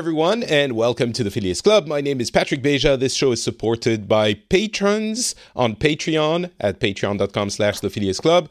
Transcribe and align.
Everyone, 0.00 0.42
and 0.44 0.72
welcome 0.72 1.12
to 1.12 1.22
the 1.22 1.30
Phileas 1.30 1.60
Club. 1.60 1.86
My 1.86 2.00
name 2.00 2.22
is 2.22 2.30
Patrick 2.30 2.62
Beja. 2.62 2.98
This 2.98 3.12
show 3.12 3.32
is 3.32 3.42
supported 3.42 4.08
by 4.08 4.32
patrons 4.32 5.34
on 5.54 5.76
Patreon 5.76 6.50
at 6.58 6.80
patreon.com 6.80 7.50
slash 7.50 7.80
the 7.80 7.90
Phileas 7.90 8.18
Club. 8.18 8.48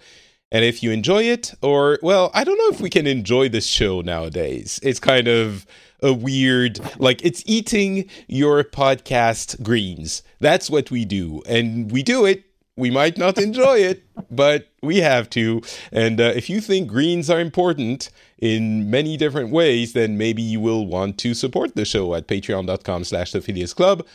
And 0.51 0.63
if 0.63 0.83
you 0.83 0.91
enjoy 0.91 1.23
it, 1.23 1.55
or, 1.63 1.97
well, 2.03 2.29
I 2.35 2.43
don't 2.43 2.59
know 2.59 2.69
if 2.69 2.79
we 2.79 2.91
can 2.91 3.07
enjoy 3.07 3.49
this 3.49 3.65
show 3.65 4.01
nowadays. 4.01 4.79
It's 4.83 4.99
kind 4.99 5.27
of 5.27 5.65
a 6.03 6.13
weird, 6.13 6.79
like, 6.99 7.25
it's 7.25 7.41
eating 7.47 8.07
your 8.27 8.63
podcast 8.63 9.63
greens. 9.63 10.21
That's 10.39 10.69
what 10.69 10.91
we 10.91 11.03
do. 11.03 11.41
And 11.47 11.91
we 11.91 12.03
do 12.03 12.25
it 12.25 12.43
we 12.79 12.89
might 12.89 13.17
not 13.17 13.37
enjoy 13.37 13.79
it, 13.79 14.03
but 14.31 14.68
we 14.81 14.97
have 14.97 15.29
to. 15.31 15.61
And 15.91 16.19
uh, 16.19 16.31
if 16.35 16.49
you 16.49 16.61
think 16.61 16.89
greens 16.89 17.29
are 17.29 17.39
important 17.39 18.09
in 18.37 18.89
many 18.89 19.17
different 19.17 19.51
ways, 19.51 19.93
then 19.93 20.17
maybe 20.17 20.41
you 20.41 20.59
will 20.59 20.85
want 20.85 21.17
to 21.19 21.33
support 21.33 21.75
the 21.75 21.85
show 21.85 22.13
at 22.15 22.27
patreon.com 22.27 23.03
slash 23.03 23.31
the 23.31 23.41
Phileas 23.41 23.73
Club. 23.73 24.05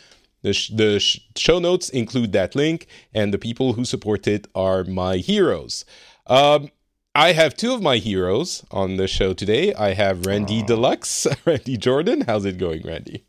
The, 0.41 0.53
sh- 0.53 0.69
the 0.69 0.99
sh- 0.99 1.21
show 1.35 1.59
notes 1.59 1.89
include 1.89 2.31
that 2.33 2.55
link, 2.55 2.87
and 3.13 3.33
the 3.33 3.39
people 3.39 3.73
who 3.73 3.83
support 3.85 4.27
it 4.27 4.47
are 4.53 4.83
my 4.83 5.17
heroes. 5.17 5.85
Um, 6.27 6.69
I 7.15 7.31
have 7.31 7.55
two 7.55 7.73
of 7.73 7.81
my 7.81 7.97
heroes 7.97 8.63
on 8.71 8.97
the 8.97 9.07
show 9.07 9.33
today. 9.33 9.73
I 9.73 9.93
have 9.93 10.25
Randy 10.25 10.61
Aww. 10.61 10.67
Deluxe, 10.67 11.27
Randy 11.45 11.77
Jordan. 11.77 12.21
How's 12.21 12.45
it 12.45 12.57
going, 12.57 12.81
Randy? 12.83 13.25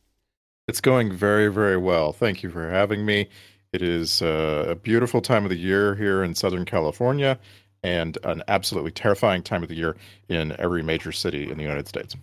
It's 0.69 0.81
going 0.81 1.13
very, 1.13 1.49
very 1.49 1.77
well. 1.77 2.13
Thank 2.13 2.43
you 2.43 2.51
for 2.51 2.69
having 2.69 3.07
me. 3.07 3.29
It 3.77 3.83
is 3.83 4.23
uh, 4.23 4.69
a 4.71 4.75
beautiful 4.75 5.21
time 5.21 5.45
of 5.45 5.51
the 5.51 5.59
year 5.59 5.95
here 5.97 6.25
in 6.25 6.35
Southern 6.35 6.65
California 6.65 7.39
and 7.83 8.17
an 8.25 8.43
absolutely 8.49 8.91
terrifying 8.91 9.43
time 9.43 9.63
of 9.63 9.69
the 9.69 9.75
year 9.75 9.99
in 10.31 10.59
every 10.59 10.83
major 10.83 11.13
city 11.13 11.51
in 11.51 11.59
the 11.59 11.63
United 11.63 11.87
States. 11.87 12.17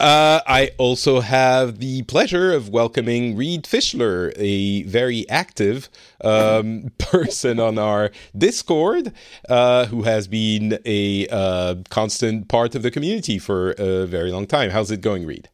Uh, 0.00 0.40
I 0.46 0.70
also 0.78 1.20
have 1.20 1.78
the 1.78 2.04
pleasure 2.04 2.54
of 2.54 2.70
welcoming 2.70 3.36
Reid 3.36 3.64
Fishler, 3.64 4.32
a 4.36 4.84
very 4.84 5.28
active 5.28 5.90
um, 6.24 6.90
person 6.98 7.60
on 7.60 7.76
our 7.78 8.10
Discord, 8.34 9.12
uh, 9.50 9.84
who 9.84 10.04
has 10.04 10.26
been 10.26 10.78
a 10.86 11.28
uh, 11.28 11.74
constant 11.90 12.48
part 12.48 12.74
of 12.74 12.82
the 12.82 12.90
community 12.90 13.38
for 13.38 13.72
a 13.72 14.06
very 14.06 14.32
long 14.32 14.46
time. 14.46 14.70
How's 14.70 14.90
it 14.90 15.02
going, 15.02 15.26
Reid? 15.26 15.50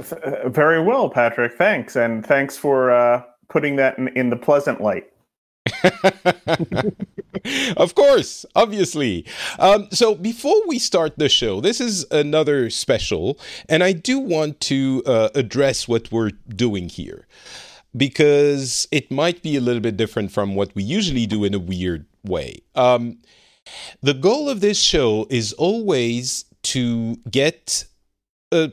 Uh, 0.00 0.50
very 0.50 0.82
well, 0.82 1.08
Patrick. 1.08 1.54
Thanks, 1.54 1.96
and 1.96 2.26
thanks 2.26 2.58
for 2.58 2.90
uh, 2.90 3.22
putting 3.48 3.76
that 3.76 3.98
in, 3.98 4.08
in 4.08 4.30
the 4.30 4.36
pleasant 4.36 4.80
light. 4.80 5.08
of 7.76 7.94
course, 7.94 8.46
obviously. 8.54 9.26
Um, 9.58 9.88
so 9.90 10.14
before 10.14 10.66
we 10.66 10.78
start 10.78 11.18
the 11.18 11.28
show, 11.28 11.60
this 11.60 11.80
is 11.80 12.06
another 12.10 12.70
special, 12.70 13.38
and 13.68 13.82
I 13.82 13.92
do 13.92 14.18
want 14.18 14.60
to 14.62 15.02
uh, 15.06 15.28
address 15.34 15.86
what 15.86 16.10
we're 16.10 16.32
doing 16.48 16.88
here 16.88 17.26
because 17.96 18.88
it 18.90 19.10
might 19.10 19.42
be 19.42 19.56
a 19.56 19.60
little 19.60 19.80
bit 19.80 19.96
different 19.96 20.32
from 20.32 20.54
what 20.54 20.74
we 20.74 20.82
usually 20.82 21.26
do 21.26 21.44
in 21.44 21.54
a 21.54 21.58
weird 21.58 22.06
way. 22.24 22.60
Um, 22.74 23.18
the 24.00 24.14
goal 24.14 24.48
of 24.48 24.60
this 24.60 24.80
show 24.80 25.26
is 25.30 25.52
always 25.54 26.46
to 26.62 27.16
get 27.30 27.84
a 28.50 28.72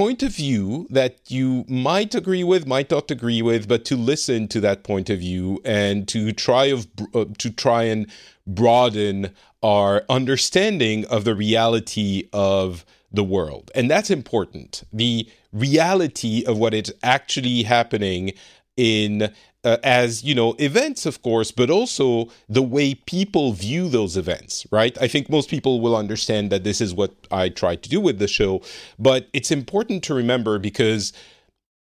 point 0.00 0.22
of 0.22 0.34
view 0.34 0.86
that 0.88 1.18
you 1.28 1.64
might 1.68 2.14
agree 2.14 2.42
with, 2.42 2.66
might 2.66 2.90
not 2.90 3.10
agree 3.10 3.42
with, 3.42 3.68
but 3.68 3.84
to 3.84 3.96
listen 3.96 4.48
to 4.48 4.58
that 4.58 4.82
point 4.82 5.10
of 5.10 5.18
view 5.18 5.60
and 5.62 6.08
to 6.08 6.32
try 6.32 6.64
of 6.64 6.86
uh, 7.14 7.26
to 7.36 7.50
try 7.50 7.82
and 7.82 8.06
broaden 8.46 9.30
our 9.62 10.02
understanding 10.08 11.04
of 11.06 11.24
the 11.24 11.34
reality 11.34 12.28
of 12.32 12.86
the 13.12 13.22
world. 13.22 13.70
And 13.74 13.90
that's 13.90 14.10
important. 14.10 14.84
The 14.90 15.28
reality 15.52 16.44
of 16.46 16.56
what 16.56 16.72
is 16.72 16.94
actually 17.02 17.62
happening 17.64 18.32
in 18.78 19.30
uh, 19.64 19.76
as 19.82 20.24
you 20.24 20.34
know 20.34 20.54
events 20.58 21.06
of 21.06 21.22
course 21.22 21.50
but 21.50 21.70
also 21.70 22.28
the 22.48 22.62
way 22.62 22.94
people 22.94 23.52
view 23.52 23.88
those 23.88 24.16
events 24.16 24.66
right? 24.70 24.96
I 25.00 25.08
think 25.08 25.28
most 25.28 25.50
people 25.50 25.80
will 25.80 25.96
understand 25.96 26.50
that 26.50 26.64
this 26.64 26.80
is 26.80 26.94
what 26.94 27.12
i 27.30 27.48
try 27.48 27.76
to 27.76 27.88
do 27.88 28.00
with 28.00 28.18
the 28.18 28.28
show 28.28 28.62
but 28.98 29.28
it's 29.32 29.50
important 29.50 30.02
to 30.04 30.14
remember 30.14 30.58
because 30.58 31.12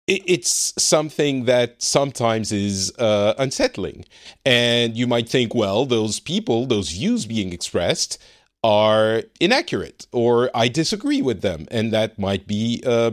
it's 0.07 0.73
something 0.79 1.47
that 1.47 1.83
sometimes 1.83 2.53
is 2.53 2.93
uh, 2.99 3.35
unsettling. 3.39 4.05
And 4.45 4.97
you 4.97 5.07
might 5.07 5.29
think 5.29 5.55
well 5.55 5.85
those 5.85 6.21
people 6.21 6.67
those 6.67 6.91
views 6.91 7.27
being 7.27 7.53
expressed 7.53 8.23
are 8.63 9.23
inaccurate 9.41 10.07
or 10.13 10.51
i 10.55 10.69
disagree 10.69 11.23
with 11.23 11.41
them. 11.43 11.67
And 11.71 11.93
that 11.93 12.19
might 12.19 12.47
be 12.47 12.83
uh, 12.87 13.11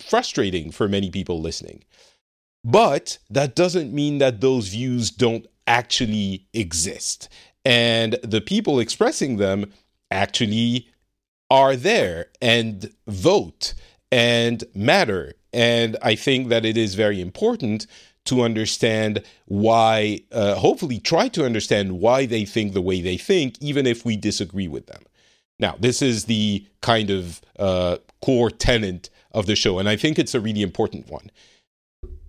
frustrating 0.00 0.70
for 0.70 0.88
many 0.88 1.10
people 1.10 1.40
listening 1.40 1.84
but 2.68 3.16
that 3.30 3.56
doesn't 3.56 3.94
mean 3.94 4.18
that 4.18 4.42
those 4.42 4.68
views 4.68 5.10
don't 5.10 5.46
actually 5.66 6.46
exist. 6.52 7.30
And 7.64 8.18
the 8.22 8.42
people 8.42 8.78
expressing 8.78 9.38
them 9.38 9.72
actually 10.10 10.88
are 11.50 11.76
there 11.76 12.26
and 12.42 12.92
vote 13.06 13.72
and 14.12 14.64
matter. 14.74 15.32
And 15.50 15.96
I 16.02 16.14
think 16.14 16.48
that 16.48 16.66
it 16.66 16.76
is 16.76 16.94
very 16.94 17.22
important 17.22 17.86
to 18.26 18.42
understand 18.42 19.22
why, 19.46 20.20
uh, 20.30 20.56
hopefully, 20.56 20.98
try 20.98 21.28
to 21.28 21.46
understand 21.46 22.00
why 22.00 22.26
they 22.26 22.44
think 22.44 22.74
the 22.74 22.82
way 22.82 23.00
they 23.00 23.16
think, 23.16 23.56
even 23.62 23.86
if 23.86 24.04
we 24.04 24.14
disagree 24.18 24.68
with 24.68 24.86
them. 24.88 25.02
Now, 25.58 25.76
this 25.80 26.02
is 26.02 26.26
the 26.26 26.66
kind 26.82 27.08
of 27.08 27.40
uh, 27.58 27.96
core 28.20 28.50
tenant 28.50 29.08
of 29.32 29.46
the 29.46 29.56
show, 29.56 29.78
and 29.78 29.88
I 29.88 29.96
think 29.96 30.18
it's 30.18 30.34
a 30.34 30.40
really 30.40 30.60
important 30.60 31.08
one. 31.08 31.30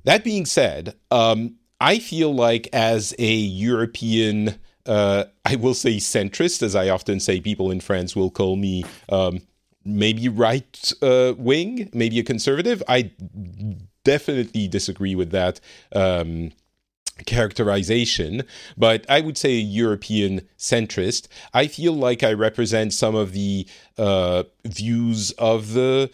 That 0.09 0.23
being 0.23 0.47
said, 0.47 0.95
um, 1.11 1.57
I 1.79 1.99
feel 1.99 2.33
like 2.33 2.67
as 2.73 3.13
a 3.19 3.31
European, 3.31 4.55
uh, 4.87 5.25
I 5.45 5.55
will 5.55 5.75
say 5.75 5.97
centrist, 5.97 6.63
as 6.63 6.75
I 6.75 6.89
often 6.89 7.19
say, 7.19 7.39
people 7.39 7.69
in 7.69 7.79
France 7.79 8.15
will 8.15 8.31
call 8.31 8.55
me 8.55 8.85
um, 9.09 9.41
maybe 9.85 10.27
right 10.27 10.93
uh, 11.03 11.35
wing, 11.37 11.91
maybe 11.93 12.17
a 12.17 12.23
conservative. 12.23 12.81
I 12.87 13.11
definitely 14.03 14.67
disagree 14.67 15.13
with 15.13 15.29
that. 15.29 15.59
Um, 15.93 16.53
characterization, 17.27 18.43
but 18.77 19.05
I 19.09 19.19
would 19.19 19.37
say 19.37 19.57
a 19.57 19.61
European 19.61 20.47
centrist. 20.57 21.27
I 21.53 21.67
feel 21.67 21.93
like 21.93 22.23
I 22.23 22.33
represent 22.33 22.93
some 22.93 23.13
of 23.13 23.33
the 23.33 23.67
uh, 23.97 24.45
views 24.65 25.31
of 25.31 25.73
the 25.73 26.09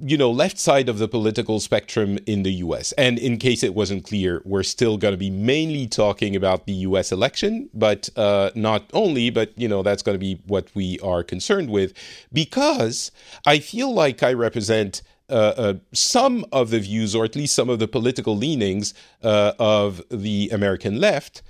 you 0.00 0.16
know, 0.16 0.30
left 0.30 0.58
side 0.58 0.88
of 0.88 0.98
the 0.98 1.08
political 1.08 1.60
spectrum 1.60 2.18
in 2.26 2.42
the 2.42 2.52
US. 2.54 2.92
And 2.92 3.18
in 3.18 3.38
case 3.38 3.62
it 3.62 3.74
wasn't 3.74 4.04
clear, 4.04 4.42
we're 4.44 4.62
still 4.62 4.96
going 4.96 5.12
to 5.12 5.18
be 5.18 5.30
mainly 5.30 5.86
talking 5.86 6.34
about 6.34 6.66
the 6.66 6.72
US 6.72 7.12
election, 7.12 7.70
but 7.72 8.08
uh, 8.16 8.50
not 8.54 8.90
only, 8.92 9.30
but, 9.30 9.52
you 9.56 9.68
know, 9.68 9.82
that's 9.82 10.02
going 10.02 10.14
to 10.14 10.18
be 10.18 10.40
what 10.46 10.68
we 10.74 10.98
are 11.00 11.22
concerned 11.22 11.70
with 11.70 11.92
because 12.32 13.12
I 13.46 13.58
feel 13.58 13.92
like 13.92 14.22
I 14.22 14.32
represent. 14.32 15.02
Uh, 15.30 15.52
uh, 15.58 15.74
some 15.92 16.42
of 16.52 16.70
the 16.70 16.80
views, 16.80 17.14
or 17.14 17.22
at 17.22 17.36
least 17.36 17.54
some 17.54 17.68
of 17.68 17.78
the 17.78 17.86
political 17.86 18.34
leanings 18.34 18.94
uh, 19.22 19.52
of 19.58 20.02
the 20.10 20.48
American 20.50 20.98
left, 20.98 21.42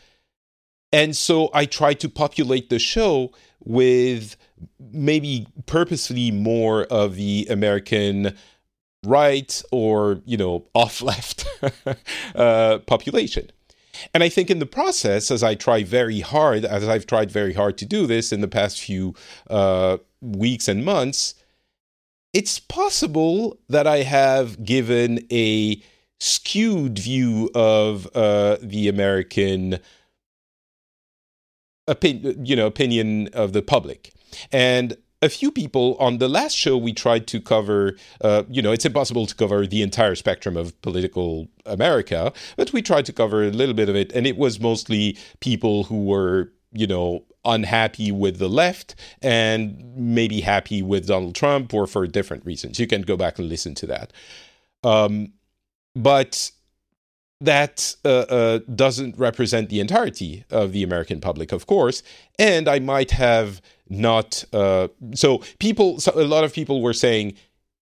and 0.92 1.16
so 1.16 1.50
I 1.52 1.66
try 1.66 1.94
to 1.94 2.08
populate 2.08 2.70
the 2.70 2.78
show 2.78 3.32
with 3.64 4.36
maybe 4.92 5.46
purposely 5.66 6.30
more 6.30 6.84
of 6.84 7.16
the 7.16 7.46
American 7.50 8.36
right 9.04 9.62
or 9.70 10.20
you 10.24 10.36
know 10.36 10.66
off 10.74 11.02
left 11.02 11.46
uh, 12.34 12.78
population. 12.80 13.50
And 14.14 14.22
I 14.22 14.28
think 14.28 14.48
in 14.48 14.60
the 14.60 14.66
process, 14.66 15.28
as 15.30 15.42
I 15.42 15.56
try 15.56 15.82
very 15.82 16.20
hard, 16.20 16.64
as 16.64 16.88
I've 16.88 17.04
tried 17.04 17.32
very 17.32 17.52
hard 17.52 17.76
to 17.78 17.84
do 17.84 18.06
this 18.06 18.32
in 18.32 18.40
the 18.40 18.48
past 18.48 18.80
few 18.80 19.14
uh, 19.50 19.98
weeks 20.20 20.68
and 20.68 20.84
months, 20.84 21.34
it's 22.32 22.60
possible 22.60 23.58
that 23.68 23.88
I 23.88 24.02
have 24.02 24.64
given 24.64 25.26
a 25.32 25.82
skewed 26.20 26.98
view 26.98 27.50
of 27.56 28.06
uh, 28.14 28.58
the 28.62 28.86
American 28.86 29.80
opinion, 31.88 32.46
you 32.46 32.54
know, 32.54 32.66
opinion 32.66 33.28
of 33.32 33.52
the 33.52 33.62
public. 33.62 34.12
And 34.52 34.96
a 35.20 35.28
few 35.28 35.50
people 35.50 35.96
on 35.98 36.18
the 36.18 36.28
last 36.28 36.56
show 36.56 36.76
we 36.76 36.92
tried 36.92 37.26
to 37.26 37.40
cover 37.40 37.96
uh, 38.20 38.44
you 38.48 38.62
know 38.62 38.72
it's 38.72 38.84
impossible 38.84 39.26
to 39.26 39.34
cover 39.34 39.66
the 39.66 39.82
entire 39.82 40.14
spectrum 40.14 40.56
of 40.56 40.80
political 40.82 41.48
america 41.66 42.32
but 42.56 42.72
we 42.72 42.80
tried 42.80 43.04
to 43.04 43.12
cover 43.12 43.42
a 43.42 43.50
little 43.50 43.74
bit 43.74 43.88
of 43.88 43.96
it 43.96 44.12
and 44.12 44.26
it 44.26 44.36
was 44.36 44.60
mostly 44.60 45.16
people 45.40 45.84
who 45.84 46.04
were 46.04 46.52
you 46.72 46.86
know 46.86 47.24
unhappy 47.44 48.12
with 48.12 48.38
the 48.38 48.48
left 48.48 48.94
and 49.22 49.82
maybe 49.96 50.40
happy 50.40 50.82
with 50.82 51.06
donald 51.06 51.34
trump 51.34 51.74
or 51.74 51.86
for 51.86 52.06
different 52.06 52.44
reasons 52.44 52.78
you 52.78 52.86
can 52.86 53.02
go 53.02 53.16
back 53.16 53.38
and 53.38 53.48
listen 53.48 53.74
to 53.74 53.86
that 53.86 54.12
um, 54.84 55.32
but 55.96 56.52
that 57.40 57.94
uh, 58.04 58.08
uh, 58.08 58.58
doesn't 58.74 59.16
represent 59.16 59.68
the 59.68 59.80
entirety 59.80 60.44
of 60.50 60.72
the 60.72 60.82
American 60.82 61.20
public, 61.20 61.52
of 61.52 61.66
course. 61.66 62.02
And 62.38 62.68
I 62.68 62.80
might 62.80 63.12
have 63.12 63.60
not. 63.88 64.44
Uh, 64.52 64.88
so 65.14 65.42
people, 65.58 66.00
so 66.00 66.12
a 66.14 66.24
lot 66.24 66.44
of 66.44 66.52
people 66.52 66.82
were 66.82 66.92
saying 66.92 67.34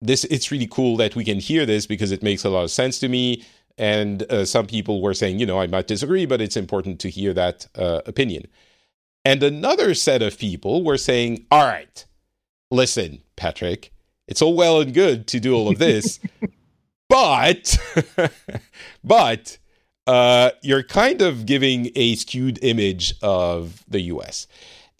this. 0.00 0.24
It's 0.24 0.50
really 0.50 0.66
cool 0.66 0.96
that 0.98 1.16
we 1.16 1.24
can 1.24 1.38
hear 1.38 1.64
this 1.64 1.86
because 1.86 2.12
it 2.12 2.22
makes 2.22 2.44
a 2.44 2.50
lot 2.50 2.64
of 2.64 2.70
sense 2.70 2.98
to 3.00 3.08
me. 3.08 3.44
And 3.78 4.24
uh, 4.24 4.44
some 4.44 4.66
people 4.66 5.00
were 5.00 5.14
saying, 5.14 5.38
you 5.38 5.46
know, 5.46 5.58
I 5.58 5.66
might 5.66 5.86
disagree, 5.86 6.26
but 6.26 6.42
it's 6.42 6.56
important 6.56 7.00
to 7.00 7.08
hear 7.08 7.32
that 7.32 7.66
uh, 7.76 8.02
opinion. 8.04 8.46
And 9.24 9.42
another 9.42 9.94
set 9.94 10.20
of 10.20 10.38
people 10.38 10.82
were 10.84 10.98
saying, 10.98 11.46
all 11.50 11.66
right, 11.66 12.04
listen, 12.70 13.22
Patrick, 13.36 13.90
it's 14.28 14.42
all 14.42 14.54
well 14.54 14.80
and 14.80 14.92
good 14.92 15.26
to 15.28 15.40
do 15.40 15.54
all 15.54 15.68
of 15.68 15.78
this. 15.78 16.20
but 17.10 17.76
but 19.04 19.58
uh, 20.06 20.50
you're 20.62 20.82
kind 20.82 21.20
of 21.20 21.44
giving 21.44 21.90
a 21.94 22.14
skewed 22.14 22.58
image 22.62 23.14
of 23.22 23.84
the 23.88 24.00
US. 24.12 24.46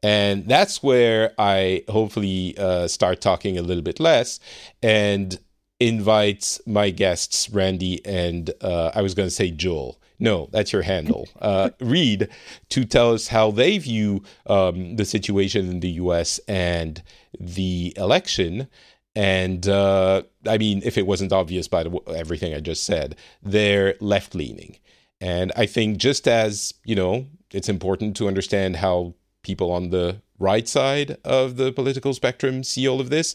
And 0.02 0.48
that's 0.48 0.82
where 0.82 1.32
I 1.38 1.84
hopefully 1.88 2.56
uh, 2.58 2.88
start 2.88 3.20
talking 3.20 3.58
a 3.58 3.62
little 3.62 3.82
bit 3.82 4.00
less 4.00 4.40
and 4.82 5.38
invite 5.78 6.58
my 6.66 6.90
guests, 6.90 7.48
Randy 7.50 8.04
and 8.04 8.50
uh, 8.60 8.90
I 8.94 9.02
was 9.02 9.14
going 9.14 9.28
to 9.28 9.34
say 9.34 9.50
Joel. 9.50 9.98
No, 10.18 10.48
that's 10.52 10.72
your 10.72 10.82
handle. 10.82 11.28
Uh, 11.40 11.70
Reid 11.80 12.28
to 12.68 12.84
tell 12.84 13.14
us 13.14 13.28
how 13.28 13.50
they 13.50 13.78
view 13.78 14.22
um, 14.46 14.96
the 14.96 15.06
situation 15.06 15.70
in 15.70 15.80
the 15.80 15.92
US 15.92 16.38
and 16.46 17.02
the 17.38 17.94
election 17.96 18.68
and 19.14 19.66
uh, 19.68 20.22
I 20.46 20.58
mean, 20.58 20.82
if 20.84 20.96
it 20.96 21.06
wasn't 21.06 21.32
obvious 21.32 21.68
by 21.68 21.82
the, 21.82 21.90
everything 22.14 22.54
I 22.54 22.60
just 22.60 22.84
said, 22.84 23.16
they're 23.42 23.94
left 24.00 24.34
leaning. 24.34 24.76
And 25.20 25.52
I 25.56 25.66
think 25.66 25.98
just 25.98 26.26
as, 26.26 26.74
you 26.84 26.94
know, 26.94 27.26
it's 27.52 27.68
important 27.68 28.16
to 28.16 28.28
understand 28.28 28.76
how 28.76 29.14
people 29.42 29.72
on 29.72 29.90
the 29.90 30.22
right 30.38 30.66
side 30.66 31.18
of 31.24 31.56
the 31.56 31.72
political 31.72 32.14
spectrum 32.14 32.62
see 32.62 32.88
all 32.88 33.00
of 33.00 33.10
this, 33.10 33.34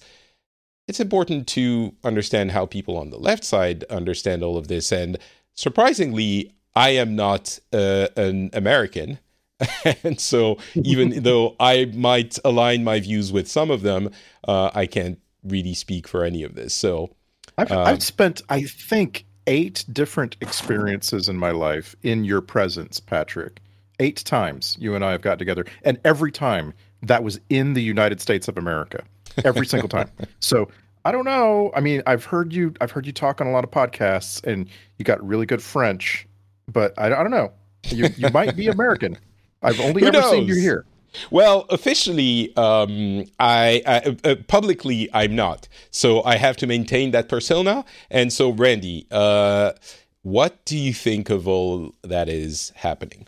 it's 0.88 1.00
important 1.00 1.48
to 1.48 1.96
understand 2.04 2.52
how 2.52 2.66
people 2.66 2.98
on 2.98 3.10
the 3.10 3.18
left 3.18 3.44
side 3.44 3.84
understand 3.86 4.44
all 4.44 4.58
of 4.58 4.68
this. 4.68 4.92
And 4.92 5.18
surprisingly, 5.54 6.54
I 6.76 6.90
am 6.90 7.16
not 7.16 7.60
uh, 7.74 8.08
an 8.16 8.50
American. 8.54 9.20
and 10.04 10.20
so, 10.20 10.58
even 10.76 11.24
though 11.24 11.56
I 11.60 11.86
might 11.94 12.38
align 12.44 12.84
my 12.84 13.00
views 13.00 13.32
with 13.32 13.48
some 13.48 13.72
of 13.72 13.82
them, 13.82 14.12
uh, 14.48 14.72
I 14.74 14.86
can't 14.86 15.20
really 15.46 15.74
speak 15.74 16.08
for 16.08 16.24
any 16.24 16.44
of 16.44 16.56
this. 16.56 16.74
So 16.74 17.12
I've, 17.58 17.72
um, 17.72 17.86
I've 17.86 18.04
spent, 18.04 18.42
I 18.50 18.64
think, 18.64 19.26
eight 19.48 19.86
different 19.92 20.36
experiences 20.42 21.30
in 21.30 21.38
my 21.38 21.52
life 21.52 21.96
in 22.04 22.24
your 22.24 22.42
presence, 22.42 23.00
Patrick. 23.00 23.60
Eight 24.00 24.18
times 24.26 24.76
you 24.80 24.96
and 24.96 25.06
I 25.06 25.12
have 25.12 25.22
got 25.22 25.40
together, 25.40 25.66
and 25.84 25.98
every 26.04 26.32
time 26.32 26.74
that 27.02 27.24
was 27.24 27.40
in 27.50 27.74
the 27.74 27.82
United 27.82 28.20
States 28.20 28.48
of 28.48 28.58
America. 28.58 29.04
Every 29.44 29.66
single 29.66 29.90
time. 29.90 30.10
So 30.40 30.70
I 31.04 31.12
don't 31.12 31.26
know. 31.26 31.72
I 31.76 31.82
mean, 31.82 32.02
I've 32.08 32.26
heard 32.26 32.52
you. 32.54 32.74
I've 32.82 32.92
heard 32.92 33.06
you 33.06 33.12
talk 33.12 33.40
on 33.40 33.48
a 33.48 33.52
lot 33.52 33.64
of 33.64 33.72
podcasts, 33.72 34.44
and 34.44 34.68
you 34.98 35.06
got 35.06 35.26
really 35.26 35.46
good 35.46 35.62
French. 35.62 36.28
But 36.72 36.94
I, 36.98 37.08
I 37.08 37.10
don't 37.10 37.32
know. 37.32 37.52
You 37.90 38.10
you 38.18 38.30
might 38.30 38.56
be 38.56 38.68
American. 38.68 39.18
I've 39.62 39.80
only 39.80 40.04
ever 40.04 40.20
knows? 40.20 40.32
seen 40.32 40.48
you 40.48 40.56
here. 40.56 40.86
Well, 41.32 41.66
officially, 41.70 42.56
um, 42.56 43.26
I, 43.40 43.82
I 43.86 44.18
uh, 44.24 44.36
publicly 44.48 45.10
I'm 45.14 45.36
not, 45.36 45.68
so 45.92 46.24
I 46.24 46.38
have 46.38 46.58
to 46.58 46.68
maintain 46.68 47.12
that 47.12 47.30
persona. 47.30 47.86
And 48.10 48.32
so, 48.32 48.52
Randy, 48.52 49.08
uh, 49.12 49.74
what 50.22 50.64
do 50.66 50.78
you 50.78 50.94
think 50.94 51.30
of 51.30 51.48
all 51.48 51.94
that 52.04 52.30
is 52.30 52.72
happening? 52.76 53.28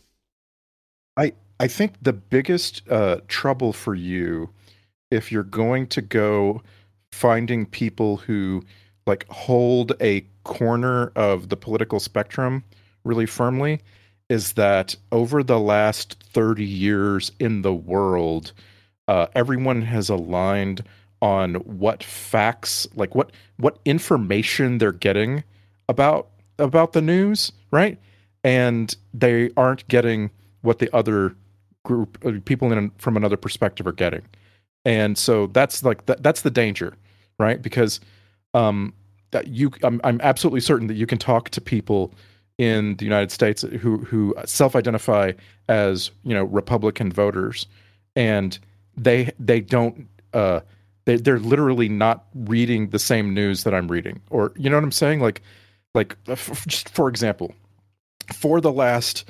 I 1.16 1.34
I 1.60 1.68
think 1.68 1.94
the 2.02 2.14
biggest 2.14 2.82
uh, 2.90 3.22
trouble 3.28 3.74
for 3.74 3.96
you, 3.96 4.50
if 5.12 5.32
you're 5.32 5.44
going 5.44 5.88
to 5.88 6.02
go 6.02 6.62
finding 7.12 7.66
people 7.66 8.18
who 8.18 8.64
like 9.06 9.26
hold 9.30 9.94
a 10.02 10.26
corner 10.44 11.12
of 11.16 11.50
the 11.50 11.58
political 11.58 12.00
spectrum 12.00 12.64
really 13.04 13.26
firmly, 13.26 13.82
is 14.30 14.54
that 14.54 14.96
over 15.12 15.44
the 15.44 15.60
last 15.60 16.22
30 16.34 16.64
years 16.64 17.32
in 17.40 17.62
the 17.62 17.74
world, 17.74 18.52
uh, 19.08 19.28
everyone 19.36 19.82
has 19.82 20.10
aligned 20.10 20.84
on 21.22 21.56
what 21.56 22.04
facts, 22.04 22.88
like 22.96 23.16
what 23.16 23.32
what 23.58 23.80
information 23.86 24.78
they're 24.78 24.92
getting 24.92 25.44
about 25.90 26.28
about 26.60 26.94
the 26.94 27.02
news, 27.02 27.52
right? 27.72 27.98
And 28.44 28.96
they 29.14 29.50
aren't 29.58 29.88
getting 29.88 30.30
what 30.62 30.80
the 30.80 30.94
other 30.96 31.36
group 31.84 32.18
uh, 32.26 32.34
people 32.46 32.72
in 32.72 32.92
from 32.98 33.18
another 33.18 33.38
perspective 33.38 33.88
are 33.88 33.94
getting. 33.94 34.24
And 34.86 35.18
so 35.18 35.48
that's 35.48 35.84
like 35.84 36.06
that, 36.06 36.22
that's 36.22 36.42
the 36.42 36.52
danger, 36.52 36.94
right? 37.40 37.62
Because 37.62 38.00
um, 38.54 38.94
that 39.32 39.48
you, 39.48 39.72
I'm, 39.84 40.00
I'm 40.04 40.22
absolutely 40.22 40.62
certain 40.62 40.88
that 40.88 40.96
you 40.96 41.08
can 41.08 41.18
talk 41.18 41.50
to 41.50 41.62
people 41.62 42.14
in 42.58 42.96
the 42.96 43.06
United 43.06 43.32
States 43.32 43.62
who 43.62 44.00
who 44.00 44.36
self-identify 44.46 45.34
as 45.70 46.12
you 46.24 46.34
know 46.34 46.44
Republican 46.46 47.12
voters, 47.12 47.68
and 48.16 48.58
they 48.96 49.32
they 49.40 49.62
don't 49.62 50.08
uh, 50.34 50.62
they 51.06 51.18
they're 51.18 51.40
literally 51.40 51.90
not 51.90 52.26
reading 52.34 52.90
the 52.90 53.00
same 53.00 53.34
news 53.34 53.64
that 53.64 53.74
I'm 53.74 53.88
reading, 53.88 54.22
or 54.30 54.54
you 54.58 54.70
know 54.70 54.78
what 54.78 54.84
I'm 54.84 54.92
saying? 54.92 55.22
Like 55.22 55.42
like 55.94 56.18
just 56.68 56.90
for 56.90 57.10
example, 57.10 57.54
for 58.34 58.60
the 58.60 58.72
last 58.72 59.26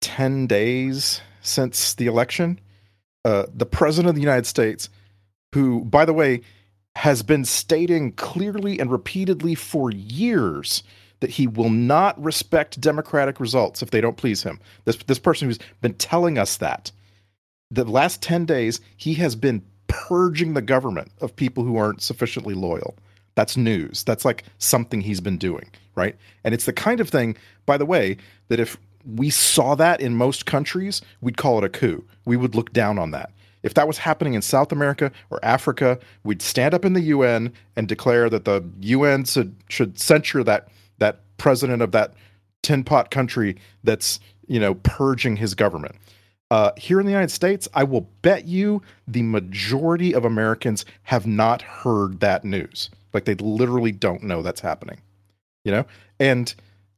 ten 0.00 0.46
days 0.46 1.20
since 1.40 1.94
the 1.94 2.06
election, 2.06 2.60
uh, 3.24 3.46
the 3.54 3.66
president 3.66 4.10
of 4.10 4.14
the 4.14 4.20
United 4.20 4.46
States, 4.46 4.90
who 5.54 5.84
by 5.84 6.04
the 6.04 6.12
way 6.12 6.42
has 6.96 7.22
been 7.22 7.44
stating 7.44 8.12
clearly 8.12 8.78
and 8.78 8.90
repeatedly 8.90 9.54
for 9.54 9.90
years 9.90 10.82
that 11.20 11.30
he 11.30 11.46
will 11.46 11.70
not 11.70 12.22
respect 12.22 12.80
democratic 12.80 13.40
results 13.40 13.82
if 13.82 13.90
they 13.90 14.00
don't 14.00 14.16
please 14.16 14.42
him. 14.42 14.58
This 14.84 14.96
this 14.96 15.18
person 15.18 15.48
who's 15.48 15.58
been 15.80 15.94
telling 15.94 16.38
us 16.38 16.56
that 16.58 16.90
the 17.70 17.84
last 17.84 18.20
10 18.22 18.46
days 18.46 18.80
he 18.96 19.14
has 19.14 19.36
been 19.36 19.62
purging 19.86 20.54
the 20.54 20.62
government 20.62 21.10
of 21.20 21.34
people 21.34 21.64
who 21.64 21.76
aren't 21.76 22.02
sufficiently 22.02 22.54
loyal. 22.54 22.96
That's 23.34 23.56
news. 23.56 24.04
That's 24.04 24.24
like 24.24 24.44
something 24.58 25.00
he's 25.00 25.20
been 25.20 25.38
doing, 25.38 25.70
right? 25.94 26.16
And 26.44 26.54
it's 26.54 26.64
the 26.64 26.72
kind 26.72 27.00
of 27.00 27.08
thing, 27.08 27.36
by 27.66 27.76
the 27.76 27.86
way, 27.86 28.16
that 28.48 28.60
if 28.60 28.76
we 29.04 29.30
saw 29.30 29.74
that 29.76 30.00
in 30.00 30.14
most 30.16 30.46
countries, 30.46 31.00
we'd 31.20 31.36
call 31.36 31.58
it 31.58 31.64
a 31.64 31.68
coup. 31.68 32.04
We 32.24 32.36
would 32.36 32.54
look 32.54 32.72
down 32.72 32.98
on 32.98 33.12
that. 33.12 33.32
If 33.62 33.74
that 33.74 33.86
was 33.86 33.98
happening 33.98 34.34
in 34.34 34.42
South 34.42 34.72
America 34.72 35.12
or 35.30 35.38
Africa, 35.44 35.98
we'd 36.24 36.42
stand 36.42 36.74
up 36.74 36.84
in 36.84 36.94
the 36.94 37.00
UN 37.02 37.52
and 37.76 37.88
declare 37.88 38.30
that 38.30 38.44
the 38.44 38.64
UN 38.80 39.24
should, 39.24 39.54
should 39.68 39.98
censure 39.98 40.44
that 40.44 40.68
that 41.00 41.20
president 41.36 41.82
of 41.82 41.92
that 41.92 42.14
tin 42.62 42.84
pot 42.84 43.10
country 43.10 43.56
that's 43.82 44.20
you 44.46 44.60
know 44.60 44.74
purging 44.74 45.36
his 45.36 45.54
government. 45.54 45.96
Uh, 46.50 46.72
here 46.76 46.98
in 46.98 47.06
the 47.06 47.12
United 47.12 47.30
States, 47.30 47.68
I 47.74 47.84
will 47.84 48.08
bet 48.22 48.46
you 48.46 48.82
the 49.06 49.22
majority 49.22 50.14
of 50.14 50.24
Americans 50.24 50.84
have 51.04 51.24
not 51.26 51.62
heard 51.62 52.20
that 52.20 52.44
news. 52.44 52.90
Like 53.12 53.24
they 53.24 53.34
literally 53.36 53.92
don't 53.92 54.22
know 54.24 54.42
that's 54.42 54.60
happening. 54.60 55.00
You 55.64 55.72
know, 55.72 55.86
and 56.18 56.52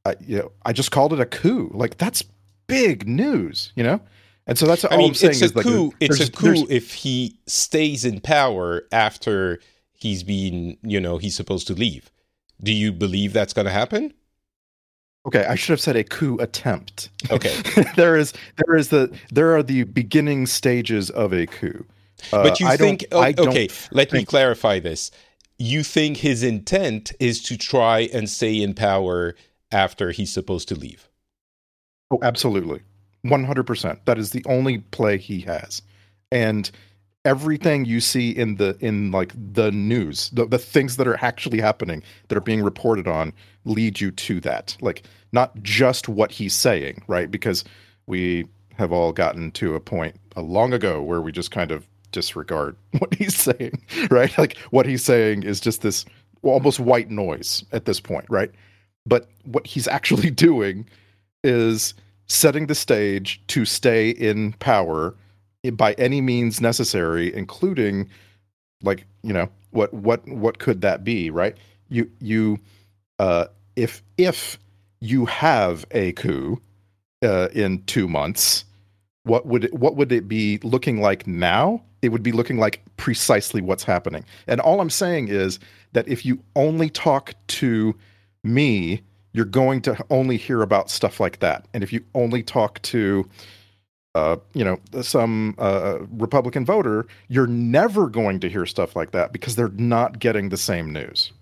uh, 0.05 0.15
you 0.21 0.39
know, 0.39 0.53
I 0.65 0.73
just 0.73 0.91
called 0.91 1.13
it 1.13 1.21
a 1.21 1.27
coup. 1.27 1.71
Like 1.75 1.99
that's 1.99 2.25
big 2.67 3.07
news. 3.07 3.73
You 3.77 3.85
know, 3.85 4.01
And 4.47 4.59
so 4.59 4.67
that's 4.67 4.85
all 4.85 4.95
I 4.95 4.97
mean, 4.97 5.09
am 5.09 5.15
saying 5.15 5.33
it's 5.33 5.43
a 5.43 5.45
is 5.47 5.55
like 5.55 5.67
coup. 5.67 5.93
it's 6.01 6.21
a 6.21 6.31
coup 6.31 6.67
if 6.71 6.95
he 6.95 7.37
stays 7.47 8.05
in 8.05 8.21
power 8.21 8.85
after 8.91 9.61
he's 9.93 10.23
been, 10.23 10.77
you 10.83 11.01
know, 11.01 11.19
he's 11.19 11.35
supposed 11.37 11.67
to 11.67 11.75
leave. 11.75 12.11
Do 12.63 12.73
you 12.73 12.93
believe 12.93 13.33
that's 13.33 13.53
going 13.53 13.67
to 13.67 13.73
happen? 13.73 14.13
Okay, 15.27 15.45
I 15.45 15.55
should 15.55 15.71
have 15.71 15.81
said 15.81 15.97
a 15.97 16.05
coup 16.05 16.37
attempt. 16.39 17.11
Okay. 17.31 17.57
there 17.97 18.17
is 18.17 18.33
there 18.67 18.77
is 18.77 18.89
the 18.89 19.17
there 19.31 19.57
are 19.57 19.63
the 19.63 19.85
beginning 19.85 20.47
stages 20.47 21.11
of 21.11 21.33
a 21.33 21.47
coup. 21.47 21.85
Uh, 22.33 22.43
but 22.43 22.61
you 22.61 22.67
I 22.67 22.77
think 22.77 23.05
okay 23.13 23.69
let 23.91 24.13
me 24.13 24.25
clarify 24.25 24.79
this 24.79 25.11
you 25.59 25.83
think 25.83 26.19
his 26.19 26.45
intent 26.45 27.13
is 27.19 27.43
to 27.43 27.57
try 27.57 28.09
and 28.13 28.31
stay 28.31 28.63
in 28.63 28.75
power 28.75 29.35
after 29.73 30.13
he's 30.13 30.33
supposed 30.33 30.69
to 30.69 30.77
leave 30.77 31.09
Oh, 32.13 32.19
absolutely. 32.23 32.83
100%. 33.25 33.99
That 34.05 34.19
is 34.19 34.31
the 34.31 34.45
only 34.47 34.79
play 34.79 35.17
he 35.17 35.41
has. 35.41 35.81
And 36.31 36.71
everything 37.25 37.85
you 37.85 38.01
see 38.01 38.31
in 38.31 38.57
the 38.57 38.77
in 38.81 39.11
like 39.11 39.33
the 39.37 39.71
news, 39.71 40.31
the, 40.31 40.47
the 40.47 40.59
things 40.59 40.97
that 40.97 41.07
are 41.07 41.23
actually 41.23 41.61
happening 41.61 42.03
that 42.29 42.37
are 42.37 42.43
being 42.43 42.63
reported 42.63 43.07
on 43.07 43.33
lead 43.65 44.01
you 44.01 44.11
to 44.11 44.41
that. 44.41 44.77
Like 44.81 45.05
not 45.33 45.63
just 45.63 46.09
what 46.09 46.33
he's 46.33 46.55
saying, 46.55 47.03
right? 47.07 47.31
Because 47.31 47.65
we 48.07 48.47
have 48.77 48.93
all 48.93 49.13
gotten 49.13 49.51
to 49.53 49.75
a 49.75 49.81
point 49.81 50.17
a 50.37 50.43
long 50.43 50.73
ago 50.73 51.03
where 51.03 51.21
we 51.21 51.31
just 51.31 51.51
kind 51.51 51.71
of 51.71 51.87
disregard 52.11 52.77
what 52.99 53.15
he's 53.15 53.37
saying, 53.37 53.83
right? 54.11 54.37
Like 54.37 54.57
what 54.71 54.87
he's 54.87 55.05
saying 55.05 55.45
is 55.45 55.61
just 55.61 55.83
this 55.83 56.05
almost 56.43 56.81
white 56.81 57.11
noise 57.11 57.65
at 57.73 57.85
this 57.85 58.01
point, 58.01 58.27
right? 58.29 58.51
But 59.07 59.29
what 59.45 59.67
he's 59.67 59.87
actually 59.87 60.31
doing 60.49 60.89
is 61.45 61.95
setting 62.27 62.67
the 62.67 62.75
stage 62.75 63.43
to 63.49 63.65
stay 63.65 64.11
in 64.11 64.55
power 64.55 65.15
by 65.71 65.93
any 65.95 66.21
means 66.21 66.61
necessary 66.61 67.35
including 67.35 68.09
like 68.83 69.07
you 69.23 69.33
know 69.33 69.49
what 69.71 69.93
what 69.95 70.27
what 70.29 70.59
could 70.59 70.81
that 70.81 71.05
be 71.05 71.31
right? 71.31 71.57
You 71.89 72.11
you 72.21 72.59
uh 73.19 73.47
if 73.77 74.03
if 74.19 74.59
you 75.01 75.27
have 75.27 75.85
a 75.93 76.13
coup 76.13 76.61
uh 77.23 77.49
in 77.53 77.83
2 77.85 78.09
months 78.09 78.65
what 79.25 79.47
would 79.47 79.65
it, 79.65 79.75
what 79.75 79.95
would 79.97 80.11
it 80.11 80.27
be 80.27 80.59
looking 80.65 81.01
like 81.01 81.29
now? 81.29 81.81
It 82.03 82.09
would 82.09 82.25
be 82.25 82.33
looking 82.33 82.59
like 82.59 82.83
precisely 82.97 83.61
what's 83.61 83.85
happening. 83.85 84.25
And 84.49 84.61
all 84.61 84.81
i'm 84.81 84.91
saying 84.91 85.29
is 85.29 85.59
that 85.93 86.09
if 86.09 86.27
you 86.27 86.43
only 86.57 86.91
talk 86.91 87.35
to 87.49 87.95
me 88.43 89.03
you're 89.33 89.45
going 89.45 89.81
to 89.83 89.97
only 90.11 90.37
hear 90.37 90.63
about 90.63 90.91
stuff 90.91 91.21
like 91.21 91.41
that. 91.41 91.67
And 91.73 91.83
if 91.83 91.93
you 91.93 92.05
only 92.15 92.43
talk 92.43 92.81
to, 92.83 93.29
uh, 94.15 94.37
you 94.55 94.65
know, 94.65 94.79
some 95.03 95.55
uh, 95.59 95.99
Republican 96.13 96.65
voter, 96.65 97.07
you're 97.29 97.47
never 97.47 98.09
going 98.09 98.41
to 98.41 98.49
hear 98.49 98.67
stuff 98.67 98.95
like 98.95 99.13
that 99.13 99.33
because 99.33 99.57
they're 99.57 99.69
not 99.69 100.19
getting 100.19 100.49
the 100.51 100.57
same 100.57 100.93
news. 100.93 101.33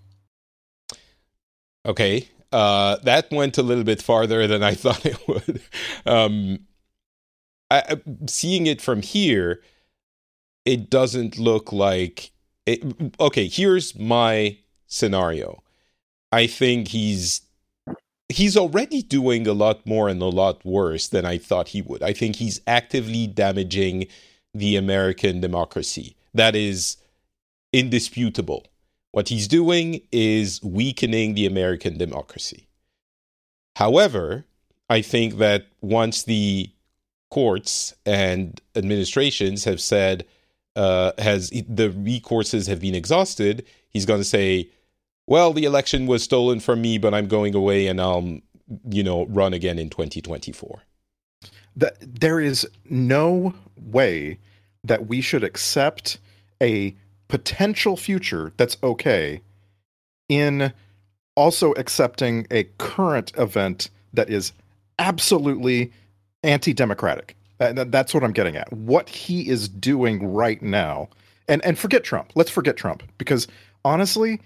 okay 1.85 2.27
uh 2.51 2.97
that 2.97 3.31
went 3.31 3.57
a 3.57 3.63
little 3.63 3.83
bit 3.83 4.01
farther 4.01 4.47
than 4.47 4.63
i 4.63 4.73
thought 4.83 5.05
it 5.05 5.27
would 5.27 5.61
um 6.05 6.59
I, 7.69 8.01
seeing 8.27 8.67
it 8.67 8.81
from 8.81 9.01
here 9.01 9.61
it 10.65 10.89
doesn't 10.89 11.39
look 11.39 11.71
like 11.71 12.31
it, 12.65 12.83
okay 13.19 13.47
here's 13.47 13.95
my 13.97 14.57
scenario 14.87 15.63
i 16.31 16.47
think 16.47 16.89
he's 16.89 17.41
he's 18.31 18.57
already 18.57 19.01
doing 19.01 19.47
a 19.47 19.53
lot 19.53 19.85
more 19.85 20.09
and 20.09 20.21
a 20.21 20.25
lot 20.25 20.63
worse 20.65 21.07
than 21.07 21.25
I 21.25 21.37
thought 21.37 21.69
he 21.69 21.81
would. 21.81 22.03
I 22.03 22.13
think 22.13 22.37
he's 22.37 22.61
actively 22.67 23.27
damaging 23.27 24.07
the 24.53 24.75
American 24.75 25.39
democracy. 25.39 26.15
That 26.33 26.55
is 26.55 26.97
indisputable. 27.73 28.67
What 29.11 29.29
he's 29.29 29.47
doing 29.47 30.01
is 30.11 30.61
weakening 30.63 31.33
the 31.33 31.45
American 31.45 31.97
democracy. 31.97 32.67
However, 33.75 34.45
I 34.89 35.01
think 35.01 35.37
that 35.37 35.67
once 35.81 36.23
the 36.23 36.69
courts 37.29 37.95
and 38.05 38.59
administrations 38.75 39.63
have 39.63 39.79
said 39.79 40.25
uh, 40.75 41.11
has 41.17 41.49
the 41.49 41.89
recourses 41.89 42.67
have 42.67 42.81
been 42.81 42.95
exhausted, 42.95 43.65
he's 43.89 44.05
going 44.05 44.19
to 44.19 44.25
say, 44.25 44.69
well, 45.31 45.53
the 45.53 45.63
election 45.63 46.07
was 46.07 46.21
stolen 46.23 46.59
from 46.59 46.81
me, 46.81 46.97
but 46.97 47.13
I'm 47.13 47.29
going 47.29 47.55
away 47.55 47.87
and 47.87 48.01
I'll, 48.01 48.41
you 48.89 49.01
know, 49.01 49.27
run 49.27 49.53
again 49.53 49.79
in 49.79 49.89
2024. 49.89 50.81
That 51.77 51.95
there 52.01 52.41
is 52.41 52.67
no 52.89 53.53
way 53.81 54.39
that 54.83 55.07
we 55.07 55.21
should 55.21 55.45
accept 55.45 56.17
a 56.61 56.93
potential 57.29 57.95
future 57.95 58.51
that's 58.57 58.75
okay 58.83 59.39
in 60.27 60.73
also 61.37 61.71
accepting 61.77 62.45
a 62.51 62.65
current 62.77 63.31
event 63.37 63.89
that 64.11 64.29
is 64.29 64.51
absolutely 64.99 65.93
anti-democratic. 66.43 67.37
Uh, 67.61 67.85
that's 67.87 68.13
what 68.13 68.25
I'm 68.25 68.33
getting 68.33 68.57
at. 68.57 68.73
What 68.73 69.07
he 69.07 69.47
is 69.47 69.69
doing 69.69 70.33
right 70.33 70.61
now, 70.61 71.07
and 71.47 71.63
and 71.63 71.79
forget 71.79 72.03
Trump. 72.03 72.33
Let's 72.35 72.51
forget 72.51 72.75
Trump 72.75 73.01
because 73.17 73.47
honestly, 73.85 74.41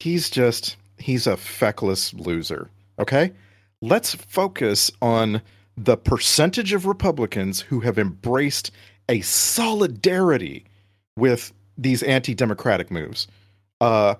he's 0.00 0.30
just 0.30 0.76
he's 0.98 1.26
a 1.26 1.36
feckless 1.36 2.12
loser. 2.14 2.70
Okay, 2.98 3.32
let's 3.80 4.14
focus 4.14 4.90
on 5.00 5.40
the 5.76 5.96
percentage 5.96 6.72
of 6.72 6.86
Republicans 6.86 7.60
who 7.60 7.80
have 7.80 7.98
embraced 7.98 8.70
a 9.08 9.20
solidarity 9.22 10.64
with 11.16 11.52
these 11.78 12.02
anti-democratic 12.02 12.90
moves. 12.90 13.26
Uh, 13.80 14.14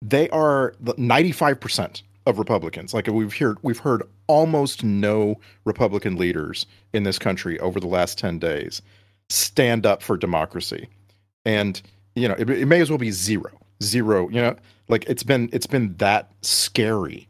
they 0.00 0.28
are 0.30 0.74
the 0.80 0.94
95% 0.94 2.02
of 2.26 2.38
Republicans. 2.38 2.94
Like 2.94 3.06
we've 3.06 3.36
heard, 3.36 3.58
we've 3.62 3.78
heard 3.78 4.02
almost 4.26 4.82
no 4.82 5.38
Republican 5.64 6.16
leaders 6.16 6.66
in 6.92 7.02
this 7.02 7.18
country 7.18 7.58
over 7.60 7.78
the 7.78 7.86
last 7.86 8.18
10 8.18 8.38
days 8.38 8.80
stand 9.28 9.86
up 9.86 10.02
for 10.02 10.16
democracy. 10.16 10.88
And, 11.44 11.80
you 12.14 12.28
know, 12.28 12.34
it, 12.38 12.48
it 12.48 12.66
may 12.66 12.80
as 12.80 12.90
well 12.90 12.98
be 12.98 13.10
zero, 13.10 13.50
zero, 13.84 14.28
you 14.28 14.40
know, 14.40 14.56
like 14.88 15.04
it's 15.06 15.22
been, 15.22 15.48
it's 15.52 15.66
been 15.66 15.94
that 15.98 16.30
scary. 16.42 17.28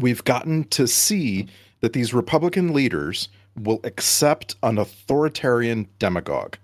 We've 0.00 0.24
gotten 0.24 0.64
to 0.64 0.86
see 0.86 1.48
that 1.80 1.92
these 1.92 2.14
Republican 2.14 2.72
leaders 2.72 3.28
will 3.60 3.80
accept 3.84 4.56
an 4.62 4.78
authoritarian 4.78 5.88
demagogue. 5.98 6.56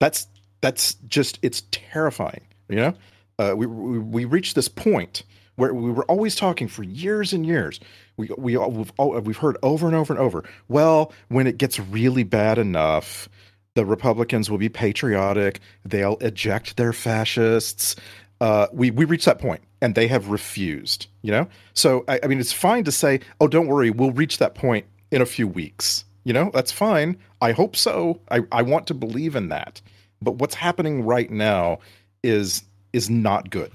That's, 0.00 0.26
that's 0.60 0.94
just, 1.08 1.38
it's 1.42 1.62
terrifying, 1.70 2.42
you 2.68 2.76
know? 2.76 2.94
uh, 3.38 3.54
we, 3.56 3.66
we 3.66 3.98
we 3.98 4.24
reached 4.24 4.54
this 4.54 4.68
point 4.68 5.22
where 5.56 5.74
we 5.74 5.90
were 5.90 6.04
always 6.04 6.34
talking 6.36 6.68
for 6.68 6.82
years 6.82 7.32
and 7.32 7.46
years. 7.46 7.80
We 8.16 8.30
we 8.36 8.56
we've 8.56 8.92
we've 8.98 9.36
heard 9.36 9.56
over 9.62 9.86
and 9.86 9.96
over 9.96 10.12
and 10.12 10.20
over. 10.20 10.44
Well, 10.68 11.12
when 11.28 11.46
it 11.46 11.58
gets 11.58 11.78
really 11.78 12.24
bad 12.24 12.58
enough, 12.58 13.28
the 13.74 13.84
Republicans 13.84 14.50
will 14.50 14.58
be 14.58 14.68
patriotic. 14.68 15.60
They'll 15.84 16.16
eject 16.18 16.76
their 16.76 16.92
fascists. 16.92 17.96
Uh, 18.40 18.66
we 18.72 18.90
we 18.90 19.04
reached 19.04 19.24
that 19.26 19.38
point, 19.38 19.60
and 19.80 19.94
they 19.94 20.08
have 20.08 20.28
refused. 20.28 21.06
You 21.22 21.32
know, 21.32 21.48
so 21.74 22.04
I, 22.08 22.20
I 22.22 22.26
mean, 22.26 22.40
it's 22.40 22.52
fine 22.52 22.84
to 22.84 22.92
say, 22.92 23.20
"Oh, 23.40 23.48
don't 23.48 23.66
worry, 23.66 23.90
we'll 23.90 24.12
reach 24.12 24.38
that 24.38 24.54
point 24.54 24.86
in 25.10 25.22
a 25.22 25.26
few 25.26 25.48
weeks." 25.48 26.04
You 26.24 26.32
know, 26.32 26.50
that's 26.52 26.72
fine. 26.72 27.16
I 27.40 27.52
hope 27.52 27.74
so. 27.74 28.20
I, 28.30 28.42
I 28.52 28.62
want 28.62 28.86
to 28.88 28.94
believe 28.94 29.34
in 29.34 29.48
that. 29.48 29.80
But 30.20 30.32
what's 30.32 30.54
happening 30.54 31.04
right 31.04 31.30
now 31.30 31.78
is 32.22 32.64
is 32.92 33.08
not 33.08 33.50
good. 33.50 33.72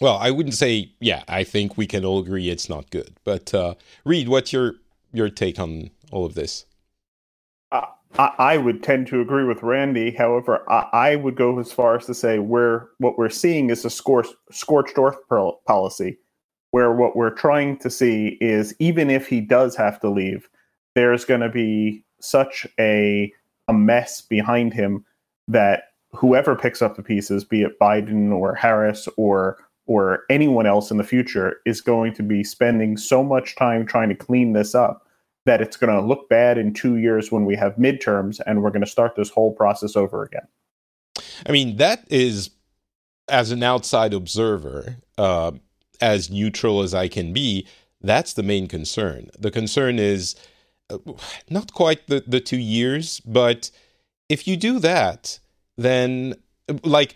Well, 0.00 0.18
I 0.18 0.30
wouldn't 0.30 0.54
say, 0.54 0.92
yeah, 1.00 1.24
I 1.26 1.44
think 1.44 1.78
we 1.78 1.86
can 1.86 2.04
all 2.04 2.18
agree 2.18 2.50
it's 2.50 2.68
not 2.68 2.90
good. 2.90 3.16
But 3.24 3.54
uh, 3.54 3.74
Reid, 4.04 4.28
what's 4.28 4.52
your 4.52 4.74
your 5.12 5.30
take 5.30 5.58
on 5.58 5.90
all 6.12 6.26
of 6.26 6.34
this? 6.34 6.66
I, 8.18 8.32
I 8.38 8.56
would 8.56 8.82
tend 8.82 9.06
to 9.08 9.20
agree 9.20 9.44
with 9.44 9.62
Randy. 9.62 10.10
However, 10.10 10.64
I, 10.70 10.88
I 10.92 11.16
would 11.16 11.36
go 11.36 11.58
as 11.58 11.72
far 11.72 11.96
as 11.96 12.06
to 12.06 12.14
say 12.14 12.38
where 12.38 12.88
what 12.98 13.18
we're 13.18 13.28
seeing 13.28 13.70
is 13.70 13.84
a 13.84 13.88
scor- 13.88 14.32
scorched 14.50 14.98
earth 14.98 15.18
policy, 15.66 16.18
where 16.70 16.92
what 16.92 17.16
we're 17.16 17.30
trying 17.30 17.78
to 17.78 17.90
see 17.90 18.38
is 18.40 18.74
even 18.78 19.10
if 19.10 19.26
he 19.26 19.40
does 19.40 19.76
have 19.76 20.00
to 20.00 20.08
leave, 20.08 20.48
there's 20.94 21.24
going 21.24 21.40
to 21.40 21.48
be 21.48 22.04
such 22.20 22.66
a 22.78 23.32
a 23.68 23.72
mess 23.72 24.20
behind 24.20 24.72
him 24.72 25.04
that 25.48 25.90
whoever 26.12 26.54
picks 26.54 26.80
up 26.80 26.96
the 26.96 27.02
pieces, 27.02 27.44
be 27.44 27.62
it 27.62 27.78
Biden 27.78 28.32
or 28.32 28.54
Harris 28.54 29.08
or 29.16 29.58
or 29.86 30.24
anyone 30.30 30.66
else 30.66 30.90
in 30.90 30.96
the 30.96 31.04
future, 31.04 31.58
is 31.66 31.80
going 31.80 32.14
to 32.14 32.22
be 32.22 32.42
spending 32.42 32.96
so 32.96 33.22
much 33.22 33.54
time 33.56 33.84
trying 33.84 34.08
to 34.08 34.14
clean 34.14 34.52
this 34.52 34.74
up 34.74 35.05
that 35.46 35.60
it's 35.60 35.76
going 35.76 35.92
to 35.92 36.06
look 36.06 36.28
bad 36.28 36.58
in 36.58 36.74
two 36.74 36.96
years 36.96 37.32
when 37.32 37.44
we 37.44 37.56
have 37.56 37.76
midterms 37.76 38.40
and 38.46 38.62
we're 38.62 38.70
going 38.70 38.84
to 38.84 38.90
start 38.90 39.16
this 39.16 39.30
whole 39.30 39.52
process 39.52 39.96
over 39.96 40.22
again. 40.22 40.46
I 41.46 41.52
mean, 41.52 41.76
that 41.76 42.04
is, 42.08 42.50
as 43.28 43.50
an 43.50 43.62
outside 43.62 44.12
observer, 44.12 44.96
uh, 45.16 45.52
as 46.00 46.30
neutral 46.30 46.82
as 46.82 46.92
I 46.92 47.08
can 47.08 47.32
be, 47.32 47.66
that's 48.00 48.34
the 48.34 48.42
main 48.42 48.68
concern. 48.68 49.30
The 49.38 49.50
concern 49.50 49.98
is 49.98 50.36
uh, 50.90 50.98
not 51.48 51.72
quite 51.72 52.06
the, 52.06 52.22
the 52.26 52.40
two 52.40 52.58
years, 52.58 53.20
but 53.20 53.70
if 54.28 54.46
you 54.46 54.56
do 54.56 54.78
that, 54.80 55.38
then 55.78 56.34
like 56.84 57.14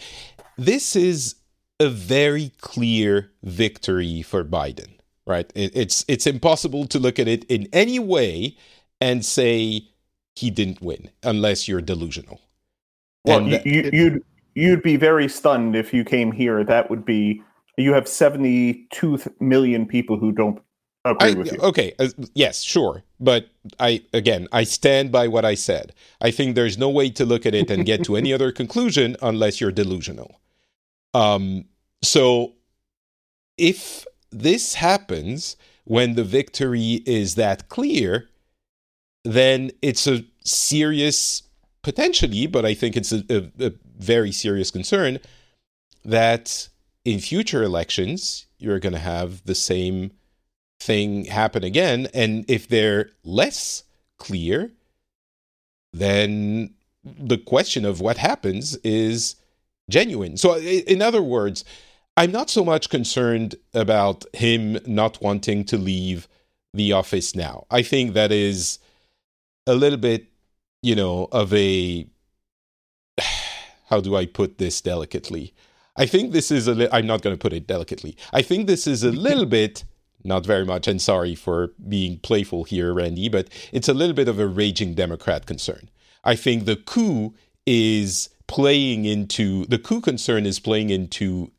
this 0.57 0.97
is 0.97 1.37
a 1.81 1.89
very 1.89 2.53
clear 2.61 3.31
victory 3.43 4.23
for 4.23 4.45
Biden, 4.45 5.00
right? 5.31 5.51
It, 5.55 5.73
it's 5.75 6.05
it's 6.09 6.27
impossible 6.27 6.87
to 6.87 6.99
look 6.99 7.19
at 7.19 7.29
it 7.29 7.45
in 7.45 7.69
any 7.73 7.99
way 7.99 8.57
and 9.01 9.25
say 9.25 9.89
he 10.35 10.51
didn't 10.51 10.83
win 10.83 11.11
unless 11.23 11.69
you're 11.69 11.81
delusional. 11.81 12.41
Well, 13.25 13.43
you, 13.43 13.61
you, 13.65 13.91
you'd 13.93 14.25
you'd 14.55 14.83
be 14.83 14.97
very 14.97 15.29
stunned 15.29 15.77
if 15.77 15.95
you 15.95 16.05
came 16.05 16.33
here. 16.33 16.65
That 16.65 16.91
would 16.91 17.05
be 17.05 17.43
you 17.77 17.93
have 17.93 18.09
seventy 18.09 18.87
two 18.91 19.19
million 19.41 19.87
people 19.87 20.19
who 20.19 20.33
don't 20.33 20.61
agree 21.05 21.31
I, 21.31 21.35
with 21.35 21.53
you. 21.53 21.59
Okay, 21.61 21.95
uh, 21.99 22.09
yes, 22.35 22.63
sure, 22.63 23.03
but 23.19 23.49
I 23.79 24.03
again 24.13 24.49
I 24.53 24.65
stand 24.65 25.13
by 25.13 25.29
what 25.29 25.45
I 25.45 25.55
said. 25.55 25.95
I 26.21 26.31
think 26.31 26.55
there's 26.55 26.79
no 26.79 26.89
way 26.89 27.11
to 27.11 27.25
look 27.25 27.47
at 27.47 27.55
it 27.55 27.71
and 27.71 27.87
get 27.87 28.05
to 28.05 28.17
any 28.17 28.33
other 28.33 28.53
conclusion 28.53 29.17
unless 29.23 29.61
you're 29.61 29.73
delusional. 29.73 30.41
Um, 31.13 31.65
so 32.03 32.55
if 33.57 34.07
this 34.31 34.75
happens 34.75 35.57
when 35.85 36.15
the 36.15 36.25
victory 36.25 37.03
is 37.07 37.35
that 37.35 37.69
clear, 37.69 38.29
then 39.25 39.71
it's 39.83 40.07
a 40.07 40.25
serious 40.45 41.43
potentially, 41.83 42.47
but 42.47 42.65
I 42.65 42.75
think 42.75 42.97
it's 42.97 43.13
a, 43.13 43.25
a, 43.31 43.67
a 43.67 43.73
very 43.99 44.33
serious 44.33 44.71
concern 44.71 45.19
that 46.05 46.69
in 47.05 47.19
future 47.19 47.63
elections 47.63 48.47
you're 48.59 48.79
going 48.79 48.93
to 48.93 48.99
have 48.99 49.45
the 49.45 49.55
same 49.55 50.13
thing 50.79 51.27
happen 51.27 51.65
again. 51.65 52.09
And 52.15 52.45
if 52.49 52.69
they're 52.69 53.11
less 53.25 53.85
clear, 54.19 54.73
then 55.93 56.75
the 57.05 57.39
question 57.39 57.85
of 57.85 58.01
what 58.01 58.19
happens 58.19 58.77
is 58.77 59.37
genuine. 59.89 60.37
So, 60.37 60.57
in 60.59 61.03
other 61.03 61.23
words, 61.23 61.65
I'm 62.21 62.33
not 62.33 62.51
so 62.51 62.67
much 62.67 62.91
concerned 62.91 63.55
about 63.73 64.27
him 64.35 64.79
not 64.85 65.23
wanting 65.23 65.65
to 65.65 65.79
leave 65.79 66.29
the 66.75 66.93
office 66.93 67.35
now. 67.35 67.65
I 67.71 67.81
think 67.81 68.13
that 68.13 68.31
is 68.31 68.79
a 69.67 69.75
little 69.75 69.97
bit, 69.97 70.27
you 70.83 70.95
know, 70.95 71.29
of 71.33 71.55
a 71.55 72.07
how 73.89 74.03
do 74.03 74.17
I 74.17 74.27
put 74.27 74.59
this 74.59 74.83
delicately? 74.83 75.55
I 75.97 76.05
think 76.05 76.33
this 76.33 76.51
is 76.51 76.69
a 76.69 76.75
li- 76.75 76.89
I'm 76.93 77.07
not 77.07 77.23
going 77.23 77.35
to 77.35 77.41
put 77.41 77.55
it 77.55 77.67
delicately. 77.67 78.19
I 78.35 78.43
think 78.43 78.67
this 78.67 78.87
is 78.87 79.03
a 79.03 79.13
little 79.13 79.47
bit 79.59 79.85
not 80.23 80.45
very 80.45 80.67
much 80.67 80.87
and 80.87 81.01
sorry 81.01 81.35
for 81.35 81.73
being 81.89 82.19
playful 82.19 82.65
here 82.65 82.93
Randy, 82.93 83.31
but 83.31 83.49
it's 83.73 83.89
a 83.89 83.95
little 83.95 84.15
bit 84.15 84.29
of 84.29 84.39
a 84.39 84.47
raging 84.47 84.93
democrat 84.93 85.47
concern. 85.47 85.89
I 86.23 86.37
think 86.37 86.67
the 86.67 86.77
coup 86.77 87.33
is 87.65 88.29
playing 88.47 89.07
into 89.07 89.65
the 89.65 89.79
coup 89.79 90.03
concern 90.03 90.45
is 90.45 90.61
playing 90.61 90.91
into 90.91 91.51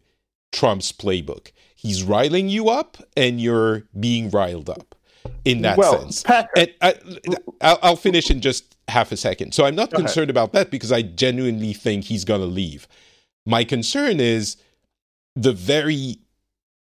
Trump's 0.52 0.92
playbook. 0.92 1.52
He's 1.76 2.04
riling 2.04 2.50
you 2.50 2.70
up 2.70 2.98
and 3.18 3.42
you're 3.42 3.84
being 4.00 4.30
riled 4.30 4.70
up 4.70 4.96
in 5.46 5.62
that 5.64 5.78
well, 5.78 6.00
sense. 6.00 6.24
Patrick, 6.24 6.76
and 6.82 7.20
uh, 7.62 7.78
I, 7.82 7.90
will 7.90 7.96
Finish 7.96 8.30
in 8.30 8.42
just 8.42 8.76
half 8.88 9.12
a 9.12 9.18
second. 9.18 9.54
So 9.54 9.66
I'm 9.66 9.76
not 9.76 9.92
concerned 9.92 10.30
ahead. 10.30 10.30
about 10.30 10.54
that 10.54 10.72
because 10.72 10.92
I 10.92 11.02
genuinely 11.02 11.74
think 11.74 12.06
he's 12.06 12.26
going 12.26 12.42
to 12.42 12.48
leave. 12.48 12.88
My 13.46 13.64
concern 13.64 14.20
is 14.20 14.58
the 15.36 15.54
very 15.54 16.18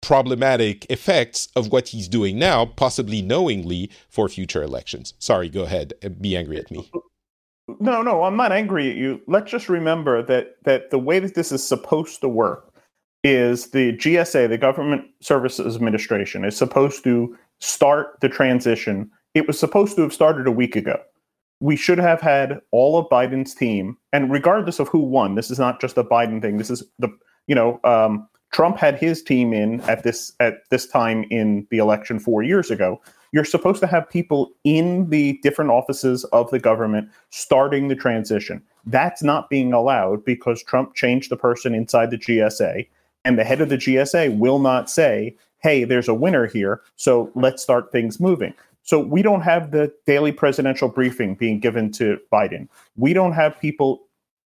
problematic 0.02 0.90
effects 0.90 1.50
of 1.56 1.72
what 1.72 1.90
he's 1.90 2.08
doing 2.08 2.40
now, 2.40 2.66
possibly 2.66 3.22
knowingly 3.22 3.92
for 4.08 4.30
future 4.30 4.64
elections. 4.64 5.14
Sorry, 5.20 5.50
go 5.50 5.64
ahead. 5.64 5.94
Be 6.20 6.36
angry 6.36 6.58
at 6.58 6.72
me. 6.72 6.90
No, 7.80 8.02
no, 8.02 8.24
I'm 8.24 8.36
not 8.36 8.52
angry 8.52 8.90
at 8.90 8.96
you. 8.96 9.22
Let's 9.28 9.52
just 9.52 9.70
remember 9.70 10.24
that 10.24 10.56
that 10.64 10.90
the 10.90 10.98
way 10.98 11.20
that 11.20 11.36
this 11.36 11.52
is 11.52 11.64
supposed 11.64 12.22
to 12.22 12.30
work 12.30 12.69
is 13.24 13.72
the 13.72 13.94
GSA, 13.94 14.50
the 14.50 14.58
Government 14.58 15.06
Services 15.20 15.76
Administration, 15.76 16.46
is 16.46 16.56
supposed 16.56 17.04
to 17.04 17.38
start 17.60 18.20
the 18.22 18.30
transition. 18.30 19.10
It 19.34 19.48
was 19.48 19.60
supposed 19.60 19.96
to 19.96 20.02
have 20.04 20.14
started 20.14 20.48
a 20.48 20.52
week 20.52 20.76
ago. 20.76 21.02
We 21.60 21.76
should 21.76 21.98
have 21.98 22.22
had 22.22 22.62
all 22.72 22.98
of 22.98 23.10
Biden's 23.10 23.54
team, 23.54 23.98
and 24.14 24.32
regardless 24.32 24.80
of 24.80 24.88
who 24.88 25.00
won, 25.00 25.36
this 25.36 25.52
is 25.52 25.60
not 25.60 25.82
just 25.82 25.98
a 25.98 26.04
Biden 26.04 26.42
thing. 26.42 26.58
This 26.58 26.70
is 26.70 26.84
the 27.00 27.10
you 27.48 27.56
know 27.56 27.82
um, 27.84 28.30
Trump 28.52 28.78
had 28.78 28.98
his 28.98 29.22
team 29.22 29.54
in 29.54 29.82
at 29.82 30.04
this 30.04 30.32
at 30.40 30.70
this 30.70 30.88
time 30.88 31.26
in 31.30 31.68
the 31.70 31.78
election 31.78 32.20
four 32.20 32.44
years 32.44 32.72
ago. 32.72 33.02
You're 33.32 33.46
supposed 33.46 33.80
to 33.82 33.88
have 33.88 34.10
people 34.10 34.52
in 34.64 35.10
the 35.10 35.40
different 35.44 35.70
offices 35.70 36.24
of 36.26 36.50
the 36.50 36.60
government 36.60 37.10
starting 37.30 37.88
the 37.88 37.96
transition. 37.96 38.64
That's 38.86 39.22
not 39.22 39.50
being 39.50 39.72
allowed 39.72 40.26
because 40.26 40.64
Trump 40.64 40.96
changed 40.96 41.30
the 41.30 41.38
person 41.38 41.76
inside 41.76 42.10
the 42.10 42.18
GSA, 42.18 42.88
and 43.26 43.38
the 43.38 43.44
head 43.44 43.62
of 43.62 43.70
the 43.70 43.78
GSA 43.78 44.38
will 44.38 44.60
not 44.60 44.90
say, 44.90 45.36
hey, 45.60 45.84
there's 45.84 46.08
a 46.08 46.14
winner 46.14 46.46
here, 46.46 46.82
so 46.96 47.32
let's 47.36 47.62
start 47.62 47.92
things 47.92 48.20
moving. 48.20 48.54
So 48.84 49.00
we 49.00 49.22
don't 49.22 49.42
have 49.42 49.72
the 49.72 49.94
daily 50.08 50.32
presidential 50.32 50.90
briefing 50.90 51.36
being 51.36 51.60
given 51.60 51.92
to 51.94 52.18
Biden. 52.32 52.68
We 52.96 53.14
don't 53.14 53.34
have 53.34 53.60
people 53.60 54.02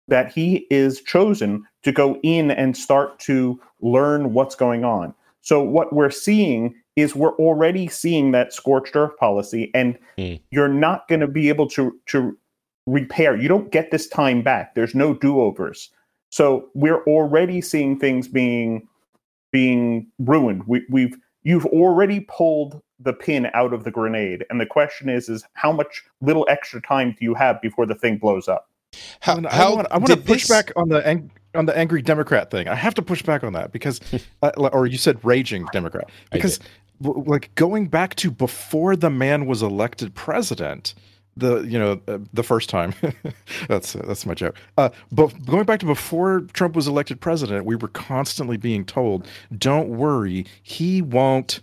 that 0.08 0.32
he 0.32 0.68
is 0.70 1.02
chosen 1.02 1.64
to 1.84 1.92
go 1.92 2.20
in 2.22 2.52
and 2.52 2.76
start 2.76 3.20
to 3.20 3.60
learn 3.82 4.34
what's 4.34 4.56
going 4.56 4.84
on. 4.84 5.14
So 5.42 5.62
what 5.62 5.94
we're 5.94 6.12
seeing 6.12 6.76
is 6.96 7.16
we're 7.16 7.36
already 7.36 7.88
seeing 7.88 8.32
that 8.32 8.54
scorched 8.54 8.96
earth 8.96 9.18
policy 9.18 9.72
and 9.74 9.98
mm. 10.18 10.40
you're 10.52 10.68
not 10.68 11.08
going 11.08 11.22
to 11.22 11.28
be 11.28 11.50
able 11.50 11.68
to 11.70 11.98
to 12.08 12.38
repair. 12.88 13.36
You 13.36 13.48
don't 13.48 13.72
get 13.72 13.92
this 13.92 14.08
time 14.08 14.42
back. 14.42 14.76
There's 14.76 14.96
no 14.96 15.14
do-overs. 15.14 15.90
So 16.30 16.70
we're 16.74 17.04
already 17.04 17.62
seeing 17.62 17.98
things 17.98 18.28
being 18.28 18.88
being 19.52 20.08
ruined. 20.20 20.64
We, 20.68 20.86
we've 20.90 21.16
you've 21.44 21.66
already 21.68 22.22
pulled 22.22 22.82
the 23.00 23.14
pin 23.14 23.50
out 23.54 23.74
of 23.74 23.84
the 23.84 23.92
grenade, 23.92 24.46
and 24.50 24.60
the 24.60 24.66
question 24.66 25.10
is, 25.10 25.30
is 25.30 25.46
how 25.54 25.72
much 25.72 26.04
little 26.22 26.46
extra 26.50 26.82
time 26.82 27.16
do 27.18 27.24
you 27.24 27.34
have 27.36 27.62
before 27.62 27.86
the 27.86 27.96
thing 27.96 28.18
blows 28.18 28.48
up? 28.48 28.70
How, 29.20 29.38
I, 29.38 29.56
how 29.56 29.76
want, 29.76 29.88
I 29.92 29.98
want 29.98 30.08
to 30.08 30.18
push 30.18 30.48
this... 30.48 30.50
back 30.50 30.72
on 30.76 30.90
the 30.90 31.06
ang- 31.08 31.32
on 31.54 31.66
the 31.66 31.78
angry 31.78 32.02
Democrat 32.02 32.52
thing. 32.52 32.68
I 32.68 32.76
have 32.76 32.94
to 32.96 33.02
push 33.02 33.22
back 33.22 33.44
on 33.44 33.54
that 33.54 33.72
because, 33.72 34.02
uh, 34.42 34.52
or 34.56 34.88
you 34.88 34.98
said 34.98 35.24
raging 35.24 35.66
Democrat 35.72 36.10
because, 36.32 36.60
like 37.00 37.54
going 37.56 37.88
back 37.88 38.16
to 38.16 38.32
before 38.32 38.96
the 38.96 39.10
man 39.10 39.46
was 39.46 39.62
elected 39.62 40.16
president, 40.16 40.94
the 41.38 41.62
you 41.62 41.78
know 41.78 42.00
uh, 42.08 42.20
the 42.34 42.44
first 42.44 42.70
time. 42.70 42.94
That's 43.68 43.96
uh, 43.96 44.04
that's 44.08 44.26
my 44.26 44.34
joke. 44.34 44.56
Uh, 44.78 44.90
but 45.12 45.34
going 45.46 45.64
back 45.64 45.80
to 45.80 45.86
before 45.86 46.42
trump 46.54 46.76
was 46.76 46.88
elected 46.88 47.20
president 47.22 47.66
we 47.66 47.76
were 47.76 47.88
constantly 47.88 48.58
being 48.58 48.86
told 48.86 49.28
don't 49.58 49.90
worry 49.90 50.46
he 50.64 51.02
won't 51.02 51.62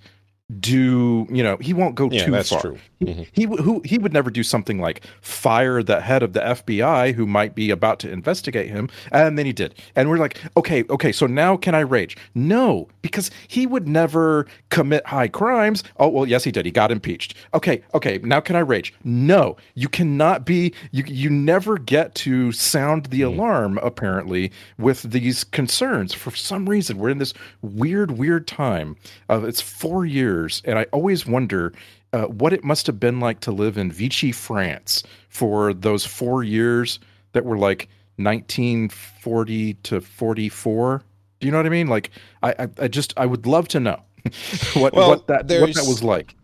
do 0.61 1.26
you 1.30 1.42
know 1.42 1.56
he 1.61 1.72
won't 1.72 1.94
go 1.94 2.08
yeah, 2.11 2.24
too 2.24 2.42
far. 2.42 2.61
true. 2.61 2.78
Mm-hmm. 3.07 3.23
He, 3.33 3.45
who, 3.45 3.83
he 3.85 3.99
would 3.99 4.12
never 4.12 4.31
do 4.31 4.43
something 4.43 4.81
like 4.81 5.05
fire 5.21 5.83
the 5.83 6.01
head 6.01 6.23
of 6.23 6.33
the 6.33 6.41
FBI 6.41 7.15
who 7.15 7.27
might 7.27 7.55
be 7.55 7.71
about 7.71 7.99
to 8.01 8.11
investigate 8.11 8.69
him. 8.69 8.88
And 9.11 9.38
then 9.38 9.47
he 9.47 9.53
did. 9.53 9.75
And 9.97 10.09
we're 10.09 10.19
like, 10.19 10.41
okay, 10.57 10.85
okay, 10.91 11.12
so 11.12 11.27
now 11.27 11.57
can 11.57 11.75
I 11.75 11.81
rage? 11.81 12.17
No, 12.35 12.88
because 13.03 13.31
he 13.49 13.67
would 13.67 13.88
never 13.88 14.47
commit 14.71 15.07
high 15.07 15.29
crimes. 15.29 15.85
Oh, 15.99 16.09
well, 16.09 16.27
yes, 16.27 16.45
he 16.45 16.51
did. 16.51 16.65
He 16.65 16.73
got 16.73 16.91
impeached. 16.91 17.35
Okay, 17.55 17.83
okay, 17.95 18.19
now 18.23 18.41
can 18.41 18.57
I 18.57 18.61
rage? 18.61 18.95
No, 19.05 19.57
you 19.75 19.88
cannot 19.88 20.45
be, 20.45 20.73
you, 20.91 21.05
you 21.07 21.31
never 21.31 21.79
get 21.79 22.15
to 22.17 22.53
sound 22.53 23.07
the 23.07 23.23
mm. 23.23 23.27
alarm, 23.27 23.79
apparently, 23.83 24.53
with 24.79 25.03
these 25.03 25.45
concerns. 25.45 26.15
For 26.15 26.31
some 26.35 26.69
reason, 26.69 26.99
we're 26.99 27.11
in 27.11 27.19
this 27.19 27.35
weird, 27.61 28.12
weird 28.12 28.47
time. 28.47 28.97
Uh, 29.29 29.43
it's 29.45 29.61
four 29.61 30.05
years. 30.05 30.62
And 30.65 30.79
I 30.79 30.85
always 30.93 31.27
wonder 31.27 31.73
uh, 32.12 32.25
what 32.25 32.53
it 32.53 32.62
must 32.64 32.87
have 32.87 33.01
been 33.01 33.20
like 33.20 33.40
to 33.40 33.53
live 33.53 33.79
in 33.79 33.90
Vichy, 33.90 34.33
France 34.33 35.03
for 35.29 35.72
those 35.72 36.05
four 36.05 36.44
years 36.44 36.98
that 37.33 37.44
were 37.44 37.59
like 37.59 37.88
1940 38.16 39.75
to 39.75 40.01
44. 40.01 41.03
Do 41.40 41.46
you 41.46 41.51
know 41.51 41.59
what 41.59 41.66
I 41.66 41.70
mean? 41.70 41.88
Like, 41.88 42.11
I, 42.42 42.55
I, 42.59 42.68
I 42.83 42.88
just, 42.88 43.14
I 43.16 43.27
would 43.27 43.46
love 43.46 43.68
to 43.68 43.81
know 43.81 44.01
what, 44.75 44.92
well, 44.94 45.09
what 45.09 45.27
that, 45.29 45.48
what 45.48 45.75
that 45.75 45.87
was 45.87 46.03
like. 46.03 46.35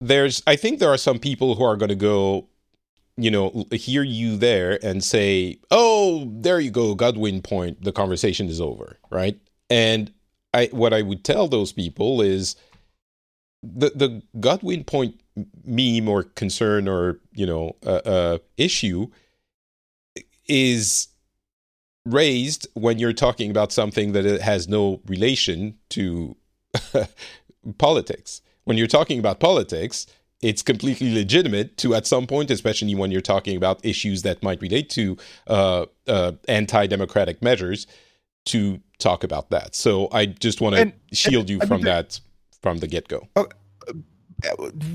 There's, 0.00 0.42
I 0.46 0.56
think 0.56 0.78
there 0.78 0.90
are 0.90 0.98
some 0.98 1.18
people 1.18 1.54
who 1.54 1.64
are 1.64 1.76
going 1.76 1.88
to 1.88 1.94
go, 1.94 2.48
you 3.16 3.30
know, 3.30 3.64
hear 3.70 4.02
you 4.02 4.36
there 4.36 4.84
and 4.84 5.02
say, 5.02 5.58
"Oh, 5.70 6.28
there 6.32 6.58
you 6.58 6.72
go, 6.72 6.96
Godwin 6.96 7.42
point. 7.42 7.82
The 7.82 7.92
conversation 7.92 8.48
is 8.48 8.60
over." 8.60 8.98
Right? 9.08 9.38
And 9.70 10.12
I, 10.52 10.66
what 10.72 10.92
I 10.92 11.02
would 11.02 11.24
tell 11.24 11.46
those 11.46 11.72
people 11.72 12.20
is, 12.20 12.56
the 13.64 13.90
the 13.90 14.22
Godwin 14.38 14.84
point 14.84 15.20
meme 15.64 16.08
or 16.08 16.24
concern 16.24 16.88
or 16.88 17.20
you 17.32 17.46
know 17.46 17.76
uh, 17.84 18.00
uh, 18.04 18.38
issue 18.56 19.08
is 20.46 21.08
raised 22.04 22.68
when 22.74 22.98
you're 22.98 23.14
talking 23.14 23.50
about 23.50 23.72
something 23.72 24.12
that 24.12 24.24
has 24.42 24.68
no 24.68 25.00
relation 25.06 25.76
to 25.88 26.36
politics. 27.78 28.42
When 28.64 28.76
you're 28.76 28.86
talking 28.86 29.18
about 29.18 29.40
politics, 29.40 30.06
it's 30.42 30.62
completely 30.62 31.14
legitimate 31.14 31.78
to 31.78 31.94
at 31.94 32.06
some 32.06 32.26
point, 32.26 32.50
especially 32.50 32.94
when 32.94 33.10
you're 33.10 33.22
talking 33.22 33.56
about 33.56 33.84
issues 33.84 34.22
that 34.22 34.42
might 34.42 34.60
relate 34.60 34.90
to 34.90 35.16
uh, 35.46 35.86
uh, 36.06 36.32
anti-democratic 36.48 37.42
measures, 37.42 37.86
to 38.46 38.80
talk 38.98 39.24
about 39.24 39.48
that. 39.48 39.74
So 39.74 40.08
I 40.12 40.26
just 40.26 40.60
want 40.60 40.76
to 40.76 40.92
shield 41.16 41.48
you 41.48 41.60
from 41.60 41.80
that 41.82 42.20
from 42.64 42.78
the 42.78 42.86
get-go. 42.86 43.28
Uh, 43.36 43.44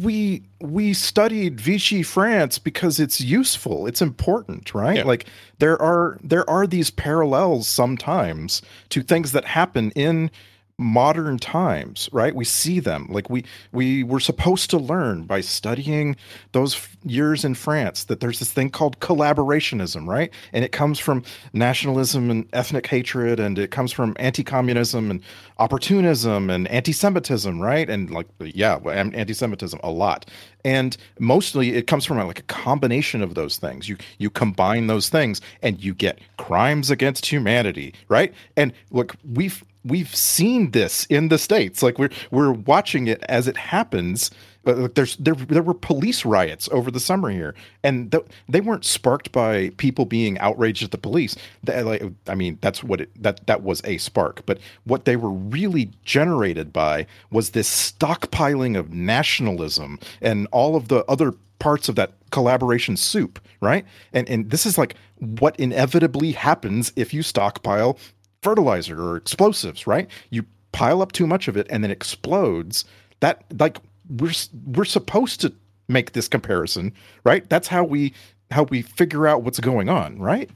we 0.01 0.41
we 0.59 0.91
studied 0.91 1.61
Vichy 1.61 2.01
France 2.01 2.57
because 2.57 2.99
it's 2.99 3.21
useful, 3.21 3.85
it's 3.85 4.01
important, 4.01 4.73
right? 4.73 4.97
Yeah. 4.97 5.03
Like 5.03 5.27
there 5.59 5.79
are 5.79 6.17
there 6.23 6.49
are 6.49 6.65
these 6.65 6.89
parallels 6.89 7.67
sometimes 7.67 8.63
to 8.89 9.03
things 9.03 9.33
that 9.33 9.45
happen 9.45 9.91
in 9.91 10.31
modern 10.79 11.37
times 11.37 12.09
right? 12.11 12.33
We 12.33 12.45
see 12.45 12.79
them. 12.79 13.07
Like 13.09 13.29
we 13.29 13.43
we 13.71 14.03
were 14.03 14.19
supposed 14.19 14.69
to 14.69 14.77
learn 14.77 15.23
by 15.23 15.41
studying 15.41 16.15
those 16.53 16.87
years 17.03 17.43
in 17.45 17.53
france 17.53 18.05
that 18.05 18.19
there's 18.19 18.39
this 18.39 18.51
thing 18.51 18.69
called 18.69 18.99
collaborationism 18.99 20.07
right? 20.07 20.31
And 20.53 20.63
it 20.63 20.71
comes 20.71 20.97
from 20.97 21.23
nationalism 21.53 22.31
and 22.31 22.47
ethnic 22.53 22.87
hatred 22.87 23.39
and 23.39 23.59
it 23.59 23.71
comes 23.71 23.91
from 23.91 24.15
anti-communism 24.19 25.11
and 25.11 25.21
opportunism 25.57 26.49
and 26.49 26.67
anti-semitism 26.69 27.59
right? 27.59 27.89
And 27.89 28.09
like 28.09 28.27
yeah 28.39 28.77
anti-semitism 28.77 29.79
a 29.83 29.91
lot. 29.91 30.25
And 30.63 30.95
mostly 31.19 31.75
it 31.75 31.87
comes 31.87 32.05
from 32.05 32.17
like 32.25 32.39
a 32.39 32.43
combination 32.43 33.21
of 33.21 33.35
those 33.35 33.57
things. 33.57 33.89
You 33.89 33.97
you 34.17 34.29
combine 34.29 34.87
those 34.87 35.09
things 35.09 35.41
and 35.61 35.83
you 35.83 35.93
get 35.93 36.19
crimes 36.37 36.89
against 36.89 37.25
humanity 37.25 37.93
right? 38.07 38.33
And 38.55 38.71
look 38.91 39.15
we've 39.25 39.63
we've 39.89 40.15
seen 40.15 40.71
this 40.71 41.05
in 41.05 41.29
the 41.29 41.37
states. 41.37 41.83
Like 41.83 41.99
we're 41.99 42.09
we're 42.31 42.51
watching 42.51 43.07
it 43.07 43.23
as 43.27 43.47
it 43.47 43.57
happens. 43.57 44.31
But 44.63 44.95
there's 44.95 45.15
there 45.17 45.35
there 45.35 45.63
were 45.63 45.73
police 45.73 46.25
riots 46.25 46.67
over 46.71 46.91
the 46.91 46.99
summer 46.99 47.29
here. 47.29 47.55
And 47.83 48.11
th- 48.11 48.25
they 48.47 48.61
weren't 48.61 48.85
sparked 48.85 49.31
by 49.31 49.69
people 49.77 50.05
being 50.05 50.37
outraged 50.39 50.83
at 50.83 50.91
the 50.91 50.97
police. 50.97 51.35
They, 51.63 51.75
uh, 51.75 51.85
like 51.85 52.03
i 52.27 52.35
mean 52.35 52.57
that's 52.61 52.83
what 52.83 53.01
it 53.01 53.23
that 53.23 53.45
that 53.47 53.63
was 53.63 53.81
a 53.85 53.97
spark. 53.97 54.45
But 54.45 54.59
what 54.83 55.05
they 55.05 55.15
were 55.15 55.31
really 55.31 55.91
generated 56.03 56.73
by 56.73 57.07
was 57.31 57.51
this 57.51 57.69
stockpiling 57.69 58.77
of 58.77 58.93
nationalism 58.93 59.99
and 60.21 60.47
all 60.51 60.75
of 60.75 60.89
the 60.89 61.05
other 61.05 61.33
parts 61.59 61.89
of 61.89 61.95
that 61.95 62.13
collaboration 62.31 62.95
soup 62.95 63.39
right? 63.61 63.85
And 64.13 64.29
and 64.29 64.49
this 64.49 64.65
is 64.65 64.77
like 64.77 64.95
what 65.17 65.59
inevitably 65.59 66.31
happens 66.31 66.91
if 66.95 67.13
you 67.13 67.23
stockpile 67.23 67.97
fertilizer 68.41 69.01
or 69.01 69.17
explosives, 69.17 69.87
right? 69.87 70.09
You 70.29 70.45
pile 70.71 71.01
up 71.01 71.11
too 71.11 71.27
much 71.27 71.47
of 71.47 71.57
it 71.57 71.67
and 71.69 71.83
then 71.83 71.91
explodes. 71.91 72.85
That 73.19 73.43
like 73.59 73.77
we're 74.09 74.33
we're 74.65 74.85
supposed 74.85 75.41
to 75.41 75.53
make 75.87 76.13
this 76.13 76.27
comparison, 76.27 76.93
right? 77.23 77.49
That's 77.49 77.67
how 77.67 77.83
we 77.83 78.13
how 78.51 78.63
we 78.63 78.81
figure 78.81 79.27
out 79.27 79.43
what's 79.43 79.59
going 79.59 79.89
on, 79.89 80.19
right? 80.19 80.49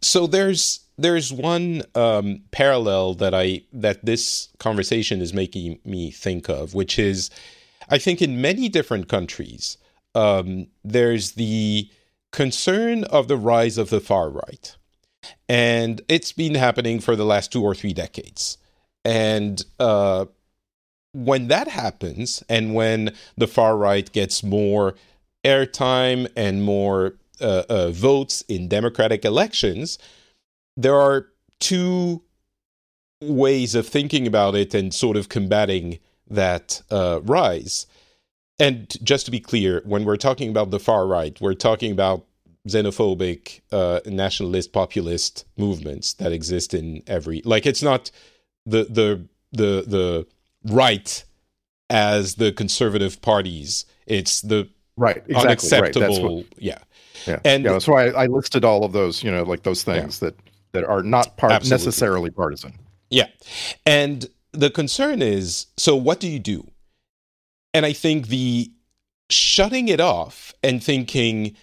So 0.00 0.26
there's 0.26 0.80
there's 0.98 1.32
one 1.32 1.82
um, 1.94 2.42
parallel 2.50 3.14
that 3.14 3.34
I 3.34 3.62
that 3.72 4.04
this 4.04 4.48
conversation 4.58 5.20
is 5.20 5.32
making 5.32 5.80
me 5.84 6.10
think 6.10 6.48
of, 6.48 6.74
which 6.74 6.98
is 6.98 7.30
I 7.88 7.98
think 7.98 8.22
in 8.22 8.40
many 8.40 8.68
different 8.68 9.08
countries 9.08 9.78
um, 10.14 10.68
there's 10.84 11.32
the 11.32 11.90
concern 12.32 13.04
of 13.04 13.28
the 13.28 13.36
rise 13.36 13.78
of 13.78 13.90
the 13.90 14.00
far 14.00 14.30
right, 14.30 14.76
and 15.50 16.00
it's 16.06 16.30
been 16.30 16.54
happening 16.54 17.00
for 17.00 17.16
the 17.16 17.24
last 17.24 17.50
two 17.50 17.64
or 17.64 17.74
three 17.74 17.92
decades. 17.92 18.56
And 19.04 19.60
uh, 19.80 20.26
when 21.12 21.48
that 21.48 21.66
happens, 21.66 22.44
and 22.48 22.72
when 22.72 23.12
the 23.36 23.48
far 23.48 23.76
right 23.76 24.10
gets 24.12 24.44
more 24.44 24.94
airtime 25.44 26.30
and 26.36 26.62
more 26.62 27.16
uh, 27.40 27.64
uh, 27.68 27.90
votes 27.90 28.42
in 28.42 28.68
democratic 28.68 29.24
elections, 29.24 29.98
there 30.76 30.94
are 30.94 31.26
two 31.58 32.22
ways 33.20 33.74
of 33.74 33.88
thinking 33.88 34.28
about 34.28 34.54
it 34.54 34.72
and 34.72 34.94
sort 34.94 35.16
of 35.16 35.28
combating 35.28 35.98
that 36.28 36.80
uh, 36.92 37.18
rise. 37.24 37.86
And 38.60 38.96
just 39.02 39.24
to 39.24 39.32
be 39.32 39.40
clear, 39.40 39.82
when 39.84 40.04
we're 40.04 40.16
talking 40.16 40.48
about 40.48 40.70
the 40.70 40.78
far 40.78 41.08
right, 41.08 41.36
we're 41.40 41.54
talking 41.54 41.90
about 41.90 42.24
xenophobic, 42.70 43.60
uh, 43.72 44.00
nationalist, 44.06 44.72
populist 44.72 45.44
movements 45.56 46.14
that 46.14 46.32
exist 46.32 46.74
in 46.74 47.02
every. 47.06 47.42
Like 47.44 47.66
it's 47.66 47.82
not 47.82 48.10
the 48.66 48.84
the 48.84 49.26
the 49.52 49.84
the 49.86 50.26
right 50.64 51.24
as 51.88 52.36
the 52.36 52.52
conservative 52.52 53.20
parties. 53.20 53.84
It's 54.06 54.40
the 54.40 54.68
right 54.96 55.18
exactly, 55.18 55.36
unacceptable. 55.36 56.08
Right. 56.08 56.22
What, 56.22 56.46
yeah, 56.58 56.78
yeah, 57.26 57.40
and 57.44 57.64
yeah, 57.64 57.72
that's 57.72 57.88
why 57.88 58.08
I, 58.08 58.24
I, 58.24 58.26
listed 58.26 58.64
all 58.64 58.84
of 58.84 58.92
those. 58.92 59.22
You 59.22 59.30
know, 59.30 59.42
like 59.42 59.62
those 59.62 59.82
things 59.82 60.20
yeah. 60.22 60.30
that 60.30 60.36
that 60.72 60.84
are 60.84 61.02
not 61.02 61.36
part 61.36 61.68
necessarily 61.68 62.30
partisan. 62.30 62.78
Yeah, 63.10 63.26
and 63.84 64.26
the 64.52 64.70
concern 64.70 65.22
is 65.22 65.66
so. 65.76 65.96
What 65.96 66.20
do 66.20 66.28
you 66.28 66.38
do? 66.38 66.66
And 67.72 67.86
I 67.86 67.92
think 67.92 68.28
the 68.28 68.70
shutting 69.30 69.88
it 69.88 70.00
off 70.00 70.52
and 70.62 70.82
thinking 70.82 71.56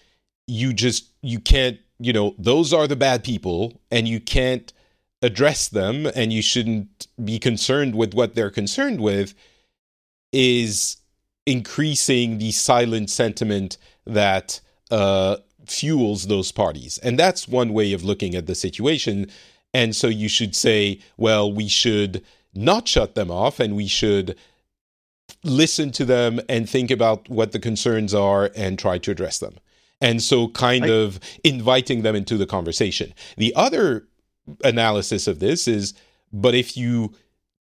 you 0.48 0.74
just 0.74 1.10
you 1.22 1.40
can't 1.40 1.78
you 2.00 2.14
know 2.14 2.34
those 2.38 2.74
are 2.74 2.88
the 2.88 2.96
bad 2.96 3.24
people 3.24 3.82
and 3.92 4.08
you 4.08 4.20
can't 4.20 4.74
address 5.22 5.68
them 5.68 6.06
and 6.16 6.32
you 6.32 6.42
shouldn't 6.42 7.08
be 7.24 7.40
concerned 7.40 7.96
with 7.96 8.14
what 8.14 8.36
they're 8.36 8.52
concerned 8.52 9.02
with 9.02 9.34
is 10.32 10.98
increasing 11.46 12.38
the 12.38 12.52
silent 12.52 13.10
sentiment 13.10 13.78
that 14.06 14.60
uh, 14.92 15.38
fuels 15.66 16.28
those 16.28 16.52
parties. 16.52 16.98
And 17.00 17.18
that's 17.18 17.48
one 17.48 17.74
way 17.74 17.94
of 17.94 18.04
looking 18.04 18.36
at 18.36 18.46
the 18.46 18.56
situation. 18.56 19.28
And 19.74 19.96
so 19.96 20.08
you 20.08 20.30
should 20.30 20.56
say 20.56 21.00
well 21.18 21.52
we 21.52 21.68
should 21.68 22.24
not 22.54 22.88
shut 22.88 23.16
them 23.16 23.30
off 23.30 23.60
and 23.60 23.76
we 23.76 23.88
should 23.88 24.36
listen 25.44 25.92
to 25.92 26.06
them 26.06 26.40
and 26.48 26.70
think 26.70 26.90
about 26.90 27.30
what 27.30 27.52
the 27.52 27.60
concerns 27.60 28.14
are 28.14 28.50
and 28.56 28.80
try 28.80 28.98
to 28.98 29.12
address 29.12 29.40
them 29.40 29.58
and 30.02 30.22
so 30.22 30.48
kind 30.50 30.86
I, 30.86 30.90
of 30.90 31.20
inviting 31.44 32.04
them 32.04 32.16
into 32.16 32.38
the 32.38 32.46
conversation. 32.46 33.14
The 33.38 33.54
other 33.56 34.08
analysis 34.64 35.28
of 35.28 35.40
this 35.40 35.68
is 35.68 35.94
but 36.32 36.56
if 36.56 36.76
you 36.76 37.14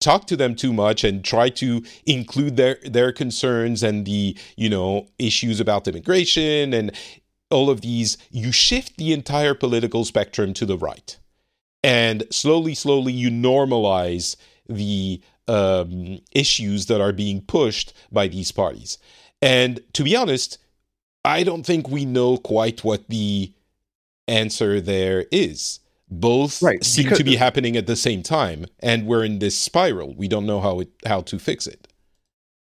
talk 0.00 0.26
to 0.26 0.36
them 0.36 0.54
too 0.54 0.72
much 0.72 1.04
and 1.04 1.24
try 1.24 1.48
to 1.48 1.82
include 2.06 2.56
their 2.56 2.78
their 2.84 3.12
concerns 3.12 3.82
and 3.82 4.04
the 4.04 4.36
you 4.56 4.68
know 4.68 5.08
issues 5.18 5.60
about 5.60 5.88
immigration 5.88 6.72
and 6.72 6.92
all 7.50 7.70
of 7.70 7.80
these 7.80 8.18
you 8.30 8.52
shift 8.52 8.96
the 8.96 9.12
entire 9.12 9.54
political 9.54 10.04
spectrum 10.04 10.52
to 10.54 10.66
the 10.66 10.78
right. 10.78 11.18
And 11.82 12.24
slowly 12.30 12.74
slowly 12.74 13.12
you 13.12 13.30
normalize 13.30 14.36
the 14.68 15.22
um, 15.46 16.20
issues 16.32 16.86
that 16.86 17.00
are 17.00 17.12
being 17.12 17.42
pushed 17.42 17.92
by 18.10 18.28
these 18.28 18.50
parties. 18.50 18.98
And 19.42 19.80
to 19.92 20.02
be 20.02 20.16
honest 20.16 20.58
I 21.24 21.42
don't 21.42 21.64
think 21.64 21.88
we 21.88 22.04
know 22.04 22.36
quite 22.36 22.84
what 22.84 23.08
the 23.08 23.52
answer 24.28 24.80
there 24.80 25.26
is. 25.30 25.80
Both 26.10 26.62
right, 26.62 26.84
seem 26.84 27.08
to 27.10 27.24
be 27.24 27.36
happening 27.36 27.76
at 27.76 27.86
the 27.86 27.96
same 27.96 28.22
time, 28.22 28.66
and 28.80 29.06
we're 29.06 29.24
in 29.24 29.38
this 29.38 29.56
spiral. 29.56 30.14
We 30.14 30.28
don't 30.28 30.46
know 30.46 30.60
how 30.60 30.80
it 30.80 30.90
how 31.06 31.22
to 31.22 31.38
fix 31.38 31.66
it. 31.66 31.88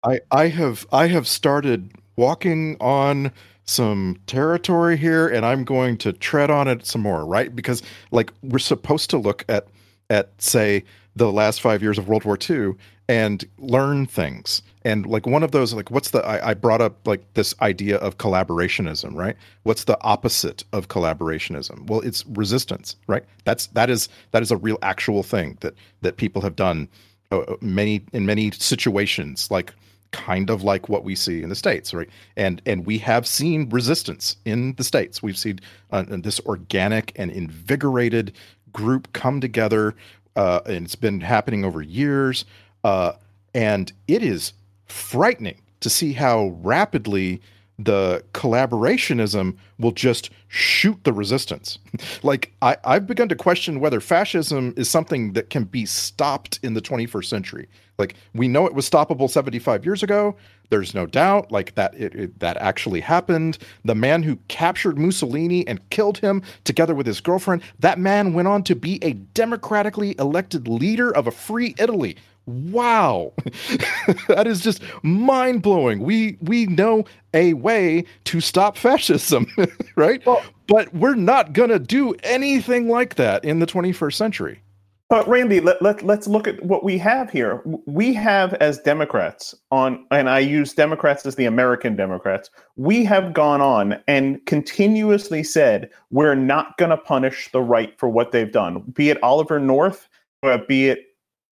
I 0.04 0.22
I 0.32 0.48
have 0.48 0.88
I 0.92 1.08
have 1.08 1.28
started 1.28 1.92
walking 2.16 2.78
on 2.80 3.32
some 3.66 4.18
territory 4.28 4.96
here, 4.98 5.28
and 5.28 5.46
I'm 5.46 5.66
going 5.66 5.98
to 5.98 6.14
tread 6.14 6.50
on 6.50 6.68
it 6.68 6.86
some 6.86 7.02
more, 7.02 7.26
right? 7.26 7.54
Because 7.54 7.84
like 8.12 8.32
we're 8.42 8.60
supposed 8.60 9.10
to 9.12 9.18
look 9.18 9.44
at 9.50 9.68
at 10.10 10.42
say 10.42 10.86
the 11.16 11.32
last 11.32 11.62
five 11.62 11.84
years 11.84 11.98
of 11.98 12.08
World 12.08 12.24
War 12.24 12.38
II 12.50 12.76
and 13.10 13.44
learn 13.58 14.06
things. 14.06 14.62
And 14.88 15.06
like 15.06 15.28
one 15.28 15.44
of 15.44 15.52
those, 15.52 15.74
like 15.74 15.92
what's 15.92 16.12
the 16.12 16.26
I, 16.26 16.52
I, 16.52 16.54
brought 16.54 16.80
up 16.80 17.06
like 17.06 17.22
this 17.34 17.54
idea 17.62 17.98
of 17.98 18.20
collaborationism, 18.20 19.16
right? 19.16 19.36
What's 19.64 19.84
the 19.84 20.02
opposite 20.02 20.64
of 20.72 20.88
collaborationism? 20.88 21.88
Well, 21.88 22.00
it's 22.00 22.26
resistance, 22.28 22.96
right? 23.06 23.26
That's 23.44 23.68
that 23.68 23.90
is 23.90 24.08
that 24.32 24.42
is 24.42 24.50
a 24.50 24.56
real 24.56 24.78
actual 24.82 25.24
thing 25.24 25.58
that 25.60 25.74
that 26.04 26.16
people 26.16 26.42
have 26.42 26.56
done 26.56 26.88
uh, 27.34 27.40
uh 27.40 27.58
many 27.60 28.02
in 28.14 28.26
many 28.26 28.50
situations, 28.52 29.52
like 29.52 29.74
kind 30.12 30.50
of 30.50 30.64
like 30.64 30.88
what 30.88 31.04
we 31.04 31.16
see 31.16 31.44
in 31.44 31.50
the 31.50 31.56
states, 31.56 31.94
right? 31.94 32.10
And 32.38 32.62
and 32.66 32.86
we 32.86 32.98
have 33.00 33.28
seen 33.28 33.68
resistance 33.68 34.38
in 34.46 34.74
the 34.76 34.86
states. 34.86 35.22
We've 35.22 35.38
seen 35.38 35.60
uh, 35.92 36.06
this 36.08 36.40
organic 36.46 37.12
and 37.18 37.30
invigorated 37.30 38.32
group 38.72 39.12
come 39.12 39.42
together, 39.42 39.96
uh, 40.38 40.62
and 40.66 40.86
it's 40.86 40.96
been 40.96 41.20
happening 41.20 41.66
over 41.66 41.82
years. 41.82 42.46
Uh, 42.86 43.12
and 43.54 43.92
it 44.08 44.24
is 44.24 44.54
frightening 44.88 45.62
to 45.80 45.90
see 45.90 46.14
how 46.14 46.58
rapidly 46.62 47.42
the 47.80 48.24
collaborationism 48.34 49.56
will 49.78 49.92
just 49.92 50.32
shoot 50.48 51.04
the 51.04 51.14
resistance. 51.14 51.78
like 52.24 52.52
I, 52.62 52.78
I've 52.84 53.06
begun 53.06 53.30
to 53.30 53.36
question 53.36 53.80
whether 53.80 54.00
fascism 54.00 54.74
is 54.76 54.90
something 54.90 55.34
that 55.34 55.50
can 55.50 55.66
be 55.66 55.86
stopped 55.86 56.60
in 56.64 56.74
the 56.74 56.82
21st 56.82 57.26
century. 57.26 57.68
Like 58.00 58.16
we 58.34 58.48
know 58.48 58.66
it 58.66 58.74
was 58.74 58.90
stoppable 58.90 59.30
75 59.30 59.86
years 59.86 60.02
ago. 60.02 60.36
There's 60.70 60.94
no 60.94 61.06
doubt, 61.06 61.52
like 61.52 61.76
that 61.76 61.94
it, 61.96 62.14
it, 62.14 62.40
that 62.40 62.58
actually 62.58 63.00
happened. 63.00 63.58
The 63.86 63.96
man 63.96 64.24
who 64.24 64.38
captured 64.48 64.98
Mussolini 64.98 65.66
and 65.68 65.88
killed 65.90 66.18
him, 66.18 66.44
together 66.64 66.94
with 66.94 67.06
his 67.06 67.22
girlfriend, 67.22 67.62
that 67.80 68.00
man 68.00 68.34
went 68.34 68.48
on 68.48 68.64
to 68.64 68.76
be 68.76 69.02
a 69.04 69.14
democratically 69.14 70.16
elected 70.20 70.68
leader 70.68 71.16
of 71.16 71.28
a 71.28 71.32
free 71.32 71.74
Italy. 71.78 72.18
Wow, 72.48 73.34
that 74.30 74.48
is 74.48 74.62
just 74.62 74.82
mind 75.04 75.62
blowing. 75.62 76.00
We 76.00 76.38
we 76.42 76.66
know 76.66 77.04
a 77.34 77.54
way 77.54 78.06
to 78.24 78.40
stop 78.40 78.78
fascism, 78.78 79.48
right? 79.98 80.26
Well, 80.26 80.42
but 80.68 80.94
we're 80.94 81.16
not 81.16 81.52
gonna 81.52 81.78
do 81.78 82.14
anything 82.24 82.88
like 82.88 83.16
that 83.16 83.44
in 83.44 83.60
the 83.60 83.66
21st 83.66 84.14
century. 84.14 84.62
But 85.10 85.28
Randy, 85.28 85.62
let, 85.62 85.82
let, 85.82 86.04
let's 86.04 86.28
look 86.28 86.50
at 86.50 86.62
what 86.64 86.84
we 86.84 86.98
have 86.98 87.30
here. 87.30 87.62
We 87.86 88.14
have, 88.14 88.54
as 88.56 88.80
Democrats, 88.80 89.56
on, 89.72 90.06
and 90.12 90.30
I 90.30 90.40
use 90.40 90.74
Democrats 90.74 91.26
as 91.26 91.36
the 91.36 91.46
American 91.46 91.96
Democrats, 91.96 92.50
we 92.76 93.06
have 93.06 93.34
gone 93.34 93.62
on 93.62 94.02
and 94.10 94.46
continuously 94.46 95.44
said 95.44 95.90
we're 96.12 96.36
not 96.36 96.78
going 96.78 96.92
to 96.92 96.98
punish 96.98 97.50
the 97.54 97.62
right 97.62 97.98
for 97.98 98.10
what 98.10 98.34
they've 98.34 98.52
done, 98.52 98.82
be 98.94 99.10
it 99.10 99.22
Oliver 99.24 99.60
North, 99.62 100.10
uh, 100.44 100.58
be 100.68 100.90
it 100.90 101.07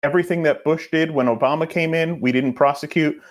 everything 0.04 0.44
that 0.44 0.64
Bush 0.64 0.90
did 0.92 1.12
when 1.12 1.28
Obama 1.28 1.70
came 1.70 1.94
in, 1.94 2.20
we 2.20 2.32
didn't 2.32 2.54
prosecute. 2.54 3.22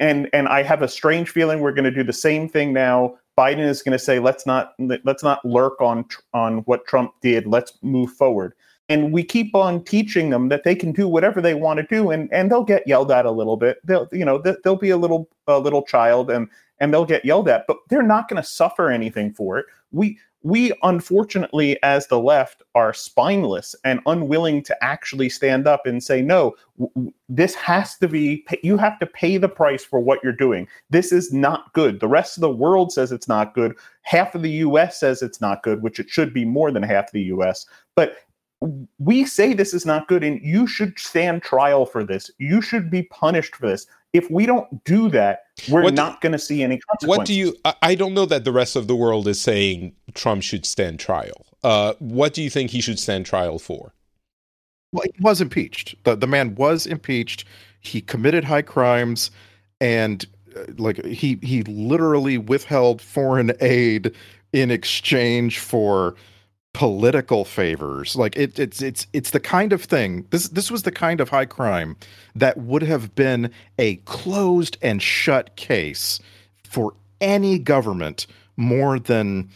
And 0.00 0.30
and 0.32 0.48
I 0.48 0.62
have 0.62 0.82
a 0.82 0.88
strange 0.88 1.30
feeling 1.30 1.60
we're 1.60 1.72
going 1.72 1.84
to 1.84 1.90
do 1.90 2.02
the 2.02 2.12
same 2.12 2.48
thing 2.48 2.72
now. 2.72 3.16
Biden 3.38 3.60
is 3.60 3.82
going 3.82 3.92
to 3.92 3.98
say 3.98 4.18
let's 4.18 4.46
not 4.46 4.74
let's 5.04 5.22
not 5.22 5.44
lurk 5.44 5.80
on 5.80 6.06
on 6.32 6.58
what 6.60 6.86
Trump 6.86 7.12
did. 7.20 7.46
Let's 7.46 7.72
move 7.82 8.10
forward 8.12 8.54
and 8.88 9.12
we 9.12 9.22
keep 9.22 9.54
on 9.54 9.84
teaching 9.84 10.30
them 10.30 10.48
that 10.48 10.64
they 10.64 10.74
can 10.74 10.92
do 10.92 11.06
whatever 11.06 11.40
they 11.40 11.54
want 11.54 11.78
to 11.78 11.86
do 11.86 12.10
and 12.10 12.32
and 12.32 12.50
they'll 12.50 12.64
get 12.64 12.86
yelled 12.86 13.10
at 13.10 13.26
a 13.26 13.30
little 13.30 13.56
bit 13.56 13.78
they'll 13.84 14.08
you 14.12 14.24
know 14.24 14.42
they'll 14.64 14.76
be 14.76 14.90
a 14.90 14.96
little 14.96 15.28
a 15.46 15.58
little 15.58 15.82
child 15.82 16.30
and 16.30 16.48
and 16.80 16.92
they'll 16.92 17.04
get 17.04 17.24
yelled 17.24 17.48
at 17.48 17.66
but 17.66 17.76
they're 17.88 18.02
not 18.02 18.28
going 18.28 18.40
to 18.42 18.48
suffer 18.48 18.90
anything 18.90 19.32
for 19.32 19.58
it 19.58 19.66
we 19.92 20.18
we 20.42 20.72
unfortunately 20.84 21.82
as 21.82 22.06
the 22.06 22.18
left 22.18 22.62
are 22.74 22.92
spineless 22.92 23.74
and 23.84 24.00
unwilling 24.06 24.62
to 24.62 24.84
actually 24.84 25.28
stand 25.28 25.66
up 25.66 25.84
and 25.84 26.02
say 26.02 26.22
no 26.22 26.54
this 27.28 27.54
has 27.54 27.96
to 27.96 28.06
be 28.06 28.46
you 28.62 28.76
have 28.76 28.98
to 29.00 29.06
pay 29.06 29.36
the 29.36 29.48
price 29.48 29.84
for 29.84 29.98
what 29.98 30.20
you're 30.22 30.32
doing 30.32 30.66
this 30.90 31.10
is 31.10 31.32
not 31.32 31.72
good 31.72 31.98
the 31.98 32.06
rest 32.06 32.36
of 32.36 32.40
the 32.40 32.50
world 32.50 32.92
says 32.92 33.10
it's 33.10 33.28
not 33.28 33.54
good 33.54 33.74
half 34.02 34.34
of 34.34 34.42
the 34.42 34.50
US 34.50 35.00
says 35.00 35.22
it's 35.22 35.40
not 35.40 35.62
good 35.64 35.82
which 35.82 35.98
it 35.98 36.08
should 36.08 36.32
be 36.32 36.44
more 36.44 36.70
than 36.70 36.84
half 36.84 37.10
the 37.10 37.22
US 37.22 37.66
but 37.96 38.16
we 38.98 39.24
say 39.24 39.52
this 39.52 39.72
is 39.72 39.86
not 39.86 40.08
good 40.08 40.24
and 40.24 40.40
you 40.42 40.66
should 40.66 40.98
stand 40.98 41.42
trial 41.42 41.86
for 41.86 42.02
this. 42.02 42.30
You 42.38 42.60
should 42.60 42.90
be 42.90 43.04
punished 43.04 43.54
for 43.54 43.68
this. 43.68 43.86
If 44.12 44.30
we 44.30 44.46
don't 44.46 44.84
do 44.84 45.10
that, 45.10 45.40
we're 45.68 45.82
what 45.82 45.94
not 45.94 46.20
going 46.20 46.32
to 46.32 46.38
see 46.38 46.62
any 46.62 46.78
consequences. 46.78 47.18
What 47.18 47.26
do 47.26 47.34
you? 47.34 47.56
I 47.82 47.94
don't 47.94 48.14
know 48.14 48.26
that 48.26 48.44
the 48.44 48.52
rest 48.52 48.74
of 48.74 48.86
the 48.86 48.96
world 48.96 49.28
is 49.28 49.40
saying 49.40 49.94
Trump 50.14 50.42
should 50.42 50.64
stand 50.64 50.98
trial. 50.98 51.46
Uh, 51.62 51.94
what 51.98 52.32
do 52.32 52.42
you 52.42 52.50
think 52.50 52.70
he 52.70 52.80
should 52.80 52.98
stand 52.98 53.26
trial 53.26 53.58
for? 53.58 53.92
Well, 54.92 55.04
he 55.04 55.22
was 55.22 55.40
impeached. 55.40 55.94
The 56.04 56.16
the 56.16 56.26
man 56.26 56.54
was 56.54 56.86
impeached. 56.86 57.44
He 57.80 58.00
committed 58.00 58.44
high 58.44 58.62
crimes, 58.62 59.30
and 59.80 60.24
uh, 60.56 60.64
like 60.78 61.04
he 61.04 61.38
he 61.42 61.62
literally 61.64 62.38
withheld 62.38 63.02
foreign 63.02 63.52
aid 63.60 64.14
in 64.52 64.70
exchange 64.70 65.58
for 65.58 66.14
political 66.78 67.44
favors. 67.44 68.14
Like 68.14 68.36
it, 68.36 68.56
it's 68.56 68.80
it's 68.80 69.08
it's 69.12 69.32
the 69.32 69.40
kind 69.40 69.72
of 69.72 69.82
thing. 69.82 70.24
This 70.30 70.46
this 70.50 70.70
was 70.70 70.84
the 70.84 70.92
kind 70.92 71.20
of 71.20 71.28
high 71.28 71.44
crime 71.44 71.96
that 72.36 72.56
would 72.56 72.82
have 72.82 73.16
been 73.16 73.50
a 73.80 73.96
closed 74.04 74.76
and 74.80 75.02
shut 75.02 75.56
case 75.56 76.20
for 76.62 76.94
any 77.20 77.58
government 77.58 78.28
more 78.56 79.00
than 79.00 79.50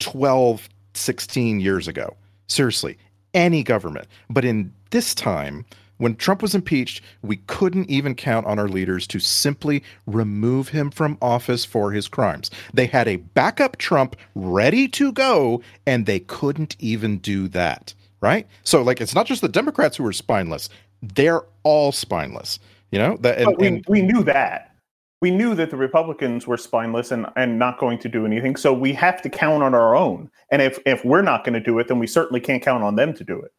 12 0.00 0.70
16 0.94 1.60
years 1.60 1.86
ago. 1.86 2.16
Seriously, 2.46 2.96
any 3.34 3.62
government. 3.62 4.08
But 4.30 4.46
in 4.46 4.72
this 4.88 5.14
time, 5.14 5.66
when 6.02 6.16
Trump 6.16 6.42
was 6.42 6.52
impeached, 6.52 7.00
we 7.22 7.36
couldn't 7.36 7.88
even 7.88 8.16
count 8.16 8.44
on 8.46 8.58
our 8.58 8.66
leaders 8.66 9.06
to 9.06 9.20
simply 9.20 9.84
remove 10.08 10.70
him 10.70 10.90
from 10.90 11.16
office 11.22 11.64
for 11.64 11.92
his 11.92 12.08
crimes. 12.08 12.50
They 12.74 12.86
had 12.86 13.06
a 13.06 13.16
backup 13.16 13.76
Trump 13.76 14.16
ready 14.34 14.88
to 14.88 15.12
go, 15.12 15.62
and 15.86 16.04
they 16.04 16.18
couldn't 16.18 16.74
even 16.80 17.18
do 17.18 17.46
that. 17.48 17.94
Right? 18.20 18.48
So, 18.64 18.82
like, 18.82 19.00
it's 19.00 19.14
not 19.14 19.26
just 19.26 19.42
the 19.42 19.48
Democrats 19.48 19.96
who 19.96 20.04
are 20.04 20.12
spineless, 20.12 20.68
they're 21.02 21.42
all 21.62 21.92
spineless. 21.92 22.58
You 22.90 22.98
know? 22.98 23.16
That, 23.20 23.38
and, 23.38 23.56
we, 23.56 23.66
and, 23.68 23.84
we 23.86 24.02
knew 24.02 24.24
that. 24.24 24.74
We 25.20 25.30
knew 25.30 25.54
that 25.54 25.70
the 25.70 25.76
Republicans 25.76 26.48
were 26.48 26.56
spineless 26.56 27.12
and, 27.12 27.26
and 27.36 27.60
not 27.60 27.78
going 27.78 28.00
to 28.00 28.08
do 28.08 28.26
anything. 28.26 28.56
So 28.56 28.74
we 28.74 28.92
have 28.94 29.22
to 29.22 29.30
count 29.30 29.62
on 29.62 29.72
our 29.72 29.94
own. 29.94 30.32
And 30.50 30.60
if, 30.62 30.80
if 30.84 31.04
we're 31.04 31.22
not 31.22 31.44
going 31.44 31.54
to 31.54 31.60
do 31.60 31.78
it, 31.78 31.86
then 31.86 32.00
we 32.00 32.08
certainly 32.08 32.40
can't 32.40 32.60
count 32.60 32.82
on 32.82 32.96
them 32.96 33.14
to 33.14 33.22
do 33.22 33.40
it. 33.40 33.52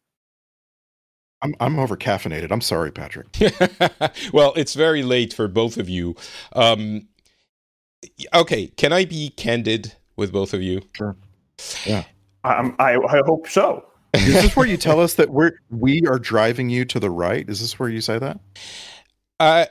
I'm 1.44 1.54
I'm 1.60 1.78
over 1.78 1.96
caffeinated. 1.96 2.50
I'm 2.50 2.62
sorry, 2.62 2.90
Patrick. 2.90 3.28
well, 4.32 4.54
it's 4.56 4.74
very 4.74 5.02
late 5.02 5.34
for 5.34 5.46
both 5.46 5.76
of 5.76 5.88
you. 5.88 6.16
Um, 6.54 7.06
okay, 8.32 8.68
can 8.68 8.92
I 8.92 9.04
be 9.04 9.28
candid 9.28 9.92
with 10.16 10.32
both 10.32 10.54
of 10.54 10.62
you? 10.62 10.80
Sure. 10.96 11.16
Yeah. 11.84 12.04
I, 12.44 12.72
I 12.78 13.22
hope 13.26 13.48
so. 13.48 13.86
Is 14.14 14.42
this 14.42 14.56
where 14.56 14.66
you 14.66 14.76
tell 14.76 15.00
us 15.00 15.14
that 15.14 15.30
we're 15.30 15.52
we 15.70 16.02
are 16.06 16.18
driving 16.18 16.70
you 16.70 16.84
to 16.86 16.98
the 16.98 17.10
right? 17.10 17.48
Is 17.48 17.60
this 17.60 17.78
where 17.78 17.88
you 17.88 18.00
say 18.00 18.18
that? 18.18 18.40
Uh 19.38 19.66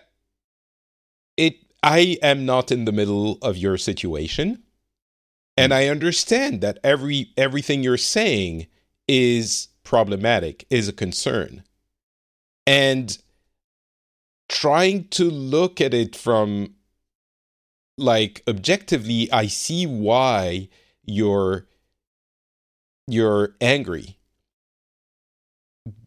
it 1.38 1.56
I 1.82 2.18
am 2.22 2.46
not 2.46 2.72
in 2.72 2.86
the 2.86 2.92
middle 2.92 3.38
of 3.42 3.58
your 3.58 3.78
situation. 3.78 4.62
And 5.56 5.72
hmm. 5.72 5.78
I 5.78 5.88
understand 5.88 6.62
that 6.62 6.78
every 6.84 7.32
everything 7.38 7.84
you're 7.84 7.98
saying 7.98 8.68
is 9.08 9.70
problematic, 9.84 10.66
is 10.70 10.88
a 10.88 10.94
concern. 10.94 11.64
And 12.66 13.18
trying 14.50 15.08
to 15.10 15.26
look 15.26 15.82
at 15.82 15.94
it 15.94 16.16
from 16.16 16.76
like 17.98 18.44
objectively, 18.48 19.32
I 19.32 19.48
see 19.48 19.86
why 19.86 20.70
you're 21.06 21.68
you're 23.08 23.56
angry. 23.60 24.18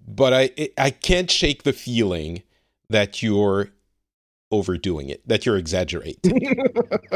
But 0.07 0.33
I 0.33 0.71
I 0.79 0.91
can't 0.91 1.31
shake 1.31 1.63
the 1.63 1.73
feeling 1.73 2.43
that 2.89 3.23
you're 3.23 3.71
overdoing 4.51 5.09
it, 5.09 5.27
that 5.27 5.45
you're 5.45 5.57
exaggerating. 5.57 6.41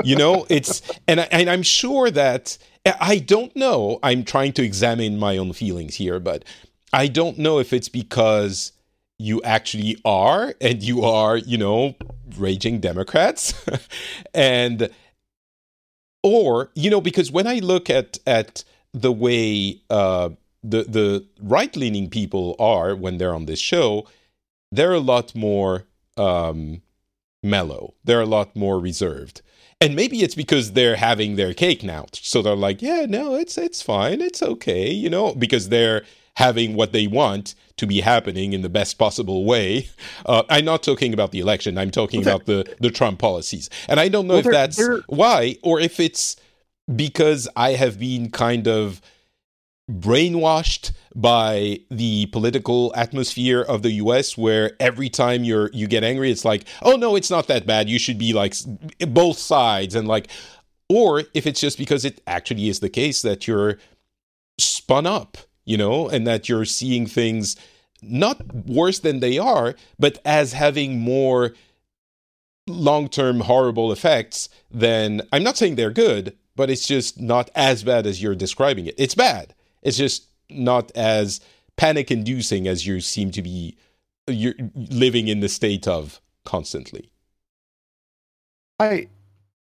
you 0.04 0.16
know, 0.16 0.46
it's 0.48 0.82
and 1.06 1.20
I, 1.20 1.28
and 1.30 1.50
I'm 1.50 1.62
sure 1.62 2.10
that 2.10 2.58
I 3.00 3.18
don't 3.18 3.54
know. 3.54 3.98
I'm 4.02 4.24
trying 4.24 4.52
to 4.54 4.62
examine 4.62 5.18
my 5.18 5.36
own 5.36 5.52
feelings 5.52 5.96
here, 5.96 6.18
but 6.18 6.44
I 6.92 7.06
don't 7.06 7.38
know 7.38 7.58
if 7.58 7.72
it's 7.72 7.88
because 7.88 8.72
you 9.18 9.42
actually 9.42 9.96
are 10.04 10.54
and 10.60 10.82
you 10.82 11.04
are, 11.04 11.36
you 11.36 11.58
know, 11.58 11.94
raging 12.36 12.80
Democrats 12.80 13.54
and 14.34 14.88
or, 16.22 16.70
you 16.74 16.90
know, 16.90 17.00
because 17.00 17.30
when 17.30 17.46
I 17.46 17.58
look 17.58 17.90
at 17.90 18.18
at 18.26 18.64
the 18.92 19.12
way 19.12 19.80
uh 19.88 20.30
the 20.64 20.82
the 20.84 21.26
right-leaning 21.40 22.10
people 22.10 22.56
are 22.58 22.96
when 22.96 23.18
they're 23.18 23.34
on 23.34 23.46
this 23.46 23.60
show, 23.60 24.06
they're 24.72 24.94
a 24.94 25.00
lot 25.00 25.34
more 25.34 25.84
um 26.16 26.82
mellow. 27.42 27.94
They're 28.04 28.20
a 28.20 28.26
lot 28.26 28.54
more 28.56 28.78
reserved. 28.78 29.42
And 29.80 29.96
maybe 29.96 30.22
it's 30.22 30.34
because 30.34 30.72
they're 30.72 30.96
having 30.96 31.36
their 31.36 31.54
cake 31.54 31.82
now. 31.82 32.06
So 32.12 32.42
they're 32.42 32.54
like 32.54 32.82
yeah 32.82 33.06
no 33.08 33.34
it's 33.34 33.56
it's 33.56 33.82
fine. 33.82 34.20
It's 34.20 34.42
okay 34.42 34.90
you 34.90 35.10
know 35.10 35.34
because 35.34 35.68
they're 35.68 36.04
having 36.36 36.74
what 36.74 36.92
they 36.92 37.06
want 37.06 37.54
to 37.76 37.86
be 37.86 38.00
happening 38.00 38.52
in 38.52 38.62
the 38.62 38.68
best 38.68 38.98
possible 38.98 39.44
way. 39.44 39.88
Uh, 40.26 40.42
i'm 40.48 40.64
not 40.64 40.82
talking 40.82 41.14
about 41.14 41.32
the 41.32 41.40
election. 41.40 41.78
I'm 41.78 41.90
talking 41.90 42.20
about 42.20 42.46
the 42.46 42.76
the 42.80 42.90
trump 42.90 43.18
policies. 43.18 43.70
And 43.88 43.98
i 43.98 44.08
don't 44.08 44.26
know 44.26 44.34
well, 44.34 44.46
if 44.46 44.52
that's 44.52 44.76
they're... 44.76 45.00
why 45.06 45.56
or 45.62 45.80
if 45.80 45.98
it's 45.98 46.36
because 46.94 47.48
i 47.56 47.70
have 47.70 47.98
been 47.98 48.30
kind 48.30 48.66
of 48.68 49.00
brainwashed 49.90 50.92
by 51.14 51.80
the 51.90 52.26
political 52.26 52.92
atmosphere 52.96 53.60
of 53.62 53.82
the 53.82 53.92
US 53.92 54.38
where 54.38 54.72
every 54.78 55.08
time 55.08 55.44
you're 55.44 55.70
you 55.72 55.86
get 55.86 56.04
angry 56.04 56.30
it's 56.30 56.44
like 56.44 56.64
oh 56.82 56.96
no 56.96 57.16
it's 57.16 57.30
not 57.30 57.48
that 57.48 57.66
bad 57.66 57.88
you 57.88 57.98
should 57.98 58.18
be 58.18 58.32
like 58.32 58.54
both 59.08 59.38
sides 59.38 59.94
and 59.94 60.06
like 60.06 60.28
or 60.88 61.24
if 61.34 61.46
it's 61.46 61.60
just 61.60 61.78
because 61.78 62.04
it 62.04 62.20
actually 62.26 62.68
is 62.68 62.80
the 62.80 62.88
case 62.88 63.22
that 63.22 63.46
you're 63.46 63.78
spun 64.58 65.06
up 65.06 65.36
you 65.64 65.76
know 65.76 66.08
and 66.08 66.26
that 66.26 66.48
you're 66.48 66.64
seeing 66.64 67.06
things 67.06 67.56
not 68.02 68.54
worse 68.66 69.00
than 69.00 69.20
they 69.20 69.38
are 69.38 69.74
but 69.98 70.18
as 70.24 70.52
having 70.52 71.00
more 71.00 71.52
long 72.70 73.08
term 73.08 73.40
horrible 73.40 73.92
effects, 73.92 74.48
then 74.70 75.22
I'm 75.32 75.42
not 75.42 75.56
saying 75.56 75.74
they're 75.74 75.90
good, 75.90 76.36
but 76.56 76.70
it's 76.70 76.86
just 76.86 77.20
not 77.20 77.50
as 77.54 77.82
bad 77.82 78.06
as 78.06 78.22
you're 78.22 78.34
describing 78.34 78.86
it. 78.86 78.94
It's 78.96 79.14
bad. 79.14 79.54
It's 79.82 79.96
just 79.96 80.28
not 80.48 80.90
as 80.94 81.40
panic 81.76 82.10
inducing 82.10 82.66
as 82.68 82.86
you 82.86 83.00
seem 83.00 83.30
to 83.32 83.42
be 83.42 83.76
you're 84.26 84.54
living 84.74 85.28
in 85.28 85.40
the 85.40 85.48
state 85.48 85.88
of 85.88 86.20
constantly. 86.44 87.10
I 88.78 89.08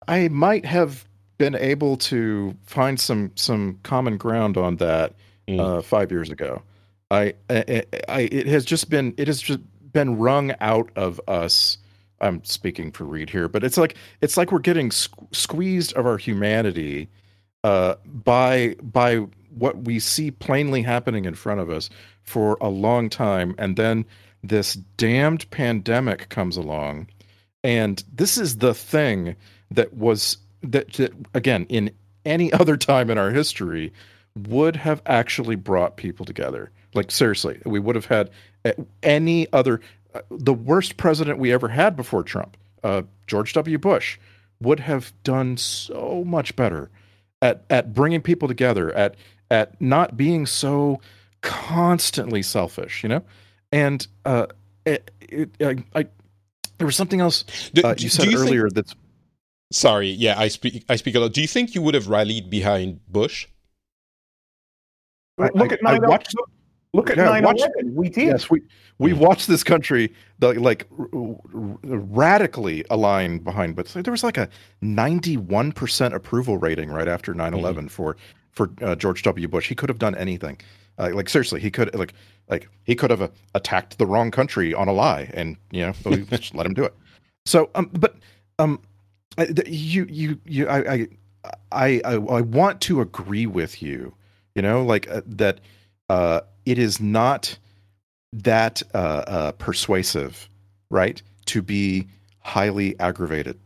I 0.07 0.27
might 0.29 0.65
have 0.65 1.05
been 1.37 1.55
able 1.55 1.97
to 1.97 2.55
find 2.65 2.99
some 2.99 3.31
some 3.35 3.79
common 3.83 4.17
ground 4.17 4.57
on 4.57 4.77
that 4.77 5.15
mm. 5.47 5.59
uh, 5.59 5.81
five 5.81 6.11
years 6.11 6.29
ago. 6.29 6.61
I, 7.09 7.33
I, 7.49 7.83
I, 8.07 8.21
it 8.31 8.47
has 8.47 8.63
just 8.63 8.89
been 8.89 9.13
it 9.17 9.27
has 9.27 9.41
just 9.41 9.59
been 9.91 10.17
wrung 10.17 10.53
out 10.61 10.89
of 10.95 11.19
us. 11.27 11.77
I'm 12.21 12.43
speaking 12.43 12.91
for 12.91 13.03
Reid 13.03 13.29
here, 13.29 13.47
but 13.47 13.63
it's 13.63 13.77
like 13.77 13.95
it's 14.21 14.37
like 14.37 14.51
we're 14.51 14.59
getting 14.59 14.91
squeezed 14.91 15.93
of 15.93 16.05
our 16.05 16.17
humanity 16.17 17.09
uh, 17.63 17.95
by 18.05 18.75
by 18.81 19.25
what 19.57 19.83
we 19.83 19.99
see 19.99 20.31
plainly 20.31 20.81
happening 20.81 21.25
in 21.25 21.35
front 21.35 21.59
of 21.59 21.69
us 21.69 21.89
for 22.23 22.57
a 22.61 22.69
long 22.69 23.09
time, 23.09 23.55
and 23.57 23.75
then 23.75 24.05
this 24.43 24.75
damned 24.97 25.49
pandemic 25.51 26.29
comes 26.29 26.57
along, 26.57 27.07
and 27.63 28.03
this 28.13 28.37
is 28.37 28.57
the 28.57 28.73
thing 28.73 29.35
that 29.69 29.93
was 29.93 30.37
that, 30.63 30.91
that 30.93 31.13
again 31.33 31.65
in 31.69 31.91
any 32.25 32.51
other 32.61 32.77
time 32.77 33.09
in 33.09 33.17
our 33.17 33.31
history 33.31 33.91
would 34.47 34.75
have 34.75 35.01
actually 35.05 35.55
brought 35.55 35.97
people 35.97 36.25
together. 36.25 36.71
Like 36.93 37.11
seriously, 37.11 37.61
we 37.65 37.79
would 37.79 37.95
have 37.95 38.05
had 38.05 38.29
uh, 38.65 38.71
any 39.03 39.51
other 39.53 39.81
uh, 40.13 40.21
the 40.29 40.53
worst 40.53 40.97
president 40.97 41.39
we 41.39 41.53
ever 41.53 41.69
had 41.69 41.95
before 41.95 42.23
Trump, 42.23 42.57
uh, 42.83 43.03
George 43.27 43.53
W. 43.53 43.77
Bush, 43.77 44.17
would 44.61 44.81
have 44.81 45.13
done 45.23 45.57
so 45.57 46.23
much 46.25 46.55
better 46.55 46.89
at 47.41 47.63
at 47.69 47.93
bringing 47.93 48.21
people 48.21 48.47
together, 48.47 48.91
at 48.93 49.15
at 49.51 49.79
not 49.79 50.17
being 50.17 50.47
so 50.47 50.99
constantly 51.41 52.41
selfish, 52.41 53.03
you 53.03 53.09
know. 53.09 53.21
And 53.71 54.07
uh, 54.25 54.47
it, 54.85 55.11
it, 55.21 55.49
I, 55.61 55.99
I, 55.99 56.07
there 56.77 56.87
was 56.87 56.95
something 56.95 57.21
else 57.21 57.45
uh, 57.83 57.93
you 57.97 58.09
said 58.09 58.31
you 58.31 58.39
earlier 58.39 58.63
think, 58.63 58.73
that's. 58.73 58.95
Sorry, 59.71 60.09
yeah, 60.09 60.39
I 60.39 60.47
speak. 60.47 60.83
I 60.89 60.95
speak 60.95 61.15
a 61.15 61.19
lot. 61.19 61.33
Do 61.33 61.41
you 61.41 61.47
think 61.47 61.75
you 61.75 61.81
would 61.81 61.93
have 61.93 62.07
rallied 62.07 62.49
behind 62.49 62.99
Bush? 63.07 63.47
Look 65.37 65.71
at 65.71 65.81
9 65.81 66.01
watched, 66.03 66.35
Look 66.93 67.09
at 67.09 67.17
yeah, 67.17 67.25
9 67.25 67.43
watch, 67.43 67.61
We 67.85 68.09
did. 68.09 68.27
Yes, 68.27 68.49
we 68.49 68.61
we 68.99 69.13
watched 69.13 69.47
this 69.47 69.63
country 69.63 70.13
the, 70.39 70.59
like 70.59 70.87
r- 70.99 71.07
r- 71.13 71.37
radically 71.83 72.83
align 72.89 73.39
behind, 73.39 73.75
but 73.75 73.87
there 73.87 74.11
was 74.11 74.23
like 74.23 74.37
a 74.37 74.49
91% 74.83 76.13
approval 76.13 76.57
rating 76.57 76.89
right 76.91 77.07
after 77.07 77.33
9 77.33 77.53
11 77.53 77.85
mm-hmm. 77.85 77.87
for 77.87 78.17
for 78.51 78.71
uh, 78.81 78.95
George 78.95 79.23
W. 79.23 79.47
Bush. 79.47 79.67
He 79.67 79.75
could 79.75 79.89
have 79.89 79.99
done 79.99 80.15
anything. 80.15 80.59
Uh, 80.97 81.11
like 81.13 81.29
seriously, 81.29 81.61
he 81.61 81.71
could 81.71 81.93
like 81.95 82.13
like 82.49 82.69
he 82.83 82.95
could 82.95 83.09
have 83.09 83.21
uh, 83.21 83.29
attacked 83.55 83.97
the 83.97 84.05
wrong 84.05 84.31
country 84.31 84.73
on 84.73 84.87
a 84.87 84.93
lie, 84.93 85.29
and 85.33 85.57
you 85.71 85.81
know 85.81 85.93
just 86.29 86.53
let 86.53 86.65
him 86.65 86.73
do 86.73 86.83
it. 86.83 86.93
So, 87.45 87.69
um, 87.75 87.89
but 87.93 88.15
um, 88.59 88.79
you 89.65 90.05
you 90.09 90.39
you 90.45 90.67
I 90.67 90.93
I 90.93 91.07
I 91.71 92.01
I, 92.05 92.13
I 92.13 92.41
want 92.41 92.81
to 92.81 93.01
agree 93.01 93.45
with 93.45 93.81
you. 93.81 94.13
You 94.55 94.61
know, 94.61 94.83
like 94.83 95.09
uh, 95.09 95.21
that. 95.25 95.59
Uh, 96.09 96.41
it 96.65 96.77
is 96.77 96.99
not 96.99 97.57
that 98.33 98.81
uh, 98.93 98.97
uh, 98.97 99.51
persuasive, 99.53 100.49
right? 100.89 101.21
To 101.47 101.61
be 101.61 102.07
highly 102.39 102.99
aggravated, 102.99 103.59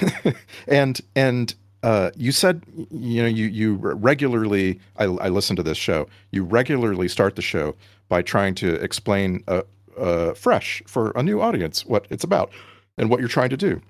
and 0.68 1.00
and 1.14 1.54
uh, 1.84 2.10
you 2.16 2.32
said 2.32 2.62
you 2.90 3.22
know 3.22 3.28
you 3.28 3.44
you 3.44 3.74
regularly 3.74 4.80
I, 4.96 5.04
I 5.04 5.28
listen 5.28 5.54
to 5.56 5.62
this 5.62 5.76
show. 5.76 6.08
You 6.30 6.42
regularly 6.42 7.08
start 7.08 7.36
the 7.36 7.42
show 7.42 7.76
by 8.08 8.22
trying 8.22 8.54
to 8.56 8.74
explain 8.76 9.44
uh, 9.46 9.62
uh, 9.98 10.32
fresh 10.32 10.82
for 10.86 11.12
a 11.14 11.22
new 11.22 11.42
audience 11.42 11.84
what 11.84 12.06
it's 12.08 12.24
about 12.24 12.50
and 12.96 13.10
what 13.10 13.20
you're 13.20 13.28
trying 13.28 13.50
to 13.50 13.58
do. 13.58 13.82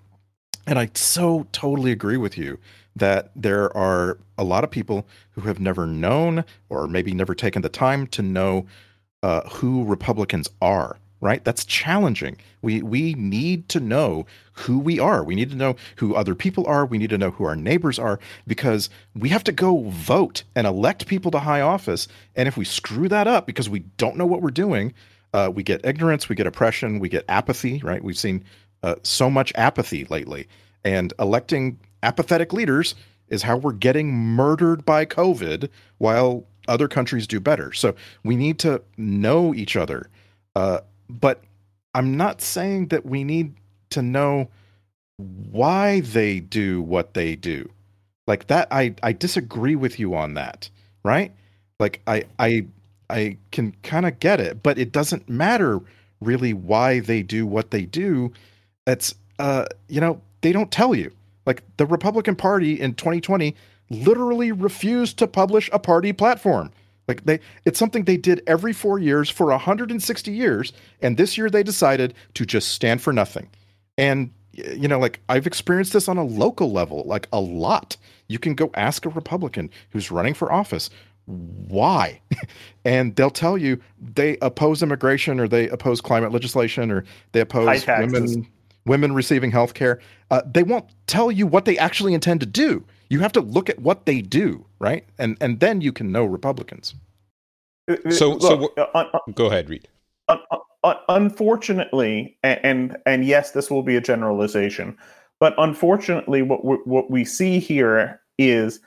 And 0.67 0.77
I 0.77 0.91
so 0.95 1.47
totally 1.53 1.93
agree 1.93 2.17
with 2.17 2.37
you 2.37 2.59
that 2.97 3.31
there 3.37 3.75
are 3.77 4.19
a 4.37 4.43
lot 4.43 4.65
of 4.65 4.73
people 4.73 5.07
who 5.31 5.43
have 5.43 5.61
never 5.61 5.87
known 5.87 6.45
or 6.69 6.89
maybe 6.89 7.15
never 7.15 7.35
taken 7.35 7.63
the 7.63 7.69
time 7.69 8.09
to 8.09 8.23
know 8.23 8.67
uh, 9.23 9.49
who 9.49 9.85
Republicans 9.85 10.49
are. 10.61 10.97
Right? 11.25 11.43
That's 11.43 11.65
challenging. 11.65 12.37
We 12.61 12.83
we 12.83 13.15
need 13.15 13.71
to 13.71 13.81
know 13.81 14.27
who 14.53 14.79
we 14.79 15.01
are. 15.01 15.25
We 15.25 15.35
need 15.35 15.49
to 15.53 15.57
know 15.57 15.75
who 15.97 16.15
other 16.15 16.35
people 16.35 16.67
are. 16.67 16.85
We 16.85 16.99
need 16.99 17.09
to 17.09 17.17
know 17.17 17.31
who 17.31 17.45
our 17.45 17.57
neighbors 17.57 17.99
are 17.99 18.21
because 18.47 18.91
we 19.15 19.31
have 19.31 19.43
to 19.45 19.53
go 19.53 19.89
vote 19.89 20.45
and 20.55 20.67
elect 20.67 21.07
people 21.07 21.31
to 21.31 21.39
high 21.39 21.63
office. 21.63 22.09
And 22.37 22.47
if 22.47 22.59
we 22.59 22.67
screw 22.67 23.09
that 23.09 23.27
up 23.27 23.47
because 23.47 23.71
we 23.71 23.79
don't 23.97 24.19
know 24.19 24.27
what 24.27 24.43
we're 24.43 24.51
doing, 24.51 24.93
uh, 25.33 25.51
we 25.53 25.63
get 25.63 25.81
ignorance, 25.83 26.29
we 26.29 26.37
get 26.37 26.47
oppression, 26.47 26.99
we 26.99 27.09
get 27.09 27.25
apathy. 27.27 27.81
Right? 27.83 28.05
We've 28.05 28.19
seen 28.19 28.45
uh, 28.83 28.97
so 29.03 29.31
much 29.31 29.51
apathy 29.55 30.05
lately, 30.11 30.47
and 30.85 31.15
electing 31.19 31.79
apathetic 32.03 32.53
leaders 32.53 32.95
is 33.29 33.43
how 33.43 33.57
we're 33.57 33.73
getting 33.73 34.13
murdered 34.13 34.85
by 34.85 35.07
COVID 35.07 35.71
while 35.97 36.45
other 36.69 36.87
countries 36.87 37.27
do 37.27 37.41
better. 37.41 37.73
So 37.73 37.95
we 38.23 38.37
need 38.37 38.59
to 38.59 38.83
know 38.99 39.55
each 39.55 39.75
other. 39.75 40.11
Uh, 40.55 40.81
but 41.21 41.43
I'm 41.95 42.17
not 42.17 42.41
saying 42.41 42.89
that 42.89 43.07
we 43.07 43.25
need 43.25 43.55
to 43.91 44.03
know 44.03 44.49
why 45.17 46.01
they 46.01 46.41
do 46.41 46.83
what 46.83 47.15
they 47.15 47.37
do. 47.37 47.71
Like 48.27 48.49
that, 48.49 48.69
I, 48.71 48.95
I 49.03 49.13
disagree 49.13 49.77
with 49.77 49.99
you 49.99 50.15
on 50.15 50.35
that, 50.35 50.71
right? 51.05 51.33
Like 51.79 52.01
I 52.07 52.25
I 52.39 52.67
I 53.11 53.37
can 53.53 53.75
kind 53.83 54.07
of 54.07 54.19
get 54.19 54.41
it, 54.41 54.63
but 54.63 54.79
it 54.79 54.93
doesn't 54.93 55.29
matter 55.29 55.81
really 56.21 56.55
why 56.55 57.01
they 57.01 57.23
do 57.23 57.47
what 57.47 57.71
they 57.71 57.83
do. 57.85 58.33
It's 58.87 59.15
uh 59.39 59.67
you 59.89 60.01
know, 60.01 60.21
they 60.41 60.53
don't 60.53 60.71
tell 60.71 60.95
you. 60.95 61.13
Like 61.47 61.63
the 61.77 61.87
Republican 61.87 62.37
Party 62.37 62.81
in 62.81 62.95
2020 62.95 63.55
literally 63.91 64.51
refused 64.51 65.19
to 65.19 65.27
publish 65.27 65.69
a 65.73 65.79
party 65.79 66.13
platform. 66.13 66.71
Like 67.09 67.25
they 67.25 67.41
it's 67.65 67.79
something 67.79 68.05
they 68.05 68.17
did 68.17 68.43
every 68.47 68.73
4 68.73 68.99
years 68.99 69.29
for 69.29 69.47
160 69.47 70.33
years 70.33 70.73
and 71.01 71.17
this 71.17 71.37
year 71.37 71.51
they 71.51 71.63
decided 71.63 72.15
to 72.35 72.47
just 72.47 72.69
stand 72.69 73.03
for 73.03 73.13
nothing. 73.13 73.49
And 73.99 74.31
you 74.53 74.89
know 74.89 74.99
like 74.99 75.21
I've 75.29 75.47
experienced 75.47 75.93
this 75.93 76.09
on 76.09 76.17
a 76.17 76.25
local 76.25 76.73
level 76.73 77.05
like 77.05 77.29
a 77.33 77.41
lot. 77.41 77.97
You 78.29 78.39
can 78.39 78.55
go 78.55 78.71
ask 78.75 79.05
a 79.05 79.11
Republican 79.11 79.71
who's 79.91 80.11
running 80.11 80.35
for 80.35 80.53
office 80.53 80.91
why 81.27 82.21
and 82.85 83.17
they'll 83.17 83.31
tell 83.31 83.57
you 83.57 83.81
they 83.99 84.37
oppose 84.43 84.83
immigration 84.83 85.41
or 85.41 85.49
they 85.49 85.69
oppose 85.71 86.03
climate 86.03 86.33
legislation 86.33 86.91
or 86.91 87.03
they 87.33 87.41
oppose 87.41 87.87
women 87.87 88.47
women 88.87 89.13
receiving 89.15 89.51
health 89.51 89.75
care, 89.75 90.01
uh, 90.31 90.43
they 90.47 90.63
won't 90.63 90.87
tell 91.07 91.31
you 91.31 91.47
what 91.47 91.65
they 91.65 91.79
actually 91.79 92.15
intend 92.15 92.41
to 92.41 92.47
do. 92.47 92.85
You 93.15 93.21
have 93.21 93.31
to 93.35 93.41
look 93.41 93.71
at 93.71 93.79
what 93.79 94.07
they 94.07 94.21
do, 94.21 94.67
right? 94.81 95.05
And 95.21 95.39
and 95.41 95.61
then 95.61 95.81
you 95.81 95.93
can 95.93 96.11
know 96.11 96.25
Republicans. 96.25 96.97
Uh, 97.89 97.95
uh, 98.05 98.11
so, 98.11 98.31
Look, 98.31 98.43
so 98.43 98.73
uh, 98.77 99.05
uh, 99.15 99.19
go 99.37 99.47
ahead, 99.47 99.71
Reid. 99.71 99.87
Uh, 100.27 100.37
unfortunately, 101.09 102.37
and 102.43 102.97
and 103.07 103.25
yes, 103.25 103.53
this 103.53 103.71
will 103.71 103.85
be 103.85 103.95
a 103.95 104.01
generalization, 104.01 104.99
but 105.39 105.55
unfortunately, 105.59 106.43
what 106.43 106.65
we, 106.65 106.75
what 106.87 107.09
we 107.09 107.25
see 107.25 107.61
here 107.61 108.21
is 108.37 108.81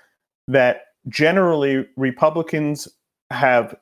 that 0.49 0.87
generally 1.07 1.87
Republicans 1.95 2.89
have 3.31 3.77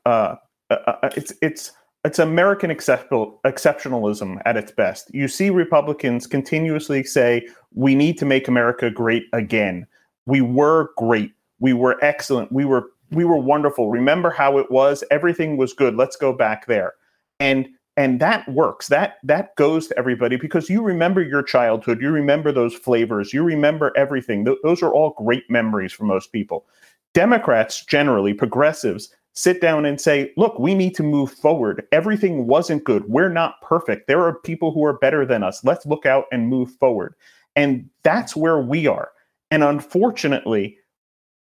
it's 1.16 1.32
it's 1.42 1.72
it's 2.04 2.20
American 2.20 2.70
exceptionalism 2.70 4.40
at 4.44 4.56
its 4.56 4.70
best. 4.70 5.12
You 5.12 5.26
see 5.26 5.50
Republicans 5.50 6.28
continuously 6.28 7.02
say, 7.02 7.48
we 7.74 7.96
need 7.96 8.16
to 8.18 8.24
make 8.24 8.46
America 8.46 8.92
great 8.92 9.24
again. 9.32 9.88
We 10.26 10.40
were 10.40 10.90
great. 10.96 11.32
We 11.60 11.72
were 11.72 12.02
excellent. 12.04 12.52
We 12.52 12.64
were 12.64 12.90
we 13.12 13.24
were 13.24 13.38
wonderful. 13.38 13.88
Remember 13.88 14.30
how 14.30 14.58
it 14.58 14.70
was? 14.70 15.04
Everything 15.10 15.56
was 15.56 15.72
good. 15.72 15.94
Let's 15.96 16.16
go 16.16 16.32
back 16.32 16.66
there. 16.66 16.94
And 17.40 17.68
and 17.96 18.20
that 18.20 18.46
works. 18.48 18.88
That 18.88 19.16
that 19.22 19.54
goes 19.56 19.88
to 19.88 19.98
everybody 19.98 20.36
because 20.36 20.68
you 20.68 20.82
remember 20.82 21.22
your 21.22 21.42
childhood. 21.42 22.00
You 22.00 22.10
remember 22.10 22.52
those 22.52 22.74
flavors. 22.74 23.32
You 23.32 23.42
remember 23.42 23.92
everything. 23.96 24.44
Th- 24.44 24.58
those 24.62 24.82
are 24.82 24.92
all 24.92 25.14
great 25.16 25.48
memories 25.48 25.92
for 25.92 26.04
most 26.04 26.32
people. 26.32 26.66
Democrats 27.14 27.82
generally, 27.84 28.34
progressives, 28.34 29.14
sit 29.32 29.60
down 29.60 29.86
and 29.86 30.00
say, 30.00 30.32
look, 30.36 30.58
we 30.58 30.74
need 30.74 30.94
to 30.96 31.02
move 31.02 31.30
forward. 31.30 31.86
Everything 31.92 32.46
wasn't 32.46 32.84
good. 32.84 33.04
We're 33.04 33.30
not 33.30 33.60
perfect. 33.62 34.06
There 34.06 34.22
are 34.22 34.34
people 34.34 34.72
who 34.72 34.84
are 34.84 34.98
better 34.98 35.24
than 35.24 35.42
us. 35.42 35.64
Let's 35.64 35.86
look 35.86 36.04
out 36.04 36.24
and 36.30 36.48
move 36.48 36.70
forward. 36.72 37.14
And 37.54 37.88
that's 38.02 38.36
where 38.36 38.60
we 38.60 38.86
are. 38.86 39.10
And 39.50 39.62
unfortunately, 39.62 40.78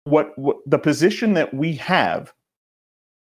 what, 0.04 0.36
what 0.38 0.56
the 0.66 0.78
position 0.78 1.34
that 1.34 1.52
we 1.52 1.74
have 1.74 2.32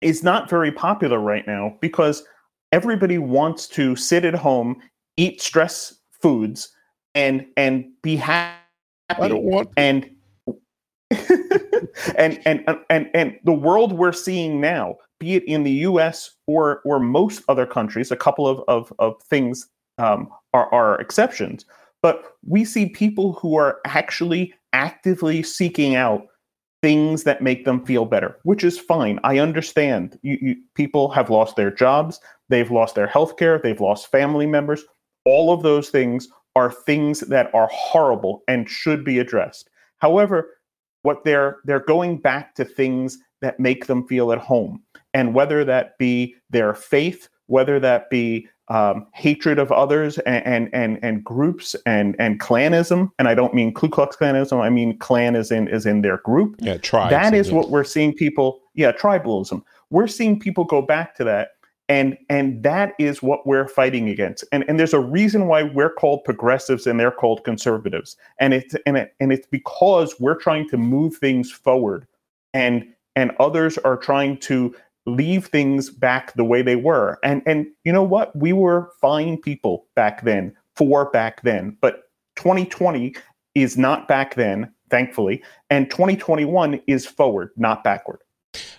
is 0.00 0.22
not 0.22 0.50
very 0.50 0.70
popular 0.70 1.18
right 1.18 1.46
now 1.46 1.76
because 1.80 2.24
everybody 2.72 3.18
wants 3.18 3.66
to 3.68 3.96
sit 3.96 4.24
at 4.24 4.34
home, 4.34 4.80
eat 5.16 5.40
stress 5.40 5.94
foods, 6.20 6.72
and 7.14 7.46
and 7.56 7.86
be 8.02 8.16
happy. 8.16 8.58
I 9.08 9.28
don't 9.28 9.44
want 9.44 9.70
and 9.76 10.10
and, 12.16 12.38
and 12.44 12.78
and 12.90 13.10
and 13.14 13.38
the 13.44 13.52
world 13.52 13.92
we're 13.92 14.12
seeing 14.12 14.60
now, 14.60 14.96
be 15.18 15.36
it 15.36 15.44
in 15.44 15.62
the 15.62 15.72
U.S. 15.72 16.32
or 16.46 16.82
or 16.84 17.00
most 17.00 17.42
other 17.48 17.66
countries, 17.66 18.10
a 18.10 18.16
couple 18.16 18.46
of 18.46 18.62
of, 18.68 18.92
of 18.98 19.22
things 19.22 19.68
um, 19.98 20.28
are 20.52 20.72
are 20.72 21.00
exceptions, 21.00 21.64
but 22.06 22.36
we 22.46 22.64
see 22.64 22.88
people 22.88 23.32
who 23.32 23.56
are 23.56 23.80
actually 23.84 24.54
actively 24.72 25.42
seeking 25.42 25.96
out 25.96 26.22
things 26.80 27.24
that 27.24 27.42
make 27.42 27.64
them 27.64 27.84
feel 27.84 28.04
better, 28.04 28.38
which 28.44 28.62
is 28.62 28.78
fine. 28.78 29.18
I 29.24 29.40
understand. 29.40 30.16
You, 30.22 30.38
you, 30.40 30.56
people 30.76 31.08
have 31.08 31.30
lost 31.30 31.56
their 31.56 31.72
jobs, 31.72 32.20
they've 32.48 32.70
lost 32.70 32.94
their 32.94 33.08
health 33.08 33.38
care, 33.38 33.58
they've 33.58 33.80
lost 33.80 34.12
family 34.12 34.46
members. 34.46 34.84
All 35.24 35.52
of 35.52 35.64
those 35.64 35.88
things 35.88 36.28
are 36.54 36.70
things 36.70 37.22
that 37.22 37.52
are 37.52 37.68
horrible 37.72 38.44
and 38.46 38.70
should 38.70 39.04
be 39.04 39.18
addressed. 39.18 39.68
However, 39.98 40.48
what 41.02 41.24
they're 41.24 41.56
they're 41.64 41.80
going 41.80 42.18
back 42.18 42.54
to 42.54 42.64
things 42.64 43.18
that 43.40 43.58
make 43.58 43.86
them 43.86 44.06
feel 44.06 44.30
at 44.30 44.38
home, 44.38 44.80
and 45.12 45.34
whether 45.34 45.64
that 45.64 45.98
be 45.98 46.36
their 46.50 46.72
faith, 46.72 47.28
whether 47.46 47.80
that 47.80 48.08
be 48.10 48.46
um, 48.68 49.06
hatred 49.14 49.58
of 49.58 49.70
others 49.70 50.18
and, 50.18 50.68
and 50.72 50.98
and 51.02 51.24
groups 51.24 51.76
and 51.86 52.16
and 52.18 52.40
clanism, 52.40 53.10
and 53.18 53.28
I 53.28 53.34
don't 53.34 53.54
mean 53.54 53.72
Ku 53.72 53.88
Klux 53.88 54.16
Klanism. 54.16 54.60
I 54.60 54.70
mean 54.70 54.98
clan 54.98 55.36
is 55.36 55.50
in 55.50 55.68
is 55.68 55.86
in 55.86 56.02
their 56.02 56.18
group. 56.18 56.56
Yeah, 56.58 56.76
tribes. 56.78 57.10
That 57.10 57.34
is 57.34 57.52
what 57.52 57.70
we're 57.70 57.84
seeing 57.84 58.12
people. 58.12 58.60
Yeah, 58.74 58.92
tribalism. 58.92 59.62
We're 59.90 60.08
seeing 60.08 60.40
people 60.40 60.64
go 60.64 60.82
back 60.82 61.14
to 61.16 61.24
that, 61.24 61.50
and 61.88 62.16
and 62.28 62.62
that 62.62 62.94
is 62.98 63.22
what 63.22 63.46
we're 63.46 63.68
fighting 63.68 64.08
against 64.08 64.44
and 64.52 64.64
and 64.68 64.78
there's 64.78 64.94
a 64.94 65.00
reason 65.00 65.46
why 65.46 65.62
we're 65.62 65.92
called 65.92 66.24
progressives 66.24 66.86
and 66.86 66.98
they're 66.98 67.12
called 67.12 67.44
conservatives 67.44 68.16
and 68.40 68.52
it's 68.54 68.74
and 68.86 68.96
it, 68.96 69.14
and 69.20 69.32
it's 69.32 69.46
because 69.46 70.14
we're 70.18 70.36
trying 70.36 70.68
to 70.68 70.76
move 70.76 71.16
things 71.16 71.50
forward 71.50 72.06
and 72.54 72.84
and 73.14 73.32
others 73.38 73.78
are 73.78 73.96
trying 73.96 74.36
to 74.38 74.74
leave 75.06 75.46
things 75.46 75.90
back 75.90 76.34
the 76.34 76.44
way 76.44 76.62
they 76.62 76.76
were 76.76 77.18
and 77.22 77.42
and 77.46 77.66
you 77.84 77.92
know 77.92 78.02
what 78.02 78.34
we 78.36 78.52
were 78.52 78.90
fine 79.00 79.40
people 79.40 79.86
back 79.94 80.22
then 80.24 80.54
for 80.74 81.10
back 81.10 81.42
then 81.42 81.76
but 81.80 82.10
2020 82.36 83.14
is 83.54 83.78
not 83.78 84.08
back 84.08 84.34
then 84.34 84.72
thankfully 84.90 85.42
and 85.70 85.90
2021 85.90 86.80
is 86.86 87.06
forward 87.06 87.50
not 87.56 87.84
backward 87.84 88.18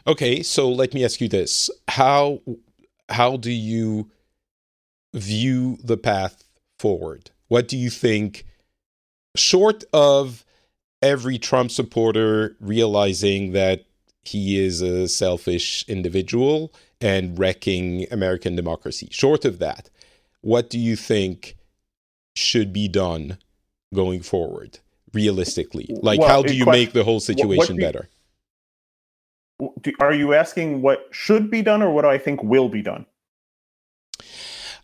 Okay, 0.06 0.44
so 0.44 0.70
let 0.70 0.94
me 0.94 1.04
ask 1.04 1.22
you 1.22 1.28
this. 1.28 1.70
How 1.88 2.42
how 3.10 3.38
do 3.38 3.52
you 3.52 4.12
view 5.14 5.78
the 5.84 5.98
path 5.98 6.44
forward? 6.80 7.32
What 7.48 7.68
do 7.68 7.78
you 7.78 7.90
think, 7.90 8.46
short 9.36 9.84
of 9.94 10.46
every 11.02 11.38
Trump 11.38 11.72
supporter 11.72 12.56
realizing 12.60 13.52
that 13.54 13.86
he 14.28 14.60
is 14.60 14.82
a 14.82 15.08
selfish 15.08 15.84
individual 15.88 16.74
and 17.02 17.38
wrecking 17.38 18.06
American 18.12 18.56
democracy, 18.56 19.08
short 19.12 19.46
of 19.46 19.60
that, 19.60 19.90
what 20.42 20.70
do 20.70 20.80
you 20.80 20.96
think 20.96 21.56
should 22.36 22.72
be 22.74 22.88
done 22.88 23.38
going 23.94 24.22
forward? 24.22 24.80
Realistically, 25.14 25.90
like 26.02 26.20
Well, 26.20 26.28
how 26.30 26.42
do 26.44 26.56
you 26.56 26.64
question- 26.66 26.82
make 26.82 26.94
the 26.94 27.04
whole 27.04 27.20
situation 27.20 27.76
you- 27.76 27.82
better? 27.82 28.10
do, 29.82 29.92
are 30.00 30.14
you 30.14 30.34
asking 30.34 30.82
what 30.84 31.08
should 31.12 31.50
be 31.50 31.62
done 31.64 31.82
or 31.82 31.92
what 31.92 32.06
I 32.06 32.18
think 32.20 32.44
will 32.44 32.70
be 32.70 32.82
done? 32.84 33.06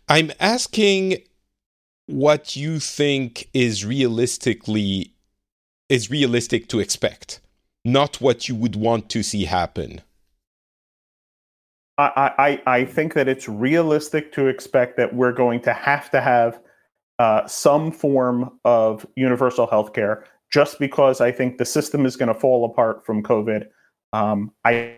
I'm 0.08 0.32
asking 0.40 1.22
what 2.06 2.56
you 2.56 2.80
think 2.80 3.48
is 3.54 3.84
realistically 3.84 5.12
is 5.88 6.10
realistic 6.10 6.68
to 6.68 6.80
expect, 6.80 7.40
not 7.84 8.20
what 8.20 8.48
you 8.48 8.54
would 8.54 8.76
want 8.76 9.08
to 9.10 9.22
see 9.22 9.44
happen. 9.44 10.02
I, 11.96 12.60
I, 12.66 12.78
I 12.78 12.84
think 12.84 13.14
that 13.14 13.28
it's 13.28 13.48
realistic 13.48 14.32
to 14.32 14.48
expect 14.48 14.96
that 14.96 15.14
we're 15.14 15.32
going 15.32 15.60
to 15.62 15.72
have 15.72 16.10
to 16.10 16.20
have 16.20 16.58
uh, 17.18 17.46
some 17.46 17.92
form 17.92 18.58
of 18.64 19.06
universal 19.14 19.68
health 19.68 19.92
care 19.92 20.24
just 20.52 20.78
because 20.78 21.20
I 21.20 21.30
think 21.30 21.58
the 21.58 21.64
system 21.64 22.04
is 22.04 22.16
going 22.16 22.32
to 22.32 22.34
fall 22.34 22.64
apart 22.64 23.06
from 23.06 23.22
COVID. 23.22 23.66
Um, 24.12 24.50
I 24.64 24.96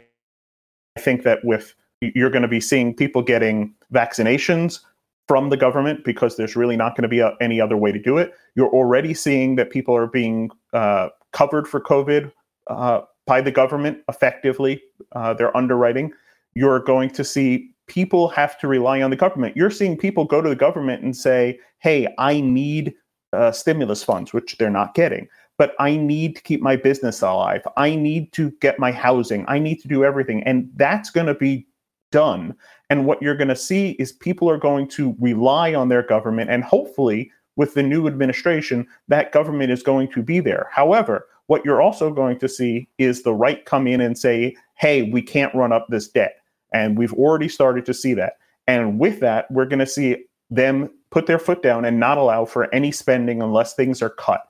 think 0.98 1.22
that 1.24 1.44
with 1.44 1.74
you're 2.00 2.30
going 2.30 2.42
to 2.42 2.48
be 2.48 2.60
seeing 2.60 2.94
people 2.94 3.22
getting 3.22 3.74
vaccinations 3.92 4.80
from 5.28 5.50
the 5.50 5.56
government 5.56 6.04
because 6.04 6.36
there's 6.36 6.56
really 6.56 6.76
not 6.76 6.94
going 6.94 7.02
to 7.02 7.08
be 7.08 7.20
a, 7.20 7.34
any 7.40 7.60
other 7.60 7.76
way 7.76 7.90
to 7.90 7.98
do 7.98 8.16
it. 8.16 8.32
You're 8.54 8.68
already 8.68 9.12
seeing 9.12 9.56
that 9.56 9.70
people 9.70 9.96
are 9.96 10.06
being 10.06 10.50
uh, 10.72 11.08
covered 11.32 11.66
for 11.66 11.80
COVID 11.80 12.30
uh, 12.68 13.02
by 13.26 13.40
the 13.40 13.50
government 13.50 13.98
effectively. 14.08 14.82
Uh, 15.12 15.34
they're 15.34 15.56
underwriting. 15.56 16.12
You're 16.54 16.80
going 16.80 17.10
to 17.10 17.24
see 17.24 17.70
people 17.86 18.28
have 18.28 18.58
to 18.60 18.68
rely 18.68 19.02
on 19.02 19.10
the 19.10 19.16
government. 19.16 19.56
You're 19.56 19.70
seeing 19.70 19.96
people 19.96 20.24
go 20.24 20.40
to 20.40 20.48
the 20.48 20.56
government 20.56 21.02
and 21.02 21.16
say, 21.16 21.58
"Hey, 21.78 22.08
I 22.18 22.40
need 22.40 22.94
uh, 23.32 23.52
stimulus 23.52 24.02
funds," 24.02 24.32
which 24.32 24.56
they're 24.58 24.70
not 24.70 24.94
getting. 24.94 25.28
But 25.58 25.74
I 25.78 25.96
need 25.96 26.36
to 26.36 26.42
keep 26.42 26.60
my 26.60 26.76
business 26.76 27.22
alive. 27.22 27.66
I 27.76 27.94
need 27.94 28.32
to 28.32 28.50
get 28.60 28.78
my 28.78 28.92
housing. 28.92 29.44
I 29.48 29.58
need 29.58 29.80
to 29.82 29.88
do 29.88 30.04
everything, 30.04 30.42
and 30.44 30.70
that's 30.76 31.10
going 31.10 31.26
to 31.26 31.34
be 31.34 31.66
done. 32.12 32.54
And 32.90 33.06
what 33.06 33.20
you're 33.20 33.36
going 33.36 33.48
to 33.48 33.56
see 33.56 33.90
is 33.92 34.12
people 34.12 34.48
are 34.48 34.58
going 34.58 34.88
to 34.88 35.16
rely 35.18 35.74
on 35.74 35.88
their 35.88 36.02
government, 36.02 36.50
and 36.50 36.62
hopefully, 36.62 37.30
with 37.56 37.74
the 37.74 37.82
new 37.82 38.06
administration, 38.06 38.86
that 39.08 39.32
government 39.32 39.72
is 39.72 39.82
going 39.82 40.08
to 40.12 40.22
be 40.22 40.40
there. 40.40 40.68
However, 40.70 41.26
what 41.46 41.64
you're 41.64 41.82
also 41.82 42.12
going 42.12 42.38
to 42.38 42.48
see 42.48 42.88
is 42.98 43.22
the 43.22 43.34
right 43.34 43.64
come 43.64 43.86
in 43.86 44.00
and 44.00 44.18
say, 44.18 44.56
hey, 44.74 45.02
we 45.02 45.22
can't 45.22 45.54
run 45.54 45.72
up 45.72 45.86
this 45.88 46.08
debt. 46.08 46.36
And 46.72 46.98
we've 46.98 47.12
already 47.14 47.48
started 47.48 47.86
to 47.86 47.94
see 47.94 48.14
that. 48.14 48.34
And 48.66 48.98
with 48.98 49.20
that, 49.20 49.50
we're 49.50 49.66
going 49.66 49.78
to 49.78 49.86
see 49.86 50.24
them 50.50 50.90
put 51.10 51.26
their 51.26 51.38
foot 51.38 51.62
down 51.62 51.84
and 51.84 52.00
not 52.00 52.18
allow 52.18 52.44
for 52.44 52.72
any 52.74 52.90
spending 52.92 53.40
unless 53.40 53.74
things 53.74 54.02
are 54.02 54.10
cut. 54.10 54.42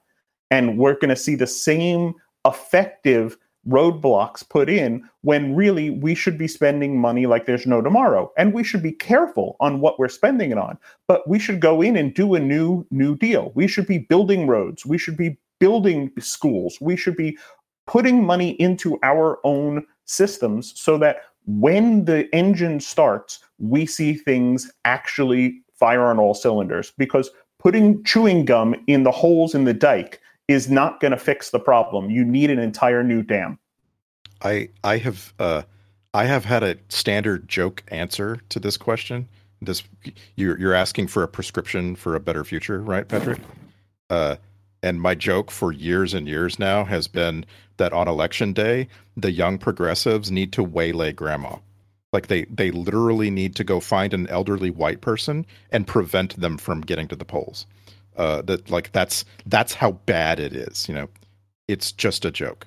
And 0.51 0.79
we're 0.79 0.95
going 0.95 1.11
to 1.11 1.17
see 1.17 1.35
the 1.35 1.47
same 1.47 2.15
effective 2.47 3.37
roadblocks 3.69 4.49
put 4.49 4.71
in 4.71 5.09
when 5.23 5.57
really 5.57 5.91
we 5.91 6.15
should 6.15 6.39
be 6.39 6.47
spending 6.47 7.01
money 7.01 7.27
like 7.27 7.47
there's 7.47 7.67
no 7.67 7.83
tomorrow 7.83 8.31
and 8.39 8.53
we 8.53 8.63
should 8.63 8.83
be 8.83 8.93
careful 8.93 9.57
on 9.59 9.81
what 9.81 9.99
we're 9.99 10.09
spending 10.09 10.53
it 10.53 10.59
on 10.59 10.79
but 11.09 11.29
we 11.29 11.37
should 11.37 11.59
go 11.59 11.83
in 11.83 11.97
and 11.97 12.15
do 12.15 12.37
a 12.37 12.39
new 12.39 12.87
new 12.93 13.17
deal 13.17 13.51
we 13.57 13.67
should 13.67 13.87
be 13.87 13.99
building 13.99 14.47
roads 14.47 14.87
we 14.87 14.97
should 14.97 15.17
be 15.17 15.37
building 15.59 16.11
schools 16.19 16.79
we 16.81 16.97
should 16.97 17.17
be 17.17 17.37
putting 17.87 18.25
money 18.25 18.51
into 18.61 18.99
our 19.03 19.39
own 19.45 19.85
systems 20.05 20.73
so 20.79 20.99
that 20.99 21.23
when 21.47 22.05
the 22.05 22.29
engine 22.35 22.81
starts 22.81 23.41
we 23.59 23.87
see 23.87 24.15
things 24.15 24.71
actually 24.85 25.63
fire 25.79 26.07
on 26.07 26.19
all 26.19 26.35
cylinders 26.35 26.93
because 26.99 27.31
putting 27.59 28.03
chewing 28.05 28.45
gum 28.45 28.75
in 28.87 29.03
the 29.03 29.11
holes 29.11 29.55
in 29.55 29.65
the 29.65 29.75
dike 29.75 30.21
is 30.49 30.71
not 30.71 31.01
going 31.01 31.11
to 31.11 31.19
fix 31.19 31.51
the 31.51 31.59
problem. 31.59 32.11
You 32.11 32.25
need 32.25 32.51
an 32.51 32.59
entire 32.59 33.03
new 33.03 33.23
dam. 33.23 33.59
I 34.43 34.69
I 34.85 34.99
have 34.99 35.33
uh, 35.39 35.63
I 36.15 36.25
have 36.25 36.45
had 36.45 36.63
a 36.63 36.77
standard 36.89 37.49
joke 37.49 37.83
answer 37.89 38.41
to 38.51 38.61
this 38.61 38.77
question. 38.77 39.29
This 39.61 39.83
you're 40.37 40.59
you're 40.59 40.75
asking 40.75 41.09
for 41.09 41.23
a 41.23 41.29
prescription 41.29 41.97
for 41.97 42.15
a 42.15 42.21
better 42.21 42.45
future, 42.45 42.81
right, 42.81 43.09
Patrick? 43.09 43.41
Uh, 44.11 44.37
and 44.83 45.01
my 45.01 45.14
joke 45.14 45.51
for 45.51 45.72
years 45.72 46.14
and 46.14 46.29
years 46.29 46.59
now 46.59 46.85
has 46.85 47.09
been 47.09 47.45
that 47.77 47.93
on 47.93 48.09
election 48.09 48.53
day, 48.53 48.89
the 49.16 49.31
young 49.31 49.59
progressives 49.59 50.31
need 50.31 50.53
to 50.53 50.62
waylay 50.62 51.12
grandma. 51.12 51.57
Like 52.12 52.29
they 52.29 52.45
they 52.45 52.70
literally 52.70 53.31
need 53.31 53.57
to 53.57 53.64
go 53.64 53.81
find 53.81 54.14
an 54.14 54.27
elderly 54.29 54.70
white 54.70 55.01
person 55.01 55.45
and 55.70 55.87
prevent 55.87 56.41
them 56.41 56.57
from 56.57 56.81
getting 56.81 57.09
to 57.09 57.16
the 57.16 57.24
polls. 57.24 57.66
Uh, 58.16 58.41
that 58.43 58.70
like 58.70 58.93
that's 58.93 59.24
that's 59.45 59.74
how 59.74 59.93
bad 59.93 60.41
it 60.41 60.55
is. 60.55 60.89
You 60.89 60.95
know, 60.95 61.09
it's 61.68 61.93
just 61.93 62.24
a 62.24 62.31
joke. 62.31 62.66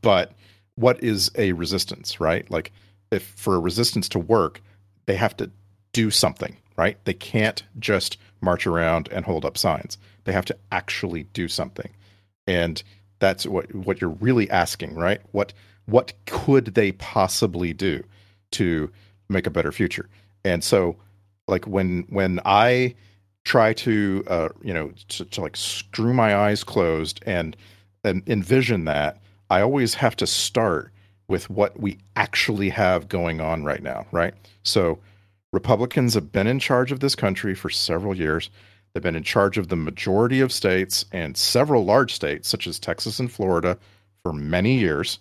But 0.00 0.32
what 0.76 1.02
is 1.02 1.30
a 1.36 1.52
resistance, 1.52 2.20
right? 2.20 2.50
Like 2.50 2.72
if 3.10 3.24
for 3.36 3.56
a 3.56 3.60
resistance 3.60 4.08
to 4.10 4.18
work, 4.18 4.62
they 5.06 5.16
have 5.16 5.36
to 5.38 5.50
do 5.92 6.10
something, 6.10 6.56
right? 6.76 6.98
They 7.04 7.14
can't 7.14 7.62
just 7.78 8.16
march 8.44 8.66
around 8.66 9.08
and 9.10 9.24
hold 9.24 9.44
up 9.44 9.58
signs. 9.58 9.98
They 10.24 10.32
have 10.32 10.44
to 10.46 10.56
actually 10.70 11.24
do 11.24 11.48
something. 11.48 11.90
And 12.46 12.82
that's 13.18 13.46
what 13.46 13.74
what 13.74 14.00
you're 14.00 14.10
really 14.10 14.50
asking, 14.50 14.94
right? 14.94 15.20
What 15.32 15.52
what 15.86 16.12
could 16.26 16.74
they 16.74 16.92
possibly 16.92 17.72
do 17.72 18.04
to 18.52 18.90
make 19.28 19.46
a 19.46 19.50
better 19.50 19.72
future? 19.72 20.08
And 20.44 20.62
so 20.62 20.96
like 21.48 21.66
when 21.66 22.06
when 22.08 22.40
I 22.44 22.94
try 23.44 23.72
to 23.74 24.24
uh, 24.26 24.48
you 24.62 24.74
know 24.74 24.92
to, 25.08 25.24
to 25.24 25.40
like 25.40 25.56
screw 25.56 26.12
my 26.12 26.36
eyes 26.36 26.64
closed 26.64 27.20
and 27.26 27.56
and 28.04 28.22
envision 28.28 28.84
that 28.84 29.20
I 29.50 29.60
always 29.60 29.94
have 29.94 30.16
to 30.16 30.26
start 30.26 30.90
with 31.28 31.48
what 31.48 31.78
we 31.80 31.98
actually 32.16 32.68
have 32.70 33.08
going 33.08 33.40
on 33.40 33.64
right 33.64 33.82
now, 33.82 34.06
right? 34.12 34.34
So 34.62 34.98
Republicans 35.54 36.14
have 36.14 36.32
been 36.32 36.48
in 36.48 36.58
charge 36.58 36.90
of 36.90 36.98
this 36.98 37.14
country 37.14 37.54
for 37.54 37.70
several 37.70 38.16
years. 38.16 38.50
They've 38.92 39.02
been 39.02 39.14
in 39.14 39.22
charge 39.22 39.56
of 39.56 39.68
the 39.68 39.76
majority 39.76 40.40
of 40.40 40.50
states 40.50 41.04
and 41.12 41.36
several 41.36 41.84
large 41.84 42.12
states, 42.12 42.48
such 42.48 42.66
as 42.66 42.80
Texas 42.80 43.20
and 43.20 43.30
Florida, 43.30 43.78
for 44.24 44.32
many 44.32 44.76
years. 44.76 45.20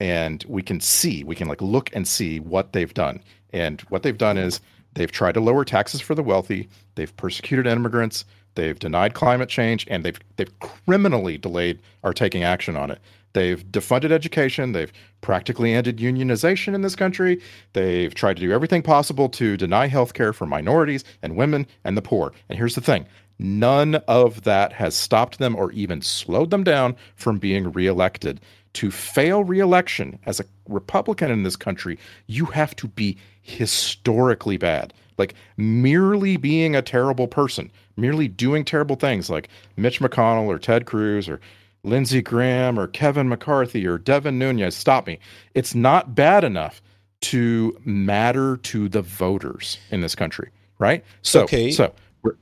And 0.00 0.42
we 0.48 0.62
can 0.62 0.80
see, 0.80 1.22
we 1.22 1.36
can 1.36 1.48
like 1.48 1.60
look 1.60 1.90
and 1.94 2.08
see 2.08 2.40
what 2.40 2.72
they've 2.72 2.94
done. 2.94 3.22
And 3.52 3.82
what 3.82 4.02
they've 4.02 4.16
done 4.16 4.38
is 4.38 4.62
they've 4.94 5.12
tried 5.12 5.34
to 5.34 5.40
lower 5.40 5.66
taxes 5.66 6.00
for 6.00 6.14
the 6.14 6.22
wealthy, 6.22 6.66
they've 6.94 7.14
persecuted 7.18 7.66
immigrants, 7.66 8.24
they've 8.54 8.78
denied 8.78 9.12
climate 9.12 9.50
change, 9.50 9.86
and 9.90 10.02
they've 10.02 10.18
they've 10.36 10.58
criminally 10.60 11.36
delayed 11.36 11.78
our 12.02 12.14
taking 12.14 12.42
action 12.42 12.74
on 12.74 12.90
it. 12.90 13.00
They've 13.34 13.64
defunded 13.66 14.12
education. 14.12 14.72
They've 14.72 14.92
practically 15.20 15.74
ended 15.74 15.98
unionization 15.98 16.74
in 16.74 16.80
this 16.80 16.96
country. 16.96 17.42
They've 17.74 18.14
tried 18.14 18.36
to 18.36 18.42
do 18.42 18.52
everything 18.52 18.82
possible 18.82 19.28
to 19.30 19.56
deny 19.56 19.88
health 19.88 20.14
care 20.14 20.32
for 20.32 20.46
minorities 20.46 21.04
and 21.20 21.36
women 21.36 21.66
and 21.84 21.96
the 21.96 22.02
poor. 22.02 22.32
And 22.48 22.56
here's 22.56 22.76
the 22.76 22.80
thing 22.80 23.06
none 23.38 23.96
of 24.06 24.42
that 24.42 24.72
has 24.72 24.94
stopped 24.94 25.38
them 25.38 25.56
or 25.56 25.72
even 25.72 26.00
slowed 26.00 26.50
them 26.50 26.64
down 26.64 26.96
from 27.16 27.38
being 27.38 27.72
reelected. 27.72 28.40
To 28.74 28.90
fail 28.90 29.44
reelection 29.44 30.18
as 30.26 30.40
a 30.40 30.44
Republican 30.68 31.30
in 31.30 31.44
this 31.44 31.54
country, 31.54 31.96
you 32.26 32.46
have 32.46 32.74
to 32.76 32.88
be 32.88 33.18
historically 33.40 34.56
bad. 34.56 34.92
Like 35.16 35.34
merely 35.56 36.36
being 36.36 36.74
a 36.74 36.82
terrible 36.82 37.28
person, 37.28 37.70
merely 37.96 38.26
doing 38.26 38.64
terrible 38.64 38.96
things 38.96 39.30
like 39.30 39.48
Mitch 39.76 40.00
McConnell 40.00 40.46
or 40.46 40.58
Ted 40.58 40.86
Cruz 40.86 41.28
or 41.28 41.40
Lindsey 41.84 42.22
Graham 42.22 42.78
or 42.78 42.88
Kevin 42.88 43.28
McCarthy 43.28 43.86
or 43.86 43.98
Devin 43.98 44.38
Nunes, 44.38 44.74
stop 44.74 45.06
me. 45.06 45.18
It's 45.54 45.74
not 45.74 46.14
bad 46.14 46.42
enough 46.42 46.82
to 47.22 47.78
matter 47.84 48.56
to 48.58 48.88
the 48.88 49.02
voters 49.02 49.78
in 49.90 50.00
this 50.00 50.14
country, 50.14 50.50
right? 50.78 51.04
So, 51.22 51.44
okay. 51.44 51.70
so 51.70 51.92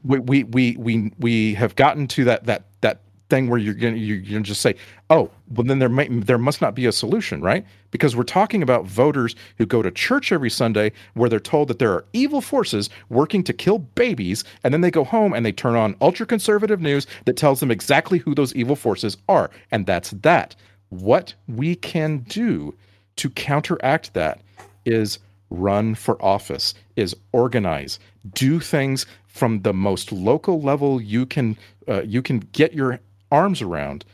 we 0.03 0.19
we 0.19 0.45
we 0.45 0.77
we 0.77 1.13
we 1.19 1.55
have 1.55 1.77
gotten 1.77 2.07
to 2.09 2.25
that 2.25 2.45
that 2.45 2.65
that 2.81 3.01
thing 3.33 3.49
where 3.49 3.59
you're 3.59 3.73
gonna 3.73 3.97
you're 3.97 4.19
gonna 4.19 4.43
just 4.43 4.61
say, 4.61 4.75
oh, 5.09 5.31
well 5.55 5.65
then 5.65 5.79
there 5.79 5.89
may 5.89 6.07
there 6.09 6.37
must 6.37 6.61
not 6.61 6.75
be 6.75 6.85
a 6.85 6.93
solution, 6.93 7.41
right? 7.41 7.65
Because 7.91 8.15
we're 8.15 8.25
talking 8.25 8.63
about 8.63 8.85
voters 8.85 9.35
who 9.57 9.65
go 9.65 9.81
to 9.81 9.91
church 9.91 10.33
every 10.33 10.51
Sunday 10.51 10.93
where 11.15 11.31
they're 11.31 11.41
told 11.41 11.69
that 11.69 11.79
there 11.79 11.93
are 11.93 12.05
evil 12.13 12.43
forces 12.43 12.91
working 13.09 13.43
to 13.45 13.55
kill 13.55 13.79
babies, 13.79 14.45
and 14.63 14.75
then 14.75 14.83
they 14.83 14.91
go 14.91 15.03
home 15.03 15.33
and 15.33 15.47
they 15.47 15.53
turn 15.53 15.77
on 15.77 15.97
ultra 16.03 16.27
conservative 16.27 16.83
news 16.83 17.07
that 17.25 17.39
tells 17.39 17.61
them 17.61 17.71
exactly 17.71 18.19
who 18.19 18.35
those 18.35 18.55
evil 18.55 18.77
forces 18.77 19.17
are, 19.31 19.51
and 19.71 19.87
that's 19.87 20.11
that. 20.11 20.55
What 20.91 21.33
we 21.49 21.75
can 21.75 22.19
do 22.29 22.75
to 23.17 23.31
counteract 23.31 24.13
that 24.13 24.43
is 24.85 25.19
run 25.49 25.95
for 25.95 26.23
office, 26.23 26.75
is 26.97 27.17
organize, 27.33 27.99
do 28.35 28.61
things 28.61 29.07
from 29.27 29.63
the 29.63 29.73
most 29.73 30.13
local 30.13 30.61
level 30.61 31.01
you 31.01 31.25
can 31.25 31.57
uh, 31.89 32.03
you 32.03 32.21
can 32.21 32.41
get 32.53 32.75
your 32.75 33.01
arms 33.33 33.63
around 33.63 34.05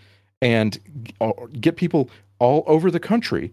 and 0.40 0.78
uh, 1.20 1.32
get 1.60 1.76
people 1.76 2.08
all 2.38 2.64
over 2.66 2.90
the 2.90 3.00
country 3.00 3.52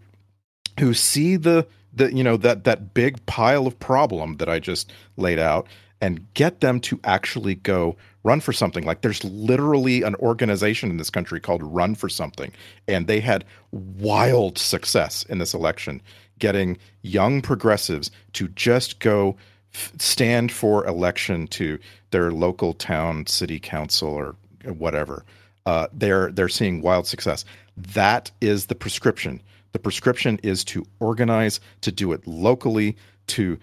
who 0.80 0.94
see 0.94 1.36
the 1.36 1.68
the 1.94 2.14
you 2.14 2.24
know 2.24 2.38
that 2.38 2.64
that 2.66 2.94
big 2.94 3.26
pile 3.26 3.68
of 3.68 3.80
problem 3.80 4.38
that 4.38 4.50
I 4.50 4.60
just 4.60 4.94
laid 5.18 5.40
out 5.40 5.68
and 6.02 6.32
get 6.34 6.60
them 6.60 6.80
to 6.82 7.00
actually 7.04 7.56
go 7.56 7.96
run 8.24 8.42
for 8.42 8.52
something. 8.52 8.84
Like 8.84 9.02
there's 9.02 9.24
literally 9.24 10.02
an 10.04 10.16
organization 10.16 10.90
in 10.90 10.98
this 10.98 11.10
country 11.10 11.40
called 11.40 11.64
run 11.64 11.96
for 11.96 12.10
something 12.10 12.52
and 12.88 13.08
they 13.08 13.20
had 13.20 13.46
wild 13.72 14.58
success 14.58 15.24
in 15.24 15.38
this 15.38 15.54
election 15.54 16.02
getting 16.38 16.78
young 17.02 17.42
progressives 17.42 18.12
to 18.34 18.50
just 18.50 19.00
go 19.00 19.38
f- 19.74 19.94
stand 19.98 20.52
for 20.52 20.86
election 20.86 21.48
to 21.48 21.80
their 22.12 22.32
local 22.32 22.74
town 22.74 23.26
city 23.26 23.60
council 23.60 24.10
or 24.10 24.36
whatever 24.66 25.24
uh, 25.66 25.88
they're 25.94 26.32
they're 26.32 26.50
seeing 26.50 26.82
wild 26.82 27.08
success. 27.08 27.46
That 27.78 28.32
is 28.42 28.68
the 28.68 28.76
prescription. 28.76 29.42
The 29.72 29.80
prescription 29.80 30.40
is 30.44 30.64
to 30.66 30.86
organize, 31.00 31.60
to 31.82 31.92
do 31.92 32.14
it 32.14 32.26
locally, 32.28 32.96
to 33.28 33.58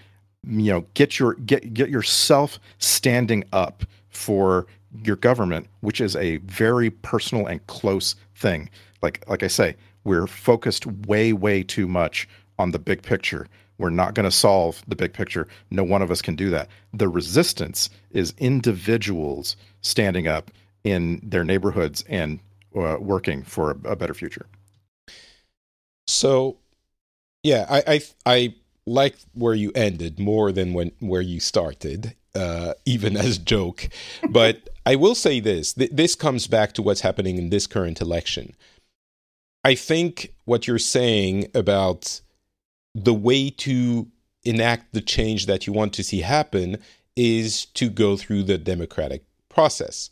you 0.45 0.73
know 0.73 0.85
get 0.95 1.19
your 1.19 1.35
get 1.35 1.73
get 1.73 1.89
yourself 1.89 2.59
standing 2.79 3.45
up 3.53 3.85
for 4.11 4.67
your 5.05 5.17
government, 5.17 5.69
which 5.81 6.01
is 6.01 6.17
a 6.17 6.37
very 6.39 6.91
personal 6.91 7.47
and 7.47 7.67
close 7.67 8.17
thing. 8.35 8.69
Like 9.01 9.25
like 9.29 9.43
I 9.43 9.49
say, 9.49 9.77
we're 10.05 10.27
focused 10.27 10.87
way 10.87 11.33
way 11.33 11.63
too 11.63 11.87
much 11.87 12.29
on 12.59 12.73
the 12.73 12.79
big 12.79 13.03
picture. 13.03 13.47
We're 13.79 13.91
not 13.91 14.15
going 14.15 14.25
to 14.25 14.31
solve 14.31 14.83
the 14.87 14.95
big 14.95 15.13
picture. 15.13 15.49
No 15.71 15.83
one 15.83 16.03
of 16.03 16.11
us 16.11 16.23
can 16.23 16.37
do 16.37 16.51
that. 16.51 16.69
The 16.93 17.09
resistance 17.09 17.91
is 18.11 18.35
individuals 18.39 19.57
standing 19.81 20.29
up 20.29 20.51
in 20.85 21.21
their 21.23 21.45
neighborhoods 21.45 22.05
and 22.09 22.41
uh, 22.77 22.97
working 22.99 23.43
for 23.43 23.71
a, 23.71 23.91
a, 23.91 23.97
better 23.97 24.15
future. 24.15 24.47
So, 26.07 26.57
yeah, 27.43 27.67
I, 27.69 27.83
I 27.87 28.01
I 28.27 28.55
like 28.87 29.17
where 29.35 29.55
you 29.55 29.73
ended 29.75 30.19
more 30.19 30.53
than 30.53 30.73
when 30.73 30.93
where 30.99 31.21
you 31.21 31.41
started, 31.41 32.15
uh, 32.35 32.75
even 32.85 33.17
as 33.27 33.39
joke. 33.39 33.89
But 34.29 34.69
I 34.87 34.97
will 34.97 35.15
say 35.15 35.41
this: 35.41 35.75
th- 35.75 35.91
this 35.93 36.15
comes 36.15 36.47
back 36.47 36.73
to 36.75 36.83
what's 36.83 37.03
happening 37.03 37.39
in 37.39 37.51
this 37.51 37.67
current 37.67 38.01
election. 38.01 38.55
I 39.65 39.75
think 39.75 40.35
what 40.45 40.67
you're 40.67 40.79
saying 40.79 41.49
about 41.55 42.21
the 42.95 43.15
way 43.15 43.51
to 43.51 44.09
enact 44.45 44.93
the 44.93 45.01
change 45.01 45.47
that 45.47 45.67
you 45.67 45.73
want 45.73 45.93
to 45.95 46.05
see 46.05 46.21
happen 46.21 46.79
is 47.17 47.67
to 47.67 47.89
go 47.89 48.17
through 48.17 48.43
the 48.43 48.59
democratic 48.59 49.25
process. 49.49 50.11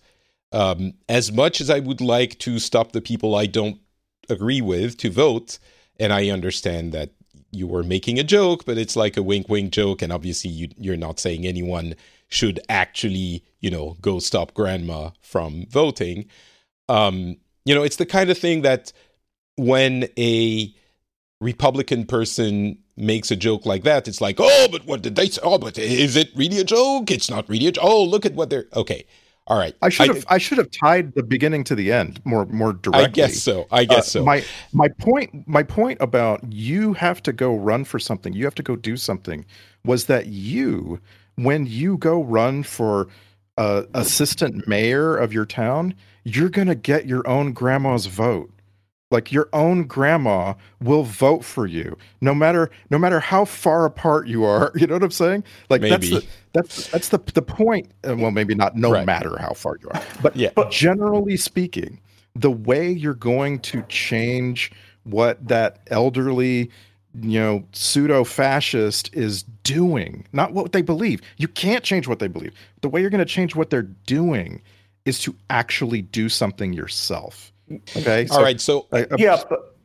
Um, 0.52 0.94
as 1.08 1.30
much 1.30 1.60
as 1.60 1.70
I 1.70 1.78
would 1.78 2.00
like 2.00 2.38
to 2.40 2.58
stop 2.58 2.92
the 2.92 3.00
people 3.00 3.34
I 3.34 3.46
don't 3.46 3.80
agree 4.28 4.60
with 4.60 4.96
to 4.98 5.10
vote, 5.10 5.58
and 5.98 6.12
I 6.12 6.30
understand 6.30 6.92
that 6.92 7.10
you 7.52 7.66
were 7.66 7.82
making 7.82 8.18
a 8.18 8.24
joke, 8.24 8.64
but 8.64 8.78
it's 8.78 8.96
like 8.96 9.16
a 9.16 9.22
wink 9.22 9.48
wink 9.48 9.72
joke, 9.72 10.02
and 10.02 10.12
obviously 10.12 10.50
you, 10.50 10.68
you're 10.76 10.96
not 10.96 11.20
saying 11.20 11.46
anyone 11.46 11.94
should 12.28 12.60
actually, 12.68 13.44
you 13.60 13.70
know, 13.70 13.96
go 14.00 14.18
stop 14.18 14.54
grandma 14.54 15.10
from 15.20 15.66
voting. 15.68 16.26
Um, 16.88 17.36
you 17.64 17.74
know, 17.74 17.82
it's 17.82 17.96
the 17.96 18.06
kind 18.06 18.30
of 18.30 18.38
thing 18.38 18.62
that 18.62 18.92
when 19.56 20.08
a 20.16 20.72
Republican 21.40 22.06
person 22.06 22.78
makes 22.96 23.30
a 23.30 23.36
joke 23.36 23.66
like 23.66 23.82
that, 23.84 24.06
it's 24.06 24.20
like, 24.20 24.36
oh, 24.38 24.68
but 24.70 24.86
what 24.86 25.02
did 25.02 25.16
they 25.16 25.28
say? 25.28 25.40
Oh, 25.42 25.58
but 25.58 25.78
is 25.78 26.16
it 26.16 26.30
really 26.36 26.58
a 26.58 26.64
joke? 26.64 27.10
It's 27.10 27.30
not 27.30 27.48
really 27.48 27.66
a 27.66 27.72
joke. 27.72 27.84
Oh, 27.84 28.04
look 28.04 28.24
at 28.24 28.34
what 28.34 28.50
they're 28.50 28.66
okay. 28.74 29.06
All 29.50 29.58
right. 29.58 29.74
I 29.82 29.88
should 29.88 30.06
have 30.06 30.24
I, 30.28 30.36
I, 30.36 30.38
should 30.38 30.58
have 30.58 30.70
tied 30.70 31.12
the 31.16 31.24
beginning 31.24 31.64
to 31.64 31.74
the 31.74 31.90
end 31.90 32.20
more 32.24 32.46
more 32.46 32.72
directly. 32.72 33.04
I 33.04 33.08
guess 33.08 33.42
so. 33.42 33.66
I 33.72 33.84
guess 33.84 34.06
uh, 34.14 34.20
so. 34.20 34.24
My 34.24 34.44
my 34.72 34.86
point 34.86 35.48
my 35.48 35.64
point 35.64 36.00
about 36.00 36.40
you 36.52 36.92
have 36.92 37.20
to 37.24 37.32
go 37.32 37.56
run 37.56 37.84
for 37.84 37.98
something. 37.98 38.32
You 38.32 38.44
have 38.44 38.54
to 38.54 38.62
go 38.62 38.76
do 38.76 38.96
something 38.96 39.44
was 39.84 40.04
that 40.04 40.26
you 40.26 41.00
when 41.34 41.66
you 41.66 41.98
go 41.98 42.22
run 42.22 42.62
for 42.62 43.08
uh, 43.58 43.82
assistant 43.92 44.68
mayor 44.68 45.16
of 45.16 45.32
your 45.32 45.46
town, 45.46 45.94
you're 46.22 46.48
going 46.48 46.68
to 46.68 46.76
get 46.76 47.06
your 47.06 47.26
own 47.26 47.52
grandma's 47.52 48.06
vote 48.06 48.52
like 49.10 49.32
your 49.32 49.48
own 49.52 49.84
grandma 49.84 50.54
will 50.80 51.02
vote 51.02 51.44
for 51.44 51.66
you 51.66 51.96
no 52.20 52.34
matter 52.34 52.70
no 52.90 52.98
matter 52.98 53.20
how 53.20 53.44
far 53.44 53.84
apart 53.84 54.28
you 54.28 54.44
are 54.44 54.72
you 54.76 54.86
know 54.86 54.94
what 54.94 55.02
i'm 55.02 55.10
saying? 55.10 55.44
Like 55.68 55.82
maybe. 55.82 55.90
that's 55.90 56.10
the 56.10 56.26
that's 56.52 56.86
that's 56.88 57.08
the 57.08 57.18
the 57.34 57.42
point 57.42 57.90
uh, 58.08 58.16
well 58.16 58.30
maybe 58.30 58.54
not 58.54 58.76
no 58.76 58.92
right. 58.92 59.06
matter 59.06 59.36
how 59.38 59.52
far 59.52 59.76
you 59.82 59.88
are 59.90 60.02
but 60.22 60.36
yeah. 60.36 60.50
but 60.54 60.70
generally 60.70 61.36
speaking 61.36 62.00
the 62.34 62.50
way 62.50 62.90
you're 62.90 63.14
going 63.14 63.58
to 63.60 63.82
change 63.82 64.70
what 65.04 65.46
that 65.48 65.80
elderly 65.88 66.70
you 67.20 67.40
know 67.40 67.64
pseudo 67.72 68.24
fascist 68.24 69.10
is 69.14 69.44
doing 69.62 70.26
not 70.32 70.52
what 70.52 70.72
they 70.72 70.82
believe. 70.82 71.20
You 71.36 71.48
can't 71.48 71.84
change 71.84 72.08
what 72.08 72.18
they 72.18 72.28
believe. 72.28 72.52
The 72.80 72.88
way 72.88 73.00
you're 73.00 73.10
going 73.10 73.20
to 73.20 73.24
change 73.24 73.54
what 73.54 73.70
they're 73.70 73.82
doing 73.82 74.62
is 75.04 75.20
to 75.20 75.34
actually 75.48 76.02
do 76.02 76.28
something 76.28 76.72
yourself 76.72 77.52
Okay. 77.96 78.26
So, 78.26 78.34
All 78.34 78.42
right. 78.42 78.60
So 78.60 78.86
uh, 78.92 79.04
yeah, 79.16 79.42
but, 79.48 79.76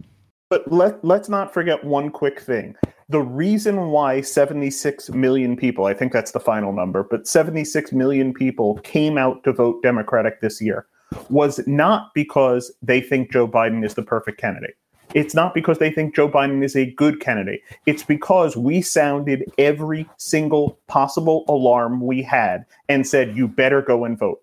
but 0.49 0.71
let 0.71 1.03
let's 1.03 1.29
not 1.29 1.53
forget 1.53 1.83
one 1.83 2.09
quick 2.09 2.39
thing. 2.39 2.75
The 3.09 3.21
reason 3.21 3.91
why 3.91 4.21
76 4.21 5.11
million 5.11 5.55
people, 5.55 5.85
I 5.85 5.93
think 5.93 6.11
that's 6.11 6.31
the 6.31 6.39
final 6.39 6.73
number, 6.73 7.03
but 7.03 7.27
76 7.27 7.91
million 7.91 8.33
people 8.33 8.77
came 8.79 9.17
out 9.17 9.43
to 9.43 9.53
vote 9.53 9.83
Democratic 9.83 10.41
this 10.41 10.59
year 10.59 10.87
was 11.29 11.59
not 11.67 12.13
because 12.15 12.73
they 12.81 13.01
think 13.01 13.31
Joe 13.31 13.47
Biden 13.47 13.85
is 13.85 13.93
the 13.93 14.01
perfect 14.01 14.39
candidate. 14.39 14.75
It's 15.13 15.35
not 15.35 15.53
because 15.53 15.77
they 15.77 15.91
think 15.91 16.15
Joe 16.15 16.27
Biden 16.27 16.63
is 16.63 16.75
a 16.75 16.91
good 16.91 17.19
candidate. 17.19 17.61
It's 17.85 18.03
because 18.03 18.57
we 18.57 18.81
sounded 18.81 19.45
every 19.57 20.07
single 20.17 20.79
possible 20.87 21.45
alarm 21.47 22.01
we 22.01 22.21
had 22.21 22.65
and 22.89 23.07
said, 23.07 23.37
you 23.37 23.47
better 23.47 23.81
go 23.81 24.03
and 24.03 24.17
vote. 24.17 24.41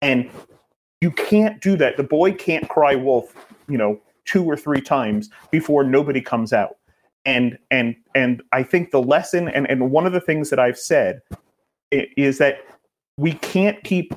And 0.00 0.30
you 1.02 1.10
can't 1.10 1.60
do 1.60 1.76
that. 1.76 1.96
The 1.96 2.04
boy 2.04 2.32
can't 2.32 2.68
cry 2.68 2.94
wolf, 2.94 3.34
you 3.68 3.76
know, 3.76 4.00
two 4.24 4.44
or 4.44 4.56
three 4.56 4.80
times 4.80 5.28
before 5.50 5.82
nobody 5.82 6.20
comes 6.20 6.52
out. 6.52 6.76
And 7.26 7.58
and 7.72 7.96
and 8.14 8.40
I 8.52 8.62
think 8.62 8.92
the 8.92 9.02
lesson 9.02 9.48
and, 9.48 9.68
and 9.68 9.90
one 9.90 10.06
of 10.06 10.12
the 10.12 10.20
things 10.20 10.48
that 10.50 10.60
I've 10.60 10.78
said 10.78 11.20
is 11.90 12.38
that 12.38 12.58
we 13.16 13.32
can't 13.32 13.82
keep 13.82 14.14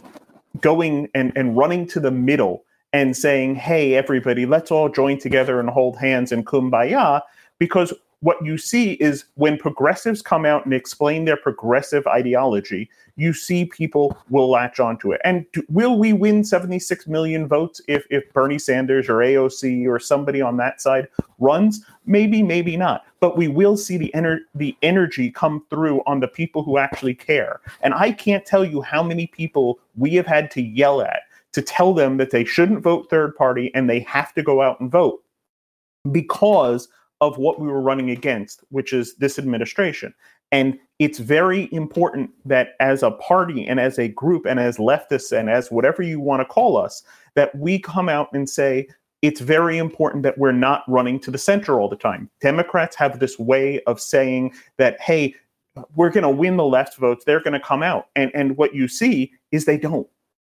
going 0.62 1.10
and, 1.16 1.34
and 1.36 1.58
running 1.58 1.88
to 1.88 2.00
the 2.00 2.12
middle 2.12 2.64
and 2.94 3.18
saying, 3.18 3.56
hey, 3.56 3.96
everybody, 3.96 4.46
let's 4.46 4.72
all 4.72 4.88
join 4.88 5.18
together 5.18 5.60
and 5.60 5.70
hold 5.70 5.98
hands 5.98 6.32
and 6.32 6.46
kumbaya, 6.46 7.22
because 7.60 7.94
what 8.26 8.44
you 8.44 8.58
see 8.58 8.94
is 8.94 9.26
when 9.36 9.56
progressives 9.56 10.20
come 10.20 10.48
out 10.48 10.66
and 10.66 10.74
explain 10.74 11.26
their 11.26 11.38
progressive 11.38 12.08
ideology, 12.08 12.90
you 13.18 13.34
see 13.34 13.66
people 13.66 14.18
will 14.32 14.50
latch 14.50 14.80
onto 14.80 15.12
it. 15.12 15.22
And 15.24 15.46
do, 15.54 15.62
will 15.70 16.00
we 16.00 16.12
win 16.12 16.44
76 16.44 17.06
million 17.06 17.48
votes 17.48 17.82
if, 17.88 18.08
if 18.10 18.34
Bernie 18.34 18.58
Sanders 18.58 19.10
or 19.10 19.18
AOC 19.18 19.88
or 19.88 20.00
somebody 20.00 20.42
on 20.42 20.58
that 20.58 20.82
side 20.82 21.08
runs? 21.38 21.86
Maybe, 22.08 22.42
maybe 22.42 22.76
not. 22.76 23.06
But 23.20 23.38
we 23.38 23.48
will 23.48 23.78
see 23.78 23.96
the, 23.96 24.12
ener- 24.16 24.40
the 24.56 24.76
energy 24.82 25.30
come 25.30 25.64
through 25.70 26.02
on 26.08 26.20
the 26.20 26.28
people 26.28 26.64
who 26.64 26.80
actually 26.80 27.14
care. 27.14 27.62
And 27.82 27.94
I 27.94 28.12
can't 28.12 28.44
tell 28.44 28.66
you 28.66 28.82
how 28.82 29.04
many 29.04 29.28
people 29.28 29.78
we 29.96 30.16
have 30.16 30.26
had 30.26 30.50
to 30.52 30.64
yell 30.64 31.00
at 31.02 31.20
to 31.54 31.62
tell 31.62 31.94
them 31.94 32.18
that 32.18 32.32
they 32.32 32.44
shouldn't 32.44 32.82
vote 32.82 33.08
third 33.08 33.36
party 33.36 33.72
and 33.76 33.88
they 33.88 34.00
have 34.00 34.34
to 34.34 34.42
go 34.42 34.64
out 34.64 34.80
and 34.80 34.90
vote 34.90 35.22
because 36.12 36.88
of 37.22 37.38
what 37.38 37.60
we 37.60 37.68
were 37.68 37.82
running 37.82 38.10
against, 38.10 38.64
which 38.70 38.94
is 38.94 39.16
this 39.16 39.40
administration. 39.40 40.14
And 40.52 40.78
it's 41.00 41.20
very 41.20 41.70
important 41.72 42.30
that 42.46 42.76
as 42.80 43.04
a 43.04 43.12
party 43.12 43.66
and 43.66 43.80
as 43.80 43.98
a 44.00 44.08
group 44.08 44.46
and 44.46 44.60
as 44.60 44.78
leftists 44.78 45.38
and 45.38 45.50
as 45.50 45.72
whatever 45.72 46.02
you 46.02 46.20
want 46.20 46.42
to 46.42 46.46
call 46.46 46.78
us, 46.78 47.04
that 47.36 47.56
we 47.58 47.80
come 47.80 48.10
out 48.10 48.30
and 48.34 48.50
say, 48.50 48.88
it's 49.22 49.42
very 49.42 49.78
important 49.78 50.24
that 50.24 50.38
we're 50.38 50.52
not 50.52 50.84
running 50.88 51.20
to 51.22 51.32
the 51.32 51.38
center 51.38 51.80
all 51.80 51.90
the 51.90 51.96
time. 51.96 52.30
Democrats 52.42 52.96
have 52.96 53.20
this 53.20 53.40
way 53.40 53.82
of 53.82 54.00
saying 54.00 54.54
that, 54.78 55.00
hey, 55.02 55.34
we're 55.96 56.12
going 56.12 56.24
to 56.24 56.30
win 56.30 56.58
the 56.58 56.64
left 56.64 56.98
votes, 56.98 57.26
they're 57.26 57.42
going 57.42 57.54
to 57.54 57.60
come 57.60 57.84
out. 57.84 58.08
And, 58.16 58.32
and 58.34 58.56
what 58.56 58.76
you 58.76 58.88
see 58.88 59.34
is 59.52 59.66
they 59.66 59.78
don't. 59.78 60.08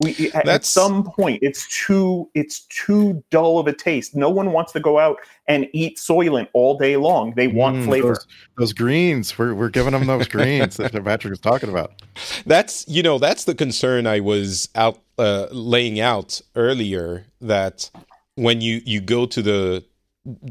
We 0.01 0.31
at, 0.33 0.47
at 0.47 0.65
some 0.65 1.03
point 1.03 1.41
it's 1.43 1.67
too 1.85 2.31
it's 2.35 2.61
too 2.67 3.23
dull 3.31 3.59
of 3.59 3.67
a 3.67 3.73
taste. 3.73 4.15
No 4.15 4.31
one 4.31 4.53
wants 4.53 4.71
to 4.73 4.81
go 4.81 4.99
out 4.99 5.19
and 5.49 5.67
eat 5.73 5.97
Soylent 5.97 6.49
all 6.53 6.79
day 6.79 6.97
long. 6.97 7.33
They 7.35 7.49
want 7.49 7.79
mm, 7.79 7.85
flavor. 7.85 8.09
Those, 8.09 8.27
those, 8.59 8.73
greens, 8.73 9.37
we're 9.37 9.55
we're 9.55 9.71
giving 9.71 9.93
them 9.93 10.07
those 10.07 10.29
greens 10.29 10.77
that 10.77 10.93
Patrick 11.05 11.31
was 11.33 11.41
talking 11.41 11.69
about. 11.69 12.01
That's 12.47 12.87
you 12.87 13.03
know 13.03 13.19
that's 13.19 13.45
the 13.45 13.57
concern 13.57 14.07
I 14.07 14.21
was 14.21 14.69
out 14.77 15.01
uh, 15.19 15.49
laying 15.51 15.99
out 15.99 16.41
earlier. 16.55 17.25
That 17.41 17.91
when 18.37 18.61
you 18.61 18.81
you 18.85 19.01
go 19.01 19.27
to 19.27 19.43
the 19.43 19.85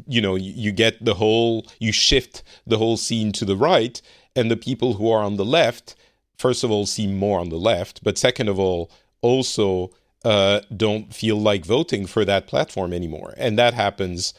you 0.07 0.19
know 0.19 0.35
you 0.35 0.73
get 0.73 1.03
the 1.03 1.13
whole 1.13 1.65
you 1.79 1.93
shift 1.93 2.43
the 2.65 2.77
whole 2.77 2.97
scene 2.97 3.31
to 3.31 3.45
the 3.45 3.55
right, 3.55 4.01
and 4.35 4.51
the 4.51 4.57
people 4.57 4.95
who 4.95 5.09
are 5.09 5.23
on 5.23 5.37
the 5.37 5.45
left, 5.45 5.95
first 6.37 6.65
of 6.65 6.71
all, 6.71 6.85
seem 6.85 7.17
more 7.17 7.39
on 7.39 7.47
the 7.47 7.55
left, 7.55 8.03
but 8.03 8.17
second 8.17 8.49
of 8.49 8.59
all 8.59 8.91
also 9.21 9.91
uh, 10.25 10.61
don't 10.75 11.13
feel 11.13 11.39
like 11.39 11.65
voting 11.65 12.05
for 12.05 12.25
that 12.25 12.47
platform 12.47 12.93
anymore, 12.93 13.33
and 13.37 13.57
that 13.57 13.73
happens 13.73 14.33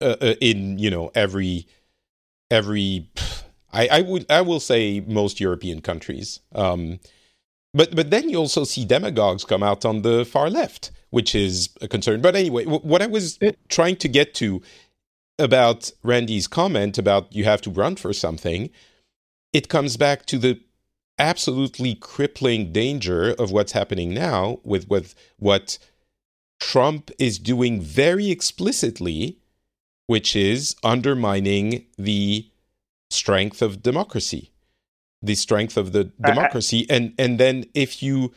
uh, 0.00 0.16
uh 0.20 0.34
in 0.40 0.78
you 0.78 0.90
know 0.90 1.10
every 1.14 1.66
every. 2.50 3.10
I, 3.70 3.88
I 3.88 4.00
would 4.00 4.26
I 4.30 4.40
will 4.40 4.60
say 4.60 5.00
most 5.00 5.40
European 5.40 5.82
countries. 5.82 6.40
Um, 6.54 7.00
but 7.74 7.94
but 7.94 8.10
then 8.10 8.28
you 8.28 8.38
also 8.38 8.64
see 8.64 8.84
demagogues 8.84 9.44
come 9.44 9.62
out 9.62 9.84
on 9.84 10.02
the 10.02 10.24
far 10.24 10.48
left, 10.48 10.90
which 11.10 11.34
is 11.34 11.70
a 11.80 11.88
concern. 11.88 12.20
But 12.20 12.34
anyway, 12.34 12.64
w- 12.64 12.82
what 12.82 13.02
I 13.02 13.06
was 13.06 13.38
trying 13.68 13.96
to 13.96 14.08
get 14.08 14.34
to 14.34 14.62
about 15.38 15.90
Randy's 16.02 16.48
comment 16.48 16.98
about 16.98 17.32
you 17.32 17.44
have 17.44 17.60
to 17.62 17.70
run 17.70 17.96
for 17.96 18.12
something, 18.12 18.70
it 19.52 19.68
comes 19.68 19.96
back 19.96 20.26
to 20.26 20.38
the 20.38 20.60
absolutely 21.18 21.94
crippling 21.94 22.72
danger 22.72 23.32
of 23.32 23.50
what's 23.50 23.72
happening 23.72 24.14
now 24.14 24.60
with, 24.64 24.88
with 24.88 25.14
what 25.38 25.78
Trump 26.60 27.10
is 27.18 27.38
doing 27.38 27.80
very 27.80 28.30
explicitly, 28.30 29.38
which 30.06 30.34
is 30.34 30.74
undermining 30.82 31.86
the 31.96 32.48
strength 33.10 33.62
of 33.62 33.82
democracy, 33.82 34.50
the 35.22 35.34
strength 35.34 35.76
of 35.76 35.92
the 35.92 36.04
democracy. 36.24 36.86
and 36.90 37.14
and 37.18 37.38
then 37.38 37.64
if 37.74 38.02
you 38.02 38.32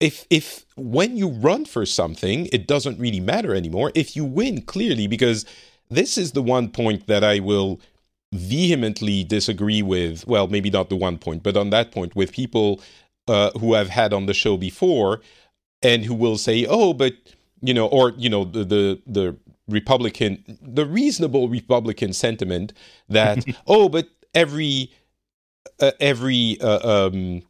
if 0.00 0.26
if 0.30 0.66
when 0.76 1.16
you 1.16 1.28
run 1.28 1.64
for 1.64 1.86
something, 1.86 2.46
it 2.52 2.66
doesn't 2.66 2.98
really 2.98 3.20
matter 3.20 3.54
anymore. 3.54 3.92
If 3.94 4.16
you 4.16 4.24
win 4.24 4.62
clearly, 4.62 5.06
because 5.06 5.46
this 5.88 6.18
is 6.18 6.32
the 6.32 6.42
one 6.42 6.68
point 6.70 7.06
that 7.06 7.22
I 7.22 7.38
will 7.38 7.80
vehemently 8.32 9.24
disagree 9.24 9.82
with, 9.82 10.26
well, 10.26 10.48
maybe 10.48 10.70
not 10.70 10.88
the 10.88 10.96
one 10.96 11.18
point, 11.18 11.42
but 11.42 11.56
on 11.56 11.70
that 11.70 11.92
point, 11.92 12.16
with 12.16 12.32
people 12.32 12.80
uh, 13.28 13.50
who 13.58 13.74
I've 13.74 13.90
had 13.90 14.12
on 14.12 14.26
the 14.26 14.34
show 14.34 14.56
before 14.56 15.20
and 15.82 16.04
who 16.04 16.14
will 16.14 16.38
say, 16.38 16.66
oh, 16.68 16.94
but, 16.94 17.14
you 17.60 17.74
know, 17.74 17.86
or, 17.86 18.12
you 18.16 18.30
know, 18.30 18.44
the, 18.44 18.64
the, 18.64 19.02
the 19.06 19.36
Republican, 19.68 20.58
the 20.62 20.86
reasonable 20.86 21.48
Republican 21.48 22.12
sentiment 22.12 22.72
that, 23.08 23.44
oh, 23.66 23.88
but 23.88 24.08
every, 24.34 24.92
uh, 25.80 25.92
every, 26.00 26.58
uh, 26.60 27.06
um, 27.06 27.42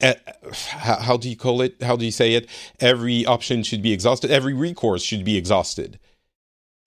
uh, 0.00 0.14
how, 0.52 1.16
do 1.16 1.28
you 1.28 1.36
call 1.36 1.60
it? 1.60 1.82
How 1.82 1.96
do 1.96 2.04
you 2.04 2.12
say 2.12 2.34
it? 2.34 2.48
Every 2.78 3.26
option 3.26 3.64
should 3.64 3.82
be 3.82 3.92
exhausted. 3.92 4.30
Every 4.30 4.54
recourse 4.54 5.02
should 5.02 5.24
be 5.24 5.36
exhausted. 5.36 5.98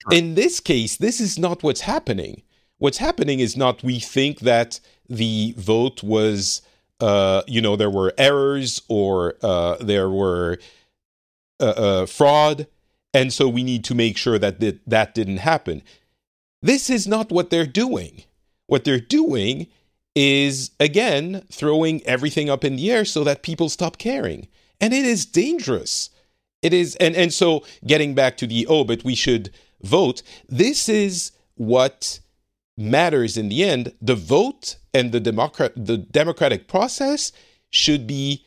Sure. 0.02 0.18
In 0.18 0.34
this 0.34 0.60
case, 0.60 0.96
this 0.96 1.20
is 1.20 1.38
not 1.38 1.62
what's 1.62 1.82
happening 1.82 2.42
what's 2.82 2.98
happening 2.98 3.38
is 3.38 3.56
not 3.56 3.84
we 3.84 4.00
think 4.00 4.40
that 4.40 4.80
the 5.08 5.54
vote 5.56 6.02
was 6.02 6.62
uh, 6.98 7.42
you 7.46 7.60
know 7.60 7.76
there 7.76 7.90
were 7.90 8.12
errors 8.18 8.82
or 8.88 9.36
uh, 9.42 9.76
there 9.76 10.10
were 10.10 10.58
uh, 11.60 11.64
uh, 11.64 12.06
fraud 12.06 12.66
and 13.14 13.32
so 13.32 13.48
we 13.48 13.62
need 13.62 13.84
to 13.84 13.94
make 13.94 14.16
sure 14.16 14.36
that 14.36 14.58
th- 14.58 14.80
that 14.86 15.14
didn't 15.14 15.38
happen. 15.38 15.82
This 16.60 16.90
is 16.90 17.06
not 17.06 17.30
what 17.30 17.50
they're 17.50 17.66
doing. 17.66 18.24
What 18.66 18.84
they're 18.84 18.98
doing 18.98 19.68
is 20.16 20.72
again 20.80 21.44
throwing 21.52 22.04
everything 22.04 22.50
up 22.50 22.64
in 22.64 22.74
the 22.76 22.90
air 22.90 23.04
so 23.04 23.22
that 23.22 23.44
people 23.44 23.68
stop 23.68 23.96
caring. 23.96 24.48
And 24.80 24.92
it 24.92 25.04
is 25.04 25.24
dangerous. 25.24 26.10
It 26.62 26.72
is 26.72 26.96
and 26.96 27.14
and 27.14 27.32
so 27.32 27.64
getting 27.86 28.14
back 28.14 28.36
to 28.38 28.46
the 28.48 28.66
oh 28.66 28.82
but 28.82 29.04
we 29.04 29.14
should 29.14 29.50
vote 29.82 30.22
this 30.48 30.88
is 30.88 31.30
what 31.54 32.18
matters 32.76 33.36
in 33.36 33.48
the 33.48 33.64
end, 33.64 33.92
the 34.00 34.14
vote 34.14 34.76
and 34.94 35.12
the 35.12 35.20
democrat 35.20 35.72
the 35.76 35.96
democratic 35.98 36.68
process 36.68 37.32
should 37.70 38.06
be 38.06 38.44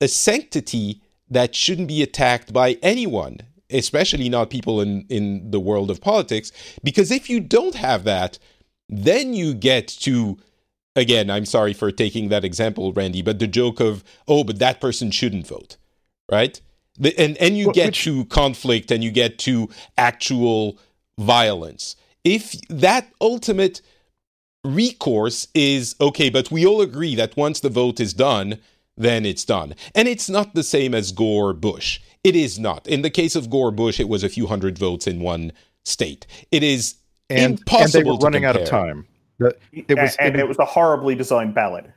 a 0.00 0.08
sanctity 0.08 1.02
that 1.28 1.54
shouldn't 1.54 1.88
be 1.88 2.02
attacked 2.02 2.52
by 2.52 2.78
anyone, 2.82 3.38
especially 3.70 4.28
not 4.28 4.50
people 4.50 4.80
in, 4.80 5.04
in 5.08 5.50
the 5.50 5.60
world 5.60 5.90
of 5.90 6.00
politics. 6.00 6.52
Because 6.84 7.10
if 7.10 7.28
you 7.28 7.40
don't 7.40 7.74
have 7.74 8.04
that, 8.04 8.38
then 8.88 9.34
you 9.34 9.54
get 9.54 9.88
to 9.88 10.38
again, 10.94 11.30
I'm 11.30 11.44
sorry 11.44 11.74
for 11.74 11.90
taking 11.90 12.28
that 12.30 12.44
example, 12.44 12.92
Randy, 12.92 13.20
but 13.20 13.38
the 13.38 13.46
joke 13.46 13.80
of, 13.80 14.02
oh, 14.26 14.44
but 14.44 14.58
that 14.60 14.80
person 14.80 15.10
shouldn't 15.10 15.46
vote. 15.46 15.76
Right? 16.30 16.60
The, 16.98 17.18
and 17.18 17.36
and 17.38 17.56
you 17.56 17.72
get 17.72 17.94
to 17.94 18.24
conflict 18.26 18.90
and 18.90 19.04
you 19.04 19.10
get 19.10 19.38
to 19.40 19.68
actual 19.98 20.78
violence 21.18 21.96
if 22.26 22.60
that 22.68 23.08
ultimate 23.20 23.80
recourse 24.64 25.46
is 25.54 25.94
okay, 26.00 26.28
but 26.28 26.50
we 26.50 26.66
all 26.66 26.80
agree 26.80 27.14
that 27.14 27.36
once 27.36 27.60
the 27.60 27.68
vote 27.68 28.00
is 28.00 28.12
done, 28.12 28.58
then 28.96 29.24
it's 29.24 29.44
done. 29.44 29.76
And 29.94 30.08
it's 30.08 30.28
not 30.28 30.52
the 30.52 30.64
same 30.64 30.92
as 30.92 31.12
Gore 31.12 31.52
Bush. 31.52 32.00
It 32.24 32.34
is 32.34 32.58
not. 32.58 32.88
In 32.88 33.02
the 33.02 33.10
case 33.10 33.36
of 33.36 33.48
Gore 33.48 33.70
Bush, 33.70 34.00
it 34.00 34.08
was 34.08 34.24
a 34.24 34.28
few 34.28 34.48
hundred 34.48 34.76
votes 34.76 35.06
in 35.06 35.20
one 35.20 35.52
state. 35.84 36.26
It 36.50 36.64
is 36.64 36.96
and, 37.30 37.60
impossible. 37.60 37.84
And 37.84 37.92
they 37.92 38.10
were 38.10 38.16
running 38.16 38.44
out 38.44 38.60
of 38.60 38.66
time. 38.66 39.06
It 39.38 39.96
was, 39.96 40.16
and, 40.16 40.34
it 40.34 40.48
was 40.48 40.58
a 40.58 40.64
horribly 40.64 41.14
designed 41.14 41.54
ballot. 41.54 41.88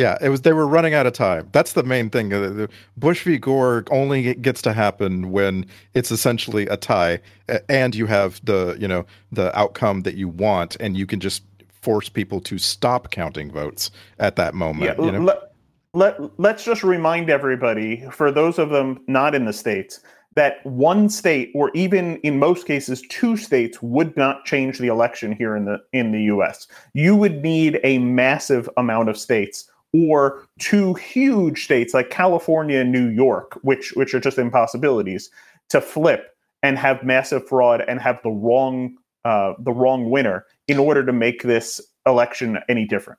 Yeah, 0.00 0.16
it 0.22 0.30
was. 0.30 0.40
They 0.40 0.54
were 0.54 0.66
running 0.66 0.94
out 0.94 1.06
of 1.06 1.12
time. 1.12 1.50
That's 1.52 1.74
the 1.74 1.82
main 1.82 2.08
thing. 2.08 2.32
Uh, 2.32 2.68
Bush 2.96 3.22
v. 3.22 3.36
Gore 3.36 3.84
only 3.90 4.34
gets 4.34 4.62
to 4.62 4.72
happen 4.72 5.30
when 5.30 5.66
it's 5.92 6.10
essentially 6.10 6.66
a 6.68 6.78
tie, 6.78 7.20
and 7.68 7.94
you 7.94 8.06
have 8.06 8.42
the 8.42 8.78
you 8.80 8.88
know 8.88 9.04
the 9.30 9.56
outcome 9.56 10.00
that 10.02 10.14
you 10.14 10.26
want, 10.26 10.74
and 10.80 10.96
you 10.96 11.06
can 11.06 11.20
just 11.20 11.42
force 11.68 12.08
people 12.08 12.40
to 12.40 12.56
stop 12.56 13.10
counting 13.10 13.52
votes 13.52 13.90
at 14.18 14.36
that 14.36 14.54
moment. 14.54 14.84
Yeah, 14.98 15.04
you 15.04 15.12
know? 15.12 15.20
let, 15.20 15.52
let 15.92 16.40
let's 16.40 16.64
just 16.64 16.82
remind 16.82 17.28
everybody, 17.28 18.08
for 18.10 18.32
those 18.32 18.58
of 18.58 18.70
them 18.70 19.04
not 19.06 19.34
in 19.34 19.44
the 19.44 19.52
states, 19.52 20.00
that 20.34 20.64
one 20.64 21.10
state, 21.10 21.50
or 21.54 21.70
even 21.74 22.16
in 22.18 22.38
most 22.38 22.66
cases 22.66 23.02
two 23.10 23.36
states, 23.36 23.82
would 23.82 24.16
not 24.16 24.46
change 24.46 24.78
the 24.78 24.86
election 24.86 25.32
here 25.32 25.54
in 25.54 25.66
the 25.66 25.76
in 25.92 26.12
the 26.12 26.22
U.S. 26.22 26.68
You 26.94 27.16
would 27.16 27.42
need 27.42 27.78
a 27.84 27.98
massive 27.98 28.66
amount 28.78 29.10
of 29.10 29.18
states 29.18 29.69
or 29.92 30.46
two 30.58 30.94
huge 30.94 31.64
states 31.64 31.94
like 31.94 32.10
California 32.10 32.80
and 32.80 32.92
New 32.92 33.08
York, 33.08 33.58
which 33.62 33.92
which 33.92 34.14
are 34.14 34.20
just 34.20 34.38
impossibilities, 34.38 35.30
to 35.68 35.80
flip 35.80 36.36
and 36.62 36.78
have 36.78 37.02
massive 37.02 37.46
fraud 37.48 37.82
and 37.86 38.00
have 38.00 38.20
the 38.22 38.30
wrong 38.30 38.96
uh, 39.24 39.54
the 39.58 39.72
wrong 39.72 40.10
winner 40.10 40.44
in 40.68 40.78
order 40.78 41.04
to 41.04 41.12
make 41.12 41.42
this 41.42 41.80
election 42.06 42.58
any 42.68 42.86
different. 42.86 43.18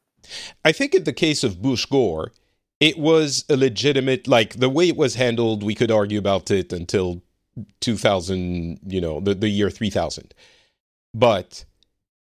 I 0.63 0.72
think 0.72 0.93
in 0.93 1.03
the 1.03 1.13
case 1.13 1.43
of 1.43 1.61
Bush 1.61 1.86
Gore, 1.86 2.32
it 2.80 2.97
was 2.97 3.45
a 3.49 3.55
legitimate 3.55 4.28
like 4.28 4.55
the 4.55 4.69
way 4.69 4.89
it 4.89 4.97
was 4.97 5.15
handled 5.15 5.63
we 5.63 5.76
could 5.76 5.91
argue 5.91 6.19
about 6.19 6.51
it 6.51 6.74
until 6.74 7.22
2000 7.82 8.80
you 8.88 8.99
know 9.01 9.19
the, 9.19 9.36
the 9.36 9.49
year 9.49 9.69
3000 9.69 10.34
but 11.13 11.65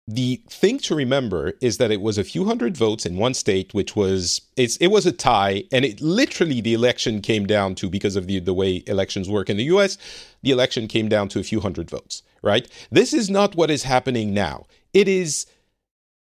the 0.08 0.40
thing 0.48 0.78
to 0.78 0.94
remember 0.94 1.54
is 1.60 1.78
that 1.78 1.90
it 1.90 2.00
was 2.00 2.16
a 2.16 2.24
few 2.24 2.44
hundred 2.44 2.76
votes 2.76 3.04
in 3.04 3.16
one 3.16 3.34
state 3.34 3.74
which 3.74 3.96
was 3.96 4.40
it's 4.56 4.76
it 4.76 4.86
was 4.86 5.04
a 5.04 5.10
tie 5.10 5.64
and 5.72 5.84
it 5.84 6.00
literally 6.00 6.60
the 6.60 6.74
election 6.74 7.20
came 7.20 7.44
down 7.44 7.74
to 7.74 7.90
because 7.90 8.14
of 8.14 8.28
the 8.28 8.38
the 8.38 8.54
way 8.54 8.84
elections 8.86 9.28
work 9.28 9.50
in 9.50 9.56
the 9.56 9.64
US 9.64 9.98
the 10.42 10.52
election 10.52 10.86
came 10.86 11.08
down 11.08 11.28
to 11.30 11.40
a 11.40 11.42
few 11.42 11.60
hundred 11.60 11.90
votes 11.90 12.22
right 12.40 12.68
this 12.90 13.12
is 13.12 13.28
not 13.28 13.56
what 13.56 13.70
is 13.70 13.82
happening 13.82 14.32
now 14.32 14.66
it 14.94 15.08
is 15.08 15.46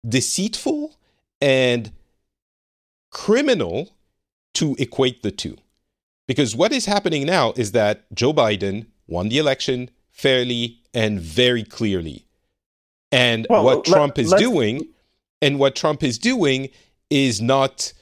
deceitful 0.08 0.96
and 1.40 1.92
criminal 3.10 3.90
to 4.54 4.74
equate 4.78 5.22
the 5.22 5.30
two. 5.30 5.56
Because 6.26 6.56
what 6.56 6.72
is 6.72 6.86
happening 6.86 7.26
now 7.26 7.52
is 7.56 7.72
that 7.72 8.12
Joe 8.14 8.32
Biden 8.32 8.86
won 9.06 9.28
the 9.28 9.38
election 9.38 9.90
fairly 10.10 10.78
and 10.94 11.20
very 11.20 11.64
clearly. 11.64 12.26
And 13.12 13.46
well, 13.50 13.64
what 13.64 13.76
let, 13.76 13.84
Trump 13.84 14.18
is 14.18 14.32
doing, 14.32 14.88
and 15.40 15.58
what 15.58 15.76
Trump 15.76 16.02
is 16.02 16.18
doing 16.18 16.70
is 17.10 17.40
not 17.40 17.92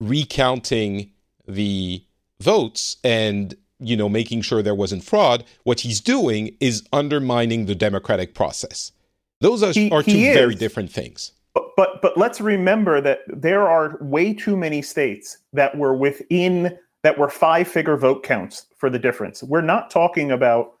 recounting 0.00 1.10
the 1.46 2.04
votes 2.40 2.96
and 3.02 3.56
you 3.80 3.96
know 3.96 4.08
making 4.08 4.42
sure 4.42 4.62
there 4.62 4.74
wasn't 4.74 5.04
fraud. 5.04 5.44
What 5.62 5.80
he's 5.80 6.00
doing 6.00 6.56
is 6.60 6.82
undermining 6.92 7.66
the 7.66 7.74
democratic 7.74 8.34
process. 8.34 8.92
Those 9.40 9.62
are, 9.62 9.72
he, 9.72 9.90
are 9.90 10.02
two 10.02 10.32
very 10.32 10.56
different 10.56 10.90
things. 10.90 11.32
But, 11.54 11.70
but 11.76 12.02
but 12.02 12.16
let's 12.16 12.40
remember 12.40 13.00
that 13.00 13.20
there 13.28 13.68
are 13.68 13.96
way 14.00 14.34
too 14.34 14.56
many 14.56 14.82
states 14.82 15.38
that 15.52 15.78
were 15.78 15.94
within 15.94 16.76
that 17.04 17.18
were 17.18 17.28
five 17.28 17.68
figure 17.68 17.96
vote 17.96 18.24
counts 18.24 18.66
for 18.76 18.90
the 18.90 18.98
difference. 18.98 19.42
We're 19.42 19.60
not 19.60 19.90
talking 19.90 20.30
about 20.32 20.74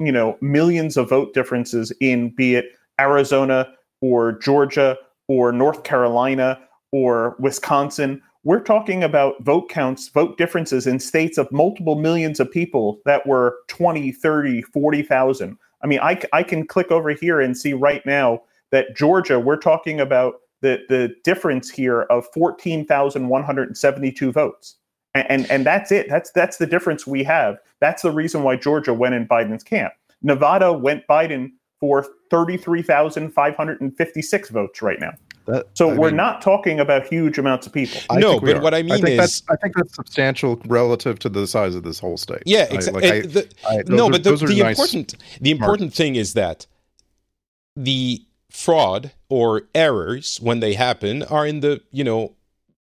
you 0.00 0.12
know 0.12 0.38
millions 0.40 0.96
of 0.96 1.08
vote 1.08 1.34
differences 1.34 1.92
in 2.00 2.30
be 2.30 2.54
it 2.54 2.66
Arizona 3.00 3.72
or 4.00 4.32
Georgia 4.32 4.96
or 5.28 5.52
North 5.52 5.84
Carolina 5.84 6.60
or 6.92 7.36
Wisconsin. 7.38 8.22
We're 8.44 8.60
talking 8.60 9.02
about 9.02 9.42
vote 9.42 9.70
counts, 9.70 10.08
vote 10.08 10.36
differences 10.36 10.86
in 10.86 11.00
states 11.00 11.38
of 11.38 11.50
multiple 11.50 11.94
millions 11.94 12.40
of 12.40 12.50
people 12.50 13.00
that 13.06 13.26
were 13.26 13.56
20, 13.68 14.12
30, 14.12 14.62
40,000. 14.62 15.56
I 15.82 15.86
mean, 15.86 16.00
I, 16.00 16.20
I 16.32 16.42
can 16.42 16.66
click 16.66 16.90
over 16.90 17.10
here 17.10 17.40
and 17.40 17.56
see 17.56 17.72
right 17.72 18.04
now 18.04 18.42
that 18.70 18.94
Georgia, 18.96 19.40
we're 19.40 19.56
talking 19.56 20.00
about 20.00 20.40
the, 20.60 20.82
the 20.88 21.14
difference 21.24 21.70
here 21.70 22.02
of 22.02 22.26
14,172 22.34 24.32
votes. 24.32 24.76
And, 25.14 25.30
and, 25.30 25.50
and 25.50 25.66
that's 25.66 25.92
it. 25.92 26.08
That's 26.08 26.30
that's 26.32 26.56
the 26.56 26.66
difference 26.66 27.06
we 27.06 27.22
have. 27.24 27.58
That's 27.80 28.02
the 28.02 28.10
reason 28.10 28.42
why 28.42 28.56
Georgia 28.56 28.92
went 28.92 29.14
in 29.14 29.28
Biden's 29.28 29.62
camp. 29.62 29.92
Nevada 30.22 30.72
went 30.72 31.06
Biden 31.06 31.52
for 31.80 32.06
33,556 32.30 34.50
votes 34.50 34.82
right 34.82 35.00
now. 35.00 35.12
That, 35.46 35.66
so 35.74 35.90
I 35.90 35.94
we're 35.94 36.08
mean, 36.08 36.16
not 36.16 36.40
talking 36.40 36.80
about 36.80 37.06
huge 37.06 37.36
amounts 37.36 37.66
of 37.66 37.74
people. 37.74 38.00
I 38.08 38.18
no, 38.18 38.40
but 38.40 38.62
what 38.62 38.72
I 38.72 38.82
mean 38.82 39.06
I 39.06 39.10
is, 39.10 39.42
I 39.50 39.56
think 39.56 39.76
that's 39.76 39.94
substantial 39.94 40.58
relative 40.66 41.18
to 41.18 41.28
the 41.28 41.46
size 41.46 41.74
of 41.74 41.82
this 41.82 41.98
whole 41.98 42.16
state. 42.16 42.42
Yeah, 42.46 42.66
exactly. 42.70 43.22
Like 43.22 43.88
no, 43.88 44.08
but 44.08 44.24
the, 44.24 44.36
the 44.36 44.62
nice 44.62 44.78
important 44.78 45.16
the 45.42 45.50
important 45.50 45.92
thing 45.92 46.16
is 46.16 46.32
that 46.32 46.66
the 47.76 48.24
fraud 48.50 49.12
or 49.28 49.64
errors 49.74 50.38
when 50.40 50.60
they 50.60 50.72
happen 50.74 51.22
are 51.24 51.46
in 51.46 51.60
the 51.60 51.82
you 51.90 52.04
know 52.04 52.32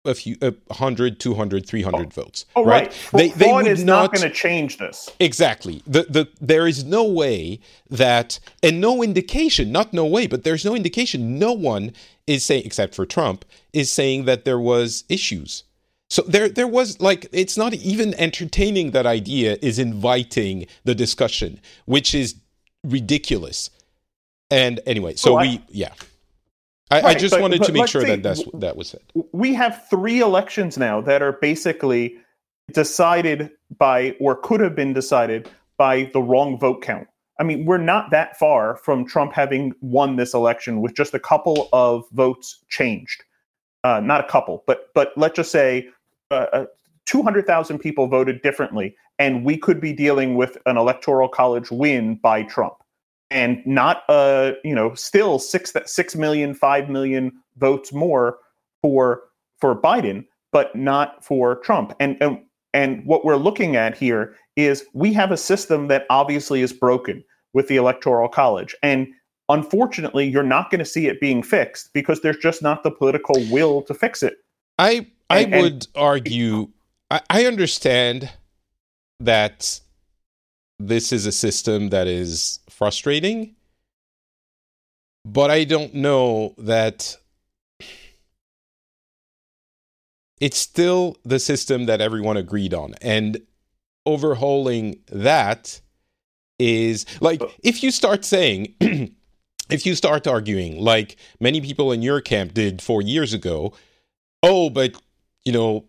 a 0.05 0.13
few 0.13 0.35
a 0.41 0.51
100 0.67 1.19
200 1.19 1.65
300 1.65 1.95
oh. 1.95 2.09
votes 2.09 2.45
oh, 2.55 2.65
right, 2.65 2.93
right. 3.13 3.33
They, 3.35 3.45
they 3.45 3.51
would 3.51 3.67
is 3.67 3.83
not, 3.83 4.01
not 4.01 4.13
going 4.13 4.29
to 4.29 4.35
change 4.35 4.77
this 4.77 5.09
exactly 5.19 5.81
the, 5.87 6.03
the 6.03 6.27
there 6.41 6.67
is 6.67 6.83
no 6.83 7.03
way 7.03 7.59
that 7.89 8.39
and 8.61 8.81
no 8.81 9.01
indication 9.01 9.71
not 9.71 9.93
no 9.93 10.05
way 10.05 10.27
but 10.27 10.43
there's 10.43 10.65
no 10.65 10.75
indication 10.75 11.39
no 11.39 11.53
one 11.53 11.93
is 12.27 12.43
saying 12.43 12.63
except 12.65 12.95
for 12.95 13.05
trump 13.05 13.45
is 13.71 13.91
saying 13.91 14.25
that 14.25 14.45
there 14.45 14.59
was 14.59 15.03
issues 15.09 15.63
so 16.09 16.21
there 16.23 16.49
there 16.49 16.67
was 16.67 16.99
like 16.99 17.27
it's 17.31 17.57
not 17.57 17.73
even 17.73 18.13
entertaining 18.15 18.91
that 18.91 19.05
idea 19.05 19.57
is 19.61 19.79
inviting 19.79 20.65
the 20.83 20.95
discussion 20.95 21.59
which 21.85 22.13
is 22.13 22.35
ridiculous 22.83 23.69
and 24.53 24.81
anyway, 24.85 25.15
so 25.15 25.35
oh, 25.35 25.41
we, 25.41 25.61
yeah. 25.69 25.93
I, 26.91 27.01
right, 27.01 27.15
I 27.15 27.19
just 27.19 27.31
but, 27.31 27.41
wanted 27.41 27.59
but 27.59 27.67
to 27.67 27.73
make 27.73 27.87
sure 27.87 28.03
that 28.03 28.21
that's, 28.21 28.43
that 28.53 28.75
was 28.75 28.93
it. 28.93 29.03
We 29.31 29.53
have 29.55 29.87
three 29.89 30.19
elections 30.19 30.77
now 30.77 31.01
that 31.01 31.21
are 31.21 31.33
basically 31.33 32.17
decided 32.71 33.49
by, 33.77 34.15
or 34.19 34.35
could 34.35 34.59
have 34.59 34.75
been 34.75 34.93
decided 34.93 35.49
by 35.77 36.09
the 36.13 36.21
wrong 36.21 36.59
vote 36.59 36.81
count. 36.81 37.07
I 37.39 37.43
mean, 37.43 37.65
we're 37.65 37.77
not 37.79 38.11
that 38.11 38.37
far 38.37 38.75
from 38.75 39.05
Trump 39.05 39.33
having 39.33 39.73
won 39.81 40.17
this 40.17 40.33
election 40.33 40.81
with 40.81 40.93
just 40.93 41.13
a 41.13 41.19
couple 41.19 41.67
of 41.73 42.05
votes 42.11 42.63
changed. 42.69 43.23
Uh, 43.83 43.99
not 43.99 44.23
a 44.23 44.27
couple, 44.27 44.63
but 44.67 44.89
but 44.93 45.11
let's 45.17 45.35
just 45.35 45.51
say 45.51 45.89
uh, 46.31 46.45
uh 46.53 46.65
200,000 47.05 47.79
people 47.79 48.07
voted 48.07 48.41
differently, 48.43 48.95
and 49.19 49.43
we 49.43 49.57
could 49.57 49.81
be 49.81 49.91
dealing 49.91 50.35
with 50.35 50.57
an 50.67 50.77
electoral 50.77 51.27
college 51.27 51.69
win 51.69 52.15
by 52.15 52.43
Trump 52.43 52.75
and 53.29 53.65
not 53.65 54.03
uh 54.09 54.51
you 54.63 54.75
know 54.75 54.93
still 54.93 55.39
six 55.39 55.73
six 55.85 56.15
million 56.15 56.53
five 56.53 56.89
million 56.89 57.31
votes 57.57 57.93
more 57.93 58.37
for 58.81 59.21
for 59.59 59.75
Biden, 59.79 60.25
but 60.51 60.75
not 60.75 61.23
for 61.23 61.55
Trump. 61.57 61.93
And 61.99 62.17
and 62.21 62.39
and 62.73 63.05
what 63.05 63.23
we're 63.23 63.37
looking 63.37 63.75
at 63.75 63.97
here 63.97 64.35
is 64.55 64.85
we 64.93 65.13
have 65.13 65.31
a 65.31 65.37
system 65.37 65.87
that 65.87 66.05
obviously 66.09 66.61
is 66.61 66.73
broken 66.73 67.23
with 67.53 67.67
the 67.67 67.77
electoral 67.77 68.27
college 68.27 68.75
and 68.81 69.07
unfortunately 69.49 70.27
you're 70.27 70.43
not 70.43 70.71
going 70.71 70.79
to 70.79 70.85
see 70.85 71.07
it 71.07 71.19
being 71.19 71.43
fixed 71.43 71.93
because 71.93 72.21
there's 72.21 72.37
just 72.37 72.61
not 72.61 72.83
the 72.83 72.91
political 72.91 73.35
will 73.51 73.81
to 73.83 73.93
fix 73.93 74.23
it 74.23 74.37
i 74.79 75.05
i 75.29 75.41
and, 75.41 75.51
would 75.61 75.73
and, 75.73 75.87
argue 75.95 76.67
I, 77.11 77.21
I 77.29 77.45
understand 77.45 78.31
that 79.19 79.79
this 80.79 81.11
is 81.11 81.25
a 81.25 81.31
system 81.31 81.89
that 81.89 82.07
is 82.07 82.59
frustrating. 82.69 83.55
But 85.25 85.51
I 85.51 85.63
don't 85.63 85.93
know 85.93 86.53
that 86.57 87.17
it's 90.41 90.57
still 90.57 91.17
the 91.23 91.39
system 91.39 91.85
that 91.85 92.01
everyone 92.01 92.35
agreed 92.35 92.73
on. 92.73 92.95
And 93.01 93.41
overhauling 94.05 94.99
that 95.09 95.79
is 96.59 97.05
like 97.21 97.41
if 97.63 97.81
you 97.83 97.91
start 97.91 98.25
saying, 98.25 98.75
if 99.69 99.85
you 99.85 99.95
start 99.95 100.27
arguing, 100.27 100.79
like 100.79 101.15
many 101.39 101.61
people 101.61 101.91
in 101.91 102.01
your 102.01 102.19
camp 102.19 102.53
did 102.53 102.81
four 102.81 103.01
years 103.01 103.33
ago, 103.33 103.73
oh, 104.41 104.69
but 104.69 105.01
you 105.45 105.51
know, 105.51 105.85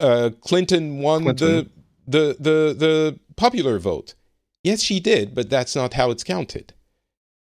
uh, 0.00 0.30
Clinton 0.40 0.98
won 0.98 1.22
Clinton. 1.22 1.70
the 2.06 2.36
the 2.36 2.36
the 2.40 2.74
the 2.74 3.20
popular 3.36 3.78
vote. 3.78 4.14
Yes, 4.62 4.82
she 4.82 5.00
did, 5.00 5.34
but 5.34 5.48
that's 5.48 5.76
not 5.76 5.94
how 5.94 6.10
it's 6.10 6.24
counted. 6.24 6.74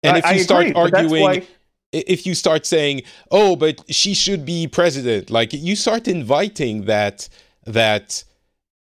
And 0.02 0.16
I, 0.16 0.18
if 0.18 0.24
you 0.24 0.30
I 0.30 0.36
start 0.38 0.66
agree, 0.66 0.80
arguing, 0.80 1.22
why... 1.22 1.46
if 1.92 2.26
you 2.26 2.34
start 2.34 2.66
saying, 2.66 3.02
"Oh, 3.30 3.56
but 3.56 3.82
she 3.92 4.14
should 4.14 4.44
be 4.44 4.68
president," 4.68 5.30
like 5.30 5.52
you 5.52 5.74
start 5.74 6.06
inviting 6.06 6.84
that 6.84 7.28
that 7.66 8.24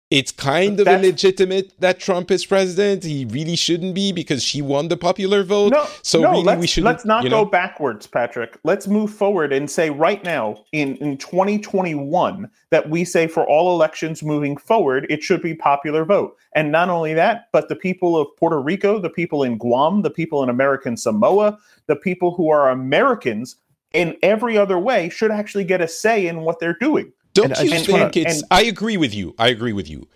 it's 0.09 0.31
kind 0.31 0.79
of 0.79 0.87
illegitimate 0.87 1.73
that 1.81 1.99
Trump 1.99 2.31
is 2.31 2.47
president. 2.47 3.03
He 3.03 3.25
really 3.25 3.57
shouldn't 3.57 3.93
be 3.93 4.13
because 4.13 4.45
she 4.45 4.63
won 4.63 4.87
the 4.87 4.97
popular 4.97 5.43
vote. 5.43 5.73
No, 5.73 5.85
so 6.03 6.21
no, 6.21 6.31
really 6.31 6.57
we 6.59 6.67
should 6.69 6.85
let's 6.85 7.05
not 7.05 7.25
you 7.25 7.31
know? 7.31 7.45
go 7.45 7.51
backwards, 7.51 8.07
Patrick. 8.07 8.57
Let's 8.63 8.87
move 8.87 9.13
forward 9.13 9.53
and 9.53 9.69
say 9.69 9.91
right 9.91 10.23
now 10.23 10.65
in, 10.71 10.95
in 10.99 11.19
2021 11.19 12.49
that 12.71 12.89
we 12.89 13.05
say 13.05 13.27
for 13.27 13.45
all 13.49 13.75
elections 13.75 14.23
moving 14.23 14.57
forward, 14.57 15.09
it 15.11 15.25
should 15.25 15.43
be 15.43 15.55
popular 15.55 16.05
vote. 16.05 16.37
And 16.55 16.71
not 16.71 16.89
only 16.89 17.13
that, 17.15 17.49
but 17.51 17.69
the 17.69 17.77
people 17.77 18.17
of 18.17 18.29
Puerto 18.37 18.61
Rico, 18.61 19.01
the 19.01 19.11
people 19.11 19.43
in 19.43 19.59
Guam, 19.59 20.03
the 20.03 20.11
people 20.11 20.41
in 20.45 20.49
American 20.49 20.97
Samoa, 20.97 21.59
the 21.87 21.97
people 21.97 22.33
who 22.33 22.49
are 22.49 22.71
Americans 22.71 23.57
in 23.93 24.17
every 24.23 24.57
other 24.57 24.79
way 24.79 25.09
should 25.09 25.33
actually 25.33 25.65
get 25.65 25.81
a 25.81 25.89
say 25.89 26.29
in 26.29 26.43
what 26.43 26.61
they're 26.61 26.79
doing. 26.79 27.13
Don't 27.37 27.53
and, 27.53 27.69
you 27.69 27.75
and, 27.75 27.87
think 27.87 28.17
and, 28.17 28.27
it's? 28.27 28.43
I 28.51 28.63
agree 28.63 28.97
with 28.97 29.15
you. 29.15 29.35
I 29.39 29.49
agree 29.49 29.73
with 29.73 29.89
you. 29.89 30.09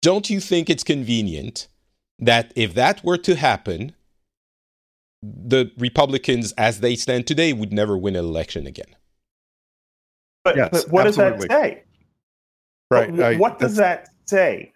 Don't 0.00 0.30
you 0.30 0.40
think 0.40 0.70
it's 0.70 0.84
convenient 0.84 1.68
that 2.18 2.52
if 2.56 2.74
that 2.74 3.04
were 3.04 3.18
to 3.18 3.34
happen, 3.34 3.94
the 5.22 5.70
Republicans, 5.76 6.52
as 6.52 6.80
they 6.80 6.94
stand 6.96 7.26
today, 7.26 7.52
would 7.52 7.72
never 7.72 7.96
win 7.98 8.16
an 8.16 8.24
election 8.24 8.66
again? 8.66 8.96
But, 10.44 10.56
yes, 10.56 10.68
but 10.70 10.90
what 10.90 11.06
absolutely. 11.06 11.38
does 11.38 11.48
that 11.48 11.62
say? 11.62 11.82
Right. 12.90 13.20
I, 13.20 13.36
what 13.36 13.58
does 13.58 13.76
that 13.76 14.08
say? 14.26 14.72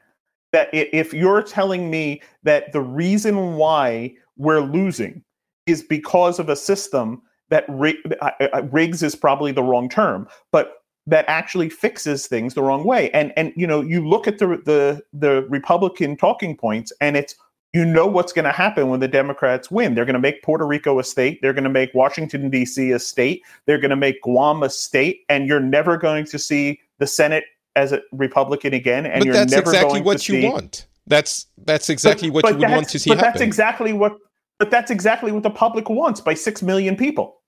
That 0.52 0.68
if 0.72 1.12
you're 1.12 1.42
telling 1.42 1.90
me 1.90 2.22
that 2.44 2.72
the 2.72 2.80
reason 2.80 3.56
why 3.56 4.14
we're 4.36 4.60
losing 4.60 5.22
is 5.66 5.82
because 5.82 6.38
of 6.38 6.48
a 6.48 6.56
system 6.56 7.22
that 7.50 7.64
rig, 7.68 7.96
uh, 8.20 8.30
uh, 8.40 8.62
rigs 8.70 9.02
is 9.02 9.14
probably 9.14 9.52
the 9.52 9.62
wrong 9.62 9.88
term, 9.88 10.28
but 10.52 10.82
that 11.06 11.24
actually 11.28 11.68
fixes 11.70 12.26
things 12.26 12.54
the 12.54 12.62
wrong 12.62 12.84
way. 12.84 13.10
And 13.10 13.32
and 13.36 13.52
you 13.56 13.66
know, 13.66 13.80
you 13.80 14.06
look 14.06 14.26
at 14.26 14.38
the 14.38 14.60
the 14.64 15.02
the 15.12 15.46
Republican 15.48 16.16
talking 16.16 16.56
points, 16.56 16.92
and 17.00 17.16
it's 17.16 17.34
you 17.72 17.84
know 17.84 18.06
what's 18.06 18.32
going 18.32 18.44
to 18.44 18.52
happen 18.52 18.88
when 18.88 19.00
the 19.00 19.08
Democrats 19.08 19.70
win. 19.70 19.94
They're 19.94 20.04
going 20.04 20.14
to 20.14 20.20
make 20.20 20.42
Puerto 20.42 20.66
Rico 20.66 20.98
a 20.98 21.04
state. 21.04 21.40
They're 21.42 21.52
going 21.52 21.64
to 21.64 21.70
make 21.70 21.92
Washington 21.94 22.50
D.C. 22.50 22.90
a 22.92 22.98
state. 22.98 23.42
They're 23.66 23.78
going 23.78 23.90
to 23.90 23.96
make 23.96 24.22
Guam 24.22 24.62
a 24.62 24.70
state, 24.70 25.24
and 25.28 25.46
you're 25.46 25.60
never 25.60 25.96
going 25.96 26.24
to 26.26 26.38
see 26.38 26.80
the 26.98 27.06
Senate 27.06 27.44
as 27.76 27.92
a 27.92 28.00
Republican 28.12 28.74
again. 28.74 29.06
And 29.06 29.20
but 29.20 29.26
you're 29.26 29.34
that's 29.34 29.52
never 29.52 29.70
exactly 29.70 30.00
going 30.00 30.04
what 30.04 30.18
to 30.20 30.32
you 30.32 30.40
see, 30.42 30.48
want. 30.48 30.86
That's 31.06 31.46
that's 31.64 31.88
exactly 31.88 32.30
but, 32.30 32.34
what 32.34 32.42
but 32.42 32.52
you 32.54 32.66
would 32.66 32.70
want 32.70 32.88
to 32.88 32.98
see 32.98 33.10
But 33.10 33.18
happen. 33.18 33.32
that's 33.32 33.42
exactly 33.42 33.92
what. 33.92 34.16
But 34.58 34.70
that's 34.70 34.90
exactly 34.90 35.32
what 35.32 35.42
the 35.42 35.50
public 35.50 35.90
wants 35.90 36.22
by 36.22 36.32
six 36.32 36.62
million 36.62 36.96
people. 36.96 37.42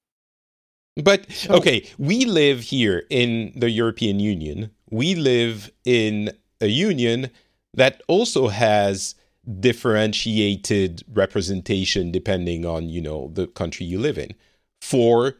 But 1.03 1.46
okay, 1.49 1.86
we 1.96 2.24
live 2.24 2.61
here 2.61 3.05
in 3.09 3.53
the 3.55 3.70
European 3.70 4.18
Union. 4.20 4.70
We 4.90 5.14
live 5.14 5.70
in 5.84 6.32
a 6.61 6.66
union 6.66 7.30
that 7.74 8.03
also 8.09 8.49
has 8.49 9.14
differentiated 9.61 11.05
representation 11.12 12.11
depending 12.11 12.66
on, 12.66 12.88
you 12.88 13.01
know, 13.01 13.30
the 13.32 13.46
country 13.46 13.86
you 13.86 13.99
live 13.99 14.18
in 14.18 14.34
for 14.82 15.36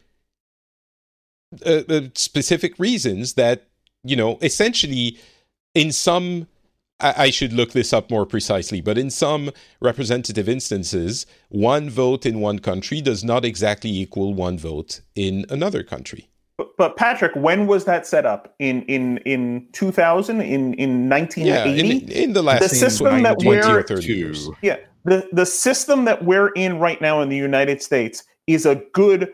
uh, 1.67 1.83
uh, 1.89 2.01
specific 2.15 2.79
reasons 2.79 3.35
that, 3.35 3.65
you 4.05 4.15
know, 4.15 4.39
essentially 4.41 5.19
in 5.75 5.91
some 5.91 6.47
I 7.01 7.15
I 7.27 7.31
should 7.31 7.53
look 7.53 7.73
this 7.73 7.93
up 7.93 8.11
more 8.11 8.27
precisely, 8.27 8.81
but 8.81 8.99
in 8.99 9.11
some 9.11 9.51
representative 9.81 10.49
instances, 10.49 11.27
one 11.49 11.91
vote 11.91 12.27
in 12.27 12.41
one 12.41 12.59
country 12.59 13.01
does 13.01 13.23
not 13.25 13.45
exactly 13.45 13.91
equal 13.91 14.35
one 14.35 14.59
vote 14.59 15.01
in 15.15 15.45
another 15.51 15.83
country. 15.83 16.29
But, 16.57 16.77
but 16.77 16.97
Patrick, 16.97 17.35
when 17.37 17.67
was 17.69 17.85
that 17.85 18.07
set 18.07 18.27
up? 18.27 18.55
In 18.59 18.83
in 18.83 19.19
in 19.19 19.67
two 19.73 19.93
thousand? 19.93 20.41
In 20.43 20.75
in 20.75 21.09
nineteen 21.09 21.47
Yeah, 21.47 21.65
eighty? 21.65 21.99
in, 21.99 22.11
in 22.11 22.33
the 22.33 22.43
last 22.43 22.63
The 22.63 22.69
system 22.69 23.23
that 23.23 23.39
20 23.41 23.61
or 23.61 23.73
we're- 23.75 23.83
30 23.85 24.07
years. 24.07 24.51
Yeah, 24.63 24.79
the 25.05 25.29
the 25.33 25.47
system 25.47 26.05
that 26.07 26.25
we're 26.25 26.49
in 26.57 26.79
right 26.81 27.01
now 27.01 27.21
in 27.23 27.29
the 27.29 27.37
United 27.37 27.83
States 27.83 28.25
is 28.47 28.67
a 28.67 28.77
good. 28.93 29.33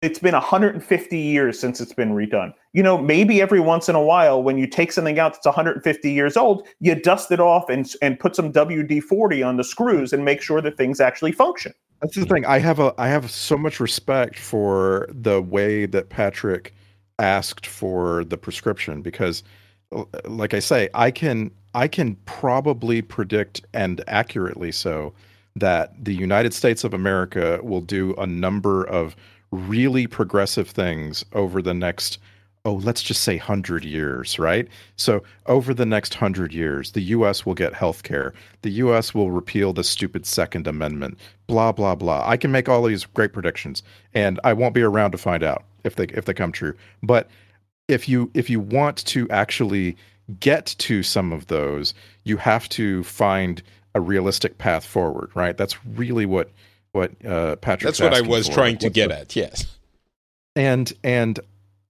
It's 0.00 0.20
been 0.20 0.34
150 0.34 1.18
years 1.18 1.58
since 1.58 1.80
it's 1.80 1.92
been 1.92 2.12
redone. 2.12 2.52
You 2.72 2.84
know, 2.84 2.98
maybe 2.98 3.42
every 3.42 3.58
once 3.58 3.88
in 3.88 3.96
a 3.96 4.02
while, 4.02 4.42
when 4.42 4.56
you 4.56 4.68
take 4.68 4.92
something 4.92 5.18
out 5.18 5.32
that's 5.32 5.46
150 5.46 6.12
years 6.12 6.36
old, 6.36 6.68
you 6.78 6.94
dust 6.94 7.32
it 7.32 7.40
off 7.40 7.68
and 7.68 7.90
and 8.00 8.18
put 8.18 8.36
some 8.36 8.52
WD 8.52 9.02
40 9.02 9.42
on 9.42 9.56
the 9.56 9.64
screws 9.64 10.12
and 10.12 10.24
make 10.24 10.40
sure 10.40 10.60
that 10.60 10.76
things 10.76 11.00
actually 11.00 11.32
function. 11.32 11.74
That's 12.00 12.14
the 12.14 12.26
thing. 12.26 12.46
I 12.46 12.60
have 12.60 12.78
a 12.78 12.94
I 12.96 13.08
have 13.08 13.28
so 13.28 13.58
much 13.58 13.80
respect 13.80 14.38
for 14.38 15.08
the 15.10 15.42
way 15.42 15.84
that 15.86 16.10
Patrick 16.10 16.74
asked 17.18 17.66
for 17.66 18.24
the 18.24 18.38
prescription 18.38 19.02
because 19.02 19.42
like 20.24 20.54
I 20.54 20.60
say, 20.60 20.88
I 20.94 21.10
can 21.10 21.50
I 21.74 21.88
can 21.88 22.14
probably 22.24 23.02
predict 23.02 23.62
and 23.74 24.02
accurately 24.06 24.70
so 24.70 25.12
that 25.56 26.04
the 26.04 26.14
United 26.14 26.54
States 26.54 26.84
of 26.84 26.94
America 26.94 27.58
will 27.64 27.80
do 27.80 28.14
a 28.14 28.26
number 28.26 28.84
of 28.84 29.16
really 29.50 30.06
progressive 30.06 30.68
things 30.68 31.24
over 31.32 31.62
the 31.62 31.74
next 31.74 32.18
oh 32.64 32.74
let's 32.74 33.02
just 33.02 33.22
say 33.22 33.36
100 33.36 33.84
years 33.84 34.38
right? 34.38 34.68
So 34.96 35.22
over 35.46 35.72
the 35.72 35.86
next 35.86 36.14
100 36.14 36.52
years 36.52 36.92
the 36.92 37.00
US 37.00 37.46
will 37.46 37.54
get 37.54 37.72
health 37.72 38.02
care. 38.02 38.34
The 38.62 38.70
US 38.70 39.14
will 39.14 39.30
repeal 39.30 39.72
the 39.72 39.84
stupid 39.84 40.26
second 40.26 40.66
amendment. 40.66 41.18
Blah 41.46 41.72
blah 41.72 41.94
blah. 41.94 42.28
I 42.28 42.36
can 42.36 42.52
make 42.52 42.68
all 42.68 42.82
these 42.82 43.04
great 43.04 43.32
predictions 43.32 43.82
and 44.14 44.38
i 44.44 44.52
won't 44.52 44.74
be 44.74 44.82
around 44.82 45.12
to 45.12 45.18
find 45.18 45.42
out 45.42 45.64
if 45.84 45.96
they 45.96 46.04
if 46.06 46.24
they 46.24 46.34
come 46.34 46.52
true. 46.52 46.74
But 47.02 47.28
if 47.86 48.08
you 48.08 48.30
if 48.34 48.50
you 48.50 48.60
want 48.60 49.04
to 49.06 49.28
actually 49.30 49.96
get 50.40 50.74
to 50.78 51.02
some 51.02 51.32
of 51.32 51.46
those 51.46 51.94
you 52.24 52.36
have 52.36 52.68
to 52.68 53.02
find 53.04 53.62
a 53.94 54.00
realistic 54.00 54.58
path 54.58 54.84
forward 54.84 55.30
right? 55.34 55.56
That's 55.56 55.82
really 55.86 56.26
what 56.26 56.50
what 56.92 57.12
uh 57.24 57.56
patrick 57.56 57.88
That's 57.88 58.00
what 58.00 58.14
I 58.14 58.20
was 58.20 58.48
trying 58.48 58.78
to 58.78 58.90
get 58.90 59.10
at. 59.10 59.34
Yes. 59.36 59.66
and 60.56 60.92
and 61.04 61.38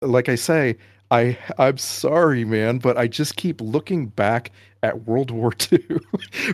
like 0.03 0.29
i 0.29 0.35
say 0.35 0.77
i 1.11 1.37
i'm 1.59 1.79
sorry 1.79 2.45
man 2.45 2.79
but 2.79 2.97
i 2.97 3.07
just 3.07 3.37
keep 3.37 3.61
looking 3.61 4.07
back 4.07 4.51
at 4.83 5.07
world 5.07 5.31
war 5.31 5.53
ii 5.73 5.81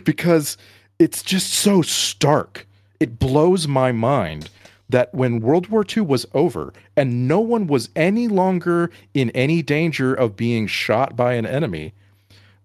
because 0.03 0.57
it's 0.99 1.21
just 1.21 1.53
so 1.53 1.81
stark 1.81 2.65
it 2.99 3.19
blows 3.19 3.67
my 3.67 3.91
mind 3.91 4.49
that 4.89 5.13
when 5.13 5.39
world 5.41 5.67
war 5.67 5.85
ii 5.95 6.01
was 6.01 6.25
over 6.33 6.71
and 6.95 7.27
no 7.27 7.39
one 7.39 7.67
was 7.67 7.89
any 7.95 8.27
longer 8.27 8.89
in 9.13 9.29
any 9.31 9.61
danger 9.61 10.13
of 10.13 10.35
being 10.35 10.67
shot 10.67 11.15
by 11.15 11.33
an 11.33 11.45
enemy 11.45 11.93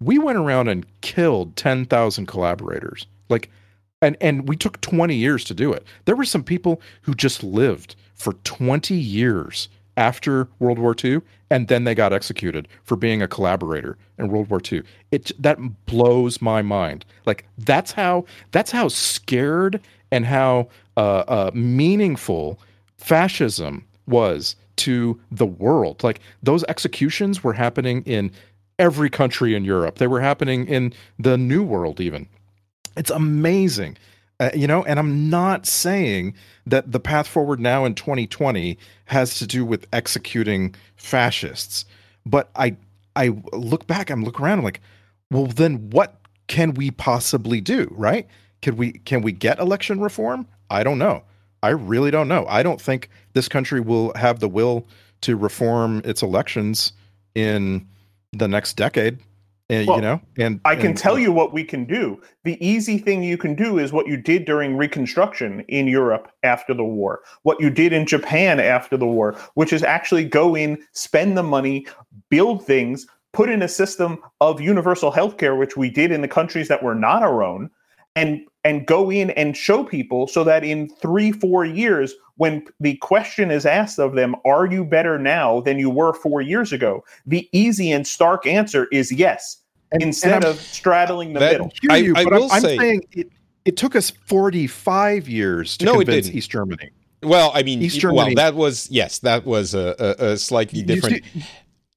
we 0.01 0.19
went 0.19 0.39
around 0.39 0.69
and 0.69 0.87
killed 1.03 1.57
10,000 1.57 2.27
collaborators 2.27 3.07
like 3.29 3.51
and 4.03 4.17
and 4.21 4.49
we 4.49 4.57
took 4.57 4.81
20 4.81 5.15
years 5.15 5.45
to 5.45 5.55
do 5.55 5.73
it. 5.73 5.85
There 6.05 6.17
were 6.17 6.25
some 6.25 6.43
people 6.43 6.81
who 7.03 7.15
just 7.15 7.43
lived 7.43 7.97
for 8.15 8.35
20 8.45 8.95
years 8.95 9.69
after 9.97 10.49
world 10.59 10.79
war 10.79 10.95
ii 11.05 11.19
and 11.51 11.69
then 11.69 11.85
they 11.85 11.95
got 11.95 12.13
executed 12.13 12.69
for 12.85 12.97
being 12.97 13.21
a 13.21 13.29
collaborator 13.29 13.99
in 14.19 14.29
world 14.29 14.49
war 14.49 14.61
ii 14.73 14.83
it 15.11 15.31
that 15.39 15.59
blows 15.87 16.41
my 16.41 16.63
mind. 16.63 17.05
Like 17.27 17.45
that's 17.59 17.93
how 17.93 18.25
that's 18.53 18.71
how 18.71 18.89
scared 18.89 19.81
and 20.11 20.25
how 20.25 20.69
uh, 20.97 21.25
uh, 21.29 21.51
meaningful 21.55 22.59
fascism 22.99 23.85
was 24.07 24.57
to 24.77 25.21
the 25.31 25.47
world. 25.47 26.03
Like 26.03 26.21
those 26.43 26.65
executions 26.65 27.45
were 27.45 27.53
happening 27.53 28.03
in 28.05 28.33
every 28.79 29.11
country 29.11 29.55
in 29.55 29.63
europe. 29.63 29.99
They 29.99 30.07
were 30.07 30.23
happening 30.23 30.67
in 30.67 30.95
the 31.19 31.37
new 31.37 31.63
world 31.63 32.01
even 32.01 32.27
it's 33.01 33.11
amazing. 33.11 33.97
Uh, 34.41 34.51
you 34.55 34.67
know, 34.67 34.85
and 34.85 34.99
I'm 34.99 35.31
not 35.31 35.67
saying 35.67 36.35
that 36.67 36.93
the 36.93 37.01
path 37.01 37.27
forward 37.27 37.59
now 37.59 37.87
in 37.87 37.95
2020 37.95 38.77
has 39.07 39.39
to 39.39 39.47
do 39.47 39.65
with 39.65 39.87
executing 39.91 40.75
fascists, 40.97 41.87
but 42.27 42.51
I 42.55 42.77
I 43.17 43.31
look 43.55 43.87
back, 43.87 44.11
I'm 44.11 44.23
look 44.23 44.39
around, 44.39 44.59
I'm 44.59 44.65
like, 44.65 44.83
well, 45.31 45.47
then 45.47 45.89
what 45.91 46.21
can 46.47 46.75
we 46.75 46.91
possibly 46.91 47.63
do, 47.63 47.89
right? 47.97 48.29
Can 48.61 48.77
we 48.77 48.93
can 48.93 49.23
we 49.23 49.33
get 49.33 49.59
election 49.59 49.99
reform? 49.99 50.47
I 50.69 50.85
don't 50.85 50.99
know. 50.99 51.23
I 51.63 51.71
really 51.71 52.11
don't 52.11 52.29
know. 52.29 52.45
I 52.49 52.63
don't 52.63 52.81
think 52.81 53.09
this 53.33 53.49
country 53.49 53.81
will 53.81 54.13
have 54.15 54.41
the 54.41 54.49
will 54.49 54.87
to 55.23 55.37
reform 55.37 56.03
its 56.05 56.23
elections 56.23 56.93
in 57.35 57.87
the 58.33 58.47
next 58.47 58.75
decade. 58.75 59.21
Uh, 59.71 59.75
and, 59.75 59.87
Well, 59.87 59.97
you 59.99 60.03
know, 60.03 60.21
and 60.39 60.61
I 60.65 60.75
can 60.75 60.87
and- 60.89 60.99
tell 60.99 61.19
you 61.19 61.31
what 61.33 61.53
we 61.53 61.63
can 61.63 61.85
do. 61.85 62.21
The 62.45 62.65
easy 62.67 62.99
thing 62.99 63.23
you 63.23 63.39
can 63.39 63.55
do 63.55 63.79
is 63.79 63.93
what 63.93 64.09
you 64.09 64.17
did 64.17 64.45
during 64.45 64.77
Reconstruction 64.77 65.61
in 65.69 65.87
Europe 65.87 66.31
after 66.43 66.75
the 66.75 66.85
war, 66.85 67.21
what 67.43 67.61
you 67.61 67.71
did 67.71 67.93
in 67.93 68.07
Japan 68.07 68.59
after 68.59 68.97
the 68.97 69.07
war, 69.07 69.37
which 69.55 69.73
is 69.73 69.83
actually 69.85 70.25
go 70.25 70.57
in, 70.57 70.79
spend 70.93 71.37
the 71.37 71.43
money, 71.43 71.87
build 72.31 72.67
things, 72.67 73.07
put 73.33 73.49
in 73.49 73.63
a 73.63 73.69
system 73.69 74.19
of 74.41 74.61
universal 74.61 75.13
health 75.13 75.37
care 75.39 75.55
which 75.55 75.77
we 75.77 75.89
did 75.89 76.11
in 76.11 76.21
the 76.21 76.29
countries 76.29 76.67
that 76.69 76.83
were 76.83 76.97
not 76.97 77.23
our 77.23 77.43
own, 77.45 77.71
and 78.17 78.41
and 78.65 78.87
go 78.87 79.11
in 79.11 79.31
and 79.31 79.57
show 79.57 79.83
people 79.85 80.27
so 80.27 80.45
that 80.45 80.65
in 80.65 80.89
three, 80.89 81.33
four 81.33 81.65
years, 81.65 82.13
when 82.37 82.63
the 82.81 82.97
question 82.97 83.51
is 83.51 83.65
asked 83.65 83.99
of 83.99 84.15
them, 84.15 84.35
are 84.45 84.67
you 84.67 84.85
better 84.85 85.19
now 85.19 85.61
than 85.61 85.79
you 85.79 85.89
were 85.89 86.13
four 86.13 86.41
years 86.43 86.73
ago? 86.73 87.03
The 87.27 87.49
easy 87.53 87.91
and 87.91 88.07
stark 88.07 88.47
answer 88.47 88.87
is 88.93 89.11
yes 89.13 89.57
and- 89.93 90.03
and 90.03 90.09
instead 90.09 90.45
I'm- 90.45 90.53
of 90.53 90.61
straddling 90.61 91.33
the 91.33 91.41
That- 91.41 91.53
middle. 91.53 91.73
hear 91.81 91.91
I- 91.91 91.97
you, 91.97 92.15
I 92.17 92.25
but 92.25 92.33
I'm, 92.35 92.41
will 92.41 92.53
I'm 92.53 92.61
say- 92.61 92.77
saying 92.79 93.03
it, 93.13 93.29
it 93.65 93.77
took 93.77 93.97
us 93.97 94.11
45 94.27 95.29
years 95.29 95.77
to 95.79 95.85
No, 95.87 95.95
it 96.01 96.05
convince 96.05 96.27
didn't. 96.27 96.39
East 96.39 96.51
Germany. 96.51 96.91
Well, 97.23 97.51
I 97.55 97.63
mean, 97.63 97.83
East 97.83 97.99
Germany. 98.01 98.17
well, 98.19 98.35
that 98.37 98.55
was 98.55 98.89
yes, 98.91 99.19
that 99.21 99.45
was 99.47 99.75
a, 99.75 99.95
a, 99.99 100.33
a 100.33 100.37
slightly 100.37 100.83
different. 100.83 101.23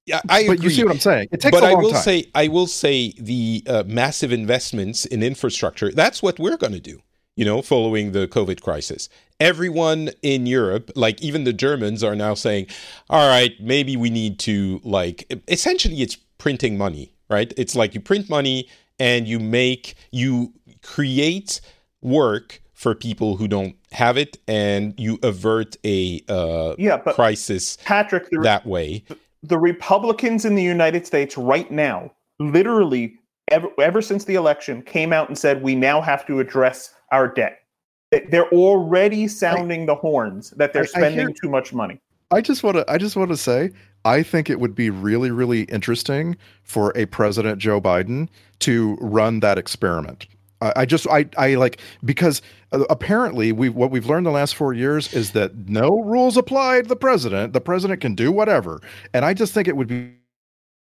See- 0.06 0.12
Yeah, 0.12 0.22
I 0.30 0.45
but 0.47 0.54
agree. 0.54 0.64
you 0.66 0.70
see 0.72 0.84
what 0.84 0.93
I'm 0.93 0.99
saying? 0.99 1.28
It 1.32 1.41
takes 1.41 1.51
but 1.56 1.64
a 1.64 1.68
I 1.68 1.74
long 1.74 1.84
will 1.84 1.91
time. 1.91 2.01
say, 2.01 2.26
I 2.36 2.47
will 2.47 2.68
say, 2.68 3.14
the 3.20 3.64
uh, 3.68 3.84
massive 3.88 4.32
investments 4.32 5.06
in 5.06 5.24
infrastructure. 5.24 5.91
That's 5.91 6.22
what 6.22 6.39
we're 6.39 6.58
going 6.58 6.74
to 6.74 6.80
do. 6.80 7.01
You 7.36 7.45
know, 7.45 7.64
following 7.64 8.12
the 8.12 8.28
COVID 8.28 8.62
crisis, 8.62 9.10
everyone 9.39 10.12
in 10.22 10.45
Europe, 10.45 10.91
like 10.95 11.20
even 11.22 11.45
the 11.45 11.54
Germans, 11.54 12.04
are 12.04 12.16
now 12.16 12.36
saying, 12.36 12.68
"All 13.10 13.28
right, 13.28 13.54
maybe 13.60 13.97
we 13.97 14.12
need 14.12 14.38
to 14.39 14.80
like." 14.84 15.26
Essentially, 15.47 16.01
it's 16.04 16.16
printing 16.38 16.78
money, 16.78 17.16
right? 17.32 17.51
It's 17.58 17.76
like 17.76 17.95
you 17.95 18.01
print 18.01 18.30
money 18.30 18.70
and 18.99 19.28
you 19.28 19.39
make 19.39 19.95
you 20.12 20.54
create 20.84 21.60
work 22.01 22.62
for 22.74 22.93
people 22.93 23.38
who 23.38 23.47
don't 23.47 23.76
have 23.93 24.16
it, 24.18 24.38
and 24.47 24.93
you 24.99 25.18
avert 25.24 25.76
a 25.84 26.22
uh, 26.30 26.76
Yeah, 26.78 26.97
but 27.04 27.16
crisis 27.16 27.78
Patrick, 27.84 28.30
the, 28.30 28.41
that 28.41 28.66
way. 28.68 29.06
the 29.08 29.18
Republicans 29.58 30.46
in 30.46 30.56
the 30.56 30.64
United 30.64 31.06
States 31.06 31.38
right 31.38 31.70
now, 31.72 32.12
literally 32.39 33.16
ever, 33.52 33.68
ever 33.80 34.02
since 34.02 34.26
the 34.26 34.36
election, 34.36 34.82
came 34.82 35.14
out 35.14 35.28
and 35.28 35.38
said 35.38 35.62
we 35.62 35.76
now 35.76 36.02
have 36.02 36.26
to 36.28 36.39
address 36.39 36.94
our 37.12 37.28
debt. 37.28 37.60
They- 38.12 38.26
They're 38.30 38.50
already 38.50 39.28
sounding 39.28 39.86
the 39.86 39.96
horns 39.96 40.52
that 40.52 40.72
they're 40.74 40.84
I- 40.84 40.86
I 40.96 41.00
spending 41.00 41.28
hear- 41.28 41.36
too 41.41 41.50
much 41.50 41.74
money. 41.74 42.00
I 42.32 42.41
just 42.41 42.64
want 42.64 42.78
to 42.78 42.86
I 42.91 42.98
just 42.98 43.16
want 43.16 43.30
to 43.30 43.38
say 43.38 43.70
I 44.06 44.24
think 44.24 44.50
it 44.50 44.60
would 44.60 44.74
be 44.74 44.89
really, 44.89 45.30
really 45.30 45.64
interesting 45.64 46.36
for 46.64 46.91
a 46.96 47.06
President 47.06 47.60
Joe 47.60 47.80
Biden 47.80 48.28
to 48.60 48.98
run 49.00 49.39
that 49.41 49.58
experiment. 49.58 50.26
I, 50.76 50.86
just, 50.86 51.07
I, 51.07 51.26
I 51.38 51.55
like 51.55 51.80
because 52.05 52.41
uh, 52.72 52.84
apparently 52.89 53.51
we 53.51 53.70
what 53.70 53.91
we've 53.91 54.05
learned 54.05 54.26
the 54.26 54.32
last 54.32 54.55
four 54.55 54.74
years 54.74 55.14
is 55.14 55.32
that 55.32 55.70
no 55.70 56.01
rules 56.01 56.38
apply 56.38 56.82
to 56.82 56.88
the 56.88 56.95
president. 56.95 57.53
The 57.53 57.61
president 57.61 58.01
can 58.01 58.16
do 58.16 58.32
whatever, 58.32 58.82
and 59.14 59.26
I 59.26 59.34
just 59.34 59.53
think 59.53 59.68
it 59.68 59.76
would 59.76 59.88
be 59.88 60.14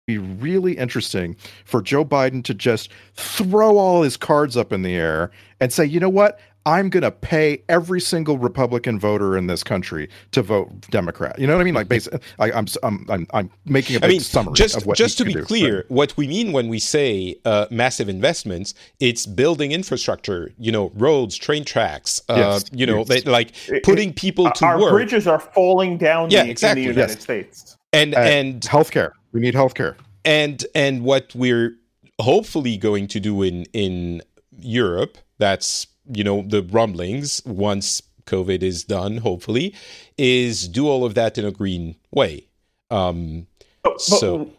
be 0.05 0.17
really 0.17 0.77
interesting 0.77 1.33
for 1.63 1.81
Joe 1.81 2.03
Biden 2.03 2.43
to 2.43 2.53
just 2.53 2.89
throw 3.13 3.77
all 3.77 4.01
his 4.01 4.17
cards 4.17 4.57
up 4.57 4.73
in 4.73 4.81
the 4.81 4.95
air 4.95 5.31
and 5.61 5.71
say, 5.71 5.85
you 5.85 5.97
know 5.99 6.09
what? 6.09 6.39
I'm 6.65 6.89
going 6.89 7.03
to 7.03 7.11
pay 7.11 7.63
every 7.67 7.99
single 7.99 8.37
Republican 8.37 8.99
voter 8.99 9.37
in 9.37 9.47
this 9.47 9.63
country 9.63 10.09
to 10.31 10.41
vote 10.41 10.69
Democrat. 10.89 11.37
You 11.37 11.47
know 11.47 11.55
what 11.55 11.61
I 11.61 11.63
mean? 11.65 11.73
Like, 11.73 11.89
basically, 11.89 12.19
I, 12.39 12.51
am 12.51 12.65
I'm, 12.83 13.05
I'm, 13.09 13.27
I'm 13.33 13.51
making 13.65 13.97
a 13.97 13.99
big 13.99 14.09
I 14.09 14.13
mean, 14.13 14.19
summary 14.21 14.53
just, 14.53 14.77
of 14.77 14.85
what 14.85 14.97
I 14.97 15.03
think. 15.03 15.07
Just 15.07 15.17
to 15.17 15.25
be 15.25 15.33
do. 15.33 15.43
clear, 15.43 15.77
right. 15.77 15.91
what 15.91 16.15
we 16.15 16.27
mean 16.27 16.53
when 16.53 16.69
we 16.69 16.79
say 16.79 17.35
uh, 17.43 17.67
massive 17.69 18.07
investments, 18.07 18.73
it's 18.99 19.25
building 19.25 19.71
infrastructure. 19.71 20.51
You 20.57 20.71
know, 20.71 20.91
roads, 20.95 21.37
train 21.37 21.65
tracks. 21.65 22.21
Uh, 22.29 22.35
yes, 22.37 22.65
you 22.71 22.85
know, 22.85 22.99
yes. 22.99 23.07
they, 23.07 23.21
like 23.21 23.51
putting 23.83 24.13
people 24.13 24.49
to 24.51 24.65
our 24.65 24.79
work. 24.79 24.91
Our 24.91 24.97
bridges 24.97 25.27
are 25.27 25.39
falling 25.39 25.97
down 25.97 26.29
yeah, 26.29 26.43
the, 26.43 26.51
exactly. 26.51 26.83
in 26.83 26.87
the 26.87 26.93
United 26.93 27.13
yes. 27.13 27.21
States. 27.21 27.77
And 27.91 28.15
uh, 28.15 28.19
and 28.19 28.61
healthcare. 28.61 29.11
We 29.33 29.41
need 29.41 29.53
healthcare. 29.53 29.95
And 30.25 30.65
and 30.73 31.03
what 31.03 31.35
we're 31.35 31.75
hopefully 32.19 32.77
going 32.77 33.07
to 33.07 33.19
do 33.19 33.41
in 33.41 33.65
in 33.73 34.21
Europe, 34.59 35.17
that's 35.37 35.87
you 36.11 36.23
know 36.23 36.41
the 36.41 36.63
rumblings 36.63 37.41
once 37.45 38.01
COVID 38.25 38.63
is 38.63 38.83
done, 38.83 39.17
hopefully, 39.17 39.75
is 40.17 40.67
do 40.67 40.87
all 40.87 41.05
of 41.05 41.15
that 41.15 41.37
in 41.37 41.45
a 41.45 41.51
green 41.51 41.95
way. 42.11 42.47
Um, 42.89 43.47
but, 43.83 43.99
so 43.99 44.49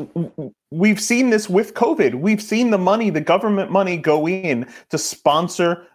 we've 0.71 1.01
seen 1.01 1.31
this 1.31 1.49
with 1.49 1.75
COVID. 1.75 2.17
We've 2.17 2.43
seen 2.43 2.71
the 2.71 2.79
money, 2.79 3.11
the 3.11 3.21
government 3.21 3.71
money, 3.71 3.97
go 3.97 4.29
in 4.29 4.67
to 4.91 4.99
sponsor 4.99 5.87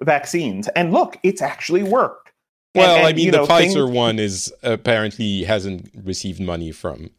vaccines, 0.00 0.68
and 0.68 0.92
look, 0.92 1.18
it's 1.22 1.42
actually 1.42 1.82
worked. 1.82 2.32
Well, 2.74 2.96
and, 2.96 2.98
and, 2.98 3.06
I 3.08 3.12
mean, 3.12 3.30
the 3.30 3.38
know, 3.38 3.46
Pfizer 3.46 3.86
things... 3.86 3.90
one 3.90 4.18
is 4.18 4.54
apparently 4.62 5.44
hasn't 5.44 5.90
received 5.94 6.40
money 6.40 6.70
from, 6.70 7.10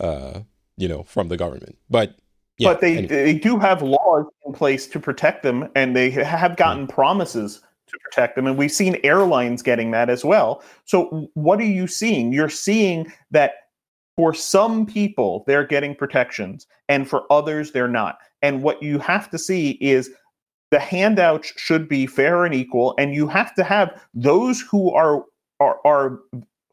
uh, 0.00 0.40
you 0.76 0.88
know, 0.88 1.04
from 1.04 1.28
the 1.28 1.36
government, 1.36 1.78
but 1.88 2.16
yeah, 2.58 2.68
but 2.68 2.80
they 2.80 3.06
they 3.06 3.34
do 3.34 3.58
have 3.58 3.82
laws 3.82 4.26
in 4.46 4.52
place 4.52 4.86
to 4.88 5.00
protect 5.00 5.42
them, 5.42 5.68
and 5.74 5.96
they 5.96 6.10
have 6.10 6.56
gotten 6.56 6.86
mm-hmm. 6.86 6.94
promises 6.94 7.60
to 7.86 7.98
protect 8.04 8.36
them, 8.36 8.46
and 8.46 8.56
we've 8.56 8.72
seen 8.72 8.98
airlines 9.02 9.62
getting 9.62 9.90
that 9.90 10.08
as 10.08 10.24
well. 10.24 10.62
So, 10.84 11.28
what 11.34 11.58
are 11.60 11.64
you 11.64 11.86
seeing? 11.86 12.32
You're 12.32 12.48
seeing 12.48 13.12
that 13.30 13.54
for 14.16 14.32
some 14.32 14.86
people 14.86 15.42
they're 15.46 15.66
getting 15.66 15.94
protections, 15.94 16.66
and 16.88 17.08
for 17.08 17.24
others 17.30 17.72
they're 17.72 17.88
not. 17.88 18.18
And 18.42 18.62
what 18.62 18.82
you 18.82 18.98
have 19.00 19.30
to 19.30 19.38
see 19.38 19.72
is 19.80 20.10
the 20.70 20.78
handouts 20.78 21.52
should 21.56 21.88
be 21.88 22.06
fair 22.06 22.44
and 22.44 22.54
equal, 22.54 22.94
and 22.98 23.14
you 23.14 23.26
have 23.26 23.54
to 23.56 23.64
have 23.64 24.00
those 24.14 24.60
who 24.60 24.92
are 24.92 25.24
are, 25.58 25.78
are 25.84 26.20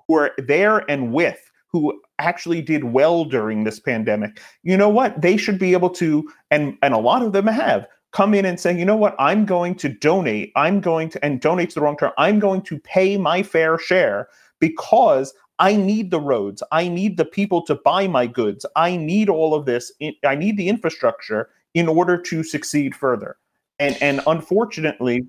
who 0.08 0.16
are 0.16 0.32
there 0.38 0.80
and 0.92 1.12
with 1.12 1.51
who 1.72 2.02
actually 2.20 2.62
did 2.62 2.84
well 2.86 3.26
during 3.26 3.64
this 3.64 3.80
pandemic, 3.80 4.42
you 4.64 4.78
know 4.78 4.90
what? 4.90 5.22
They 5.22 5.38
should 5.38 5.60
be 5.60 5.74
able 5.74 5.90
to, 5.92 6.30
and 6.50 6.78
and 6.82 6.94
a 6.94 7.00
lot 7.00 7.22
of 7.22 7.34
them 7.34 7.48
have 7.48 7.88
come 8.12 8.34
in 8.34 8.46
and 8.46 8.60
say, 8.60 8.78
you 8.78 8.86
know 8.86 8.96
what? 8.96 9.16
I'm 9.20 9.46
going 9.46 9.76
to 9.76 9.90
donate. 9.90 10.52
I'm 10.56 10.82
going 10.82 11.10
to, 11.10 11.26
and 11.26 11.40
donate's 11.40 11.76
the 11.76 11.82
wrong 11.82 11.98
term. 11.98 12.12
I'm 12.18 12.40
going 12.40 12.62
to 12.64 12.78
pay 12.80 13.18
my 13.18 13.42
fair 13.42 13.78
share 13.78 14.28
because 14.60 15.34
I 15.60 15.76
need 15.76 16.12
the 16.12 16.20
roads. 16.20 16.62
I 16.72 16.88
need 16.88 17.18
the 17.18 17.26
people 17.26 17.64
to 17.68 17.76
buy 17.76 18.08
my 18.08 18.28
goods. 18.28 18.66
I 18.76 18.98
need 18.98 19.30
all 19.30 19.54
of 19.54 19.66
this. 19.66 19.92
I 20.26 20.36
need 20.36 20.58
the 20.58 20.68
infrastructure 20.68 21.50
in 21.74 21.88
order 21.88 22.18
to 22.18 22.44
succeed 22.44 22.96
further. 22.96 23.38
And 23.80 23.98
and 24.02 24.22
unfortunately, 24.28 25.24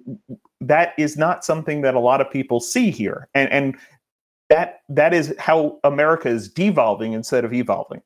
that 0.60 0.94
is 0.98 1.16
not 1.16 1.44
something 1.44 1.82
that 1.82 1.94
a 1.94 2.00
lot 2.00 2.20
of 2.20 2.30
people 2.30 2.60
see 2.60 2.90
here. 2.90 3.28
And 3.34 3.50
and 3.50 3.76
that 4.52 4.82
that 4.90 5.14
is 5.14 5.34
how 5.38 5.78
America 5.82 6.28
is 6.28 6.48
devolving 6.48 7.14
instead 7.14 7.44
of 7.44 7.54
evolving. 7.54 8.02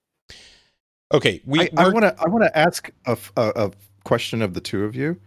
Okay, 1.13 1.43
we 1.45 1.69
I 1.77 1.89
want 1.89 2.03
to 2.05 2.15
I 2.19 2.29
want 2.29 2.45
to 2.45 2.57
ask 2.57 2.91
a, 3.07 3.19
a, 3.37 3.53
a, 3.57 3.71
question 4.05 4.41
of 4.41 4.55
the 4.55 4.61
two 4.61 4.85
of 4.85 4.95
you. 4.95 5.21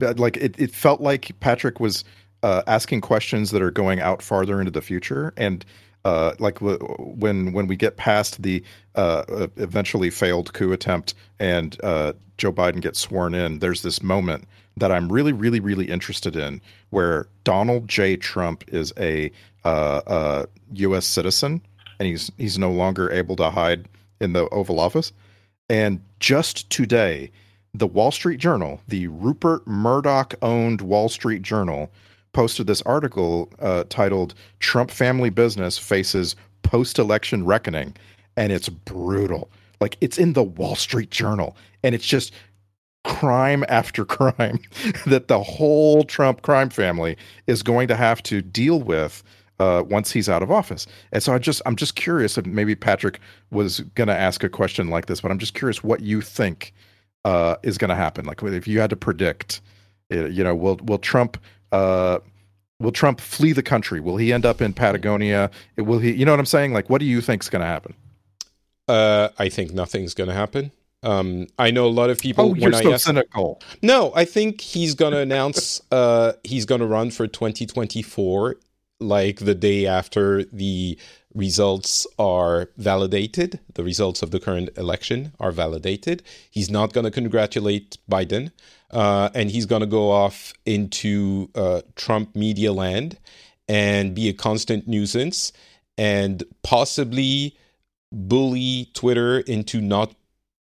Like 0.00 0.38
it, 0.38 0.58
it 0.58 0.74
felt 0.74 1.02
like 1.02 1.38
Patrick 1.40 1.78
was 1.78 2.04
uh, 2.42 2.62
asking 2.66 3.02
questions 3.02 3.50
that 3.50 3.60
are 3.60 3.70
going 3.70 4.00
out 4.00 4.22
farther 4.22 4.58
into 4.60 4.70
the 4.70 4.80
future, 4.80 5.34
and 5.36 5.64
uh, 6.06 6.32
like 6.38 6.58
when 6.60 7.52
when 7.52 7.66
we 7.66 7.76
get 7.76 7.98
past 7.98 8.42
the 8.42 8.64
uh, 8.94 9.48
eventually 9.56 10.08
failed 10.08 10.54
coup 10.54 10.72
attempt 10.72 11.14
and 11.38 11.78
uh, 11.84 12.14
Joe 12.38 12.52
Biden 12.52 12.80
gets 12.80 12.98
sworn 12.98 13.34
in, 13.34 13.58
there's 13.58 13.82
this 13.82 14.02
moment 14.02 14.48
that 14.76 14.90
I'm 14.90 15.12
really, 15.12 15.32
really, 15.32 15.60
really 15.60 15.84
interested 15.86 16.34
in 16.34 16.60
where 16.90 17.28
Donald 17.44 17.88
J. 17.88 18.16
Trump 18.16 18.64
is 18.68 18.92
a 18.98 19.30
uh, 19.68 20.46
U.S. 20.74 21.06
citizen, 21.06 21.62
and 21.98 22.08
he's 22.08 22.30
he's 22.38 22.58
no 22.58 22.70
longer 22.70 23.10
able 23.10 23.36
to 23.36 23.50
hide 23.50 23.88
in 24.20 24.32
the 24.32 24.48
Oval 24.50 24.80
Office. 24.80 25.12
And 25.68 26.00
just 26.20 26.68
today, 26.70 27.30
the 27.74 27.86
Wall 27.86 28.10
Street 28.10 28.38
Journal, 28.38 28.80
the 28.88 29.08
Rupert 29.08 29.66
Murdoch 29.66 30.34
owned 30.42 30.80
Wall 30.80 31.08
Street 31.08 31.42
Journal, 31.42 31.90
posted 32.32 32.66
this 32.66 32.82
article 32.82 33.50
uh, 33.58 33.84
titled 33.88 34.34
"Trump 34.60 34.90
Family 34.90 35.30
Business 35.30 35.78
Faces 35.78 36.36
Post-Election 36.62 37.44
Reckoning," 37.44 37.94
and 38.36 38.52
it's 38.52 38.68
brutal. 38.68 39.50
Like 39.80 39.96
it's 40.00 40.18
in 40.18 40.34
the 40.34 40.42
Wall 40.42 40.76
Street 40.76 41.10
Journal, 41.10 41.56
and 41.82 41.94
it's 41.94 42.06
just 42.06 42.32
crime 43.04 43.64
after 43.68 44.04
crime 44.18 44.60
that 45.06 45.28
the 45.28 45.42
whole 45.42 46.04
Trump 46.04 46.42
crime 46.42 46.70
family 46.70 47.16
is 47.46 47.62
going 47.62 47.88
to 47.88 47.96
have 47.96 48.22
to 48.24 48.42
deal 48.42 48.80
with 48.80 49.22
uh, 49.62 49.82
once 49.84 50.10
he's 50.10 50.28
out 50.28 50.42
of 50.42 50.50
office. 50.50 50.86
And 51.12 51.22
so 51.22 51.32
I 51.32 51.38
just 51.38 51.62
I'm 51.66 51.76
just 51.76 51.94
curious 51.94 52.36
if 52.36 52.46
maybe 52.46 52.74
Patrick 52.74 53.20
was 53.50 53.80
going 53.94 54.08
to 54.08 54.16
ask 54.16 54.42
a 54.42 54.48
question 54.48 54.88
like 54.88 55.06
this, 55.06 55.20
but 55.20 55.30
I'm 55.30 55.38
just 55.38 55.54
curious 55.54 55.84
what 55.84 56.00
you 56.00 56.20
think 56.20 56.74
uh, 57.24 57.56
is 57.62 57.78
going 57.78 57.90
to 57.90 57.94
happen. 57.94 58.24
Like 58.24 58.42
if 58.42 58.66
you 58.66 58.80
had 58.80 58.90
to 58.90 58.96
predict, 58.96 59.60
uh, 60.12 60.26
you 60.26 60.42
know, 60.42 60.54
will 60.54 60.76
will 60.82 60.98
Trump 60.98 61.38
uh, 61.70 62.18
will 62.80 62.92
Trump 62.92 63.20
flee 63.20 63.52
the 63.52 63.62
country? 63.62 64.00
Will 64.00 64.16
he 64.16 64.32
end 64.32 64.44
up 64.44 64.60
in 64.60 64.72
Patagonia? 64.72 65.50
Will 65.76 66.00
he? 66.00 66.12
You 66.12 66.24
know 66.24 66.32
what 66.32 66.40
I'm 66.40 66.46
saying? 66.46 66.72
Like, 66.72 66.90
what 66.90 66.98
do 66.98 67.04
you 67.04 67.20
think 67.20 67.42
is 67.42 67.48
going 67.48 67.62
to 67.62 67.66
happen? 67.66 67.94
Uh, 68.88 69.28
I 69.38 69.48
think 69.48 69.72
nothing's 69.72 70.12
going 70.12 70.28
to 70.28 70.34
happen. 70.34 70.72
Um, 71.04 71.46
I 71.58 71.70
know 71.70 71.86
a 71.86 71.94
lot 72.00 72.10
of 72.10 72.20
people. 72.20 72.50
Oh, 72.50 72.54
you're 72.54 72.72
so 72.72 72.94
ask, 72.94 73.06
cynical. 73.06 73.60
No, 73.80 74.12
I 74.16 74.24
think 74.24 74.60
he's 74.60 74.94
going 74.94 75.12
to 75.12 75.18
announce 75.18 75.80
uh, 75.92 76.32
he's 76.42 76.64
going 76.64 76.80
to 76.80 76.86
run 76.86 77.10
for 77.12 77.28
2024 77.28 78.56
like 79.02 79.40
the 79.40 79.54
day 79.54 79.86
after 79.86 80.44
the 80.44 80.98
results 81.34 82.06
are 82.18 82.68
validated, 82.76 83.60
the 83.74 83.84
results 83.84 84.22
of 84.22 84.30
the 84.30 84.40
current 84.40 84.70
election 84.76 85.32
are 85.40 85.52
validated. 85.52 86.22
He's 86.50 86.70
not 86.70 86.92
going 86.92 87.04
to 87.04 87.10
congratulate 87.10 87.98
Biden, 88.10 88.52
uh, 88.90 89.30
and 89.34 89.50
he's 89.50 89.66
going 89.66 89.80
to 89.80 89.86
go 89.86 90.10
off 90.10 90.52
into 90.66 91.50
uh, 91.54 91.82
Trump 91.96 92.36
media 92.36 92.72
land 92.72 93.18
and 93.68 94.14
be 94.14 94.28
a 94.28 94.32
constant 94.32 94.86
nuisance 94.86 95.52
and 95.96 96.44
possibly 96.62 97.56
bully 98.10 98.90
Twitter 98.92 99.40
into 99.40 99.80
not 99.80 100.14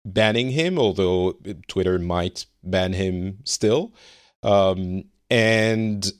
banning 0.05 0.51
him, 0.51 0.77
although 0.77 1.33
Twitter 1.67 1.97
might 1.99 2.45
ban 2.63 2.93
him 2.93 3.39
still. 3.43 3.93
Um, 4.43 5.05
and 5.29 6.11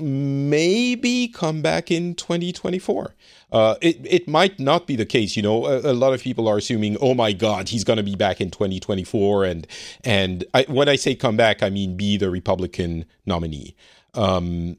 maybe 0.00 1.28
come 1.28 1.62
back 1.62 1.90
in 1.90 2.14
2024. 2.14 3.14
Uh, 3.52 3.76
it 3.80 3.98
it 4.04 4.28
might 4.28 4.58
not 4.58 4.86
be 4.86 4.96
the 4.96 5.06
case. 5.06 5.36
You 5.36 5.42
know, 5.42 5.66
a, 5.66 5.92
a 5.92 5.94
lot 5.94 6.12
of 6.12 6.22
people 6.22 6.48
are 6.48 6.58
assuming, 6.58 6.96
oh 7.00 7.14
my 7.14 7.32
God, 7.32 7.68
he's 7.68 7.84
going 7.84 7.96
to 7.96 8.02
be 8.02 8.16
back 8.16 8.40
in 8.40 8.50
2024, 8.50 9.44
and 9.44 9.66
and 10.04 10.44
I, 10.54 10.64
when 10.68 10.88
I 10.88 10.96
say 10.96 11.14
come 11.14 11.36
back, 11.36 11.62
I 11.62 11.70
mean 11.70 11.96
be 11.96 12.16
the 12.16 12.30
Republican 12.30 13.04
nominee. 13.24 13.76
Um, 14.14 14.78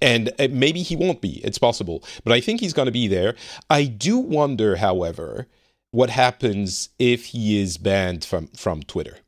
and 0.00 0.32
uh, 0.38 0.48
maybe 0.50 0.82
he 0.82 0.96
won't 0.96 1.20
be. 1.20 1.40
It's 1.44 1.58
possible, 1.58 2.02
but 2.24 2.32
I 2.32 2.40
think 2.40 2.60
he's 2.60 2.72
going 2.72 2.86
to 2.86 2.92
be 2.92 3.06
there. 3.06 3.34
I 3.68 3.84
do 3.84 4.18
wonder, 4.18 4.76
however, 4.76 5.46
what 5.90 6.10
happens 6.10 6.88
if 6.98 7.26
he 7.26 7.60
is 7.60 7.76
banned 7.76 8.24
from 8.24 8.46
from 8.48 8.82
Twitter, 8.82 9.18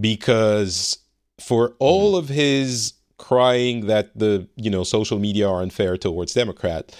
because 0.00 0.98
for 1.40 1.74
all 1.78 2.16
of 2.16 2.28
his 2.28 2.94
crying 3.18 3.86
that 3.86 4.16
the 4.18 4.48
you 4.56 4.70
know 4.70 4.84
social 4.84 5.18
media 5.18 5.48
are 5.48 5.62
unfair 5.62 5.96
towards 5.96 6.34
Democrat. 6.34 6.94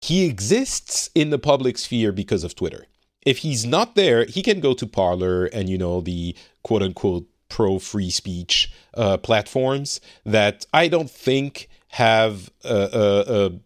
He 0.00 0.24
exists 0.26 1.10
in 1.14 1.30
the 1.30 1.38
public 1.38 1.76
sphere 1.78 2.12
because 2.12 2.44
of 2.44 2.54
Twitter. 2.54 2.86
If 3.26 3.38
he's 3.38 3.66
not 3.66 3.94
there, 3.94 4.24
he 4.24 4.42
can 4.42 4.60
go 4.60 4.74
to 4.74 4.86
Parler 4.86 5.46
and 5.46 5.68
you 5.68 5.78
know 5.78 6.00
the 6.00 6.36
quote 6.62 6.82
unquote 6.82 7.26
pro 7.48 7.78
free 7.78 8.10
speech 8.10 8.70
uh, 8.94 9.16
platforms 9.16 10.00
that 10.24 10.66
I 10.72 10.88
don't 10.88 11.10
think 11.10 11.68
have 11.88 12.50
a, 12.64 13.58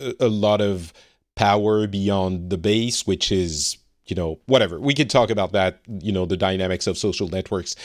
a, 0.00 0.06
a, 0.06 0.14
a 0.26 0.28
lot 0.28 0.60
of 0.60 0.92
power 1.36 1.86
beyond 1.86 2.50
the 2.50 2.58
base, 2.58 3.06
which 3.06 3.30
is 3.30 3.78
you 4.10 4.16
know, 4.16 4.38
whatever. 4.46 4.78
We 4.78 4.94
could 4.94 5.08
talk 5.08 5.30
about 5.30 5.52
that, 5.52 5.80
you 5.86 6.12
know, 6.12 6.26
the 6.26 6.36
dynamics 6.36 6.86
of 6.86 6.98
social 6.98 7.28
networks 7.28 7.76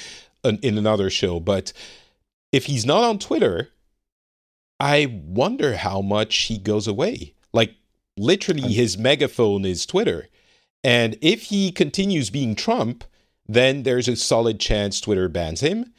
in 0.44 0.78
another 0.78 1.10
show. 1.10 1.40
But 1.40 1.72
if 2.56 2.68
he's 2.68 2.86
not 2.86 3.04
on 3.04 3.20
Twitter, 3.20 3.68
I 4.80 5.22
wonder 5.26 5.76
how 5.76 6.00
much 6.00 6.44
he 6.44 6.58
goes 6.58 6.88
away. 6.88 7.34
Like, 7.52 7.76
literally, 8.16 8.72
his 8.72 8.98
megaphone 8.98 9.66
is 9.66 9.86
Twitter. 9.86 10.30
And 10.82 11.18
if 11.20 11.44
he 11.44 11.70
continues 11.74 12.30
being 12.30 12.56
Trump, 12.56 13.04
then 13.46 13.84
there's 13.84 14.08
a 14.08 14.16
solid 14.16 14.62
chance 14.62 15.02
Twitter 15.02 15.28
bans 15.28 15.60
him. 15.60 15.92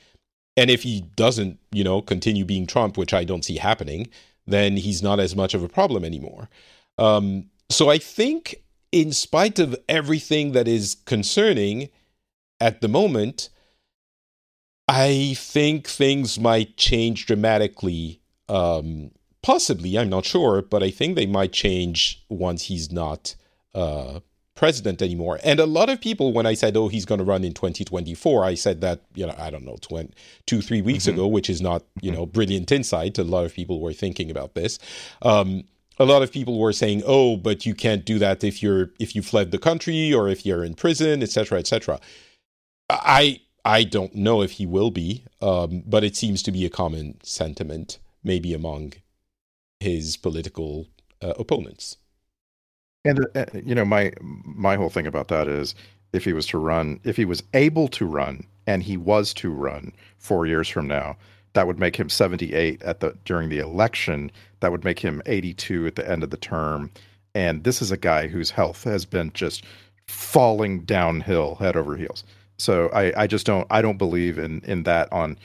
And 0.57 0.71
if 0.71 0.83
he 0.83 1.03
doesn't, 1.15 1.59
you 1.73 1.85
know, 1.85 2.01
continue 2.01 2.47
being 2.47 2.67
Trump, 2.67 2.97
which 2.97 3.13
I 3.13 3.25
don't 3.25 3.45
see 3.45 3.59
happening, 3.59 4.09
then 4.47 4.79
he's 4.79 5.03
not 5.03 5.21
as 5.21 5.37
much 5.37 5.53
of 5.53 5.63
a 5.63 5.69
problem 5.69 6.07
anymore. 6.07 6.49
Um, 6.97 7.51
so 7.69 7.91
I 7.91 7.99
think, 7.99 8.63
in 8.93 9.13
spite 9.13 9.59
of 9.59 9.77
everything 9.91 10.53
that 10.53 10.67
is 10.67 10.97
concerning 11.05 11.91
at 12.63 12.81
the 12.81 12.89
moment, 12.89 13.51
I 14.89 15.35
think 15.37 15.89
things 15.89 16.39
might 16.39 16.77
change 16.77 17.27
dramatically. 17.27 18.21
Um, 18.49 19.11
possibly, 19.43 19.99
I'm 19.99 20.09
not 20.09 20.25
sure, 20.25 20.63
but 20.63 20.83
I 20.83 20.91
think 20.91 21.17
they 21.17 21.27
might 21.27 21.53
change 21.53 22.25
once 22.29 22.65
he's 22.65 22.93
not 22.93 23.35
uh, 23.75 24.21
president 24.55 25.03
anymore. 25.03 25.41
And 25.45 25.59
a 25.59 25.67
lot 25.67 25.91
of 25.91 26.01
people, 26.01 26.33
when 26.33 26.47
I 26.47 26.55
said, 26.55 26.77
"Oh, 26.77 26.89
he's 26.89 27.05
going 27.05 27.19
to 27.19 27.25
run 27.25 27.45
in 27.45 27.53
2024," 27.53 28.45
I 28.45 28.55
said 28.55 28.81
that 28.81 29.01
you 29.15 29.27
know 29.27 29.35
I 29.37 29.51
don't 29.51 29.65
know, 29.65 29.77
20, 29.81 30.13
two 30.47 30.63
three 30.63 30.83
weeks 30.83 31.05
mm-hmm. 31.05 31.15
ago, 31.15 31.27
which 31.27 31.51
is 31.51 31.61
not 31.61 31.83
you 32.01 32.13
know 32.13 32.25
brilliant 32.25 32.71
insight. 32.71 33.19
A 33.19 33.25
lot 33.25 33.45
of 33.45 33.55
people 33.55 33.81
were 33.81 33.93
thinking 33.93 34.31
about 34.31 34.55
this. 34.55 34.79
Um, 35.23 35.65
a 35.99 36.05
lot 36.05 36.23
of 36.23 36.31
people 36.31 36.59
were 36.59 36.73
saying, 36.73 37.03
"Oh, 37.07 37.37
but 37.37 37.67
you 37.67 37.75
can't 37.75 38.05
do 38.05 38.19
that 38.21 38.45
if 38.45 38.63
you're 38.63 38.91
if 39.01 39.17
you 39.17 39.23
fled 39.23 39.51
the 39.51 39.59
country 39.59 40.13
or 40.13 40.29
if 40.29 40.47
you're 40.47 40.65
in 40.65 40.75
prison, 40.75 41.23
etc., 41.23 41.59
etc." 41.59 42.01
I 42.89 43.41
I 43.67 43.83
don't 43.83 44.15
know 44.15 44.43
if 44.43 44.53
he 44.53 44.65
will 44.65 44.93
be, 44.93 45.25
um, 45.43 45.83
but 45.85 46.05
it 46.05 46.15
seems 46.15 46.41
to 46.45 46.53
be 46.53 46.65
a 46.65 46.71
common 46.71 47.19
sentiment, 47.25 47.99
maybe 48.23 48.55
among 48.55 48.93
his 49.81 50.17
political 50.17 50.87
uh, 51.21 51.35
opponents. 51.37 51.97
And 53.05 53.27
uh, 53.35 53.47
you 53.53 53.75
know, 53.75 53.85
my 53.85 54.13
my 54.23 54.77
whole 54.77 54.89
thing 54.89 55.07
about 55.09 55.27
that 55.29 55.49
is 55.49 55.75
if 56.13 56.25
he 56.25 56.33
was 56.33 56.47
to 56.47 56.59
run, 56.59 57.01
if 57.03 57.17
he 57.17 57.25
was 57.25 57.43
able 57.55 57.89
to 57.89 58.07
run, 58.07 58.47
and 58.69 58.85
he 58.85 58.97
was 58.97 59.35
to 59.35 59.51
run 59.51 59.93
four 60.17 60.47
years 60.47 60.69
from 60.69 60.87
now, 60.87 61.17
that 61.55 61.67
would 61.67 61.81
make 61.81 61.97
him 61.97 62.09
78 62.09 62.83
at 62.83 63.01
the 63.01 63.19
during 63.25 63.49
the 63.49 63.59
election. 63.59 64.31
That 64.61 64.71
would 64.71 64.85
make 64.85 65.01
him 65.01 65.23
82 65.27 65.89
at 65.89 65.97
the 65.97 66.09
end 66.09 66.23
of 66.23 66.31
the 66.31 66.37
term. 66.37 66.93
And 67.35 67.65
this 67.65 67.83
is 67.83 67.91
a 67.91 67.97
guy 67.97 68.29
whose 68.29 68.51
health 68.51 68.85
has 68.85 69.05
been 69.05 69.33
just 69.35 69.65
falling 70.07 70.85
downhill 70.85 71.57
head 71.57 71.77
over 71.77 71.97
heels. 71.97 72.23
So 72.59 72.89
I, 72.93 73.13
I 73.17 73.27
just 73.27 73.47
don't 73.47 73.67
I 73.71 73.83
don't 73.83 73.99
believe 73.99 74.39
in 74.39 74.61
in 74.65 74.85
that 74.85 75.13
on 75.13 75.39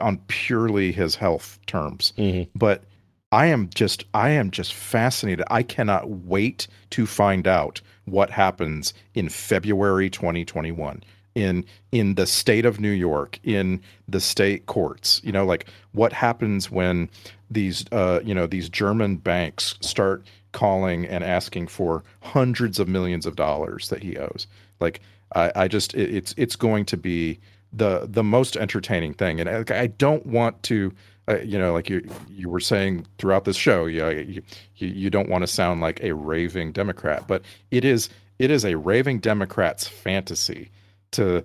on 0.00 0.18
purely 0.28 0.92
his 0.92 1.14
health 1.14 1.58
terms. 1.66 2.12
Mm-hmm. 2.18 2.50
But 2.58 2.84
I 3.30 3.46
am 3.46 3.70
just 3.74 4.04
I 4.14 4.30
am 4.30 4.50
just 4.50 4.72
fascinated. 4.72 5.44
I 5.50 5.62
cannot 5.62 6.08
wait 6.08 6.66
to 6.90 7.06
find 7.06 7.46
out 7.46 7.80
what 8.06 8.30
happens 8.30 8.94
in 9.14 9.28
February 9.28 10.08
2021 10.08 11.02
in 11.34 11.64
in 11.92 12.14
the 12.14 12.26
state 12.26 12.64
of 12.64 12.80
New 12.80 12.90
York 12.90 13.38
in 13.44 13.80
the 14.08 14.20
state 14.20 14.66
courts. 14.66 15.20
You 15.22 15.32
know, 15.32 15.44
like 15.44 15.66
what 15.92 16.12
happens 16.12 16.70
when 16.70 17.10
these 17.50 17.84
uh, 17.92 18.20
you 18.24 18.34
know 18.34 18.46
these 18.46 18.68
German 18.68 19.16
banks 19.16 19.74
start 19.80 20.26
calling 20.52 21.06
and 21.06 21.22
asking 21.22 21.68
for 21.68 22.02
hundreds 22.22 22.78
of 22.78 22.88
millions 22.88 23.26
of 23.26 23.36
dollars 23.36 23.90
that 23.90 24.02
he 24.02 24.16
owes. 24.16 24.46
Like 24.80 25.00
I, 25.34 25.52
I 25.54 25.68
just 25.68 25.94
it, 25.94 26.14
it's 26.14 26.34
it's 26.36 26.56
going 26.56 26.84
to 26.86 26.96
be 26.96 27.40
the 27.72 28.06
the 28.10 28.24
most 28.24 28.56
entertaining 28.56 29.14
thing, 29.14 29.40
and 29.40 29.48
I, 29.48 29.82
I 29.82 29.86
don't 29.88 30.26
want 30.26 30.62
to 30.64 30.92
uh, 31.28 31.38
you 31.40 31.58
know, 31.58 31.72
like 31.72 31.90
you 31.90 32.08
you 32.28 32.48
were 32.48 32.60
saying 32.60 33.06
throughout 33.18 33.44
this 33.44 33.56
show, 33.56 33.84
you, 33.84 34.42
you 34.76 34.88
you 34.88 35.10
don't 35.10 35.28
want 35.28 35.42
to 35.42 35.46
sound 35.46 35.80
like 35.80 36.02
a 36.02 36.14
raving 36.14 36.72
Democrat, 36.72 37.24
but 37.28 37.42
it 37.70 37.84
is 37.84 38.08
it 38.38 38.50
is 38.50 38.64
a 38.64 38.76
raving 38.76 39.18
Democrat's 39.18 39.86
fantasy 39.86 40.70
to 41.10 41.44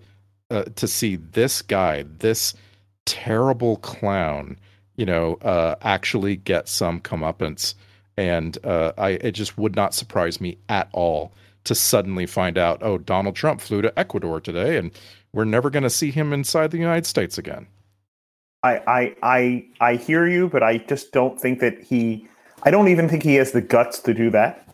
uh, 0.50 0.64
to 0.76 0.88
see 0.88 1.18
this 1.18 1.62
guy, 1.62 2.06
this 2.20 2.54
terrible 3.06 3.78
clown, 3.78 4.58
you 4.96 5.06
know, 5.06 5.36
uh, 5.42 5.76
actually 5.82 6.38
get 6.38 6.70
some 6.70 7.02
comeuppance, 7.02 7.76
and 8.16 8.58
uh, 8.64 8.94
I 8.98 9.10
it 9.10 9.32
just 9.32 9.58
would 9.58 9.76
not 9.76 9.94
surprise 9.94 10.40
me 10.40 10.58
at 10.70 10.88
all 10.94 11.34
to 11.64 11.76
suddenly 11.76 12.26
find 12.26 12.58
out, 12.58 12.82
oh, 12.82 12.98
Donald 12.98 13.36
Trump 13.36 13.62
flew 13.62 13.82
to 13.82 13.98
Ecuador 13.98 14.42
today, 14.42 14.78
and 14.78 14.92
we're 15.34 15.46
never 15.46 15.70
going 15.70 15.84
to 15.84 15.90
see 15.90 16.12
him 16.12 16.34
inside 16.34 16.72
the 16.72 16.78
United 16.78 17.06
States 17.06 17.38
again. 17.38 17.68
I, 18.64 18.82
I 18.88 19.16
I 19.24 19.66
I 19.82 19.96
hear 19.96 20.28
you, 20.28 20.48
but 20.48 20.64
I 20.64 20.78
just 20.78 21.12
don't 21.12 21.40
think 21.40 21.60
that 21.60 21.82
he. 21.82 22.28
I 22.64 22.72
don't 22.72 22.88
even 22.88 23.10
think 23.10 23.24
he 23.24 23.36
has 23.36 23.52
the 23.52 23.62
guts 23.62 24.00
to 24.00 24.14
do 24.14 24.30
that. 24.30 24.74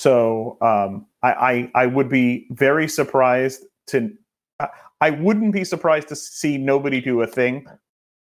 So 0.00 0.58
um, 0.60 1.06
I, 1.22 1.32
I 1.32 1.82
I 1.82 1.86
would 1.86 2.08
be 2.08 2.46
very 2.50 2.88
surprised 2.88 3.64
to. 3.88 4.10
I 5.00 5.10
wouldn't 5.10 5.52
be 5.52 5.62
surprised 5.62 6.08
to 6.08 6.16
see 6.16 6.58
nobody 6.58 7.00
do 7.00 7.22
a 7.22 7.26
thing. 7.26 7.66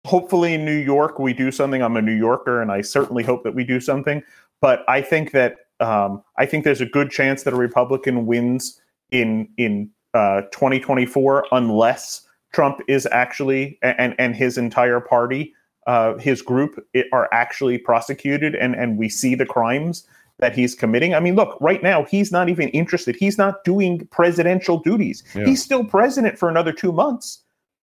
Hopefully, 0.06 0.54
in 0.54 0.64
New 0.64 0.78
York, 0.78 1.20
we 1.20 1.34
do 1.34 1.52
something. 1.52 1.82
I'm 1.82 1.98
a 1.98 2.02
New 2.02 2.14
Yorker, 2.16 2.62
and 2.62 2.72
I 2.72 2.82
certainly 2.82 3.24
hope 3.24 3.44
that 3.44 3.54
we 3.54 3.66
do 3.66 3.82
something. 3.82 4.24
But 4.62 4.86
I 4.88 5.02
think 5.02 5.32
that 5.32 5.58
um, 5.80 6.24
I 6.38 6.46
think 6.46 6.64
there's 6.64 6.82
a 6.82 6.86
good 6.86 7.12
chance 7.12 7.44
that 7.44 7.54
a 7.54 7.58
Republican 7.58 8.26
wins 8.26 8.80
in 9.12 9.50
in 9.58 9.90
uh, 10.14 10.42
2024 10.52 11.48
unless 11.52 12.26
Trump 12.54 12.80
is 12.88 13.08
actually 13.12 13.80
and 13.82 14.16
and 14.18 14.36
his 14.36 14.58
entire 14.58 15.00
party, 15.00 15.54
uh, 15.88 16.18
his 16.18 16.42
group 16.42 16.86
are 17.12 17.28
actually 17.32 17.78
prosecuted, 17.78 18.56
and 18.56 18.76
and 18.76 18.98
we 18.98 19.10
see 19.10 19.36
the 19.36 19.46
crimes 19.46 20.08
that 20.40 20.56
he's 20.56 20.76
committing. 20.76 21.14
I 21.14 21.20
mean, 21.20 21.36
look, 21.36 21.58
right 21.62 21.82
now 21.82 22.04
he's 22.06 22.32
not 22.32 22.50
even 22.50 22.70
interested. 22.70 23.16
He's 23.16 23.38
not 23.38 23.64
doing 23.64 24.06
presidential 24.08 24.80
duties. 24.80 25.24
Yeah. 25.36 25.46
He's 25.46 25.64
still 25.64 25.84
president 25.86 26.38
for 26.38 26.50
another 26.50 26.72
two 26.72 26.92
months, 26.92 27.40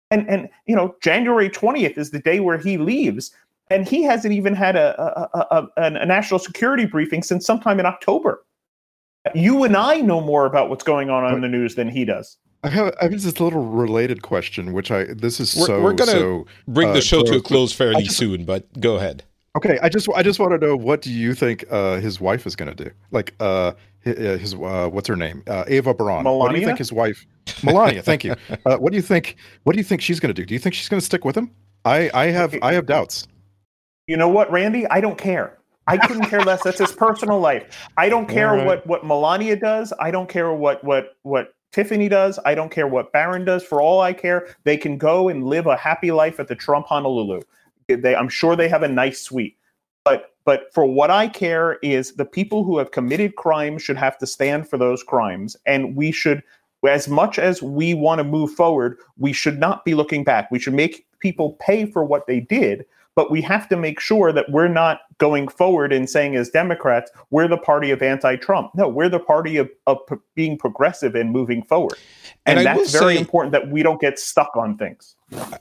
and 0.10 0.28
and 0.30 0.50
you 0.66 0.76
know 0.76 0.96
January 1.02 1.50
twentieth 1.50 1.98
is 1.98 2.12
the 2.12 2.20
day 2.20 2.40
where 2.40 2.58
he 2.58 2.78
leaves, 2.78 3.32
and 3.70 3.88
he 3.88 4.04
hasn't 4.04 4.34
even 4.34 4.54
had 4.54 4.76
a 4.76 5.30
a, 5.34 5.68
a, 5.78 5.86
a 5.86 6.06
national 6.06 6.40
security 6.40 6.86
briefing 6.86 7.24
since 7.24 7.46
sometime 7.46 7.80
in 7.80 7.86
October. 7.86 8.44
You 9.34 9.64
and 9.64 9.76
I 9.76 10.02
know 10.02 10.22
more 10.22 10.46
about 10.46 10.70
what's 10.70 10.84
going 10.84 11.10
on 11.10 11.24
on 11.24 11.42
the 11.42 11.48
news 11.48 11.76
than 11.76 11.90
he 11.90 12.06
does. 12.06 12.38
I 12.64 12.70
have, 12.70 12.96
I 13.00 13.04
have 13.04 13.12
this 13.12 13.40
little 13.40 13.64
related 13.64 14.22
question, 14.24 14.74
which 14.74 14.92
I 14.92 15.06
this 15.06 15.40
is 15.40 15.56
we're, 15.56 15.66
so. 15.66 15.82
We're 15.82 15.94
gonna 15.94 16.12
so, 16.12 16.48
bring 16.68 16.90
uh, 16.90 16.94
the 16.94 17.02
show 17.02 17.24
to 17.24 17.38
a 17.38 17.42
close 17.42 17.72
fairly 17.72 18.04
just, 18.04 18.18
soon, 18.18 18.44
but 18.44 18.68
go 18.80 18.96
ahead. 18.96 19.24
Okay, 19.56 19.80
I 19.82 19.90
just 19.90 20.10
I 20.10 20.22
just 20.24 20.40
want 20.40 20.52
to 20.52 20.58
know 20.58 20.76
what 20.76 21.02
do 21.02 21.12
you 21.12 21.34
think 21.34 21.64
uh, 21.70 21.98
his 21.98 22.20
wife 22.20 22.46
is 22.46 22.56
going 22.56 22.76
to 22.76 22.84
do? 22.84 22.92
Like 23.12 23.36
uh, 23.40 23.74
his, 24.02 24.42
his 24.42 24.54
uh, 24.56 24.90
what's 24.92 25.08
her 25.08 25.16
name? 25.16 25.44
Uh, 25.48 25.64
Eva 25.68 25.94
Braun. 25.94 26.24
Melania? 26.24 26.40
What 26.40 26.54
do 26.54 26.60
you 26.60 26.66
think 26.66 26.78
his 26.78 26.92
wife? 26.92 27.26
Melania. 27.64 28.02
thank 28.02 28.24
you. 28.24 28.36
Uh, 28.66 28.78
what 28.78 28.92
do 28.92 28.96
you 28.96 29.02
think? 29.02 29.38
What 29.64 29.74
do 29.74 29.78
you 29.78 29.84
think 29.84 30.02
she's 30.02 30.20
going 30.20 30.34
to 30.34 30.42
do? 30.42 30.46
Do 30.46 30.56
you 30.56 30.60
think 30.60 30.74
she's 30.74 30.90
going 30.90 31.00
to 31.00 31.06
stick 31.06 31.24
with 31.24 31.38
him? 31.38 31.52
I 31.86 32.10
I 32.14 32.26
have. 32.28 32.56
I 32.64 32.74
have 32.74 32.88
doubts. 32.88 33.28
You 34.08 34.18
know 34.18 34.30
what, 34.30 34.52
Randy? 34.52 34.86
I 34.88 35.02
don't 35.02 35.18
care. 35.18 35.58
I 35.88 35.98
couldn't 35.98 36.26
care 36.26 36.42
less. 36.42 36.64
That's 36.64 36.80
his 36.80 36.92
personal 36.92 37.40
life. 37.40 37.88
I 37.98 38.10
don't 38.10 38.28
care 38.28 38.54
right. 38.54 38.66
what 38.66 38.88
what 38.88 39.06
Melania 39.06 39.56
does. 39.56 39.94
I 40.00 40.12
don't 40.12 40.30
care 40.30 40.52
what 40.54 40.84
what 40.84 41.18
what 41.24 41.54
Tiffany 41.72 42.10
does. 42.10 42.40
I 42.46 42.56
don't 42.56 42.72
care 42.72 42.88
what 42.88 43.12
Barron 43.12 43.46
does. 43.46 43.64
For 43.64 43.82
all 43.82 44.02
I 44.02 44.14
care, 44.14 44.56
they 44.64 44.78
can 44.78 44.98
go 44.98 45.30
and 45.30 45.46
live 45.46 45.68
a 45.68 45.76
happy 45.76 46.12
life 46.12 46.40
at 46.40 46.48
the 46.48 46.56
Trump 46.56 46.88
Honolulu. 46.88 47.42
They, 47.88 48.16
I'm 48.16 48.30
sure 48.30 48.56
they 48.56 48.70
have 48.70 48.84
a 48.84 48.88
nice 48.88 49.22
suite. 49.22 49.58
But 50.04 50.34
but 50.46 50.74
for 50.74 50.86
what 50.86 51.12
I 51.12 51.28
care 51.28 51.74
is 51.82 52.14
the 52.14 52.26
people 52.26 52.64
who 52.64 52.78
have 52.78 52.92
committed 52.92 53.36
crimes 53.36 53.82
should 53.82 53.98
have 53.98 54.18
to 54.20 54.28
stand 54.28 54.70
for 54.70 54.78
those 54.78 55.04
crimes, 55.04 55.58
and 55.66 55.96
we 55.96 56.12
should, 56.12 56.44
as 56.88 57.08
much 57.08 57.40
as 57.40 57.62
we 57.62 57.94
want 57.94 58.20
to 58.20 58.24
move 58.24 58.52
forward, 58.52 58.98
we 59.18 59.34
should 59.34 59.60
not 59.60 59.84
be 59.84 59.96
looking 59.96 60.24
back. 60.24 60.50
We 60.52 60.60
should 60.60 60.74
make 60.74 61.06
people 61.20 61.58
pay 61.60 61.86
for 61.86 62.04
what 62.04 62.28
they 62.28 62.40
did 62.40 62.86
but 63.16 63.32
we 63.32 63.42
have 63.42 63.68
to 63.70 63.78
make 63.78 64.00
sure 64.00 64.32
that 64.32 64.50
we're 64.50 64.68
not 64.68 65.00
going 65.18 65.48
forward 65.48 65.94
and 65.94 66.10
saying 66.10 66.36
as 66.36 66.50
democrats 66.50 67.10
we're 67.30 67.48
the 67.48 67.58
party 67.58 67.92
of 67.92 68.02
anti-trump. 68.02 68.72
No 68.76 68.88
we're 68.88 69.10
the 69.10 69.20
party 69.20 69.58
of, 69.58 69.70
of 69.88 69.98
being 70.36 70.58
progressive 70.58 71.16
and 71.16 71.32
moving 71.32 71.64
forward. 71.64 71.98
And, 72.46 72.60
and 72.60 72.66
that's 72.66 72.92
very 72.92 73.16
say, 73.16 73.20
important 73.20 73.52
that 73.54 73.70
we 73.70 73.82
don't 73.82 74.00
get 74.00 74.20
stuck 74.20 74.56
on 74.56 74.78
things. 74.78 75.16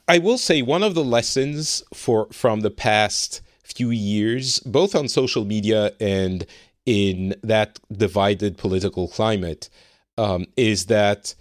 I 0.09 0.19
will 0.19 0.39
say 0.39 0.63
one 0.63 0.83
of 0.83 0.95
the 0.95 1.05
lessons 1.05 1.83
for 1.95 2.29
from 2.33 2.61
the 2.61 2.71
past 2.71 3.41
few 3.63 3.91
years 3.91 4.61
both 4.61 4.95
on 4.95 5.09
social 5.09 5.45
media 5.45 5.93
and 6.01 6.47
in 6.87 7.35
that 7.43 7.81
divided 7.91 8.59
political 8.59 9.09
climate 9.09 9.71
um, 10.19 10.47
is 10.57 10.87
that 10.87 11.35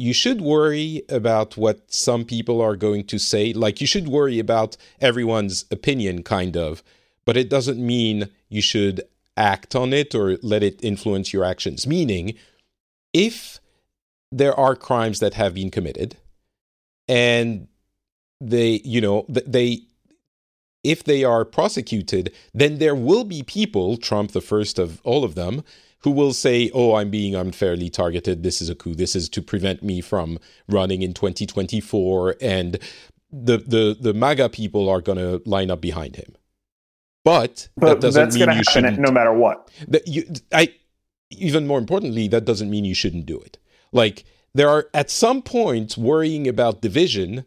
you 0.00 0.12
should 0.12 0.40
worry 0.40 1.02
about 1.08 1.56
what 1.56 1.92
some 1.92 2.24
people 2.24 2.60
are 2.60 2.76
going 2.76 3.04
to 3.04 3.18
say. 3.18 3.52
Like, 3.52 3.80
you 3.80 3.86
should 3.86 4.08
worry 4.08 4.38
about 4.38 4.76
everyone's 5.00 5.64
opinion, 5.70 6.22
kind 6.22 6.56
of, 6.56 6.82
but 7.24 7.36
it 7.36 7.50
doesn't 7.50 7.78
mean 7.78 8.30
you 8.48 8.62
should 8.62 9.02
act 9.36 9.74
on 9.74 9.92
it 9.92 10.14
or 10.14 10.38
let 10.42 10.62
it 10.62 10.82
influence 10.82 11.32
your 11.32 11.44
actions. 11.44 11.86
Meaning, 11.86 12.34
if 13.12 13.60
there 14.32 14.58
are 14.58 14.76
crimes 14.76 15.18
that 15.20 15.34
have 15.34 15.54
been 15.54 15.70
committed 15.70 16.16
and 17.08 17.66
they 18.40 18.80
you 18.84 19.00
know 19.00 19.26
they 19.28 19.82
if 20.82 21.04
they 21.04 21.24
are 21.24 21.44
prosecuted 21.44 22.32
then 22.54 22.78
there 22.78 22.94
will 22.94 23.24
be 23.24 23.42
people 23.42 23.96
trump 23.96 24.30
the 24.30 24.40
first 24.40 24.78
of 24.78 25.00
all 25.04 25.24
of 25.24 25.34
them 25.34 25.62
who 26.02 26.10
will 26.10 26.32
say 26.32 26.70
oh 26.74 26.94
i'm 26.94 27.10
being 27.10 27.34
unfairly 27.34 27.90
targeted. 27.90 28.42
This 28.42 28.60
is 28.60 28.68
a 28.68 28.74
coup. 28.74 28.94
This 28.94 29.14
is 29.14 29.28
to 29.30 29.42
prevent 29.42 29.82
me 29.82 30.00
from 30.00 30.38
running 30.68 31.02
in 31.02 31.12
2024 31.14 32.36
and 32.40 32.78
the 33.32 33.58
the 33.58 33.96
the 33.98 34.14
maga 34.14 34.48
people 34.48 34.88
are 34.88 35.00
going 35.00 35.18
to 35.18 35.42
line 35.48 35.70
up 35.70 35.80
behind 35.80 36.16
him. 36.16 36.34
But, 37.22 37.68
But 37.76 37.86
that 37.86 38.00
doesn't 38.00 38.22
that's 38.22 38.36
mean 38.36 38.56
you 38.56 38.64
shouldn't 38.64 38.98
no 38.98 39.10
matter 39.10 39.32
what. 39.32 39.70
that 39.88 40.06
you 40.08 40.24
i 40.52 40.72
even 41.30 41.66
more 41.66 41.78
importantly 41.78 42.28
that 42.28 42.44
doesn't 42.44 42.70
mean 42.70 42.84
you 42.84 42.94
shouldn't 42.94 43.26
do 43.26 43.38
it. 43.38 43.58
Like 43.92 44.24
there 44.54 44.68
are 44.68 44.88
at 44.94 45.10
some 45.10 45.42
point 45.42 45.96
worrying 45.96 46.48
about 46.48 46.82
division 46.82 47.44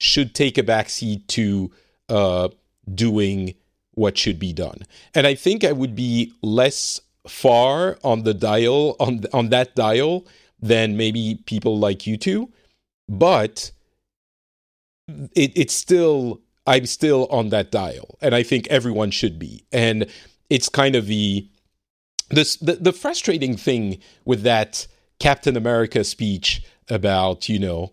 should 0.00 0.34
take 0.34 0.58
a 0.58 0.62
backseat 0.62 1.26
to 1.28 1.70
uh 2.08 2.48
doing 2.92 3.54
what 3.92 4.16
should 4.18 4.38
be 4.38 4.52
done. 4.52 4.78
And 5.14 5.26
i 5.26 5.34
think 5.34 5.62
i 5.62 5.72
would 5.72 5.94
be 5.94 6.32
less 6.42 7.00
far 7.26 7.98
on 8.02 8.22
the 8.24 8.34
dial 8.34 8.96
on 8.98 9.24
on 9.32 9.50
that 9.50 9.74
dial 9.74 10.26
than 10.60 10.96
maybe 10.96 11.38
people 11.46 11.78
like 11.78 12.06
you 12.06 12.16
two 12.16 12.50
but 13.08 13.70
it, 15.34 15.52
it's 15.56 15.74
still 15.74 16.40
i'm 16.66 16.86
still 16.86 17.26
on 17.26 17.50
that 17.50 17.70
dial 17.70 18.16
and 18.20 18.34
i 18.34 18.42
think 18.42 18.66
everyone 18.68 19.10
should 19.10 19.38
be 19.38 19.64
and 19.72 20.06
it's 20.50 20.68
kind 20.68 20.96
of 20.96 21.06
the 21.06 21.48
this 22.32 22.56
the, 22.56 22.74
the 22.74 22.92
frustrating 22.92 23.56
thing 23.56 23.98
with 24.24 24.42
that 24.42 24.86
Captain 25.18 25.56
America 25.56 26.02
speech 26.02 26.62
about 26.88 27.48
you 27.48 27.58
know 27.58 27.92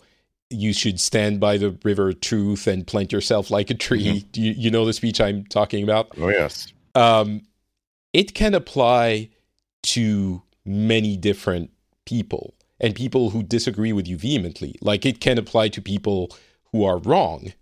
you 0.49 0.73
should 0.73 0.99
stand 0.99 1.39
by 1.39 1.57
the 1.57 1.77
river 1.83 2.11
truth 2.11 2.65
and 2.65 2.87
plant 2.87 3.11
yourself 3.11 3.51
like 3.51 3.69
a 3.69 3.75
tree. 3.75 4.25
Do 4.31 4.41
you, 4.41 4.53
you 4.53 4.71
know 4.71 4.83
the 4.83 4.93
speech 4.93 5.21
I'm 5.21 5.45
talking 5.45 5.83
about? 5.83 6.09
Oh 6.17 6.29
yes. 6.29 6.73
Um, 6.95 7.41
it 8.13 8.33
can 8.33 8.53
apply 8.53 9.29
to 9.83 10.41
many 10.65 11.15
different 11.17 11.71
people 12.05 12.55
and 12.79 12.95
people 12.95 13.29
who 13.31 13.43
disagree 13.43 13.93
with 13.93 14.07
you 14.07 14.17
vehemently. 14.17 14.75
Like 14.81 15.05
it 15.05 15.19
can 15.19 15.37
apply 15.37 15.69
to 15.69 15.81
people 15.81 16.31
who 16.71 16.83
are 16.85 16.97
wrong, 16.97 17.53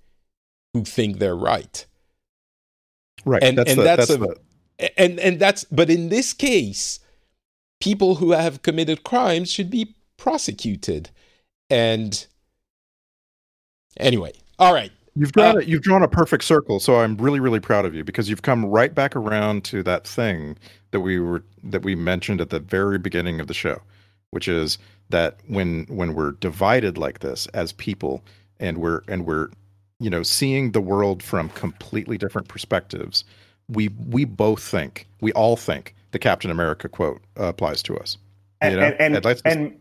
who 0.74 0.84
think 0.84 1.20
they're 1.20 1.36
right. 1.36 1.86
Right. 3.26 3.44
And- 3.44 3.58
and 3.60 3.80
the, 3.80 3.84
that's 3.84 4.10
a- 4.10 4.18
the- 4.18 4.36
and 4.98 5.20
and 5.20 5.40
that's 5.40 5.64
but 5.66 5.90
in 5.90 6.10
this 6.10 6.34
case 6.34 7.00
people 7.80 8.16
who 8.16 8.32
have 8.32 8.62
committed 8.62 9.04
crimes 9.04 9.52
should 9.52 9.72
be 9.72 9.96
prosecuted 10.18 11.10
and 11.70 12.28
anyway 14.00 14.32
all 14.60 14.72
right 14.74 14.92
You've 15.18 15.32
drawn 15.32 15.58
Uh, 15.58 15.60
a, 15.60 15.64
you've 15.64 15.82
drawn 15.82 16.04
a 16.04 16.08
perfect 16.08 16.44
circle, 16.44 16.80
so 16.80 17.00
I'm 17.00 17.18
really 17.18 17.40
really 17.40 17.60
proud 17.60 17.86
of 17.86 17.96
you 17.96 18.04
because 18.04 18.30
you've 18.30 18.44
come 18.44 18.66
right 18.66 18.94
back 18.94 19.16
around 19.16 19.64
to 19.66 19.82
that 19.84 20.08
thing 20.08 20.58
that 20.92 21.00
we 21.00 21.20
were 21.20 21.44
that 21.64 21.84
we 21.84 21.96
mentioned 21.96 22.40
at 22.40 22.50
the 22.52 22.60
very 22.60 23.00
beginning 23.00 23.40
of 23.40 23.48
the 23.48 23.54
show, 23.54 23.82
which 24.32 24.48
is 24.48 24.78
that 25.10 25.40
when 25.48 25.86
when 25.90 26.14
we're 26.14 26.32
divided 26.34 26.98
like 26.98 27.20
this 27.20 27.48
as 27.48 27.74
people 27.74 28.24
and 28.60 28.78
we're 28.78 29.02
and 29.08 29.26
we're 29.26 29.50
you 30.00 30.10
know 30.10 30.22
seeing 30.24 30.72
the 30.72 30.82
world 30.82 31.24
from 31.24 31.50
completely 31.50 32.18
different 32.18 32.48
perspectives, 32.48 33.24
we 33.70 33.90
we 34.08 34.24
both 34.24 34.62
think 34.62 35.08
we 35.22 35.32
all 35.34 35.56
think 35.56 35.96
the 36.12 36.20
Captain 36.20 36.52
America 36.52 36.88
quote 36.88 37.22
uh, 37.40 37.46
applies 37.46 37.82
to 37.84 37.98
us. 37.98 38.18
And 38.62 38.74
You 38.74 38.80
know? 38.80 38.86
and 38.88 39.02
and, 39.02 39.18
I'd 39.18 39.26
like 39.26 39.38
to- 39.38 39.48
and 39.48 39.80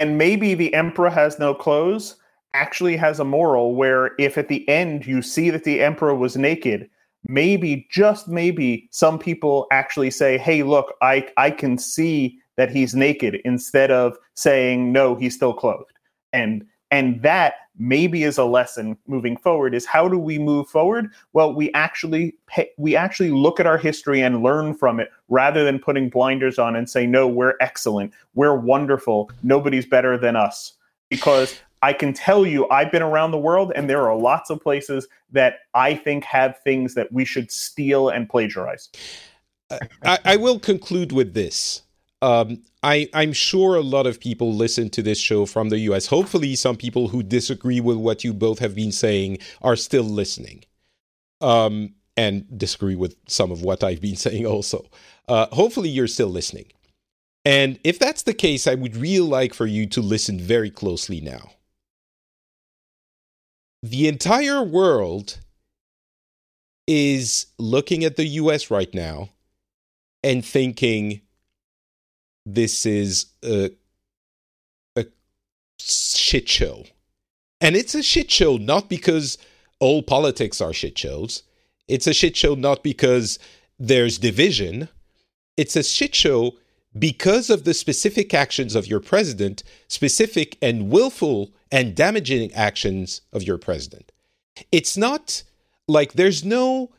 and 0.00 0.16
maybe 0.16 0.54
the 0.54 0.72
emperor 0.72 1.10
has 1.10 1.38
no 1.38 1.54
clothes 1.54 2.16
actually 2.54 2.96
has 2.96 3.20
a 3.20 3.24
moral 3.24 3.74
where 3.74 4.12
if 4.18 4.36
at 4.38 4.48
the 4.48 4.68
end 4.68 5.06
you 5.06 5.22
see 5.22 5.50
that 5.50 5.64
the 5.64 5.80
emperor 5.80 6.14
was 6.14 6.36
naked, 6.36 6.88
maybe 7.26 7.86
just 7.90 8.28
maybe 8.28 8.88
some 8.90 9.18
people 9.18 9.66
actually 9.70 10.10
say, 10.10 10.38
"Hey, 10.38 10.62
look, 10.62 10.94
I 11.02 11.28
I 11.36 11.50
can 11.50 11.78
see 11.78 12.38
that 12.56 12.70
he's 12.70 12.94
naked," 12.94 13.40
instead 13.44 13.90
of 13.90 14.16
saying, 14.34 14.92
"No, 14.92 15.14
he's 15.14 15.34
still 15.34 15.54
clothed." 15.54 15.92
And 16.32 16.64
and 16.90 17.22
that 17.22 17.54
maybe 17.78 18.22
is 18.22 18.36
a 18.36 18.44
lesson 18.44 18.98
moving 19.06 19.36
forward 19.36 19.74
is 19.74 19.86
how 19.86 20.06
do 20.06 20.18
we 20.18 20.38
move 20.38 20.68
forward? 20.68 21.10
Well 21.32 21.54
we 21.54 21.72
actually 21.72 22.34
pay, 22.46 22.68
we 22.76 22.94
actually 22.94 23.30
look 23.30 23.58
at 23.58 23.66
our 23.66 23.78
history 23.78 24.20
and 24.20 24.42
learn 24.42 24.74
from 24.74 25.00
it 25.00 25.08
rather 25.30 25.64
than 25.64 25.78
putting 25.78 26.10
blinders 26.10 26.58
on 26.58 26.76
and 26.76 26.88
say 26.88 27.06
no 27.06 27.26
we're 27.26 27.54
excellent. 27.60 28.12
We're 28.34 28.56
wonderful. 28.56 29.30
Nobody's 29.42 29.86
better 29.86 30.18
than 30.18 30.36
us. 30.36 30.74
Because 31.08 31.58
i 31.82 31.92
can 31.92 32.12
tell 32.12 32.46
you 32.46 32.68
i've 32.70 32.90
been 32.90 33.02
around 33.02 33.30
the 33.30 33.38
world 33.38 33.72
and 33.76 33.88
there 33.88 34.08
are 34.08 34.16
lots 34.16 34.50
of 34.50 34.60
places 34.60 35.06
that 35.30 35.60
i 35.74 35.94
think 35.94 36.24
have 36.24 36.58
things 36.58 36.94
that 36.94 37.12
we 37.12 37.24
should 37.24 37.50
steal 37.50 38.08
and 38.08 38.28
plagiarize 38.28 38.88
I, 40.04 40.18
I 40.24 40.36
will 40.36 40.58
conclude 40.58 41.12
with 41.12 41.32
this 41.32 41.82
um, 42.22 42.62
I, 42.84 43.08
I'm 43.12 43.32
sure 43.32 43.74
a 43.74 43.80
lot 43.80 44.06
of 44.06 44.20
people 44.20 44.54
listen 44.54 44.88
to 44.90 45.02
this 45.02 45.18
show 45.18 45.44
from 45.44 45.68
the 45.68 45.78
US. 45.80 46.06
Hopefully, 46.06 46.54
some 46.54 46.76
people 46.76 47.08
who 47.08 47.22
disagree 47.22 47.80
with 47.80 47.96
what 47.96 48.22
you 48.22 48.32
both 48.32 48.60
have 48.60 48.76
been 48.76 48.92
saying 48.92 49.38
are 49.60 49.74
still 49.74 50.04
listening 50.04 50.64
um, 51.40 51.94
and 52.16 52.46
disagree 52.56 52.94
with 52.94 53.16
some 53.26 53.50
of 53.50 53.62
what 53.62 53.82
I've 53.82 54.00
been 54.00 54.16
saying 54.26 54.46
also. 54.46 54.86
Uh, 55.28 55.46
hopefully, 55.52 55.88
you're 55.88 56.06
still 56.06 56.28
listening. 56.28 56.66
And 57.44 57.80
if 57.82 57.98
that's 57.98 58.22
the 58.22 58.34
case, 58.34 58.68
I 58.68 58.76
would 58.76 58.96
really 58.96 59.28
like 59.28 59.52
for 59.52 59.66
you 59.66 59.86
to 59.86 60.00
listen 60.00 60.38
very 60.38 60.70
closely 60.70 61.20
now. 61.20 61.50
The 63.82 64.06
entire 64.06 64.62
world 64.62 65.38
is 66.86 67.46
looking 67.58 68.04
at 68.04 68.16
the 68.16 68.26
US 68.26 68.70
right 68.70 68.92
now 68.94 69.30
and 70.22 70.44
thinking 70.44 71.20
this 72.46 72.86
is 72.86 73.26
a, 73.44 73.70
a 74.96 75.06
shit 75.78 76.48
show. 76.48 76.84
And 77.60 77.76
it's 77.76 77.94
a 77.94 78.02
shit 78.02 78.30
show 78.30 78.56
not 78.56 78.88
because 78.88 79.38
all 79.80 80.02
politics 80.02 80.60
are 80.60 80.72
shit 80.72 80.98
shows. 80.98 81.42
It's 81.88 82.06
a 82.06 82.14
shit 82.14 82.36
show 82.36 82.54
not 82.54 82.82
because 82.82 83.38
there's 83.78 84.18
division. 84.18 84.88
It's 85.56 85.76
a 85.76 85.82
shit 85.82 86.14
show 86.14 86.56
because 86.96 87.50
of 87.50 87.64
the 87.64 87.74
specific 87.74 88.34
actions 88.34 88.74
of 88.74 88.86
your 88.86 89.00
president, 89.00 89.62
specific 89.88 90.56
and 90.60 90.90
willful 90.90 91.50
and 91.72 91.96
damaging 91.96 92.52
actions 92.52 93.22
of 93.32 93.42
your 93.42 93.58
president. 93.58 94.12
It's 94.70 94.96
not 94.96 95.42
like 95.88 96.12
there's 96.12 96.44
no 96.44 96.92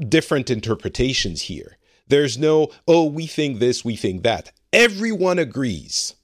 different 0.00 0.50
interpretations 0.50 1.42
here. 1.42 1.76
There's 2.08 2.36
no, 2.38 2.70
oh, 2.88 3.04
we 3.04 3.26
think 3.26 3.58
this, 3.58 3.84
we 3.84 3.96
think 3.96 4.22
that. 4.22 4.50
Everyone 4.72 5.38
agrees. 5.38 6.14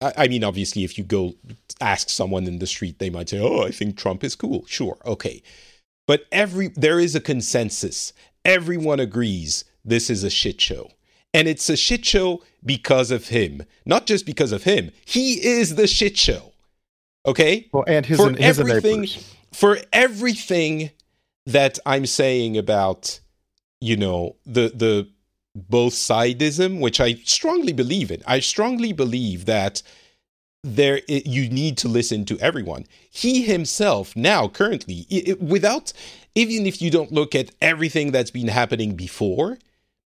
I, 0.00 0.12
I 0.16 0.28
mean, 0.28 0.44
obviously, 0.44 0.84
if 0.84 0.98
you 0.98 1.04
go 1.04 1.34
ask 1.80 2.10
someone 2.10 2.46
in 2.46 2.58
the 2.58 2.66
street, 2.66 2.98
they 2.98 3.10
might 3.10 3.30
say, 3.30 3.40
oh, 3.40 3.62
I 3.62 3.70
think 3.70 3.96
Trump 3.96 4.22
is 4.22 4.36
cool. 4.36 4.64
Sure, 4.66 4.98
okay. 5.04 5.42
But 6.06 6.26
every 6.30 6.68
there 6.68 7.00
is 7.00 7.14
a 7.14 7.20
consensus. 7.20 8.12
Everyone 8.44 9.00
agrees 9.00 9.64
this 9.84 10.08
is 10.08 10.22
a 10.22 10.30
shit 10.30 10.60
show. 10.60 10.90
And 11.34 11.48
it's 11.48 11.68
a 11.68 11.76
shit 11.76 12.04
show 12.04 12.42
because 12.64 13.10
of 13.10 13.28
him. 13.28 13.62
Not 13.84 14.06
just 14.06 14.24
because 14.26 14.52
of 14.52 14.64
him. 14.64 14.90
He 15.04 15.34
is 15.46 15.74
the 15.74 15.86
shit 15.86 16.16
show. 16.16 16.52
Okay? 17.26 17.68
Well, 17.72 17.84
and 17.86 18.06
his 18.06 18.18
For 18.18 18.30
his 18.30 18.58
everything- 18.58 19.02
enablers. 19.04 19.24
for 19.52 19.78
everything 19.92 20.90
that 21.46 21.78
I'm 21.86 22.06
saying 22.06 22.56
about, 22.56 23.20
you 23.80 23.96
know, 23.96 24.36
the 24.46 24.72
the 24.74 25.08
both 25.54 25.94
sidism, 25.94 26.80
which 26.80 27.00
I 27.00 27.14
strongly 27.24 27.72
believe 27.72 28.10
in. 28.10 28.22
I 28.26 28.40
strongly 28.40 28.92
believe 28.92 29.46
that 29.46 29.82
there 30.62 31.00
i 31.08 31.22
you 31.24 31.48
need 31.48 31.76
to 31.78 31.88
listen 31.88 32.24
to 32.26 32.38
everyone. 32.40 32.86
He 33.10 33.42
himself 33.42 34.14
now 34.16 34.48
currently 34.48 35.06
i- 35.10 35.24
i- 35.30 35.32
without 35.34 35.92
even 36.34 36.66
if 36.66 36.82
you 36.82 36.90
don't 36.90 37.12
look 37.12 37.34
at 37.34 37.50
everything 37.62 38.10
that's 38.12 38.30
been 38.30 38.48
happening 38.48 38.94
before, 38.96 39.58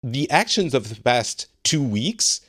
the 0.02 0.30
actions 0.30 0.74
of 0.74 0.88
the 0.88 1.00
past 1.00 1.46
2 1.64 1.82
weeks 1.82 2.40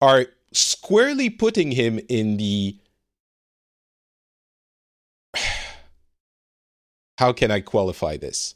are 0.00 0.26
squarely 0.52 1.30
putting 1.30 1.72
him 1.72 2.00
in 2.08 2.36
the 2.36 2.76
how 7.18 7.32
can 7.32 7.50
I 7.50 7.60
qualify 7.60 8.16
this? 8.16 8.54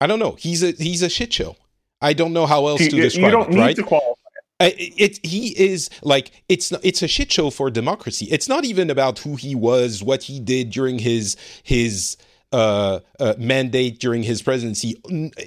I 0.00 0.06
don't 0.06 0.18
know. 0.18 0.32
He's 0.32 0.62
a 0.62 0.72
he's 0.72 1.02
a 1.02 1.08
shit 1.08 1.32
show. 1.32 1.56
I 2.00 2.12
don't 2.12 2.32
know 2.32 2.46
how 2.46 2.66
else 2.66 2.80
you, 2.80 2.90
to 2.90 2.96
you 2.96 3.02
describe 3.02 3.30
don't 3.32 3.48
it. 3.50 3.54
need 3.54 3.60
right? 3.60 3.76
to 3.76 3.82
qualify 3.84 4.14
I- 4.60 4.74
it 4.78 5.18
he 5.24 5.48
is 5.58 5.90
like 6.02 6.30
it's 6.48 6.72
it's 6.82 7.02
a 7.02 7.08
shit 7.08 7.30
show 7.30 7.50
for 7.50 7.70
democracy. 7.70 8.26
It's 8.30 8.48
not 8.48 8.64
even 8.64 8.90
about 8.90 9.20
who 9.20 9.36
he 9.36 9.54
was, 9.54 10.02
what 10.02 10.24
he 10.24 10.40
did 10.40 10.70
during 10.70 10.98
his 10.98 11.36
his 11.62 12.16
uh, 12.52 13.00
uh, 13.18 13.34
mandate 13.38 13.98
during 13.98 14.22
his 14.22 14.42
presidency. 14.42 15.00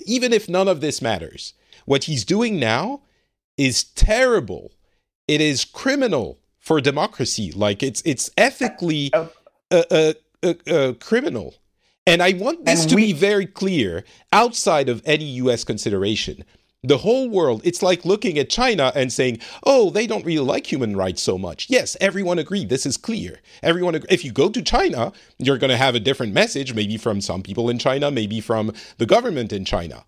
Even 0.05 0.33
if 0.33 0.49
none 0.49 0.67
of 0.67 0.81
this 0.81 1.01
matters, 1.01 1.53
what 1.85 2.03
he's 2.05 2.25
doing 2.25 2.59
now 2.59 3.01
is 3.57 3.83
terrible. 3.83 4.71
it 5.27 5.41
is 5.41 5.65
criminal 5.65 6.37
for 6.59 6.81
democracy. 6.81 7.51
Like 7.51 7.81
it's 7.81 8.01
it's 8.05 8.29
ethically 8.37 9.11
uh, 9.13 9.25
uh, 9.71 10.13
uh, 10.43 10.93
criminal. 10.99 11.55
And 12.07 12.21
I 12.21 12.33
want 12.33 12.65
this 12.65 12.81
and 12.81 12.89
to 12.91 12.95
we- 12.95 13.07
be 13.07 13.13
very 13.13 13.47
clear 13.47 14.03
outside 14.31 14.89
of 14.89 15.01
any 15.05 15.25
US 15.43 15.63
consideration. 15.63 16.43
The 16.83 16.99
whole 16.99 17.27
world, 17.29 17.61
it's 17.63 17.81
like 17.81 18.05
looking 18.05 18.37
at 18.37 18.47
China 18.47 18.91
and 18.93 19.11
saying, 19.11 19.39
oh, 19.65 19.89
they 19.89 20.05
don't 20.05 20.23
really 20.23 20.45
like 20.45 20.71
human 20.71 20.95
rights 20.95 21.23
so 21.23 21.35
much. 21.35 21.67
Yes, 21.67 21.97
everyone 21.99 22.37
agreed. 22.37 22.69
This 22.69 22.85
is 22.85 22.95
clear. 22.95 23.39
Everyone, 23.63 23.95
if 24.07 24.23
you 24.23 24.31
go 24.31 24.49
to 24.51 24.61
China, 24.61 25.11
you're 25.39 25.57
going 25.57 25.71
to 25.71 25.77
have 25.77 25.95
a 25.95 25.99
different 25.99 26.33
message, 26.33 26.75
maybe 26.75 26.97
from 26.97 27.21
some 27.21 27.41
people 27.41 27.71
in 27.71 27.79
China, 27.79 28.11
maybe 28.11 28.39
from 28.39 28.71
the 28.99 29.07
government 29.07 29.51
in 29.51 29.65
China. 29.65 30.05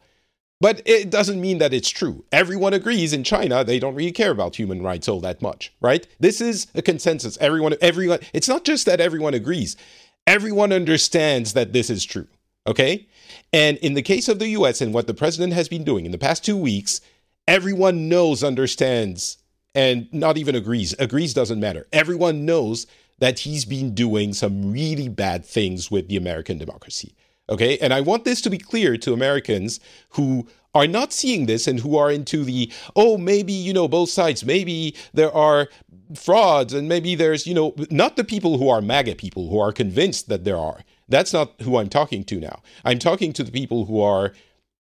But 0.60 0.82
it 0.86 1.12
doesn't 1.12 1.40
mean 1.40 1.60
that 1.60 1.74
it's 1.74 1.90
true. 1.90 2.26
Everyone 2.32 2.74
agrees 2.74 3.14
in 3.14 3.24
China 3.24 3.64
they 3.64 3.80
don't 3.80 3.96
really 3.96 4.12
care 4.12 4.32
about 4.32 4.56
human 4.56 4.82
rights 4.82 5.08
all 5.08 5.20
that 5.22 5.42
much, 5.42 5.72
right? 5.82 6.08
This 6.20 6.42
is 6.42 6.68
a 6.74 6.82
consensus. 6.82 7.38
Everyone 7.40 7.76
everyone 7.80 8.20
it's 8.34 8.48
not 8.48 8.64
just 8.64 8.86
that 8.88 9.00
everyone 9.00 9.36
agrees. 9.36 9.78
Everyone 10.26 10.74
understands 10.74 11.54
that 11.54 11.74
this 11.74 11.90
is 11.90 12.04
true. 12.04 12.28
Okay? 12.66 13.08
And 13.54 13.78
in 13.78 13.94
the 13.94 14.02
case 14.02 14.28
of 14.28 14.40
the 14.40 14.50
US 14.50 14.82
and 14.82 14.94
what 14.94 15.08
the 15.08 15.14
president 15.14 15.54
has 15.54 15.70
been 15.70 15.84
doing 15.84 16.06
in 16.06 16.12
the 16.12 16.18
past 16.18 16.44
2 16.44 16.58
weeks, 16.58 17.02
everyone 17.48 18.10
knows, 18.10 18.44
understands 18.44 19.38
and 19.76 20.12
not 20.12 20.38
even 20.38 20.56
agrees. 20.56 20.96
Agrees 20.98 21.36
doesn't 21.36 21.60
matter. 21.60 21.88
Everyone 21.94 22.46
knows 22.46 22.88
that 23.20 23.40
he's 23.40 23.64
been 23.64 23.94
doing 23.94 24.34
some 24.34 24.72
really 24.72 25.08
bad 25.08 25.46
things 25.46 25.92
with 25.92 26.08
the 26.08 26.18
American 26.18 26.58
democracy. 26.58 27.16
Okay. 27.50 27.78
And 27.80 27.94
I 27.94 28.02
want 28.02 28.26
this 28.26 28.42
to 28.42 28.50
be 28.50 28.58
clear 28.58 28.98
to 28.98 29.14
Americans 29.14 29.80
who 30.10 30.48
are 30.76 30.88
not 30.88 31.12
seeing 31.14 31.46
this 31.46 31.68
and 31.68 31.80
who 31.80 31.98
are 31.98 32.12
into 32.12 32.44
the, 32.44 32.72
oh, 32.96 33.18
maybe, 33.18 33.54
you 33.54 33.74
know, 33.74 33.88
both 33.88 34.10
sides, 34.10 34.46
maybe 34.46 34.96
there 35.14 35.34
are 35.34 35.70
frauds 36.14 36.74
and 36.74 36.88
maybe 36.88 37.16
there's, 37.16 37.48
you 37.48 37.54
know, 37.54 37.74
not 37.90 38.16
the 38.16 38.24
people 38.24 38.58
who 38.58 38.70
are 38.70 38.82
MAGA 38.82 39.16
people 39.16 39.50
who 39.50 39.60
are 39.60 39.72
convinced 39.72 40.30
that 40.30 40.44
there 40.44 40.58
are. 40.58 40.84
That's 41.10 41.34
not 41.34 41.60
who 41.62 41.78
I'm 41.78 41.90
talking 41.90 42.24
to 42.26 42.40
now. 42.40 42.62
I'm 42.86 43.00
talking 43.00 43.34
to 43.34 43.44
the 43.44 43.52
people 43.52 43.86
who 43.86 44.02
are 44.02 44.34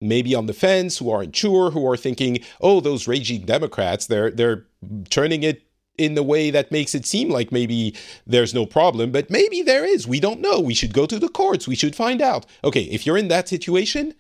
maybe 0.01 0.35
on 0.35 0.47
the 0.47 0.55
fence, 0.55 0.99
who 0.99 1.11
are 1.11 1.23
unsure, 1.23 1.71
who 1.71 1.87
are 1.89 1.97
thinking, 1.97 2.41
oh, 2.61 2.81
those 2.81 3.07
raging 3.07 3.43
Democrats, 3.43 4.07
they're 4.07 4.31
they're 4.31 4.65
turning 5.11 5.43
it 5.43 5.66
in 5.99 6.15
the 6.15 6.23
way 6.23 6.51
that 6.51 6.73
makes 6.73 6.95
it 6.95 7.07
seem 7.07 7.31
like 7.31 7.53
maybe 7.53 7.95
there's 8.27 8.55
no 8.55 8.67
problem, 8.67 9.13
but 9.13 9.31
maybe 9.31 9.63
there 9.63 9.85
is. 9.85 10.07
We 10.07 10.21
don't 10.21 10.41
know. 10.41 10.61
We 10.61 10.75
should 10.75 10.93
go 10.93 11.07
to 11.07 11.19
the 11.19 11.29
courts. 11.29 11.67
We 11.69 11.77
should 11.77 11.97
find 11.97 12.21
out. 12.21 12.47
Okay, 12.65 12.83
if 12.83 13.07
you're 13.07 13.19
in 13.19 13.29
that 13.29 13.49
situation, 13.49 14.15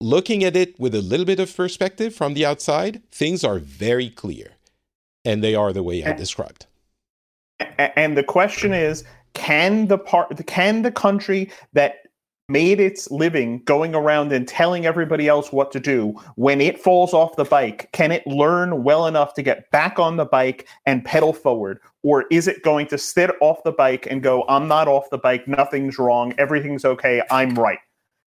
looking 0.00 0.44
at 0.44 0.56
it 0.56 0.78
with 0.78 0.94
a 0.94 1.02
little 1.02 1.26
bit 1.26 1.40
of 1.40 1.54
perspective 1.54 2.14
from 2.14 2.34
the 2.34 2.44
outside, 2.44 3.02
things 3.10 3.44
are 3.44 3.58
very 3.58 4.10
clear. 4.10 4.52
And 5.24 5.42
they 5.42 5.54
are 5.54 5.72
the 5.72 5.82
way 5.82 6.04
I 6.04 6.12
described. 6.12 6.66
And 7.78 8.16
the 8.16 8.22
question 8.22 8.74
is, 8.74 9.04
can 9.32 9.86
the 9.88 9.98
part 9.98 10.46
can 10.46 10.82
the 10.82 10.92
country 10.92 11.50
that 11.72 12.03
made 12.48 12.78
its 12.80 13.10
living 13.10 13.62
going 13.64 13.94
around 13.94 14.32
and 14.32 14.46
telling 14.46 14.84
everybody 14.84 15.28
else 15.28 15.52
what 15.52 15.72
to 15.72 15.80
do. 15.80 16.14
When 16.36 16.60
it 16.60 16.80
falls 16.80 17.14
off 17.14 17.36
the 17.36 17.44
bike 17.44 17.88
can 17.92 18.12
it 18.12 18.26
learn 18.26 18.84
well 18.84 19.06
enough 19.06 19.34
to 19.34 19.42
get 19.42 19.70
back 19.70 19.98
on 19.98 20.16
the 20.16 20.26
bike 20.26 20.68
and 20.86 21.04
pedal 21.04 21.32
forward? 21.32 21.80
Or 22.02 22.26
is 22.30 22.46
it 22.48 22.62
going 22.62 22.86
to 22.88 22.98
sit 22.98 23.30
off 23.40 23.62
the 23.64 23.72
bike 23.72 24.06
and 24.10 24.22
go 24.22 24.44
i'm 24.48 24.68
not 24.68 24.88
off 24.88 25.10
the 25.10 25.18
bike 25.18 25.48
nothing's 25.48 25.98
wrong 25.98 26.34
everything's 26.38 26.84
okay 26.84 27.22
i'm 27.30 27.54
right? 27.54 27.78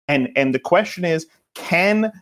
And 0.08 0.28
and 0.36 0.54
the 0.54 0.60
question 0.60 1.04
is 1.04 1.26
can 1.54 2.12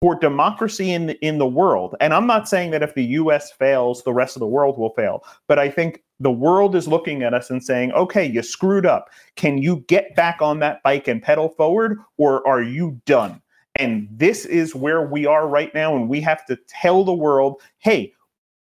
for 0.00 0.14
democracy 0.14 0.92
in 0.92 1.10
in 1.22 1.38
the 1.38 1.46
world 1.46 1.96
and 2.00 2.12
i'm 2.12 2.26
not 2.26 2.48
saying 2.48 2.70
that 2.70 2.82
if 2.82 2.94
the 2.94 3.04
us 3.04 3.50
fails 3.52 4.02
the 4.04 4.12
rest 4.12 4.36
of 4.36 4.40
the 4.40 4.46
world 4.46 4.76
will 4.76 4.90
fail 4.90 5.24
but 5.48 5.58
i 5.58 5.68
think 5.68 6.03
the 6.20 6.30
world 6.30 6.76
is 6.76 6.88
looking 6.88 7.22
at 7.22 7.34
us 7.34 7.50
and 7.50 7.62
saying 7.62 7.92
okay 7.92 8.24
you 8.24 8.42
screwed 8.42 8.86
up. 8.86 9.10
Can 9.36 9.58
you 9.58 9.84
get 9.88 10.14
back 10.14 10.40
on 10.40 10.58
that 10.60 10.82
bike 10.82 11.08
and 11.08 11.22
pedal 11.22 11.48
forward 11.50 11.98
or 12.16 12.46
are 12.46 12.62
you 12.62 13.00
done? 13.06 13.40
And 13.76 14.08
this 14.10 14.44
is 14.44 14.74
where 14.74 15.02
we 15.02 15.26
are 15.26 15.48
right 15.48 15.74
now 15.74 15.96
and 15.96 16.08
we 16.08 16.20
have 16.20 16.46
to 16.46 16.56
tell 16.68 17.04
the 17.04 17.12
world 17.12 17.60
hey 17.78 18.12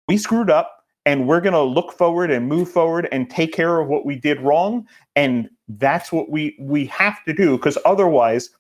we 0.06 0.16
screwed 0.16 0.50
up 0.50 0.78
and 1.08 1.26
we're 1.26 1.40
going 1.40 1.54
to 1.54 1.62
look 1.62 1.92
forward 1.92 2.30
and 2.30 2.46
move 2.46 2.70
forward 2.70 3.08
and 3.12 3.30
take 3.30 3.54
care 3.54 3.80
of 3.80 3.88
what 3.88 4.04
we 4.04 4.14
did 4.14 4.38
wrong. 4.42 4.86
And 5.16 5.48
that's 5.68 6.12
what 6.12 6.30
we 6.30 6.54
we 6.60 6.84
have 6.86 7.24
to 7.24 7.32
do 7.32 7.56
because 7.56 7.78
otherwise 7.86 8.50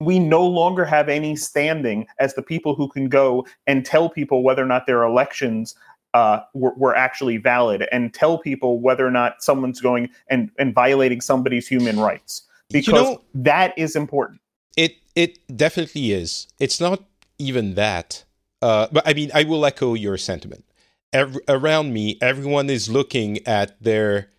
we 0.00 0.18
no 0.18 0.42
longer 0.42 0.86
have 0.86 1.10
any 1.10 1.36
standing 1.36 2.06
as 2.18 2.32
the 2.32 2.42
people 2.42 2.74
who 2.74 2.88
can 2.88 3.10
go 3.10 3.46
and 3.66 3.84
tell 3.84 4.08
people 4.08 4.42
whether 4.42 4.62
or 4.62 4.66
not 4.66 4.86
their 4.86 5.02
elections 5.02 5.74
uh, 6.16 6.42
were, 6.54 6.72
were, 6.76 6.96
actually 6.96 7.36
valid 7.36 7.86
and 7.92 8.14
tell 8.14 8.38
people 8.38 8.80
whether 8.80 9.06
or 9.06 9.10
not 9.10 9.42
someone's 9.42 9.82
going 9.82 10.08
and, 10.28 10.50
and 10.58 10.74
violating 10.74 11.20
somebody's 11.20 11.68
human 11.68 12.00
rights 12.00 12.42
because 12.70 12.86
you 12.86 12.94
know, 12.94 13.22
that 13.34 13.76
is 13.76 13.94
important. 13.94 14.40
It 14.78 14.96
it 15.14 15.32
definitely 15.54 16.12
is. 16.12 16.48
It's 16.58 16.80
not 16.80 17.04
even 17.38 17.74
that. 17.74 18.24
Uh, 18.62 18.86
but 18.90 19.06
I 19.06 19.12
mean, 19.12 19.30
I 19.34 19.44
will 19.44 19.64
echo 19.66 19.92
your 19.92 20.16
sentiment. 20.16 20.64
Every, 21.12 21.42
around 21.48 21.92
me, 21.92 22.16
everyone 22.22 22.70
is 22.70 22.88
looking 22.88 23.46
at 23.46 23.80
their, 23.82 24.30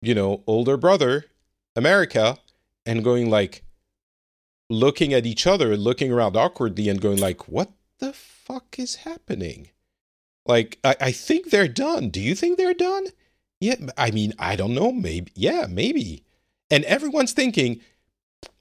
you 0.00 0.14
know, 0.14 0.42
older 0.46 0.76
brother, 0.76 1.26
America, 1.74 2.38
and 2.86 3.02
going 3.02 3.28
like, 3.28 3.64
looking 4.70 5.12
at 5.12 5.26
each 5.26 5.46
other, 5.48 5.76
looking 5.76 6.12
around 6.12 6.36
awkwardly, 6.36 6.88
and 6.88 7.00
going 7.00 7.18
like, 7.18 7.48
"What 7.48 7.72
the 7.98 8.12
fuck 8.12 8.78
is 8.78 9.06
happening?" 9.06 9.68
Like, 10.46 10.78
I, 10.84 10.96
I 11.00 11.12
think 11.12 11.50
they're 11.50 11.68
done. 11.68 12.10
Do 12.10 12.20
you 12.20 12.34
think 12.34 12.56
they're 12.56 12.74
done? 12.74 13.06
Yeah, 13.60 13.76
I 13.96 14.10
mean, 14.10 14.32
I 14.38 14.56
don't 14.56 14.74
know. 14.74 14.92
Maybe, 14.92 15.32
yeah, 15.34 15.66
maybe. 15.68 16.24
And 16.70 16.84
everyone's 16.84 17.32
thinking, 17.32 17.80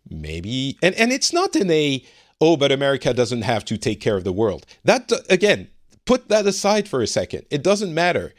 maybe, 0.09 0.77
and 0.81 0.95
and 0.95 1.11
it's 1.11 1.33
not 1.33 1.55
in 1.55 1.69
a 1.69 2.03
oh, 2.39 2.55
but 2.57 2.71
America 2.71 3.13
doesn't 3.13 3.41
have 3.41 3.65
to 3.65 3.77
take 3.77 3.99
care 3.99 4.15
of 4.15 4.23
the 4.23 4.31
world. 4.31 4.65
That 4.83 5.11
again, 5.29 5.69
put 6.05 6.29
that 6.29 6.45
aside 6.45 6.87
for 6.87 7.01
a 7.01 7.07
second. 7.07 7.45
It 7.49 7.63
doesn't 7.63 7.93
matter. 7.93 8.33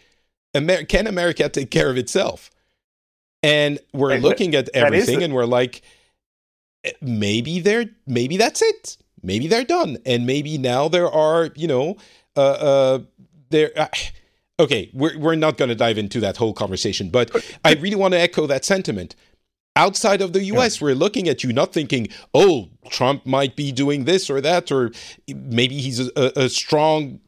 Amer- 0.55 0.85
can 0.85 1.07
America 1.07 1.49
take 1.49 1.71
care 1.71 1.91
of 1.91 1.99
itself? 1.99 2.51
And 3.43 3.79
we're 3.93 4.13
and 4.13 4.23
looking 4.23 4.55
at 4.55 4.71
everything, 4.75 5.23
and 5.23 5.35
we're 5.35 5.45
like, 5.45 5.83
maybe 7.01 7.61
they're 7.61 7.87
maybe 8.07 8.37
that's 8.37 8.63
it. 8.63 8.97
Maybe 9.23 9.47
they're 9.47 9.65
done, 9.65 9.99
and 10.07 10.27
maybe 10.27 10.57
now 10.57 10.89
there 10.89 11.11
are 11.11 11.51
you 11.55 11.69
know 11.69 11.97
uh, 12.37 12.41
uh 12.41 12.99
there. 13.51 13.71
Uh, 13.77 13.89
okay, 14.61 14.91
we're 14.93 15.19
we're 15.19 15.35
not 15.35 15.57
going 15.57 15.69
to 15.69 15.75
dive 15.75 15.99
into 15.99 16.21
that 16.21 16.37
whole 16.37 16.53
conversation, 16.53 17.11
but 17.11 17.31
I 17.65 17.75
really 17.75 17.97
want 17.97 18.15
to 18.15 18.21
echo 18.21 18.47
that 18.47 18.65
sentiment. 18.65 19.15
Outside 19.75 20.23
of 20.23 20.33
the 20.33 20.45
US, 20.45 20.81
yeah. 20.81 20.87
we're 20.87 20.95
looking 20.95 21.29
at 21.29 21.45
you 21.45 21.53
not 21.53 21.75
thinking, 21.75 22.09
oh, 22.33 22.71
Trump 22.89 23.27
might 23.27 23.57
be 23.57 23.73
doing 23.73 24.07
this 24.07 24.31
or 24.31 24.41
that, 24.41 24.73
or 24.73 24.91
maybe 25.29 25.79
he's 25.81 26.01
a, 26.01 26.33
a 26.35 26.49
strong 26.49 27.21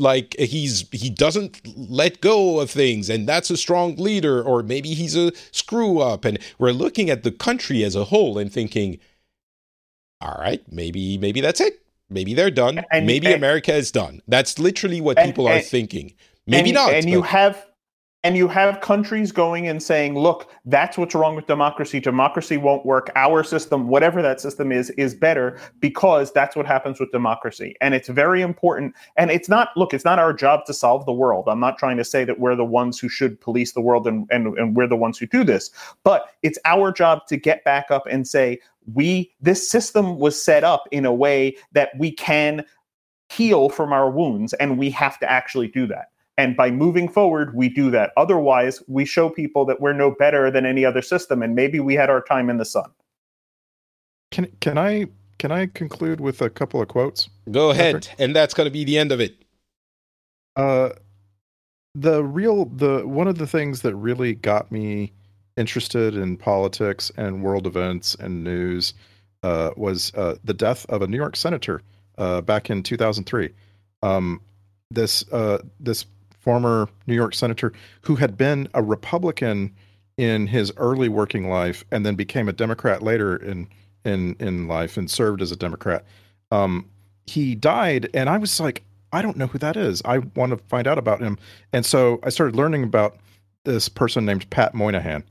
like 0.00 0.34
he's 0.38 0.88
he 0.90 1.10
doesn't 1.10 1.60
let 1.76 2.20
go 2.20 2.58
of 2.58 2.70
things 2.70 3.10
and 3.10 3.28
that's 3.28 3.50
a 3.50 3.56
strong 3.56 3.96
leader 3.96 4.42
or 4.42 4.62
maybe 4.62 4.94
he's 4.94 5.14
a 5.14 5.30
screw 5.52 5.98
up 5.98 6.24
and 6.24 6.38
we're 6.58 6.72
looking 6.72 7.10
at 7.10 7.22
the 7.22 7.30
country 7.30 7.84
as 7.84 7.94
a 7.94 8.04
whole 8.04 8.38
and 8.38 8.52
thinking 8.52 8.98
all 10.20 10.38
right 10.40 10.62
maybe 10.72 11.18
maybe 11.18 11.40
that's 11.40 11.60
it 11.60 11.82
maybe 12.10 12.34
they're 12.34 12.50
done 12.50 12.84
and, 12.90 13.06
maybe 13.06 13.26
and, 13.26 13.36
america 13.36 13.72
is 13.74 13.90
done 13.90 14.20
that's 14.28 14.58
literally 14.58 15.00
what 15.00 15.18
and, 15.18 15.28
people 15.28 15.48
are 15.48 15.60
thinking 15.60 16.12
maybe 16.46 16.72
not 16.72 16.92
and 16.92 17.08
you 17.08 17.22
have 17.22 17.66
and 18.22 18.36
you 18.36 18.48
have 18.48 18.80
countries 18.80 19.32
going 19.32 19.66
and 19.68 19.82
saying, 19.82 20.14
look, 20.14 20.50
that's 20.66 20.98
what's 20.98 21.14
wrong 21.14 21.36
with 21.36 21.46
democracy. 21.46 22.00
Democracy 22.00 22.58
won't 22.58 22.84
work. 22.84 23.10
Our 23.16 23.42
system, 23.42 23.88
whatever 23.88 24.20
that 24.20 24.40
system 24.40 24.72
is, 24.72 24.90
is 24.90 25.14
better 25.14 25.58
because 25.78 26.30
that's 26.32 26.54
what 26.54 26.66
happens 26.66 27.00
with 27.00 27.10
democracy. 27.12 27.74
And 27.80 27.94
it's 27.94 28.08
very 28.08 28.42
important. 28.42 28.94
And 29.16 29.30
it's 29.30 29.48
not, 29.48 29.70
look, 29.74 29.94
it's 29.94 30.04
not 30.04 30.18
our 30.18 30.34
job 30.34 30.66
to 30.66 30.74
solve 30.74 31.06
the 31.06 31.12
world. 31.12 31.46
I'm 31.48 31.60
not 31.60 31.78
trying 31.78 31.96
to 31.96 32.04
say 32.04 32.24
that 32.24 32.38
we're 32.38 32.56
the 32.56 32.64
ones 32.64 32.98
who 32.98 33.08
should 33.08 33.40
police 33.40 33.72
the 33.72 33.80
world 33.80 34.06
and, 34.06 34.28
and, 34.30 34.58
and 34.58 34.76
we're 34.76 34.86
the 34.86 34.96
ones 34.96 35.16
who 35.16 35.26
do 35.26 35.42
this. 35.42 35.70
But 36.04 36.26
it's 36.42 36.58
our 36.66 36.92
job 36.92 37.26
to 37.28 37.38
get 37.38 37.64
back 37.64 37.90
up 37.90 38.06
and 38.06 38.28
say, 38.28 38.60
we, 38.92 39.32
this 39.40 39.70
system 39.70 40.18
was 40.18 40.42
set 40.42 40.64
up 40.64 40.84
in 40.90 41.04
a 41.04 41.12
way 41.12 41.56
that 41.72 41.90
we 41.98 42.12
can 42.12 42.64
heal 43.30 43.68
from 43.68 43.92
our 43.92 44.10
wounds 44.10 44.52
and 44.54 44.78
we 44.78 44.90
have 44.90 45.18
to 45.20 45.30
actually 45.30 45.68
do 45.68 45.86
that. 45.86 46.08
And 46.40 46.56
by 46.56 46.70
moving 46.70 47.08
forward, 47.08 47.54
we 47.54 47.68
do 47.68 47.90
that. 47.90 48.12
Otherwise, 48.16 48.82
we 48.88 49.04
show 49.04 49.28
people 49.28 49.66
that 49.66 49.80
we're 49.80 49.92
no 49.92 50.10
better 50.10 50.50
than 50.50 50.64
any 50.64 50.86
other 50.86 51.02
system, 51.02 51.42
and 51.42 51.54
maybe 51.54 51.80
we 51.80 51.94
had 51.94 52.08
our 52.08 52.22
time 52.22 52.48
in 52.48 52.56
the 52.56 52.64
sun. 52.64 52.90
Can 54.30 54.50
can 54.60 54.78
I 54.78 55.08
can 55.38 55.52
I 55.52 55.66
conclude 55.66 56.18
with 56.18 56.40
a 56.40 56.48
couple 56.48 56.80
of 56.80 56.88
quotes? 56.88 57.28
Go 57.50 57.70
ahead, 57.70 58.08
and 58.18 58.34
that's 58.34 58.54
going 58.54 58.66
to 58.66 58.70
be 58.70 58.84
the 58.84 58.96
end 58.96 59.12
of 59.12 59.20
it. 59.20 59.36
Uh, 60.56 60.90
the 61.94 62.24
real 62.24 62.64
the 62.64 63.06
one 63.06 63.28
of 63.28 63.36
the 63.36 63.46
things 63.46 63.82
that 63.82 63.94
really 63.94 64.34
got 64.34 64.72
me 64.72 65.12
interested 65.60 66.16
in 66.16 66.38
politics 66.38 67.12
and 67.16 67.42
world 67.44 67.66
events 67.66 68.14
and 68.14 68.42
news 68.42 68.94
uh, 69.42 69.70
was 69.76 70.12
uh, 70.14 70.36
the 70.42 70.54
death 70.54 70.86
of 70.88 71.02
a 71.02 71.06
New 71.06 71.18
York 71.18 71.36
senator 71.36 71.82
uh, 72.18 72.40
back 72.40 72.70
in 72.70 72.82
2003. 72.82 73.50
Um, 74.02 74.40
this 74.90 75.30
uh, 75.30 75.58
this 75.78 76.06
former 76.40 76.88
New 77.06 77.14
York 77.14 77.34
senator 77.34 77.72
who 78.02 78.16
had 78.16 78.36
been 78.36 78.68
a 78.74 78.82
Republican 78.82 79.74
in 80.16 80.46
his 80.46 80.72
early 80.78 81.08
working 81.08 81.48
life 81.48 81.84
and 81.92 82.04
then 82.04 82.14
became 82.14 82.48
a 82.48 82.52
Democrat 82.52 83.02
later 83.02 83.36
in 83.36 83.68
in 84.04 84.34
in 84.40 84.66
life 84.66 84.96
and 84.96 85.10
served 85.10 85.42
as 85.42 85.52
a 85.52 85.56
Democrat. 85.56 86.04
Um, 86.50 86.88
he 87.26 87.54
died, 87.54 88.08
and 88.14 88.28
I 88.28 88.38
was 88.38 88.58
like, 88.58 88.82
I 89.12 89.22
don't 89.22 89.36
know 89.36 89.46
who 89.46 89.58
that 89.58 89.76
is. 89.76 90.02
I 90.04 90.18
want 90.18 90.50
to 90.50 90.56
find 90.68 90.86
out 90.86 90.98
about 90.98 91.20
him, 91.20 91.38
and 91.72 91.84
so 91.84 92.18
I 92.22 92.30
started 92.30 92.56
learning 92.56 92.82
about 92.82 93.18
this 93.64 93.88
person 93.88 94.24
named 94.24 94.48
Pat 94.50 94.74
Moynihan, 94.74 95.22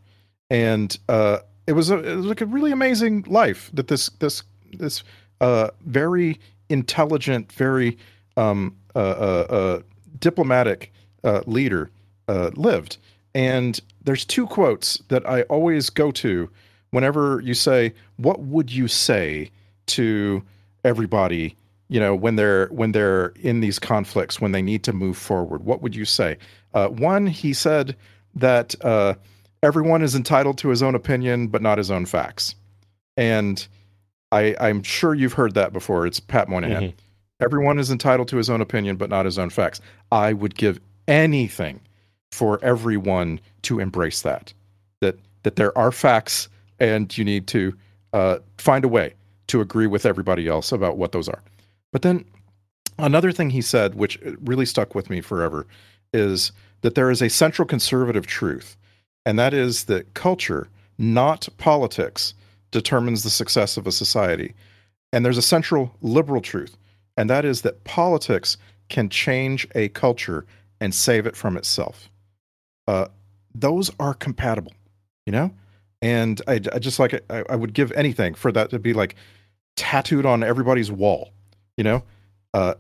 and 0.50 0.98
uh, 1.08 1.40
it 1.68 1.74
was 1.74 1.92
a 1.92 1.98
it 1.98 2.16
was 2.16 2.26
like 2.26 2.42
a 2.42 2.46
really 2.46 2.72
amazing 2.72 3.24
life 3.28 3.70
that 3.74 3.88
this 3.88 4.10
this 4.20 4.44
this 4.74 5.04
uh, 5.42 5.70
very 5.86 6.40
intelligent, 6.70 7.52
very 7.52 7.98
um, 8.38 8.76
uh, 8.96 9.00
uh, 9.00 9.46
uh 9.50 9.82
diplomatic 10.20 10.92
uh, 11.24 11.42
leader 11.46 11.90
lived. 12.56 12.98
And 13.34 13.80
there's 14.04 14.26
two 14.26 14.48
quotes 14.48 14.98
that 15.08 15.28
I 15.28 15.44
always 15.44 15.90
go 15.90 16.12
to 16.12 16.50
whenever 16.92 17.42
you 17.42 17.54
say, 17.54 17.94
"What 18.18 18.42
would 18.42 18.72
you 18.72 18.88
say 18.88 19.52
to 19.88 20.44
everybody?" 20.84 21.56
You 21.88 22.00
know, 22.00 22.16
when 22.16 22.36
they're 22.36 22.68
when 22.68 22.92
they're 22.92 23.28
in 23.42 23.62
these 23.62 23.80
conflicts, 23.80 24.42
when 24.42 24.52
they 24.52 24.62
need 24.62 24.84
to 24.84 24.94
move 24.94 25.18
forward, 25.18 25.64
what 25.64 25.82
would 25.82 25.96
you 25.96 26.06
say? 26.06 26.38
one, 26.72 27.28
he 27.28 27.54
said 27.54 27.96
that 28.36 28.76
everyone 29.64 30.02
is 30.02 30.15
entitled 30.15 30.57
to 30.60 30.69
his 30.69 30.81
own 30.84 30.95
opinion, 30.95 31.48
but 31.48 31.61
not 31.61 31.77
his 31.77 31.91
own 31.91 32.06
facts. 32.06 32.56
And 33.18 33.68
I, 34.31 34.56
I'm 34.60 34.84
sure 34.84 35.14
you've 35.14 35.34
heard 35.34 35.53
that 35.56 35.73
before. 35.73 36.06
It's 36.06 36.19
Pat 36.19 36.49
Moynihan. 36.49 36.84
Mm-hmm. 36.84 36.98
Everyone 37.41 37.80
is 37.80 37.90
entitled 37.90 38.27
to 38.30 38.38
his 38.38 38.49
own 38.49 38.61
opinion, 38.61 38.98
but 38.98 39.10
not 39.10 39.26
his 39.26 39.40
own 39.40 39.49
facts. 39.49 39.81
I 40.11 40.34
would 40.34 40.56
give 40.56 40.80
anything 41.07 41.80
for 42.31 42.64
everyone 42.64 43.40
to 43.64 43.80
embrace 43.80 44.22
that. 44.22 44.53
That 45.02 45.18
that 45.44 45.56
there 45.56 45.76
are 45.77 45.91
facts, 45.91 46.49
and 46.80 47.18
you 47.18 47.23
need 47.23 47.48
to 47.48 47.73
uh, 48.14 48.40
find 48.57 48.84
a 48.84 48.90
way 48.90 49.14
to 49.48 49.61
agree 49.61 49.88
with 49.88 50.06
everybody 50.06 50.48
else 50.48 50.72
about 50.72 50.98
what 50.98 51.11
those 51.11 51.27
are. 51.27 51.41
But 51.91 52.03
then 52.03 52.26
another 52.99 53.31
thing 53.31 53.49
he 53.49 53.61
said, 53.61 53.95
which 53.95 54.19
really 54.44 54.65
stuck 54.65 54.94
with 54.94 55.10
me 55.10 55.22
forever, 55.22 55.65
is 56.14 56.52
that 56.81 56.95
there 56.95 57.10
is 57.10 57.22
a 57.22 57.30
central 57.30 57.65
conservative 57.65 58.27
truth 58.27 58.77
and 59.30 59.38
that 59.38 59.53
is 59.53 59.84
that 59.84 60.15
culture, 60.15 60.68
not 60.97 61.47
politics, 61.60 62.34
determines 62.72 63.22
the 63.22 63.30
success 63.30 63.77
of 63.77 63.85
a 63.85 63.91
society. 63.91 64.56
And 65.14 65.23
there's 65.23 65.38
a 65.38 65.43
central 65.43 65.95
liberal 66.01 66.41
truth, 66.41 66.76
and 67.15 67.30
that 67.30 67.45
is 67.45 67.61
that 67.61 67.84
politics 67.84 68.57
can 68.89 69.07
change 69.07 69.68
a 69.76 69.89
culture 69.89 70.47
and 70.81 70.95
save 70.95 71.27
it 71.27 71.35
from 71.35 71.57
itself. 71.57 72.10
Uh, 72.88 73.06
those 73.53 73.91
are 73.99 74.15
compatible, 74.15 74.73
you 75.27 75.31
know? 75.31 75.51
And 76.01 76.41
I, 76.47 76.53
I 76.53 76.80
just 76.80 76.97
like, 76.97 77.14
I, 77.30 77.43
I, 77.51 77.56
would 77.56 77.73
give 77.73 77.91
anything 77.91 78.34
for 78.34 78.51
that 78.53 78.72
to 78.72 78.80
be 78.80 78.93
like 78.93 79.14
tattooed 79.76 80.26
on 80.26 80.43
everybody's 80.43 80.91
wall, 80.91 81.30
you 81.77 81.84
know? 81.84 82.01
Uh, 82.56 82.73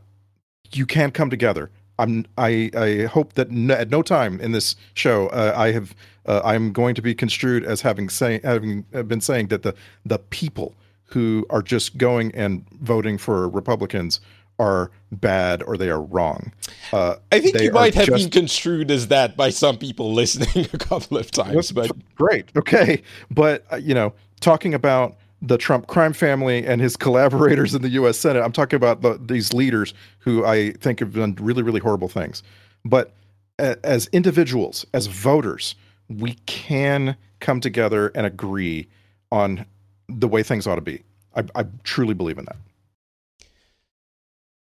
you 0.71 0.87
can 0.87 1.11
come 1.11 1.29
together. 1.29 1.69
I'm, 1.99 2.25
I, 2.37 2.71
I 2.75 3.05
hope 3.05 3.33
that 3.33 3.51
at 3.71 3.89
no 3.89 4.01
time 4.01 4.39
in 4.39 4.51
this 4.51 4.75
show 4.93 5.27
uh, 5.27 5.53
I 5.55 5.71
have 5.71 5.93
uh, 6.25 6.41
I'm 6.43 6.71
going 6.71 6.95
to 6.95 7.01
be 7.01 7.13
construed 7.13 7.63
as 7.63 7.81
having 7.81 8.09
say, 8.09 8.39
having 8.43 8.81
been 8.83 9.21
saying 9.21 9.47
that 9.47 9.63
the 9.63 9.75
the 10.05 10.19
people 10.19 10.75
who 11.05 11.45
are 11.49 11.61
just 11.61 11.97
going 11.97 12.33
and 12.35 12.65
voting 12.81 13.17
for 13.17 13.49
Republicans 13.49 14.21
are 14.59 14.91
bad 15.11 15.63
or 15.63 15.77
they 15.77 15.89
are 15.89 16.01
wrong. 16.01 16.51
Uh, 16.93 17.15
I 17.31 17.39
think 17.39 17.59
you 17.59 17.71
might 17.71 17.95
have 17.95 18.07
just... 18.07 18.23
been 18.23 18.29
construed 18.29 18.91
as 18.91 19.07
that 19.07 19.37
by 19.37 19.49
some 19.49 19.77
people 19.77 20.13
listening 20.13 20.67
a 20.73 20.77
couple 20.77 21.17
of 21.17 21.31
times. 21.31 21.71
But 21.71 21.91
great, 22.15 22.51
okay, 22.55 23.01
but 23.31 23.65
uh, 23.71 23.77
you 23.77 23.93
know, 23.93 24.13
talking 24.39 24.73
about 24.73 25.17
the 25.41 25.57
Trump 25.57 25.87
crime 25.87 26.13
family 26.13 26.65
and 26.65 26.81
his 26.81 26.97
collaborators 26.97 27.73
in 27.73 27.81
the 27.81 27.89
U.S. 27.89 28.17
Senate, 28.17 28.41
I'm 28.41 28.51
talking 28.51 28.77
about 28.77 29.01
the, 29.01 29.19
these 29.21 29.53
leaders 29.53 29.93
who 30.19 30.45
I 30.45 30.71
think 30.71 30.99
have 30.99 31.13
done 31.13 31.35
really, 31.39 31.63
really 31.63 31.79
horrible 31.79 32.09
things. 32.09 32.43
But 32.83 33.13
as 33.57 34.07
individuals, 34.07 34.85
as 34.93 35.07
voters, 35.07 35.75
we 36.07 36.33
can 36.45 37.15
come 37.39 37.61
together 37.61 38.11
and 38.15 38.25
agree 38.25 38.87
on 39.31 39.65
the 40.07 40.27
way 40.27 40.43
things 40.43 40.67
ought 40.67 40.75
to 40.75 40.81
be. 40.81 41.03
I, 41.35 41.43
I 41.55 41.65
truly 41.83 42.13
believe 42.13 42.37
in 42.37 42.45
that. 42.45 42.57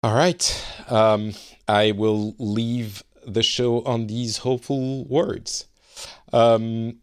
All 0.04 0.16
right. 0.16 0.66
Um, 0.90 1.34
I 1.68 1.92
will 1.92 2.36
leave 2.38 3.04
the 3.26 3.44
show 3.44 3.84
on 3.84 4.08
these 4.08 4.40
hopeful 4.40 5.06
words. 5.06 5.66
Um, 6.34 6.98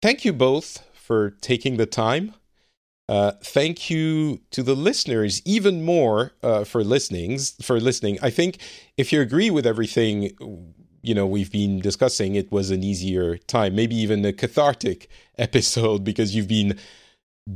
thank 0.00 0.24
you 0.24 0.32
both 0.32 0.84
for 0.94 1.30
taking 1.30 1.76
the 1.76 1.86
time. 1.86 2.34
Uh, 3.08 3.32
thank 3.42 3.88
you 3.88 4.40
to 4.50 4.62
the 4.62 4.76
listeners 4.76 5.40
even 5.46 5.82
more 5.82 6.32
uh, 6.42 6.64
for 6.64 6.84
listening. 6.84 7.38
For 7.62 7.80
listening, 7.80 8.18
I 8.22 8.30
think 8.30 8.58
if 8.98 9.12
you 9.12 9.20
agree 9.20 9.50
with 9.50 9.66
everything 9.66 10.30
you 11.00 11.14
know 11.14 11.26
we've 11.26 11.52
been 11.52 11.78
discussing 11.78 12.34
it 12.34 12.50
was 12.50 12.72
an 12.72 12.82
easier 12.82 13.38
time 13.38 13.76
maybe 13.76 13.94
even 13.94 14.24
a 14.24 14.32
cathartic 14.32 15.08
episode 15.38 16.02
because 16.02 16.34
you've 16.34 16.48
been 16.48 16.76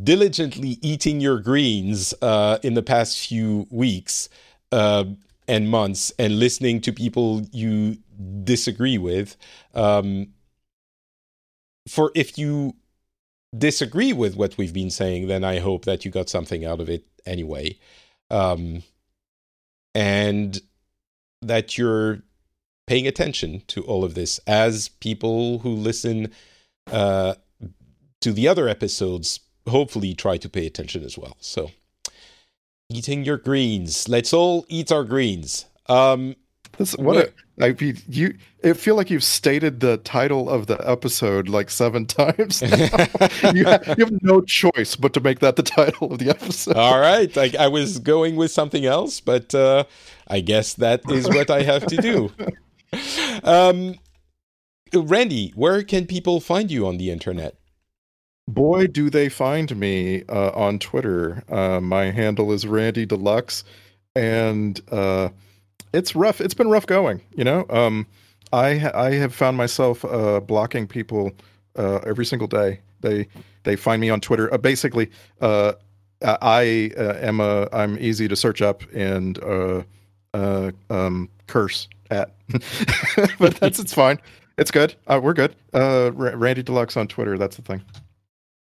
diligently 0.04 0.78
eating 0.82 1.20
your 1.20 1.40
greens 1.40 2.14
uh, 2.22 2.58
in 2.62 2.74
the 2.74 2.82
past 2.82 3.26
few 3.28 3.66
weeks 3.70 4.28
uh, 4.72 5.04
and 5.48 5.70
months 5.70 6.12
and 6.18 6.38
listening 6.38 6.80
to 6.80 6.92
people 6.92 7.42
you 7.52 7.98
disagree 8.44 8.98
with 8.98 9.36
um, 9.74 10.28
for 11.88 12.12
if 12.14 12.38
you 12.38 12.74
disagree 13.56 14.12
with 14.12 14.36
what 14.36 14.56
we've 14.56 14.72
been 14.72 14.90
saying 14.90 15.26
then 15.26 15.44
i 15.44 15.58
hope 15.58 15.84
that 15.84 16.04
you 16.04 16.10
got 16.10 16.28
something 16.28 16.64
out 16.64 16.80
of 16.80 16.88
it 16.88 17.04
anyway 17.26 17.76
um, 18.30 18.82
and 19.94 20.62
that 21.42 21.76
you're 21.76 22.22
paying 22.86 23.06
attention 23.06 23.62
to 23.68 23.82
all 23.82 24.04
of 24.04 24.14
this 24.14 24.38
as 24.46 24.88
people 24.88 25.60
who 25.60 25.70
listen 25.70 26.30
uh, 26.90 27.34
to 28.20 28.32
the 28.32 28.48
other 28.48 28.68
episodes 28.68 29.40
hopefully 29.68 30.14
try 30.14 30.36
to 30.36 30.48
pay 30.48 30.66
attention 30.66 31.04
as 31.04 31.16
well. 31.16 31.36
So, 31.40 31.70
eating 32.88 33.24
your 33.24 33.38
greens. 33.38 34.08
Let's 34.08 34.32
all 34.32 34.66
eat 34.68 34.90
our 34.90 35.04
greens. 35.04 35.66
Um, 35.88 36.36
this, 36.78 36.96
what 36.96 37.16
a, 37.16 37.32
I 37.60 37.72
mean, 37.78 37.98
you 38.08 38.34
it 38.60 38.74
feel 38.74 38.96
like 38.96 39.10
you've 39.10 39.24
stated 39.24 39.80
the 39.80 39.98
title 39.98 40.48
of 40.48 40.66
the 40.66 40.78
episode 40.88 41.48
like 41.48 41.68
seven 41.70 42.06
times. 42.06 42.62
you, 43.54 43.64
have, 43.64 43.94
you, 43.98 44.04
have, 44.04 44.22
no 44.22 44.40
choice 44.40 44.96
but 44.96 45.12
to 45.14 45.20
make 45.20 45.40
that 45.40 45.56
the 45.56 45.62
title 45.62 46.12
of 46.12 46.18
the 46.18 46.30
episode. 46.30 46.76
All 46.76 46.98
right, 46.98 47.36
I, 47.36 47.52
I 47.58 47.68
was 47.68 47.98
going 47.98 48.36
with 48.36 48.50
something 48.50 48.86
else, 48.86 49.20
but 49.20 49.54
uh, 49.54 49.84
I 50.28 50.40
guess 50.40 50.74
that 50.74 51.02
is 51.10 51.28
what 51.28 51.50
I 51.50 51.62
have 51.62 51.86
to 51.86 51.96
do. 51.96 52.32
um, 53.44 53.96
Randy, 54.94 55.52
where 55.54 55.82
can 55.82 56.06
people 56.06 56.40
find 56.40 56.70
you 56.70 56.86
on 56.86 56.96
the 56.96 57.10
internet? 57.10 57.56
Boy, 58.48 58.86
do 58.86 59.08
they 59.08 59.28
find 59.28 59.74
me 59.76 60.24
uh, 60.28 60.50
on 60.50 60.78
Twitter. 60.78 61.44
Uh, 61.48 61.80
my 61.80 62.10
handle 62.10 62.50
is 62.52 62.66
Randy 62.66 63.06
Deluxe, 63.06 63.62
and 64.16 64.80
uh, 64.90 65.28
it's 65.92 66.14
rough. 66.14 66.40
It's 66.40 66.54
been 66.54 66.68
rough 66.68 66.86
going. 66.86 67.20
You 67.34 67.44
know, 67.44 67.66
um, 67.70 68.06
I 68.52 68.90
I 68.94 69.12
have 69.12 69.34
found 69.34 69.56
myself 69.56 70.04
uh, 70.04 70.40
blocking 70.40 70.86
people 70.86 71.32
uh, 71.76 71.96
every 72.06 72.24
single 72.24 72.48
day. 72.48 72.80
They 73.00 73.28
they 73.64 73.76
find 73.76 74.00
me 74.00 74.10
on 74.10 74.20
Twitter. 74.20 74.52
Uh, 74.52 74.58
basically, 74.58 75.10
I 75.40 76.92
am 76.96 77.40
a 77.40 77.68
I'm 77.72 77.98
easy 77.98 78.28
to 78.28 78.36
search 78.36 78.62
up 78.62 78.82
and 78.94 79.38
um, 80.34 81.28
curse 81.46 81.88
at. 82.10 82.34
but 83.38 83.56
that's 83.56 83.78
it's 83.78 83.94
fine. 83.94 84.18
It's 84.58 84.70
good. 84.70 84.94
Uh, 85.06 85.20
we're 85.22 85.32
good. 85.32 85.56
Uh, 85.72 86.06
R- 86.06 86.36
Randy 86.36 86.62
Deluxe 86.62 86.96
on 86.96 87.08
Twitter. 87.08 87.38
That's 87.38 87.56
the 87.56 87.62
thing. 87.62 87.82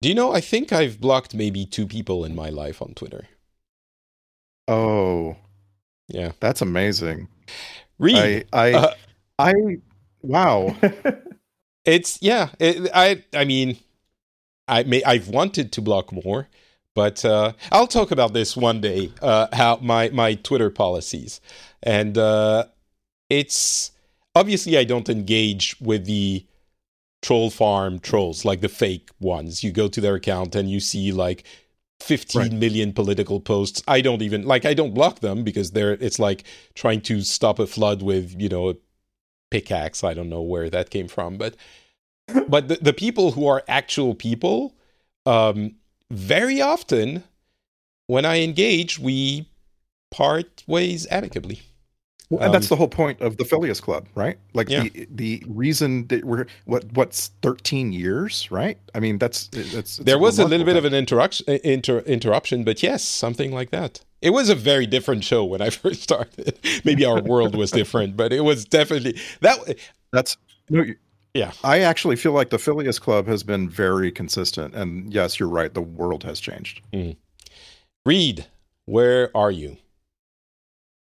Do 0.02 0.10
you 0.10 0.16
know? 0.16 0.32
I 0.32 0.42
think 0.42 0.72
I've 0.72 1.00
blocked 1.00 1.36
maybe 1.36 1.66
two 1.66 1.88
people 1.88 2.26
in 2.26 2.36
my 2.36 2.50
life 2.50 2.82
on 2.82 2.94
Twitter. 2.94 3.28
Oh, 4.68 5.36
yeah, 6.08 6.32
that's 6.40 6.62
amazing. 6.62 7.28
Reid. 8.00 8.48
I, 8.52 8.70
I, 8.70 8.74
uh, 8.74 8.94
I 9.40 9.54
wow. 10.22 10.76
it's 11.86 12.20
yeah. 12.22 12.50
It, 12.60 12.90
I, 12.94 13.24
I 13.34 13.46
mean, 13.46 13.78
I 14.68 14.84
may 14.84 15.04
I've 15.04 15.30
wanted 15.30 15.72
to 15.74 15.82
block 15.82 16.12
more, 16.12 16.48
but 16.94 17.24
uh, 17.24 17.54
I'll 17.72 17.88
talk 17.88 18.12
about 18.12 18.34
this 18.34 18.58
one 18.58 18.82
day. 18.82 19.12
Uh, 19.22 19.48
how 19.54 19.78
my 19.82 20.10
my 20.10 20.36
Twitter 20.36 20.70
policies 20.70 21.42
and 21.86 22.18
uh, 22.18 22.66
it's 23.30 23.92
obviously 24.34 24.78
I 24.78 24.84
don't 24.84 25.08
engage 25.08 25.80
with 25.80 26.06
the 26.06 26.46
troll 27.22 27.50
farm 27.50 28.00
trolls 28.00 28.44
like 28.44 28.62
the 28.62 28.70
fake 28.70 29.10
ones. 29.20 29.64
You 29.64 29.72
go 29.72 29.88
to 29.88 30.02
their 30.02 30.16
account 30.16 30.56
and 30.56 30.70
you 30.70 30.80
see 30.80 31.12
like 31.12 31.44
fifteen 32.00 32.42
Right. 32.42 32.52
million 32.52 32.94
political 32.94 33.40
posts. 33.40 33.82
I 33.88 34.02
don't 34.02 34.22
even 34.22 34.46
like 34.46 34.66
I 34.66 34.74
don't 34.74 34.94
block 34.94 35.20
them 35.20 35.44
because 35.44 35.72
they're 35.72 35.94
it's 35.94 36.20
like 36.20 36.44
trying 36.74 37.02
to 37.02 37.22
stop 37.22 37.60
a 37.60 37.68
flood 37.68 38.02
with, 38.02 38.36
you 38.40 38.50
know, 38.50 38.70
a 38.70 38.76
pickaxe. 39.52 40.04
I 40.04 40.14
don't 40.14 40.30
know 40.30 40.42
where 40.42 40.70
that 40.70 40.90
came 40.90 41.08
from, 41.08 41.38
but 41.38 41.56
but 42.48 42.68
the, 42.68 42.76
the 42.76 42.94
people 42.94 43.32
who 43.32 43.48
are 43.48 43.64
actual 43.68 44.16
people, 44.16 44.76
um, 45.26 45.76
very 46.12 46.62
often 46.62 47.24
when 48.08 48.26
I 48.26 48.42
engage, 48.42 49.00
we 49.00 49.50
part 50.12 50.64
ways 50.68 51.08
amicably. 51.10 51.62
Well, 52.30 52.44
and 52.44 52.54
that's 52.54 52.66
Um, 52.66 52.70
the 52.70 52.76
whole 52.78 52.88
point 52.88 53.22
of 53.22 53.38
the 53.38 53.46
Phileas 53.46 53.80
Club, 53.80 54.08
right? 54.16 54.38
Like 54.54 54.70
Yeah. 54.70 54.84
the 54.84 55.08
the 55.10 55.44
reason 55.48 56.08
that 56.08 56.26
we're 56.26 56.48
what 56.66 56.84
what's 56.94 57.32
thirteen 57.42 57.94
years, 57.94 58.50
right? 58.52 58.78
I 58.96 59.00
mean, 59.00 59.20
that's 59.20 59.50
uh, 59.56 59.64
that's 59.74 59.98
there 59.98 60.18
was 60.18 60.40
a 60.40 60.46
little 60.46 60.66
bit 60.66 60.76
of 60.76 60.86
an 60.86 60.94
interruption, 60.94 61.46
uh, 61.48 61.60
inter, 61.64 62.00
interruption, 62.00 62.64
but 62.64 62.82
yes, 62.82 63.04
something 63.04 63.52
like 63.52 63.70
that. 63.72 64.02
It 64.22 64.32
was 64.32 64.50
a 64.50 64.56
very 64.56 64.88
different 64.88 65.24
show 65.24 65.44
when 65.46 65.62
I 65.62 65.70
first 65.82 66.02
started. 66.02 66.58
Maybe 66.84 67.06
our 67.06 67.22
world 67.22 67.56
was 67.56 67.70
different, 67.72 68.18
but 68.18 68.34
it 68.34 68.42
was 68.44 68.66
definitely 68.66 69.20
that. 69.42 69.58
that's 70.12 70.36
no, 70.70 70.82
you- 70.84 70.96
Yeah. 71.36 71.52
I 71.64 71.82
actually 71.82 72.16
feel 72.16 72.32
like 72.32 72.50
the 72.50 72.58
Phileas 72.58 72.98
Club 72.98 73.28
has 73.28 73.44
been 73.44 73.70
very 73.70 74.12
consistent, 74.12 74.74
and 74.74 75.14
yes, 75.14 75.40
you're 75.40 75.50
right. 75.50 75.72
The 75.74 75.82
world 75.82 76.24
has 76.24 76.40
changed. 76.40 76.82
Mm. 76.94 77.18
Reid, 78.06 78.46
where 78.86 79.30
are 79.36 79.52
you? 79.52 79.78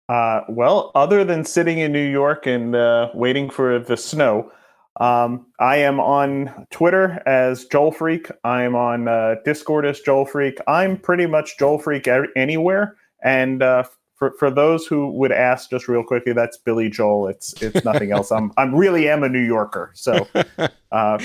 Uh, 0.09 0.41
well, 0.49 0.91
other 0.95 1.23
than 1.23 1.45
sitting 1.45 1.77
in 1.77 1.91
New 1.91 2.09
York 2.09 2.47
and 2.47 2.75
uh, 2.75 3.09
waiting 3.13 3.47
for 3.47 3.77
the 3.77 3.95
snow, 3.95 4.51
um, 4.99 5.45
I 5.59 5.77
am 5.77 5.99
on 5.99 6.65
Twitter 6.71 7.21
as 7.27 7.65
Joel 7.65 7.91
Freak. 7.91 8.29
I'm 8.43 8.75
on 8.75 9.07
uh, 9.07 9.35
Discord 9.45 9.85
as 9.85 9.99
Joel 9.99 10.25
Freak. 10.25 10.57
I'm 10.67 10.97
pretty 10.97 11.27
much 11.27 11.59
Joel 11.59 11.77
Freak 11.77 12.07
anywhere. 12.35 12.97
And 13.23 13.61
uh, 13.61 13.83
for 14.15 14.33
for 14.39 14.49
those 14.49 14.87
who 14.87 15.11
would 15.11 15.31
ask, 15.31 15.69
just 15.69 15.87
real 15.87 16.03
quickly, 16.03 16.33
that's 16.33 16.57
Billy 16.57 16.89
Joel. 16.89 17.27
It's 17.27 17.53
it's 17.61 17.85
nothing 17.85 18.11
else. 18.11 18.31
I'm 18.31 18.51
I'm 18.57 18.73
really 18.73 19.07
am 19.07 19.23
a 19.23 19.29
New 19.29 19.45
Yorker. 19.45 19.91
So 19.93 20.27
uh, 20.91 21.19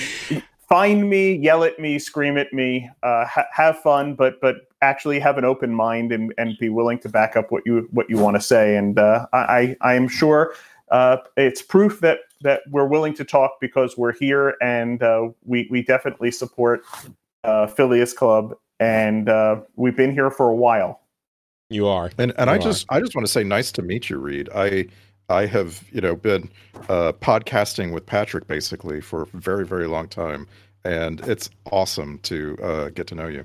find 0.69 1.09
me, 1.09 1.35
yell 1.35 1.65
at 1.65 1.78
me, 1.78 1.99
scream 1.99 2.36
at 2.36 2.53
me, 2.53 2.91
uh, 3.03 3.27
ha- 3.27 3.47
have 3.53 3.78
fun, 3.81 4.15
but 4.15 4.41
but 4.41 4.57
actually 4.82 5.19
have 5.19 5.39
an 5.39 5.45
open 5.45 5.74
mind 5.74 6.12
and, 6.12 6.35
and 6.36 6.59
be 6.59 6.69
willing 6.69 6.99
to 6.99 7.09
back 7.09 7.36
up 7.36 7.51
what 7.51 7.62
you 7.66 7.89
what 7.91 8.09
you 8.09 8.19
want 8.19 8.36
to 8.36 8.41
say. 8.41 8.77
And 8.77 8.99
uh, 8.99 9.27
I 9.32 9.39
I 9.39 9.77
I 9.81 9.95
am 9.95 10.09
sure 10.09 10.55
uh, 10.91 11.19
it's 11.36 11.62
proof 11.62 12.01
that 12.01 12.20
that 12.43 12.62
we're 12.70 12.86
willing 12.86 13.15
to 13.15 13.24
talk 13.24 13.53
because 13.61 13.97
we're 13.97 14.12
here 14.12 14.57
and 14.61 15.03
uh, 15.03 15.28
we 15.45 15.66
we 15.70 15.82
definitely 15.82 16.31
support 16.31 16.82
uh, 17.45 17.66
Phileas 17.66 18.12
Club 18.12 18.55
and 18.81 19.28
uh, 19.28 19.61
we've 19.77 19.97
been 19.97 20.12
here 20.12 20.31
for 20.31 20.49
a 20.49 20.55
while. 20.55 21.01
You 21.70 21.86
are. 21.86 22.11
And 22.19 22.32
and 22.39 22.51
I 22.51 22.57
are. 22.57 22.59
just 22.59 22.86
I 22.91 23.01
just 23.01 23.15
want 23.15 23.27
to 23.27 23.32
say, 23.32 23.45
nice 23.45 23.73
to 23.73 23.82
meet 23.82 24.11
you, 24.11 24.19
Reid. 24.19 24.49
I 24.55 24.86
I 25.29 25.47
have 25.47 25.83
you 25.93 26.01
know 26.01 26.15
been 26.17 26.51
uh, 26.89 27.13
podcasting 27.21 27.93
with 27.93 28.07
Patrick 28.07 28.47
basically 28.47 29.01
for 29.01 29.23
a 29.23 29.27
very 29.35 29.67
very 29.67 29.87
long 29.87 30.09
time, 30.09 30.47
and 30.85 31.21
it's 31.29 31.51
awesome 31.73 32.19
to 32.25 32.57
uh, 32.63 32.89
get 32.91 33.07
to 33.09 33.15
know 33.15 33.29
you. 33.29 33.45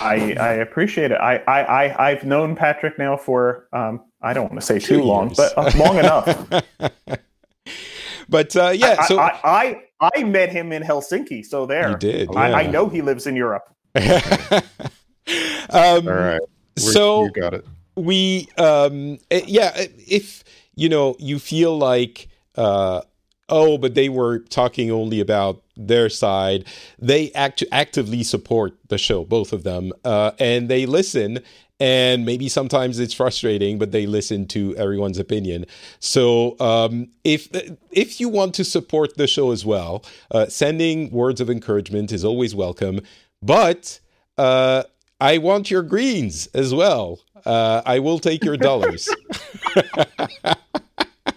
I, 0.00 0.32
I 0.40 0.52
appreciate 0.54 1.10
it. 1.10 1.16
I, 1.20 1.36
I, 1.46 1.60
I, 1.84 2.08
I've 2.10 2.24
known 2.24 2.56
Patrick 2.56 2.98
now 2.98 3.18
for, 3.18 3.68
um, 3.74 4.00
I 4.22 4.32
don't 4.32 4.44
want 4.50 4.58
to 4.58 4.66
say 4.66 4.78
too 4.78 4.96
Two 4.96 5.02
long, 5.02 5.26
years. 5.26 5.36
but 5.36 5.58
uh, 5.58 5.70
long 5.78 5.98
enough. 5.98 6.48
but 8.30 8.56
uh, 8.56 8.70
yeah, 8.74 8.96
I, 8.98 9.06
so 9.06 9.18
I, 9.18 9.40
I, 10.00 10.10
I 10.16 10.24
met 10.24 10.48
him 10.50 10.72
in 10.72 10.82
Helsinki, 10.82 11.44
so 11.44 11.66
there. 11.66 11.90
you 11.90 11.96
did. 11.98 12.34
I, 12.34 12.62
I 12.62 12.66
know 12.66 12.88
he 12.88 13.02
lives 13.02 13.26
in 13.26 13.36
Europe. 13.36 13.64
um, 13.94 14.02
All 15.70 16.00
right, 16.02 16.40
We're- 16.40 16.40
so 16.76 17.24
you 17.24 17.30
got 17.32 17.52
it. 17.54 17.66
we 17.96 18.48
um 18.58 19.18
eh, 19.30 19.42
yeah 19.46 19.70
eh, 19.76 19.86
if 20.08 20.42
you 20.76 20.88
know 20.88 21.16
you 21.18 21.38
feel 21.38 21.76
like 21.76 22.28
uh 22.56 23.00
oh 23.48 23.78
but 23.78 23.94
they 23.94 24.08
were 24.08 24.38
talking 24.38 24.90
only 24.90 25.20
about 25.20 25.62
their 25.76 26.08
side 26.08 26.64
they 26.98 27.30
act 27.32 27.62
actively 27.72 28.22
support 28.22 28.72
the 28.88 28.98
show 28.98 29.24
both 29.24 29.52
of 29.52 29.64
them 29.64 29.92
uh 30.04 30.30
and 30.38 30.68
they 30.68 30.86
listen 30.86 31.38
and 31.80 32.24
maybe 32.24 32.48
sometimes 32.48 32.98
it's 32.98 33.12
frustrating 33.12 33.78
but 33.78 33.90
they 33.90 34.06
listen 34.06 34.46
to 34.46 34.74
everyone's 34.76 35.18
opinion 35.18 35.66
so 35.98 36.58
um 36.60 37.08
if 37.24 37.48
if 37.90 38.20
you 38.20 38.28
want 38.28 38.54
to 38.54 38.64
support 38.64 39.16
the 39.16 39.26
show 39.26 39.50
as 39.50 39.64
well 39.64 40.04
uh 40.30 40.46
sending 40.46 41.10
words 41.10 41.40
of 41.40 41.50
encouragement 41.50 42.12
is 42.12 42.24
always 42.24 42.54
welcome 42.54 43.00
but 43.42 43.98
uh 44.38 44.84
I 45.20 45.38
want 45.38 45.70
your 45.70 45.82
greens 45.82 46.48
as 46.48 46.74
well. 46.74 47.20
Uh, 47.46 47.82
I 47.86 47.98
will 48.00 48.18
take 48.18 48.44
your 48.44 48.56
dollars. 48.56 49.08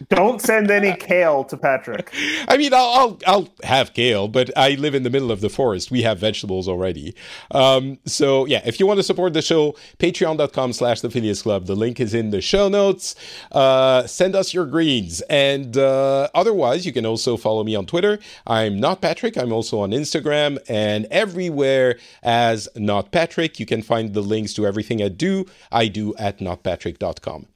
Don't 0.09 0.41
send 0.41 0.71
any 0.71 0.95
kale 0.95 1.43
to 1.45 1.57
Patrick. 1.57 2.13
I 2.47 2.55
mean, 2.55 2.73
I'll, 2.73 2.79
I'll 2.87 3.19
I'll 3.27 3.49
have 3.63 3.93
kale, 3.93 4.27
but 4.27 4.55
I 4.57 4.75
live 4.75 4.95
in 4.95 5.03
the 5.03 5.09
middle 5.09 5.31
of 5.31 5.41
the 5.41 5.49
forest. 5.49 5.91
We 5.91 6.03
have 6.03 6.19
vegetables 6.19 6.67
already. 6.67 7.13
Um, 7.51 7.99
so 8.05 8.45
yeah, 8.45 8.61
if 8.65 8.79
you 8.79 8.87
want 8.87 8.99
to 8.99 9.03
support 9.03 9.33
the 9.33 9.41
show, 9.41 9.75
patreon.com 9.99 10.73
slash 10.73 11.01
the 11.01 11.09
Phileas 11.09 11.41
Club. 11.41 11.65
The 11.65 11.75
link 11.75 11.99
is 11.99 12.13
in 12.13 12.29
the 12.29 12.39
show 12.39 12.69
notes. 12.69 13.15
Uh, 13.51 14.07
send 14.07 14.35
us 14.35 14.53
your 14.53 14.65
greens. 14.65 15.21
And 15.29 15.77
uh, 15.77 16.29
otherwise, 16.33 16.85
you 16.85 16.93
can 16.93 17.05
also 17.05 17.35
follow 17.35 17.63
me 17.63 17.75
on 17.75 17.85
Twitter. 17.85 18.19
I'm 18.45 18.79
not 18.79 19.01
Patrick. 19.01 19.37
I'm 19.37 19.51
also 19.51 19.79
on 19.79 19.91
Instagram 19.91 20.57
and 20.69 21.05
everywhere 21.11 21.99
as 22.23 22.69
not 22.75 23.11
Patrick. 23.11 23.59
You 23.59 23.65
can 23.65 23.81
find 23.81 24.13
the 24.13 24.21
links 24.21 24.53
to 24.53 24.65
everything 24.65 25.01
I 25.01 25.09
do. 25.09 25.45
I 25.71 25.89
do 25.89 26.15
at 26.15 26.39
notpatrick.com. 26.39 27.47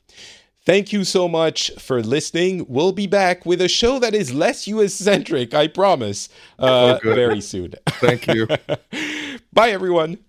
Thank 0.72 0.94
you 0.94 1.04
so 1.04 1.28
much 1.28 1.70
for 1.78 2.02
listening. 2.02 2.66
We'll 2.70 2.94
be 2.94 3.06
back 3.06 3.46
with 3.46 3.60
a 3.60 3.68
show 3.68 4.00
that 4.00 4.16
is 4.16 4.34
less 4.34 4.70
US 4.70 4.94
centric, 4.94 5.54
I 5.54 5.68
promise, 5.68 6.30
uh, 6.58 6.98
Oh, 7.04 7.14
very 7.14 7.42
soon. 7.42 7.74
Thank 8.00 8.26
you. 8.28 8.48
Bye, 9.54 9.72
everyone. 9.72 10.20